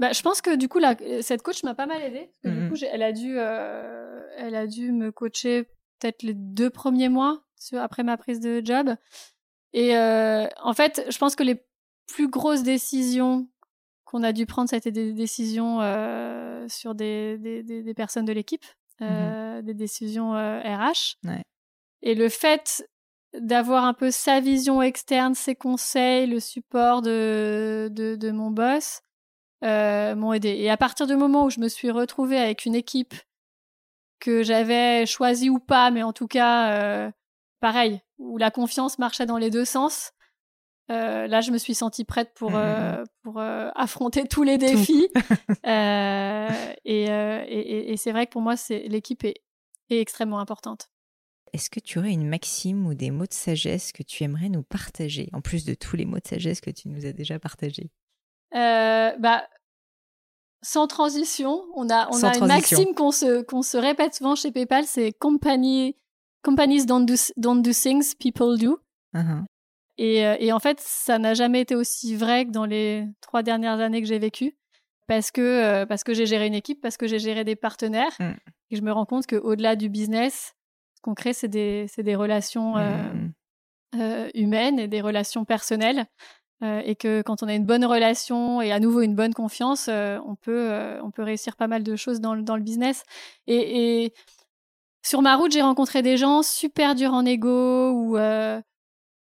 Bah, 0.00 0.12
je 0.12 0.22
pense 0.22 0.40
que 0.40 0.56
du 0.56 0.68
coup, 0.68 0.78
la, 0.78 0.96
cette 1.22 1.42
coach 1.42 1.62
m'a 1.62 1.74
pas 1.74 1.86
mal 1.86 2.02
aidée. 2.02 2.30
du 2.44 2.50
mmh 2.50 2.68
coup, 2.68 2.76
elle 2.90 3.02
a 3.02 3.12
dû, 3.12 3.38
euh, 3.38 4.20
elle 4.36 4.56
a 4.56 4.66
dû 4.66 4.90
me 4.90 5.12
coacher 5.12 5.64
peut-être 5.98 6.22
les 6.22 6.34
deux 6.34 6.70
premiers 6.70 7.08
mois 7.08 7.44
après 7.74 8.02
ma 8.02 8.16
prise 8.16 8.40
de 8.40 8.60
job. 8.64 8.94
Et 9.72 9.96
euh, 9.96 10.46
en 10.62 10.74
fait, 10.74 11.06
je 11.08 11.16
pense 11.18 11.36
que 11.36 11.42
les 11.42 11.64
plus 12.06 12.28
grosses 12.28 12.62
décisions 12.62 13.48
qu'on 14.04 14.22
a 14.22 14.32
dû 14.32 14.46
prendre, 14.46 14.68
ça 14.68 14.76
a 14.76 14.78
été 14.78 14.90
des 14.90 15.12
décisions 15.12 15.80
euh, 15.80 16.68
sur 16.68 16.94
des, 16.94 17.38
des, 17.38 17.62
des, 17.62 17.94
personnes 17.94 18.26
de 18.26 18.32
l'équipe, 18.32 18.64
mmh 19.00 19.04
euh, 19.04 19.62
des 19.62 19.74
décisions 19.74 20.32
RH. 20.32 21.16
Ouais. 21.24 21.42
Et 22.02 22.14
le 22.14 22.28
fait 22.28 22.88
d'avoir 23.40 23.84
un 23.84 23.94
peu 23.94 24.10
sa 24.10 24.40
vision 24.40 24.82
externe, 24.82 25.34
ses 25.34 25.54
conseils, 25.54 26.26
le 26.26 26.40
support 26.40 27.02
de, 27.02 27.88
de, 27.92 28.16
de 28.16 28.30
mon 28.30 28.50
boss, 28.50 29.00
euh, 29.64 30.14
m'ont 30.14 30.32
aidé. 30.32 30.50
Et 30.50 30.70
à 30.70 30.76
partir 30.76 31.06
du 31.06 31.16
moment 31.16 31.44
où 31.44 31.50
je 31.50 31.60
me 31.60 31.68
suis 31.68 31.90
retrouvée 31.90 32.38
avec 32.38 32.64
une 32.64 32.74
équipe 32.74 33.14
que 34.20 34.42
j'avais 34.42 35.06
choisie 35.06 35.50
ou 35.50 35.58
pas, 35.58 35.90
mais 35.90 36.02
en 36.02 36.12
tout 36.12 36.26
cas, 36.26 36.72
euh, 36.72 37.10
pareil, 37.60 38.00
où 38.18 38.38
la 38.38 38.50
confiance 38.50 38.98
marchait 38.98 39.26
dans 39.26 39.38
les 39.38 39.50
deux 39.50 39.64
sens, 39.64 40.12
euh, 40.90 41.26
là, 41.26 41.40
je 41.40 41.50
me 41.50 41.58
suis 41.58 41.74
sentie 41.74 42.04
prête 42.04 42.32
pour, 42.34 42.50
mmh, 42.50 42.56
mmh, 42.56 43.00
mmh. 43.00 43.04
pour 43.22 43.40
affronter 43.40 44.28
tous 44.28 44.42
les 44.42 44.58
défis. 44.58 45.08
et, 45.64 46.48
et, 46.84 47.92
et 47.92 47.96
c'est 47.96 48.12
vrai 48.12 48.26
que 48.26 48.32
pour 48.32 48.42
moi, 48.42 48.54
l'équipe 48.68 49.24
est, 49.24 49.42
est 49.90 50.00
extrêmement 50.00 50.40
importante. 50.40 50.90
Est-ce 51.54 51.70
que 51.70 51.78
tu 51.78 52.00
aurais 52.00 52.10
une 52.10 52.28
maxime 52.28 52.84
ou 52.84 52.94
des 52.94 53.12
mots 53.12 53.26
de 53.26 53.32
sagesse 53.32 53.92
que 53.92 54.02
tu 54.02 54.24
aimerais 54.24 54.48
nous 54.48 54.64
partager, 54.64 55.28
en 55.32 55.40
plus 55.40 55.64
de 55.64 55.74
tous 55.74 55.94
les 55.94 56.04
mots 56.04 56.18
de 56.18 56.26
sagesse 56.26 56.60
que 56.60 56.70
tu 56.70 56.88
nous 56.88 57.06
as 57.06 57.12
déjà 57.12 57.38
partagés? 57.38 57.92
Euh, 58.56 59.12
bah, 59.20 59.46
sans 60.62 60.88
transition, 60.88 61.64
on 61.76 61.88
a, 61.90 62.08
on 62.10 62.24
a 62.24 62.36
une 62.36 62.46
maxime 62.46 62.92
qu'on 62.96 63.12
se, 63.12 63.42
qu'on 63.42 63.62
se 63.62 63.76
répète 63.76 64.14
souvent 64.14 64.34
chez 64.34 64.50
PayPal, 64.50 64.84
c'est 64.84 65.12
company, 65.12 65.94
companies 66.42 66.86
don't 66.86 67.04
do, 67.04 67.14
don't 67.36 67.62
do 67.62 67.72
things, 67.72 68.16
people 68.18 68.58
do. 68.58 68.80
Uh-huh. 69.14 69.44
Et, 69.96 70.26
euh, 70.26 70.34
et, 70.40 70.52
en 70.52 70.58
fait, 70.58 70.80
ça 70.80 71.20
n'a 71.20 71.34
jamais 71.34 71.60
été 71.60 71.76
aussi 71.76 72.16
vrai 72.16 72.46
que 72.46 72.50
dans 72.50 72.66
les 72.66 73.06
trois 73.20 73.44
dernières 73.44 73.78
années 73.78 74.02
que 74.02 74.08
j'ai 74.08 74.18
vécues, 74.18 74.56
parce 75.06 75.30
que, 75.30 75.40
euh, 75.40 75.86
parce 75.86 76.02
que 76.02 76.14
j'ai 76.14 76.26
géré 76.26 76.48
une 76.48 76.54
équipe, 76.54 76.80
parce 76.80 76.96
que 76.96 77.06
j'ai 77.06 77.20
géré 77.20 77.44
des 77.44 77.54
partenaires, 77.54 78.16
mm. 78.18 78.32
et 78.70 78.76
je 78.76 78.82
me 78.82 78.90
rends 78.90 79.06
compte 79.06 79.28
qu'au-delà 79.28 79.76
du 79.76 79.88
business, 79.88 80.56
qu'on 81.04 81.14
crée, 81.14 81.32
c'est 81.32 81.48
des, 81.48 81.86
des 81.96 82.16
relations 82.16 82.76
mm. 82.76 84.30
humaines 84.34 84.78
et 84.78 84.88
des 84.88 85.00
relations 85.00 85.44
personnelles. 85.44 86.06
Euh, 86.62 86.80
et 86.84 86.94
que 86.94 87.20
quand 87.22 87.42
on 87.42 87.48
a 87.48 87.54
une 87.54 87.66
bonne 87.66 87.84
relation 87.84 88.62
et 88.62 88.70
à 88.72 88.78
nouveau 88.78 89.02
une 89.02 89.14
bonne 89.16 89.34
confiance, 89.34 89.88
euh, 89.88 90.18
on, 90.24 90.36
peut, 90.36 90.70
euh, 90.70 91.02
on 91.02 91.10
peut 91.10 91.22
réussir 91.22 91.56
pas 91.56 91.66
mal 91.66 91.82
de 91.82 91.96
choses 91.96 92.20
dans, 92.20 92.36
dans 92.36 92.56
le 92.56 92.62
business. 92.62 93.02
Et, 93.46 94.04
et, 94.04 94.14
sur 95.02 95.20
ma 95.20 95.36
route, 95.36 95.52
j'ai 95.52 95.60
rencontré 95.60 96.00
des 96.00 96.16
gens 96.16 96.42
super 96.42 96.94
durs 96.94 97.12
en 97.12 97.26
ego 97.26 97.90
ou 97.90 98.16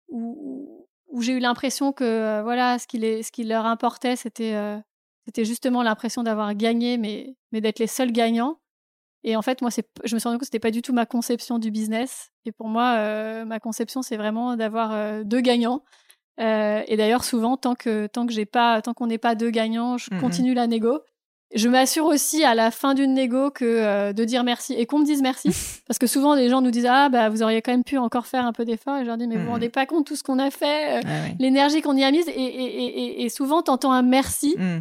où, 0.10 0.88
où 1.08 1.22
j'ai 1.22 1.34
eu 1.34 1.40
l'impression 1.40 1.94
que 1.94 2.42
voilà 2.42 2.80
ce 2.80 2.88
qui, 2.88 2.98
les, 2.98 3.24
ce 3.24 3.32
qui 3.32 3.46
leur 3.46 3.66
importait, 3.66 4.18
c'était 4.18 4.54
c'était 5.26 5.46
justement 5.46 5.82
l'impression 5.82 6.24
d'avoir 6.24 6.54
gagné, 6.56 6.98
mais, 6.98 7.38
mais 7.54 7.62
d'être 7.62 7.80
les 7.80 7.88
seuls 7.88 8.12
gagnants. 8.12 8.60
Et 9.24 9.36
en 9.36 9.42
fait, 9.42 9.62
moi, 9.62 9.70
je 10.04 10.16
me 10.16 10.20
suis 10.20 10.28
rendu 10.28 10.38
compte 10.38 10.42
que 10.42 10.46
c'était 10.46 10.60
pas 10.60 10.72
du 10.72 10.82
tout 10.82 10.94
ma 10.94 11.06
conception 11.06 11.60
du 11.60 11.72
business. 11.72 12.32
Et 12.46 12.52
pour 12.52 12.68
moi, 12.68 13.46
ma 13.46 13.60
conception, 13.60 14.02
c'est 14.02 14.18
vraiment 14.18 14.56
d'avoir 14.56 15.24
deux 15.26 15.42
gagnants 15.42 15.84
euh, 16.40 16.82
et 16.88 16.98
d'ailleurs, 16.98 17.24
souvent, 17.24 17.58
tant 17.58 17.76
que 17.76 18.08
tant 18.08 18.26
que 18.26 18.34
j'ai 18.34 18.46
pas, 18.46 18.82
tant 18.82 18.94
qu'on 18.94 19.08
n'est 19.08 19.18
pas 19.18 19.36
deux 19.36 19.50
gagnants, 19.50 19.98
je 19.98 20.14
mmh 20.14 20.22
continue 20.22 20.54
la 20.54 20.68
négo. 20.68 21.00
Je 21.56 21.68
m'assure 21.68 22.06
aussi 22.06 22.44
à 22.44 22.54
la 22.54 22.70
fin 22.70 22.94
d'une 22.94 23.16
négo 23.16 23.50
que 23.50 23.66
euh, 23.66 24.14
de 24.14 24.24
dire 24.24 24.44
merci 24.44 24.74
et 24.74 24.86
qu'on 24.86 25.00
me 25.00 25.06
dise 25.06 25.24
merci, 25.24 25.50
parce 25.88 25.98
que 25.98 26.06
souvent 26.06 26.36
les 26.36 26.48
gens 26.48 26.62
nous 26.62 26.70
disent 26.70 26.88
ah 26.88 27.10
bah 27.10 27.30
vous 27.30 27.42
auriez 27.42 27.64
quand 27.64 27.72
même 27.72 27.84
pu 27.84 27.98
encore 27.98 28.28
faire 28.28 28.46
un 28.46 28.54
peu 28.54 28.66
d'effort 28.66 28.98
et 28.98 29.02
je 29.02 29.08
leur 29.08 29.18
dis 29.18 29.28
mais 29.28 29.36
vous 29.36 29.42
vous 29.42 29.48
mmh. 29.48 29.54
rendez 29.54 29.70
pas 29.70 29.88
compte 29.88 30.06
tout 30.06 30.16
ce 30.16 30.22
qu'on 30.22 30.38
a 30.38 30.52
fait, 30.52 31.00
euh, 31.00 31.28
l'énergie 31.40 31.82
qu'on 31.82 31.98
y 31.98 32.04
a 32.04 32.12
mise 32.12 32.28
et, 32.28 32.32
et, 32.32 32.86
et, 32.86 33.24
et 33.24 33.30
souvent 33.30 33.64
t'entends 33.64 33.92
un 33.92 34.04
merci 34.04 34.56
mmh. 34.60 34.78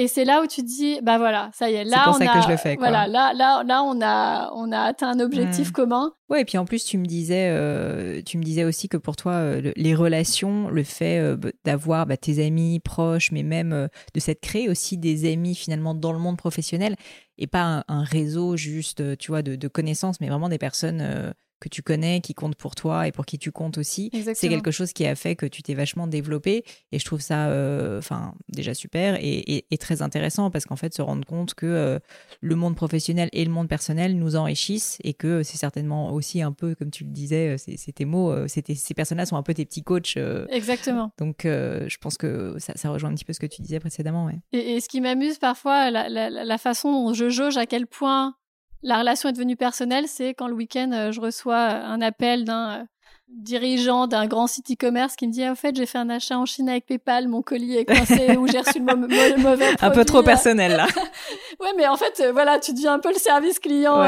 Et 0.00 0.08
c'est 0.08 0.24
là 0.24 0.42
où 0.42 0.46
tu 0.46 0.62
te 0.62 0.66
dis, 0.66 0.98
bah 1.02 1.18
voilà, 1.18 1.50
ça 1.52 1.70
y 1.70 1.74
est, 1.74 1.84
là 1.84 2.04
pour 2.04 2.14
on 2.14 2.18
ça 2.18 2.32
a, 2.32 2.34
que 2.34 2.42
je 2.42 2.48
le 2.48 2.56
fais, 2.56 2.76
quoi. 2.76 2.88
voilà, 2.88 3.06
là, 3.06 3.34
là, 3.34 3.62
là 3.62 3.82
on 3.82 4.00
a, 4.00 4.50
on 4.54 4.72
a 4.72 4.80
atteint 4.80 5.10
un 5.10 5.20
objectif 5.20 5.68
mmh. 5.68 5.72
commun. 5.72 6.14
Ouais, 6.30 6.40
et 6.40 6.44
puis 6.46 6.56
en 6.56 6.64
plus 6.64 6.86
tu 6.86 6.96
me 6.96 7.04
disais, 7.04 7.50
euh, 7.50 8.22
tu 8.24 8.38
me 8.38 8.42
disais 8.42 8.64
aussi 8.64 8.88
que 8.88 8.96
pour 8.96 9.14
toi, 9.14 9.32
euh, 9.32 9.72
les 9.76 9.94
relations, 9.94 10.70
le 10.70 10.84
fait 10.84 11.18
euh, 11.18 11.36
d'avoir 11.66 12.06
bah, 12.06 12.16
tes 12.16 12.42
amis 12.42 12.80
proches, 12.80 13.30
mais 13.30 13.42
même 13.42 13.88
de 14.14 14.20
s'être 14.20 14.40
créé 14.40 14.70
aussi 14.70 14.96
des 14.96 15.30
amis 15.30 15.54
finalement 15.54 15.92
dans 15.92 16.14
le 16.14 16.18
monde 16.18 16.38
professionnel, 16.38 16.96
et 17.36 17.46
pas 17.46 17.84
un, 17.86 18.02
réseau 18.02 18.56
juste, 18.56 19.18
tu 19.18 19.30
vois, 19.30 19.42
de, 19.42 19.54
de, 19.54 19.68
connaissances, 19.68 20.18
mais 20.22 20.30
vraiment 20.30 20.48
des 20.48 20.56
personnes 20.56 21.34
que 21.60 21.68
tu 21.68 21.82
connais, 21.82 22.20
qui 22.20 22.34
compte 22.34 22.56
pour 22.56 22.74
toi 22.74 23.06
et 23.06 23.12
pour 23.12 23.26
qui 23.26 23.38
tu 23.38 23.52
comptes 23.52 23.78
aussi. 23.78 24.10
C'est 24.34 24.48
quelque 24.48 24.70
chose 24.70 24.92
qui 24.92 25.06
a 25.06 25.14
fait 25.14 25.36
que 25.36 25.46
tu 25.46 25.62
t'es 25.62 25.74
vachement 25.74 26.06
développé 26.06 26.64
et 26.90 26.98
je 26.98 27.04
trouve 27.04 27.20
ça 27.20 27.48
euh, 27.48 28.00
déjà 28.48 28.74
super 28.74 29.18
et, 29.20 29.64
très 29.78 30.02
intéressant 30.02 30.50
parce 30.50 30.66
qu'en 30.66 30.76
fait 30.76 30.92
se 30.92 31.00
rendre 31.00 31.26
compte 31.26 31.54
que 31.54 31.66
euh, 31.66 31.98
le 32.40 32.54
monde 32.54 32.76
professionnel 32.76 33.30
et 33.32 33.44
le 33.44 33.50
monde 33.50 33.68
personnel 33.68 34.18
nous 34.18 34.36
enrichissent 34.36 34.98
et 35.04 35.14
que 35.14 35.42
c'est 35.42 35.56
certainement 35.56 36.12
aussi 36.12 36.42
un 36.42 36.52
peu 36.52 36.74
comme 36.74 36.90
tu 36.90 37.04
le 37.04 37.10
disais, 37.10 37.54
euh, 37.54 37.56
c'est 37.56 37.92
tes 37.92 38.04
mots, 38.04 38.46
c'était 38.48 38.74
ces 38.74 38.94
personnes-là 38.94 39.26
sont 39.26 39.36
un 39.36 39.42
peu 39.42 39.54
tes 39.54 39.64
petits 39.64 39.82
coachs. 39.82 40.16
Exactement. 40.48 41.12
Donc 41.18 41.40
je 41.44 41.96
pense 41.98 42.16
que 42.16 42.56
ça, 42.58 42.90
rejoint 42.90 43.10
un 43.10 43.14
petit 43.14 43.24
peu 43.24 43.32
ce 43.32 43.40
que 43.40 43.46
tu 43.46 43.62
disais 43.62 43.80
précédemment. 43.80 44.26
Ouais. 44.26 44.38
Et, 44.52 44.80
ce 44.80 44.88
qui 44.88 45.00
m'amuse 45.00 45.38
parfois, 45.38 45.90
la, 45.90 46.08
la 46.08 46.58
façon 46.58 46.90
dont 46.92 47.12
je 47.12 47.28
jauge 47.28 47.56
à 47.56 47.66
quel 47.66 47.86
point 47.86 48.34
la 48.82 48.98
relation 48.98 49.28
est 49.28 49.32
devenue 49.32 49.56
personnelle, 49.56 50.06
c'est 50.08 50.34
quand 50.34 50.48
le 50.48 50.54
week-end, 50.54 50.90
euh, 50.92 51.12
je 51.12 51.20
reçois 51.20 51.58
un 51.58 52.00
appel 52.00 52.44
d'un 52.44 52.80
euh, 52.80 52.84
dirigeant 53.28 54.06
d'un 54.06 54.26
grand 54.26 54.46
site 54.46 54.72
e-commerce 54.72 55.16
qui 55.16 55.28
me 55.28 55.32
dit, 55.32 55.46
en 55.46 55.54
fait, 55.54 55.76
j'ai 55.76 55.86
fait 55.86 55.98
un 55.98 56.08
achat 56.08 56.38
en 56.38 56.46
Chine 56.46 56.68
avec 56.68 56.86
PayPal, 56.86 57.28
mon 57.28 57.42
colis 57.42 57.76
est 57.76 57.84
coincé 57.84 58.36
ou 58.36 58.48
j'ai 58.48 58.58
reçu 58.58 58.80
le, 58.80 58.84
mauvais 58.96 59.74
produit. 59.74 59.76
Un 59.82 59.90
peu 59.90 60.04
trop 60.04 60.22
personnel, 60.22 60.72
là. 60.72 60.86
ouais, 61.60 61.72
mais 61.76 61.86
en 61.86 61.96
fait, 61.96 62.20
euh, 62.20 62.32
voilà, 62.32 62.58
tu 62.58 62.72
deviens 62.72 62.94
un 62.94 62.98
peu 62.98 63.12
le 63.12 63.18
service 63.18 63.58
client 63.58 64.00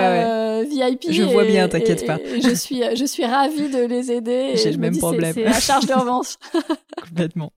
VIP. 0.64 1.12
Je 1.12 1.23
vois 1.23 1.45
bien, 1.45 1.68
t'inquiète 1.68 2.07
pas. 2.07 2.18
je 2.18 2.55
suis, 2.55 2.83
je 2.97 3.05
suis 3.05 3.25
ravie 3.25 3.68
de 3.68 3.85
les 3.85 4.11
aider. 4.11 4.55
J'ai 4.62 4.73
le 4.73 4.79
même 4.79 4.97
problème. 4.97 5.35
C'est 5.35 5.47
à 5.47 5.61
charge 5.61 5.87
de 5.87 5.95
revanche. 5.95 6.37
Complètement. 7.01 7.53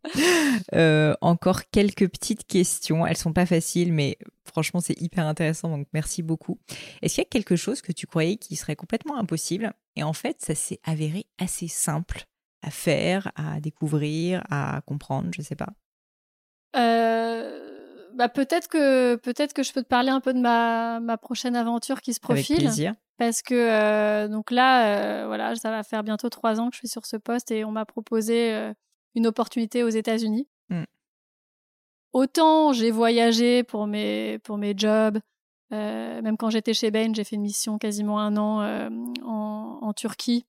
encore 1.21 1.61
quelques 1.71 2.09
petites 2.09 2.45
questions. 2.45 3.07
Elles 3.07 3.17
sont 3.17 3.33
pas 3.33 3.45
faciles, 3.45 3.93
mais 3.93 4.17
Franchement, 4.45 4.79
c'est 4.79 4.99
hyper 5.01 5.25
intéressant, 5.25 5.69
donc 5.69 5.87
merci 5.93 6.21
beaucoup. 6.21 6.59
Est-ce 7.01 7.15
qu'il 7.15 7.23
y 7.23 7.27
a 7.27 7.29
quelque 7.29 7.55
chose 7.55 7.81
que 7.81 7.91
tu 7.91 8.07
croyais 8.07 8.37
qui 8.37 8.55
serait 8.55 8.75
complètement 8.75 9.17
impossible? 9.17 9.73
Et 9.95 10.03
en 10.03 10.13
fait, 10.13 10.41
ça 10.41 10.55
s'est 10.55 10.79
avéré 10.83 11.25
assez 11.39 11.67
simple 11.67 12.25
à 12.61 12.71
faire, 12.71 13.31
à 13.35 13.59
découvrir, 13.59 14.43
à 14.49 14.81
comprendre, 14.85 15.29
je 15.35 15.41
sais 15.41 15.55
pas 15.55 15.69
euh, 16.75 18.11
bah 18.15 18.27
peut-être 18.27 18.67
que 18.67 19.15
peut-être 19.15 19.53
que 19.53 19.63
je 19.63 19.71
peux 19.71 19.81
te 19.81 19.87
parler 19.87 20.09
un 20.09 20.19
peu 20.19 20.33
de 20.33 20.39
ma, 20.39 20.99
ma 20.99 21.17
prochaine 21.17 21.55
aventure 21.55 22.01
qui 22.01 22.13
se 22.13 22.19
profile. 22.19 22.57
Avec 22.57 22.67
plaisir. 22.67 22.95
parce 23.17 23.41
que 23.41 24.27
donc 24.27 24.51
là, 24.51 25.25
voilà, 25.25 25.55
ça 25.55 25.71
va 25.71 25.83
faire 25.83 26.03
bientôt 26.03 26.29
trois 26.29 26.59
ans 26.59 26.69
que 26.69 26.75
je 26.75 26.79
suis 26.79 26.89
sur 26.89 27.05
ce 27.05 27.15
poste 27.15 27.51
et 27.51 27.63
on 27.63 27.71
m'a 27.71 27.85
proposé 27.85 28.73
une 29.15 29.27
opportunité 29.27 29.83
aux 29.83 29.89
États-Unis. 29.89 30.47
Mmh. 30.69 30.83
Autant 32.15 32.71
j'ai 32.71 32.91
voyagé 32.91 33.63
pour 33.63 33.87
mes 33.87 34.39
pour 34.39 34.57
mes 34.57 34.73
jobs, 34.75 35.19
même 35.71 36.37
quand 36.37 36.49
j'étais 36.49 36.73
chez 36.73 36.89
Bain, 36.89 37.11
j'ai 37.13 37.25
fait 37.25 37.35
une 37.35 37.41
mission 37.41 37.77
quasiment 37.77 38.19
un 38.19 38.37
an 38.37 38.61
en, 39.21 39.79
en, 39.81 39.93
Turquie 39.93 40.45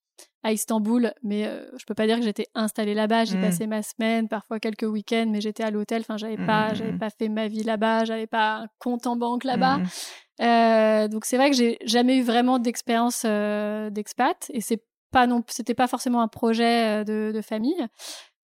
à 0.47 0.53
Istanbul, 0.53 1.13
mais 1.25 1.43
je 1.43 1.49
euh, 1.49 1.71
je 1.77 1.85
peux 1.87 1.95
pas 1.95 2.07
dire 2.07 2.19
que 2.19 2.25
j'étais 2.25 2.47
installée 2.55 2.95
là-bas. 2.95 3.25
J'ai 3.25 3.37
mmh. 3.37 3.41
passé 3.41 3.67
ma 3.67 3.83
semaine, 3.83 4.29
parfois 4.29 4.61
quelques 4.61 4.85
week-ends, 4.85 5.27
mais 5.29 5.41
j'étais 5.41 5.65
à 5.65 5.71
l'hôtel. 5.71 6.03
Enfin, 6.03 6.17
j'avais 6.17 6.37
pas, 6.37 6.73
j'avais 6.75 6.93
mmh. 6.93 6.99
pas 6.99 7.11
fait 7.11 7.29
ma 7.29 7.49
vie 7.49 7.65
là-bas. 7.65 8.05
J'avais 8.05 8.27
pas 8.27 8.59
un 8.59 8.69
compte 8.79 9.07
en 9.07 9.17
banque 9.17 9.45
là-bas. 9.45 9.79
Mmh. 9.79 9.87
Euh, 10.43 11.09
donc 11.09 11.25
c'est 11.25 11.37
vrai 11.37 11.51
que 11.51 11.57
j'ai 11.57 11.79
jamais 11.85 12.19
eu 12.19 12.23
vraiment 12.23 12.59
d'expérience 12.59 13.23
euh, 13.25 13.91
d'expat, 13.91 14.51
et 14.53 14.61
c'est 14.61 14.83
pas 15.11 15.27
non, 15.27 15.43
c'était 15.49 15.75
pas 15.75 15.89
forcément 15.89 16.21
un 16.21 16.29
projet 16.29 17.05
de, 17.05 17.41
famille. 17.43 17.87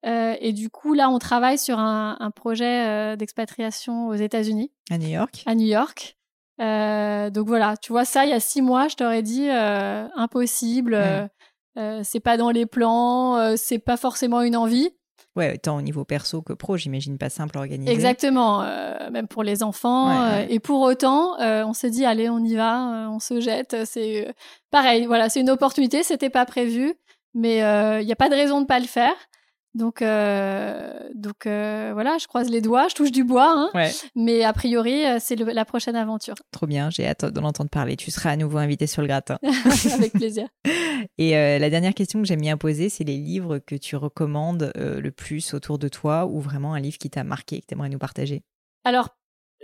Et 0.04 0.52
du 0.52 0.70
coup, 0.70 0.94
là, 0.94 1.10
on 1.10 1.18
travaille 1.18 1.58
sur 1.58 1.78
un, 1.78 2.16
un 2.18 2.30
projet 2.30 3.16
d'expatriation 3.16 4.08
aux 4.08 4.14
États-Unis. 4.14 4.72
À 4.90 4.98
New 4.98 5.08
York. 5.08 5.42
À 5.46 5.54
New 5.54 5.66
York. 5.66 6.16
donc 6.58 7.46
voilà, 7.46 7.76
tu 7.76 7.92
vois 7.92 8.04
ça, 8.04 8.24
il 8.24 8.30
y 8.30 8.34
a 8.34 8.40
six 8.40 8.62
mois, 8.62 8.88
je 8.88 8.96
t'aurais 8.96 9.22
dit 9.22 9.48
impossible. 9.48 11.30
Euh, 11.78 12.00
c'est 12.04 12.20
pas 12.20 12.36
dans 12.36 12.50
les 12.50 12.66
plans, 12.66 13.38
euh, 13.38 13.54
c'est 13.56 13.78
pas 13.78 13.96
forcément 13.96 14.42
une 14.42 14.56
envie. 14.56 14.90
Ouais, 15.34 15.56
tant 15.56 15.78
au 15.78 15.80
niveau 15.80 16.04
perso 16.04 16.42
que 16.42 16.52
pro, 16.52 16.76
j'imagine 16.76 17.16
pas 17.16 17.30
simple 17.30 17.56
à 17.56 17.60
organiser. 17.60 17.90
Exactement, 17.90 18.62
euh, 18.62 19.10
même 19.10 19.28
pour 19.28 19.42
les 19.42 19.62
enfants. 19.62 20.36
Et 20.50 20.60
pour 20.60 20.82
autant, 20.82 21.38
on 21.40 21.72
s'est 21.72 21.88
dit, 21.88 22.04
allez, 22.04 22.28
on 22.28 22.38
y 22.40 22.54
va, 22.54 23.08
on 23.10 23.18
se 23.18 23.40
jette. 23.40 23.74
C'est 23.86 24.34
pareil, 24.70 25.06
voilà, 25.06 25.30
c'est 25.30 25.40
une 25.40 25.48
opportunité, 25.48 26.02
c'était 26.02 26.28
pas 26.28 26.44
prévu, 26.44 26.94
mais 27.32 27.58
il 28.00 28.04
n'y 28.04 28.12
a 28.12 28.16
pas 28.16 28.28
de 28.28 28.34
raison 28.34 28.60
de 28.60 28.66
pas 28.66 28.78
le 28.78 28.86
faire. 28.86 29.14
Donc, 29.74 30.02
euh, 30.02 30.92
donc 31.14 31.46
euh, 31.46 31.92
voilà, 31.94 32.18
je 32.18 32.26
croise 32.26 32.50
les 32.50 32.60
doigts, 32.60 32.88
je 32.88 32.94
touche 32.94 33.10
du 33.10 33.24
bois, 33.24 33.70
hein, 33.74 33.90
mais 34.14 34.44
a 34.44 34.52
priori, 34.52 35.06
euh, 35.06 35.16
c'est 35.18 35.36
la 35.36 35.64
prochaine 35.64 35.96
aventure. 35.96 36.34
Trop 36.50 36.66
bien, 36.66 36.90
j'ai 36.90 37.06
hâte 37.06 37.24
d'en 37.24 37.44
entendre 37.44 37.70
parler. 37.70 37.96
Tu 37.96 38.10
seras 38.10 38.30
à 38.30 38.36
nouveau 38.36 38.58
invité 38.58 38.86
sur 38.86 39.00
le 39.00 39.08
gratin. 39.08 39.38
Avec 39.94 40.12
plaisir. 40.12 40.46
Et 41.18 41.32
la 41.32 41.70
dernière 41.70 41.94
question 41.94 42.20
que 42.20 42.28
j'aime 42.28 42.40
bien 42.40 42.56
poser, 42.56 42.88
c'est 42.88 43.04
les 43.04 43.16
livres 43.16 43.58
que 43.58 43.74
tu 43.74 43.96
recommandes 43.96 44.72
le 44.76 45.10
plus 45.10 45.54
autour 45.54 45.78
de 45.78 45.88
toi 45.88 46.26
ou 46.26 46.40
vraiment 46.40 46.74
un 46.74 46.80
livre 46.80 46.98
qui 46.98 47.10
t'a 47.10 47.24
marqué, 47.24 47.60
que 47.60 47.66
tu 47.66 47.74
aimerais 47.74 47.88
nous 47.88 47.98
partager? 47.98 48.42
Alors, 48.84 49.08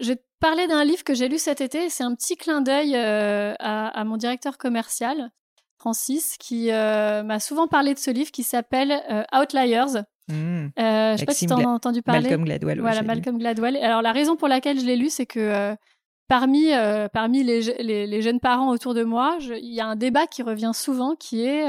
je 0.01 0.09
vais 0.09 0.17
te 0.17 0.25
parler 0.41 0.67
d'un 0.67 0.85
livre 0.85 1.05
que 1.05 1.15
j'ai 1.15 1.29
lu 1.29 1.39
cet 1.39 1.61
été. 1.61 1.91
C'est 1.91 2.05
un 2.05 2.15
petit 2.15 2.37
clin 2.37 2.61
d'œil 2.61 2.97
à, 2.97 3.55
à, 3.89 4.05
mon 4.05 4.17
directeur 4.17 4.59
commercial. 4.59 5.31
Francis, 5.79 6.37
qui 6.39 6.71
euh, 6.71 7.23
m'a 7.23 7.39
souvent 7.39 7.69
parlé 7.69 7.95
de 7.95 7.99
ce 7.99 8.11
livre 8.11 8.31
qui 8.31 8.43
s'appelle 8.43 9.01
euh, 9.11 9.23
Outliers. 9.33 10.03
Mmh. 10.29 10.35
Euh, 10.79 11.13
je 11.13 11.17
sais 11.19 11.25
pas 11.25 11.33
si 11.33 11.47
tu 11.47 11.53
en 11.53 11.61
as 11.61 11.69
entendu 11.69 12.03
parler. 12.03 12.23
Malcolm 12.23 12.45
Gladwell. 12.45 12.81
Voilà, 12.81 13.03
Malcolm 13.03 13.39
Gladwell. 13.39 13.77
Alors 13.77 14.03
la 14.03 14.13
raison 14.13 14.37
pour 14.37 14.49
laquelle 14.49 14.79
je 14.81 14.85
l'ai 14.85 14.97
lu, 14.97 15.09
c'est 15.09 15.25
que 15.25 15.75
parmi 16.29 16.71
parmi 17.13 17.45
les, 17.45 18.07
les, 18.07 18.23
jeunes 18.23 18.41
parents 18.41 18.69
autour 18.71 18.93
de 18.93 19.05
moi, 19.05 19.39
il 19.41 19.73
y 19.73 19.81
a 19.81 19.87
un 19.87 19.97
débat 19.97 20.27
qui 20.27 20.43
revient 20.43 20.73
souvent, 20.75 21.15
qui 21.15 21.47
est 21.47 21.65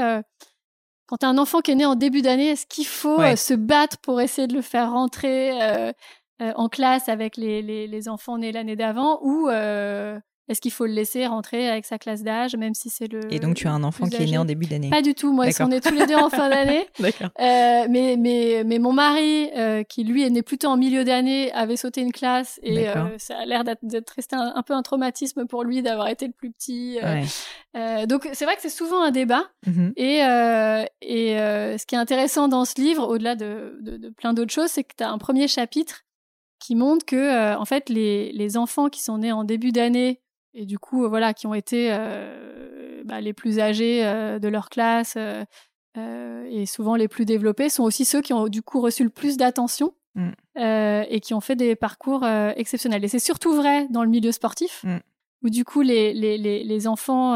quand 1.06 1.16
tu 1.18 1.26
as 1.26 1.28
un 1.28 1.38
enfant 1.38 1.60
qui 1.60 1.70
est 1.70 1.76
né 1.76 1.86
en 1.86 1.94
début 1.94 2.20
d'année, 2.20 2.50
est-ce 2.50 2.66
qu'il 2.66 2.86
faut 2.86 3.20
se 3.36 3.54
battre 3.54 3.96
pour 3.98 4.20
essayer 4.20 4.46
de 4.46 4.54
le 4.54 4.62
faire 4.62 4.90
rentrer 4.90 5.52
en 6.40 6.68
classe 6.68 7.08
avec 7.08 7.38
les, 7.38 7.62
les 7.62 8.08
enfants 8.08 8.36
nés 8.36 8.52
l'année 8.52 8.76
d'avant 8.76 9.20
ou 9.22 9.48
est-ce 10.50 10.60
qu'il 10.60 10.72
faut 10.72 10.84
le 10.84 10.92
laisser 10.92 11.28
rentrer 11.28 11.68
avec 11.68 11.86
sa 11.86 11.96
classe 11.96 12.24
d'âge, 12.24 12.56
même 12.56 12.74
si 12.74 12.90
c'est 12.90 13.06
le. 13.06 13.32
Et 13.32 13.38
donc, 13.38 13.54
tu 13.54 13.68
as 13.68 13.72
un 13.72 13.84
enfant 13.84 14.08
qui 14.08 14.16
est 14.16 14.26
né 14.26 14.36
en 14.36 14.44
début 14.44 14.66
d'année 14.66 14.90
Pas 14.90 15.00
du 15.00 15.14
tout. 15.14 15.32
Moi, 15.32 15.46
on 15.60 15.70
est 15.70 15.80
tous 15.80 15.94
les 15.94 16.06
deux 16.06 16.16
en 16.16 16.28
fin 16.28 16.48
d'année. 16.48 16.88
D'accord. 16.98 17.28
Euh, 17.38 17.86
mais, 17.88 18.16
mais, 18.18 18.64
mais 18.66 18.80
mon 18.80 18.92
mari, 18.92 19.48
euh, 19.56 19.84
qui 19.84 20.02
lui 20.02 20.24
est 20.24 20.30
né 20.30 20.42
plutôt 20.42 20.66
en 20.66 20.76
milieu 20.76 21.04
d'année, 21.04 21.52
avait 21.52 21.76
sauté 21.76 22.00
une 22.00 22.10
classe 22.10 22.58
et 22.64 22.88
euh, 22.88 23.16
ça 23.18 23.38
a 23.38 23.46
l'air 23.46 23.62
d'être 23.62 24.10
resté 24.10 24.34
un, 24.34 24.62
peu 24.62 24.74
un 24.74 24.82
traumatisme 24.82 25.46
pour 25.46 25.62
lui 25.62 25.82
d'avoir 25.82 26.08
été 26.08 26.26
le 26.26 26.32
plus 26.32 26.50
petit. 26.50 26.98
donc, 28.08 28.28
c'est 28.32 28.44
vrai 28.44 28.56
que 28.56 28.62
c'est 28.62 28.70
souvent 28.70 29.04
un 29.04 29.12
débat. 29.12 29.44
Mm-hmm. 29.68 29.92
Et, 29.98 30.16
et 31.02 31.36
ce 31.78 31.86
qui 31.86 31.94
est 31.94 31.98
intéressant 31.98 32.48
dans 32.48 32.64
ce 32.64 32.80
livre, 32.80 33.06
au-delà 33.06 33.36
de, 33.36 33.78
de, 33.82 34.08
plein 34.08 34.32
d'autres 34.34 34.52
choses, 34.52 34.70
c'est 34.70 34.82
que 34.82 34.96
tu 34.98 35.04
as 35.04 35.10
un 35.10 35.18
premier 35.18 35.46
chapitre 35.46 36.02
qui 36.58 36.74
montre 36.74 37.06
que, 37.06 37.54
en 37.56 37.64
fait, 37.66 37.88
les, 37.88 38.32
les 38.32 38.56
enfants 38.56 38.88
qui 38.88 39.00
sont 39.00 39.18
nés 39.18 39.30
en 39.30 39.44
début 39.44 39.70
d'année 39.70 40.20
et 40.54 40.66
du 40.66 40.78
coup, 40.78 41.08
voilà, 41.08 41.34
qui 41.34 41.46
ont 41.46 41.54
été 41.54 41.88
euh, 41.92 43.02
bah, 43.04 43.20
les 43.20 43.32
plus 43.32 43.60
âgés 43.60 44.04
euh, 44.04 44.38
de 44.38 44.48
leur 44.48 44.68
classe 44.68 45.16
euh, 45.16 45.44
et 46.48 46.66
souvent 46.66 46.96
les 46.96 47.08
plus 47.08 47.24
développés, 47.24 47.68
sont 47.68 47.84
aussi 47.84 48.04
ceux 48.04 48.20
qui 48.20 48.32
ont 48.32 48.48
du 48.48 48.62
coup 48.62 48.80
reçu 48.80 49.04
le 49.04 49.10
plus 49.10 49.36
d'attention 49.36 49.94
mmh. 50.14 50.30
et 50.56 51.20
qui 51.20 51.34
ont 51.34 51.40
fait 51.40 51.56
des 51.56 51.76
parcours 51.76 52.24
exceptionnels. 52.56 53.04
Et 53.04 53.08
c'est 53.08 53.18
surtout 53.18 53.52
vrai 53.54 53.88
dans 53.90 54.04
le 54.04 54.10
milieu 54.10 54.32
sportif, 54.32 54.84
mmh. 54.84 54.96
où 55.44 55.50
du 55.50 55.64
coup 55.64 55.82
les, 55.82 56.12
les, 56.14 56.38
les, 56.38 56.62
les 56.62 56.86
enfants 56.86 57.34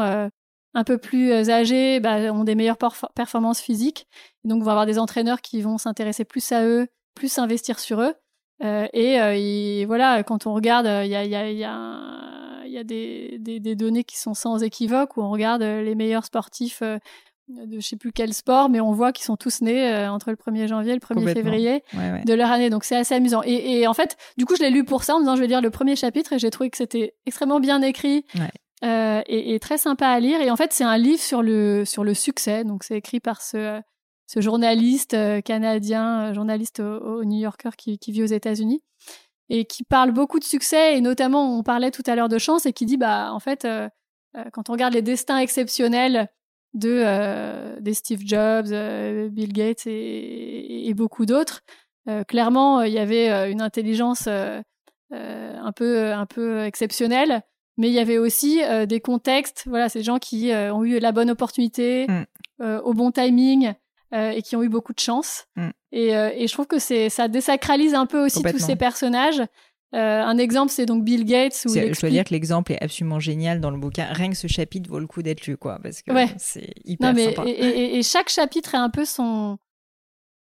un 0.75 0.83
peu 0.83 0.97
plus 0.97 1.31
âgés 1.49 1.99
bah, 1.99 2.33
ont 2.33 2.43
des 2.43 2.55
meilleures 2.55 2.77
performances 2.77 3.61
physiques. 3.61 4.07
Et 4.43 4.47
donc, 4.47 4.63
vont 4.63 4.71
avoir 4.71 4.85
des 4.85 4.99
entraîneurs 4.99 5.41
qui 5.41 5.61
vont 5.61 5.77
s'intéresser 5.77 6.25
plus 6.25 6.51
à 6.51 6.65
eux, 6.65 6.87
plus 7.13 7.37
investir 7.37 7.79
sur 7.79 8.01
eux. 8.01 8.13
Et, 8.61 9.85
voilà, 9.85 10.23
quand 10.23 10.47
on 10.47 10.53
regarde, 10.53 10.85
il 11.05 11.09
y 11.09 11.15
a, 11.15 11.25
y 11.25 11.35
a, 11.35 11.51
y 11.51 11.63
a 11.63 12.35
y 12.75 12.79
a 12.79 12.83
des, 12.83 13.37
des, 13.39 13.75
données 13.75 14.03
qui 14.03 14.17
sont 14.17 14.33
sans 14.33 14.61
équivoque 14.61 15.17
où 15.17 15.21
on 15.21 15.31
regarde 15.31 15.61
euh, 15.61 15.81
les 15.81 15.95
meilleurs 15.95 16.25
sportifs 16.25 16.81
euh, 16.81 16.97
de 17.47 17.79
je 17.79 17.87
sais 17.87 17.95
plus 17.95 18.11
quel 18.11 18.33
sport, 18.33 18.69
mais 18.69 18.81
on 18.81 18.91
voit 18.91 19.11
qu'ils 19.11 19.25
sont 19.25 19.37
tous 19.37 19.61
nés 19.61 19.87
euh, 19.87 20.11
entre 20.11 20.31
le 20.31 20.35
1er 20.35 20.67
janvier 20.67 20.93
et 20.93 20.95
le 20.95 20.99
1er 20.99 21.31
février 21.31 21.83
de 21.93 22.33
leur 22.33 22.51
année. 22.51 22.71
Donc 22.71 22.83
c'est 22.83 22.95
assez 22.95 23.13
amusant. 23.13 23.41
Et, 23.45 23.85
en 23.87 23.93
fait, 23.93 24.17
du 24.37 24.45
coup, 24.45 24.55
je 24.55 24.63
l'ai 24.63 24.71
lu 24.71 24.83
pour 24.83 25.03
ça 25.03 25.15
en 25.15 25.19
disant 25.19 25.35
je 25.35 25.41
vais 25.41 25.47
lire 25.47 25.61
le 25.61 25.69
premier 25.69 25.95
chapitre 25.95 26.33
et 26.33 26.39
j'ai 26.39 26.49
trouvé 26.49 26.71
que 26.71 26.77
c'était 26.77 27.13
extrêmement 27.27 27.59
bien 27.59 27.81
écrit 27.83 28.25
et, 28.81 29.59
très 29.61 29.77
sympa 29.77 30.07
à 30.07 30.19
lire. 30.19 30.41
Et 30.41 30.49
en 30.49 30.55
fait, 30.55 30.73
c'est 30.73 30.83
un 30.83 30.97
livre 30.97 31.21
sur 31.21 31.43
le, 31.43 31.85
sur 31.85 32.03
le 32.03 32.15
succès. 32.15 32.63
Donc 32.63 32.83
c'est 32.83 32.97
écrit 32.97 33.19
par 33.19 33.43
ce, 33.43 33.79
ce 34.27 34.41
journaliste 34.41 35.15
canadien, 35.43 36.33
journaliste 36.33 36.79
au, 36.79 37.23
New 37.23 37.39
Yorker 37.39 37.71
qui, 37.77 37.99
qui 37.99 38.11
vit 38.11 38.23
aux 38.23 38.27
États-Unis 38.27 38.81
et 39.49 39.65
qui 39.65 39.83
parle 39.83 40.11
beaucoup 40.11 40.39
de 40.39 40.43
succès 40.43 40.97
et 40.97 41.01
notamment 41.01 41.57
on 41.57 41.63
parlait 41.63 41.91
tout 41.91 42.03
à 42.07 42.15
l'heure 42.15 42.29
de 42.29 42.37
chance 42.37 42.65
et 42.65 42.73
qui 42.73 42.85
dit 42.85 42.97
bah 42.97 43.31
en 43.31 43.39
fait 43.39 43.65
euh, 43.65 43.87
euh, 44.35 44.43
quand 44.51 44.69
on 44.69 44.73
regarde 44.73 44.93
les 44.93 45.01
destins 45.01 45.37
exceptionnels 45.37 46.29
de 46.73 47.01
euh, 47.05 47.79
des 47.79 47.93
Steve 47.93 48.21
Jobs, 48.25 48.67
Bill 49.31 49.53
Gates 49.53 49.87
et, 49.87 50.93
beaucoup 50.95 51.25
d'autres, 51.25 51.61
clairement 52.27 52.81
il 52.81 52.93
y 52.93 52.99
avait 52.99 53.49
une 53.51 53.61
intelligence 53.61 54.27
un 54.27 55.71
peu 55.73 56.11
un 56.11 56.25
peu 56.25 56.63
exceptionnelle, 56.63 57.43
mais 57.77 57.87
il 57.87 57.93
y 57.93 57.99
avait 57.99 58.17
aussi 58.17 58.61
des 58.87 58.99
contextes. 58.99 59.63
Voilà, 59.67 59.87
ces 59.87 60.03
gens 60.03 60.19
qui 60.19 60.51
ont 60.51 60.83
eu 60.83 60.99
la 60.99 61.13
bonne 61.13 61.29
opportunité 61.29 62.07
mmh. 62.07 62.79
au 62.83 62.93
bon 62.93 63.11
timing 63.11 63.73
euh, 64.13 64.31
et 64.31 64.41
qui 64.41 64.55
ont 64.55 64.63
eu 64.63 64.69
beaucoup 64.69 64.93
de 64.93 64.99
chance. 64.99 65.47
Mm. 65.55 65.69
Et, 65.91 66.15
euh, 66.15 66.29
et, 66.35 66.47
je 66.47 66.53
trouve 66.53 66.67
que 66.67 66.79
c'est 66.79 67.09
ça 67.09 67.27
désacralise 67.27 67.93
un 67.93 68.05
peu 68.05 68.25
aussi 68.25 68.43
tous 68.43 68.59
ces 68.59 68.75
personnages. 68.75 69.41
Euh, 69.93 70.21
un 70.21 70.37
exemple, 70.37 70.71
c'est 70.71 70.85
donc 70.85 71.03
Bill 71.03 71.25
Gates. 71.25 71.63
Où 71.65 71.73
Je 71.73 71.99
dois 71.99 72.09
dire 72.09 72.23
que 72.25 72.33
l'exemple 72.33 72.73
est 72.73 72.83
absolument 72.83 73.19
génial 73.19 73.61
dans 73.61 73.71
le 73.71 73.77
bouquin. 73.77 74.05
Rien 74.11 74.29
que 74.29 74.35
ce 74.35 74.47
chapitre 74.47 74.89
vaut 74.89 74.99
le 74.99 75.07
coup 75.07 75.21
d'être 75.21 75.47
lu, 75.47 75.57
quoi, 75.57 75.79
parce 75.81 76.01
que 76.01 76.11
c'est 76.37 76.73
hyper 76.83 77.09
non, 77.09 77.15
mais, 77.15 77.33
sympa. 77.33 77.43
Et, 77.47 77.97
et, 77.97 78.03
chaque 78.03 78.29
chapitre 78.29 78.75
est 78.75 78.79
un 78.79 78.89
peu 78.89 79.05
son 79.05 79.57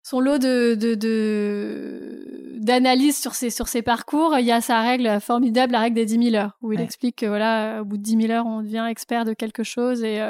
son 0.02 0.20
lot 0.20 0.38
de, 0.38 0.74
de, 0.76 2.58
d'analyse 2.60 3.18
sur 3.18 3.34
ses, 3.34 3.50
sur 3.50 3.66
ses 3.68 3.82
parcours. 3.82 4.36
Il 4.38 4.46
y 4.46 4.52
a 4.52 4.60
sa 4.60 4.80
règle 4.80 5.20
formidable, 5.20 5.72
la 5.72 5.80
règle 5.80 5.96
des 5.96 6.06
10 6.06 6.30
000 6.30 6.36
heures, 6.36 6.56
où 6.62 6.72
il 6.72 6.80
explique 6.80 7.16
que 7.16 7.26
voilà, 7.26 7.80
au 7.82 7.84
bout 7.84 7.96
de 7.96 8.02
10 8.02 8.22
000 8.28 8.32
heures, 8.32 8.46
on 8.46 8.62
devient 8.62 8.86
expert 8.88 9.24
de 9.24 9.34
quelque 9.34 9.64
chose 9.64 10.04
et 10.04 10.20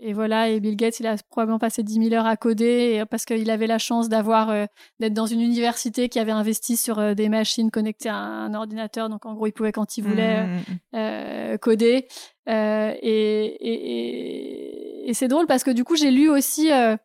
et 0.00 0.12
voilà, 0.12 0.48
et 0.48 0.58
Bill 0.58 0.76
Gates, 0.76 0.98
il 0.98 1.06
a 1.06 1.16
probablement 1.30 1.60
passé 1.60 1.84
10 1.84 2.08
000 2.10 2.14
heures 2.14 2.26
à 2.26 2.36
coder 2.36 3.04
parce 3.10 3.24
qu'il 3.24 3.48
avait 3.48 3.68
la 3.68 3.78
chance 3.78 4.08
d'avoir 4.08 4.50
euh, 4.50 4.66
d'être 4.98 5.14
dans 5.14 5.26
une 5.26 5.40
université 5.40 6.08
qui 6.08 6.18
avait 6.18 6.32
investi 6.32 6.76
sur 6.76 6.98
euh, 6.98 7.14
des 7.14 7.28
machines 7.28 7.70
connectées 7.70 8.08
à 8.08 8.16
un, 8.16 8.54
ordinateur. 8.54 9.08
Donc 9.08 9.24
en 9.24 9.34
gros, 9.34 9.46
il 9.46 9.52
pouvait 9.52 9.70
quand 9.70 9.96
il 9.96 10.02
voulait 10.02 10.46
mmh, 10.46 10.50
mmh, 10.50 10.56
mmh. 10.58 10.96
Euh, 10.96 11.58
coder. 11.58 12.08
et, 12.48 13.56
et, 13.60 15.08
et 15.10 15.14
c'est 15.14 15.28
drôle 15.28 15.46
parce 15.46 15.62
que 15.62 15.70
du 15.70 15.84
coup, 15.84 15.94
j'ai 15.94 16.10
lu 16.10 16.28
aussi 16.28 16.72
à 16.72 16.98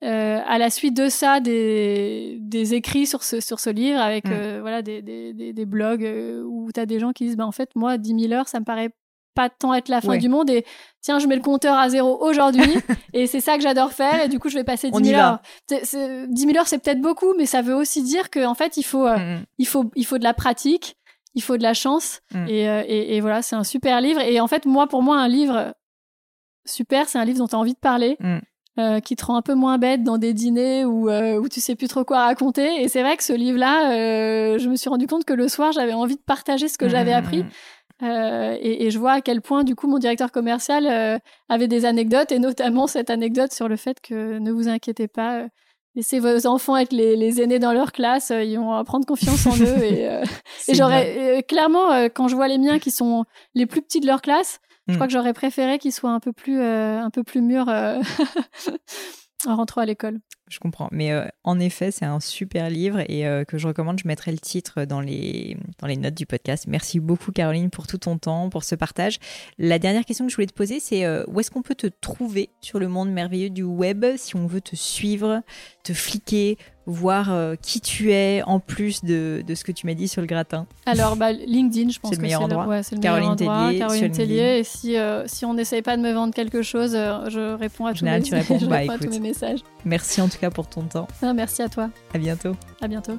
la 0.00 0.70
suite 0.70 0.96
de 0.96 1.08
ça 1.08 1.40
des, 1.40 2.38
des 2.40 2.74
écrits 2.74 3.06
sur 3.06 3.24
ce, 3.24 3.40
sur 3.40 3.58
ce 3.58 3.70
livre 3.70 3.98
avec 3.98 4.28
voilà 4.28 4.82
des, 4.82 5.02
des, 5.02 5.32
des, 5.52 5.66
blogs 5.66 6.08
où 6.46 6.70
tu 6.72 6.78
as 6.78 6.86
des 6.86 7.00
gens 7.00 7.10
qui 7.12 7.24
disent 7.24 7.36
bah, 7.36 7.46
en 7.46 7.52
fait, 7.52 7.70
moi, 7.74 7.98
10 7.98 8.28
000 8.28 8.32
heures, 8.32 8.46
ça 8.48 8.60
me 8.60 8.64
paraît 8.64 8.90
pas 9.38 9.50
tant 9.50 9.72
être 9.72 9.88
la 9.88 10.00
fin 10.00 10.16
du 10.16 10.28
monde 10.28 10.50
et 10.50 10.64
tiens, 11.00 11.20
je 11.20 11.28
mets 11.28 11.36
le 11.36 11.42
compteur 11.42 11.78
à 11.78 11.88
zéro 11.88 12.20
aujourd'hui 12.20 12.74
et 13.12 13.28
c'est 13.28 13.38
ça 13.38 13.54
que 13.54 13.62
j'adore 13.62 13.92
faire 13.92 14.20
et 14.20 14.28
du 14.28 14.40
coup, 14.40 14.48
je 14.48 14.56
vais 14.56 14.64
passer 14.64 14.90
10 14.90 15.10
000 15.10 15.20
heures. 15.20 15.38
10 15.70 16.26
000 16.28 16.56
heures, 16.56 16.66
c'est 16.66 16.78
peut-être 16.78 17.00
beaucoup, 17.00 17.34
mais 17.38 17.46
ça 17.46 17.62
veut 17.62 17.74
aussi 17.76 18.02
dire 18.02 18.30
qu'en 18.30 18.54
fait, 18.54 18.76
il 18.76 18.82
faut, 18.82 19.06
euh, 19.06 19.16
mm, 19.16 19.34
mm. 19.34 19.44
il, 19.58 19.66
faut, 19.68 19.92
il 19.94 20.04
faut 20.04 20.18
de 20.18 20.24
la 20.24 20.34
pratique, 20.34 20.96
il 21.36 21.42
faut 21.42 21.56
de 21.56 21.62
la 21.62 21.72
chance 21.72 22.20
mm. 22.34 22.48
et, 22.48 22.68
euh, 22.68 22.82
et, 22.88 23.16
et, 23.16 23.20
voilà, 23.20 23.42
c'est 23.42 23.54
un 23.54 23.62
super 23.62 24.00
livre. 24.00 24.20
Et 24.20 24.40
en 24.40 24.48
fait, 24.48 24.66
moi, 24.66 24.88
pour 24.88 25.04
moi, 25.04 25.18
un 25.18 25.28
livre, 25.28 25.72
super, 26.66 27.08
c'est 27.08 27.20
un 27.20 27.24
livre 27.24 27.38
dont 27.38 27.46
tu 27.46 27.54
as 27.54 27.60
envie 27.60 27.74
de 27.74 27.78
parler. 27.78 28.16
Mm. 28.18 28.38
Euh, 28.78 29.00
qui 29.00 29.16
te 29.16 29.24
rend 29.24 29.34
un 29.34 29.42
peu 29.42 29.54
moins 29.56 29.76
bête 29.76 30.04
dans 30.04 30.18
des 30.18 30.32
dîners 30.32 30.84
où, 30.84 31.10
euh, 31.10 31.40
où 31.40 31.48
tu 31.48 31.60
sais 31.60 31.74
plus 31.74 31.88
trop 31.88 32.04
quoi 32.04 32.26
raconter. 32.26 32.80
Et 32.80 32.86
c'est 32.86 33.02
vrai 33.02 33.16
que 33.16 33.24
ce 33.24 33.32
livre-là, 33.32 33.90
euh, 33.90 34.58
je 34.58 34.68
me 34.68 34.76
suis 34.76 34.88
rendu 34.88 35.08
compte 35.08 35.24
que 35.24 35.32
le 35.32 35.48
soir, 35.48 35.72
j'avais 35.72 35.94
envie 35.94 36.14
de 36.14 36.20
partager 36.20 36.68
ce 36.68 36.78
que 36.78 36.88
j'avais 36.88 37.12
appris. 37.12 37.44
Euh, 38.02 38.56
et, 38.60 38.86
et, 38.86 38.90
je 38.90 38.98
vois 38.98 39.12
à 39.12 39.20
quel 39.20 39.40
point, 39.40 39.64
du 39.64 39.74
coup, 39.74 39.88
mon 39.88 39.98
directeur 39.98 40.30
commercial 40.30 40.86
euh, 40.86 41.18
avait 41.48 41.66
des 41.68 41.84
anecdotes, 41.84 42.30
et 42.30 42.38
notamment 42.38 42.86
cette 42.86 43.10
anecdote 43.10 43.52
sur 43.52 43.68
le 43.68 43.76
fait 43.76 44.00
que 44.00 44.38
ne 44.38 44.52
vous 44.52 44.68
inquiétez 44.68 45.08
pas, 45.08 45.46
laissez 45.96 46.20
vos 46.20 46.46
enfants 46.46 46.76
être 46.76 46.92
les, 46.92 47.16
les 47.16 47.42
aînés 47.42 47.58
dans 47.58 47.72
leur 47.72 47.90
classe, 47.92 48.30
ils 48.30 48.56
vont 48.56 48.84
prendre 48.84 49.04
confiance 49.04 49.46
en 49.46 49.56
eux. 49.56 49.82
Et, 49.82 50.04
et 50.68 50.74
j'aurais 50.74 51.44
clairement, 51.48 52.08
quand 52.14 52.28
je 52.28 52.36
vois 52.36 52.46
les 52.46 52.58
miens 52.58 52.78
qui 52.78 52.90
sont 52.90 53.24
les 53.54 53.66
plus 53.66 53.82
petits 53.82 54.00
de 54.00 54.06
leur 54.06 54.22
classe, 54.22 54.60
je 54.88 54.94
crois 54.94 55.04
hmm. 55.04 55.08
que 55.08 55.12
j'aurais 55.12 55.32
préféré 55.34 55.78
qu'il 55.78 55.92
soit 55.92 56.10
un 56.10 56.20
peu 56.20 56.32
plus, 56.32 56.60
euh, 56.60 56.98
un 56.98 57.10
peu 57.10 57.22
plus 57.22 57.42
mûr 57.42 57.68
euh, 57.68 58.00
en 59.46 59.56
rentrant 59.56 59.80
à 59.80 59.86
l'école. 59.86 60.18
Je 60.48 60.58
comprends. 60.58 60.88
Mais 60.92 61.12
euh, 61.12 61.26
en 61.44 61.60
effet, 61.60 61.90
c'est 61.90 62.04
un 62.04 62.20
super 62.20 62.70
livre 62.70 63.00
et 63.00 63.24
que 63.46 63.58
je 63.58 63.66
recommande. 63.66 64.00
Je 64.00 64.08
mettrai 64.08 64.32
le 64.32 64.38
titre 64.38 64.84
dans 64.84 65.00
les, 65.00 65.56
dans 65.78 65.86
les 65.86 65.96
notes 65.96 66.14
du 66.14 66.26
podcast. 66.26 66.66
Merci 66.66 67.00
beaucoup, 67.00 67.32
Caroline, 67.32 67.70
pour 67.70 67.86
tout 67.86 67.98
ton 67.98 68.18
temps, 68.18 68.48
pour 68.48 68.64
ce 68.64 68.74
partage. 68.74 69.18
La 69.58 69.78
dernière 69.78 70.04
question 70.04 70.24
que 70.24 70.30
je 70.30 70.36
voulais 70.36 70.46
te 70.46 70.54
poser, 70.54 70.80
c'est 70.80 71.06
où 71.26 71.38
est-ce 71.38 71.50
qu'on 71.50 71.62
peut 71.62 71.74
te 71.74 71.86
trouver 71.86 72.50
sur 72.60 72.78
le 72.78 72.88
monde 72.88 73.10
merveilleux 73.10 73.50
du 73.50 73.62
web 73.62 74.06
si 74.16 74.36
on 74.36 74.46
veut 74.46 74.62
te 74.62 74.74
suivre, 74.74 75.42
te 75.84 75.92
fliquer, 75.92 76.56
voir 76.88 77.30
euh, 77.30 77.54
qui 77.60 77.80
tu 77.80 78.12
es 78.12 78.42
en 78.46 78.60
plus 78.60 79.04
de, 79.04 79.44
de 79.46 79.54
ce 79.54 79.62
que 79.62 79.72
tu 79.72 79.86
m'as 79.86 79.94
dit 79.94 80.08
sur 80.08 80.22
le 80.22 80.26
gratin 80.26 80.66
Alors, 80.86 81.16
bah, 81.16 81.32
LinkedIn, 81.32 81.90
je 81.90 81.98
pense 82.00 82.10
que 82.10 82.16
c'est 82.16 82.22
le 82.22 82.26
meilleur 82.26 82.42
endroit. 82.42 82.66
Ouais, 82.66 82.80
le 82.90 82.98
Caroline 82.98 83.34
meilleur 83.38 83.52
endroit. 83.52 83.78
Caroline 83.78 84.10
Tellier. 84.10 84.58
Et 84.58 84.64
si, 84.64 84.96
euh, 84.96 85.26
si 85.26 85.44
on 85.44 85.54
n'essaye 85.54 85.82
pas 85.82 85.96
de 85.96 86.02
me 86.02 86.12
vendre 86.12 86.34
quelque 86.34 86.62
chose, 86.62 86.94
euh, 86.94 87.28
je 87.28 87.54
réponds 87.54 87.86
à, 87.86 87.92
tous, 87.92 88.04
mes, 88.04 88.22
tu 88.22 88.34
réponds, 88.34 88.58
bah, 88.68 88.78
réponds 88.78 88.92
à 88.94 88.98
tous 88.98 89.10
mes 89.10 89.20
messages. 89.20 89.60
Merci 89.84 90.20
en 90.22 90.28
tout 90.28 90.38
cas 90.38 90.50
pour 90.50 90.66
ton 90.66 90.82
temps. 90.82 91.08
merci 91.34 91.62
à 91.62 91.68
toi. 91.68 91.90
À 92.14 92.18
bientôt. 92.18 92.56
À 92.80 92.88
bientôt. 92.88 93.18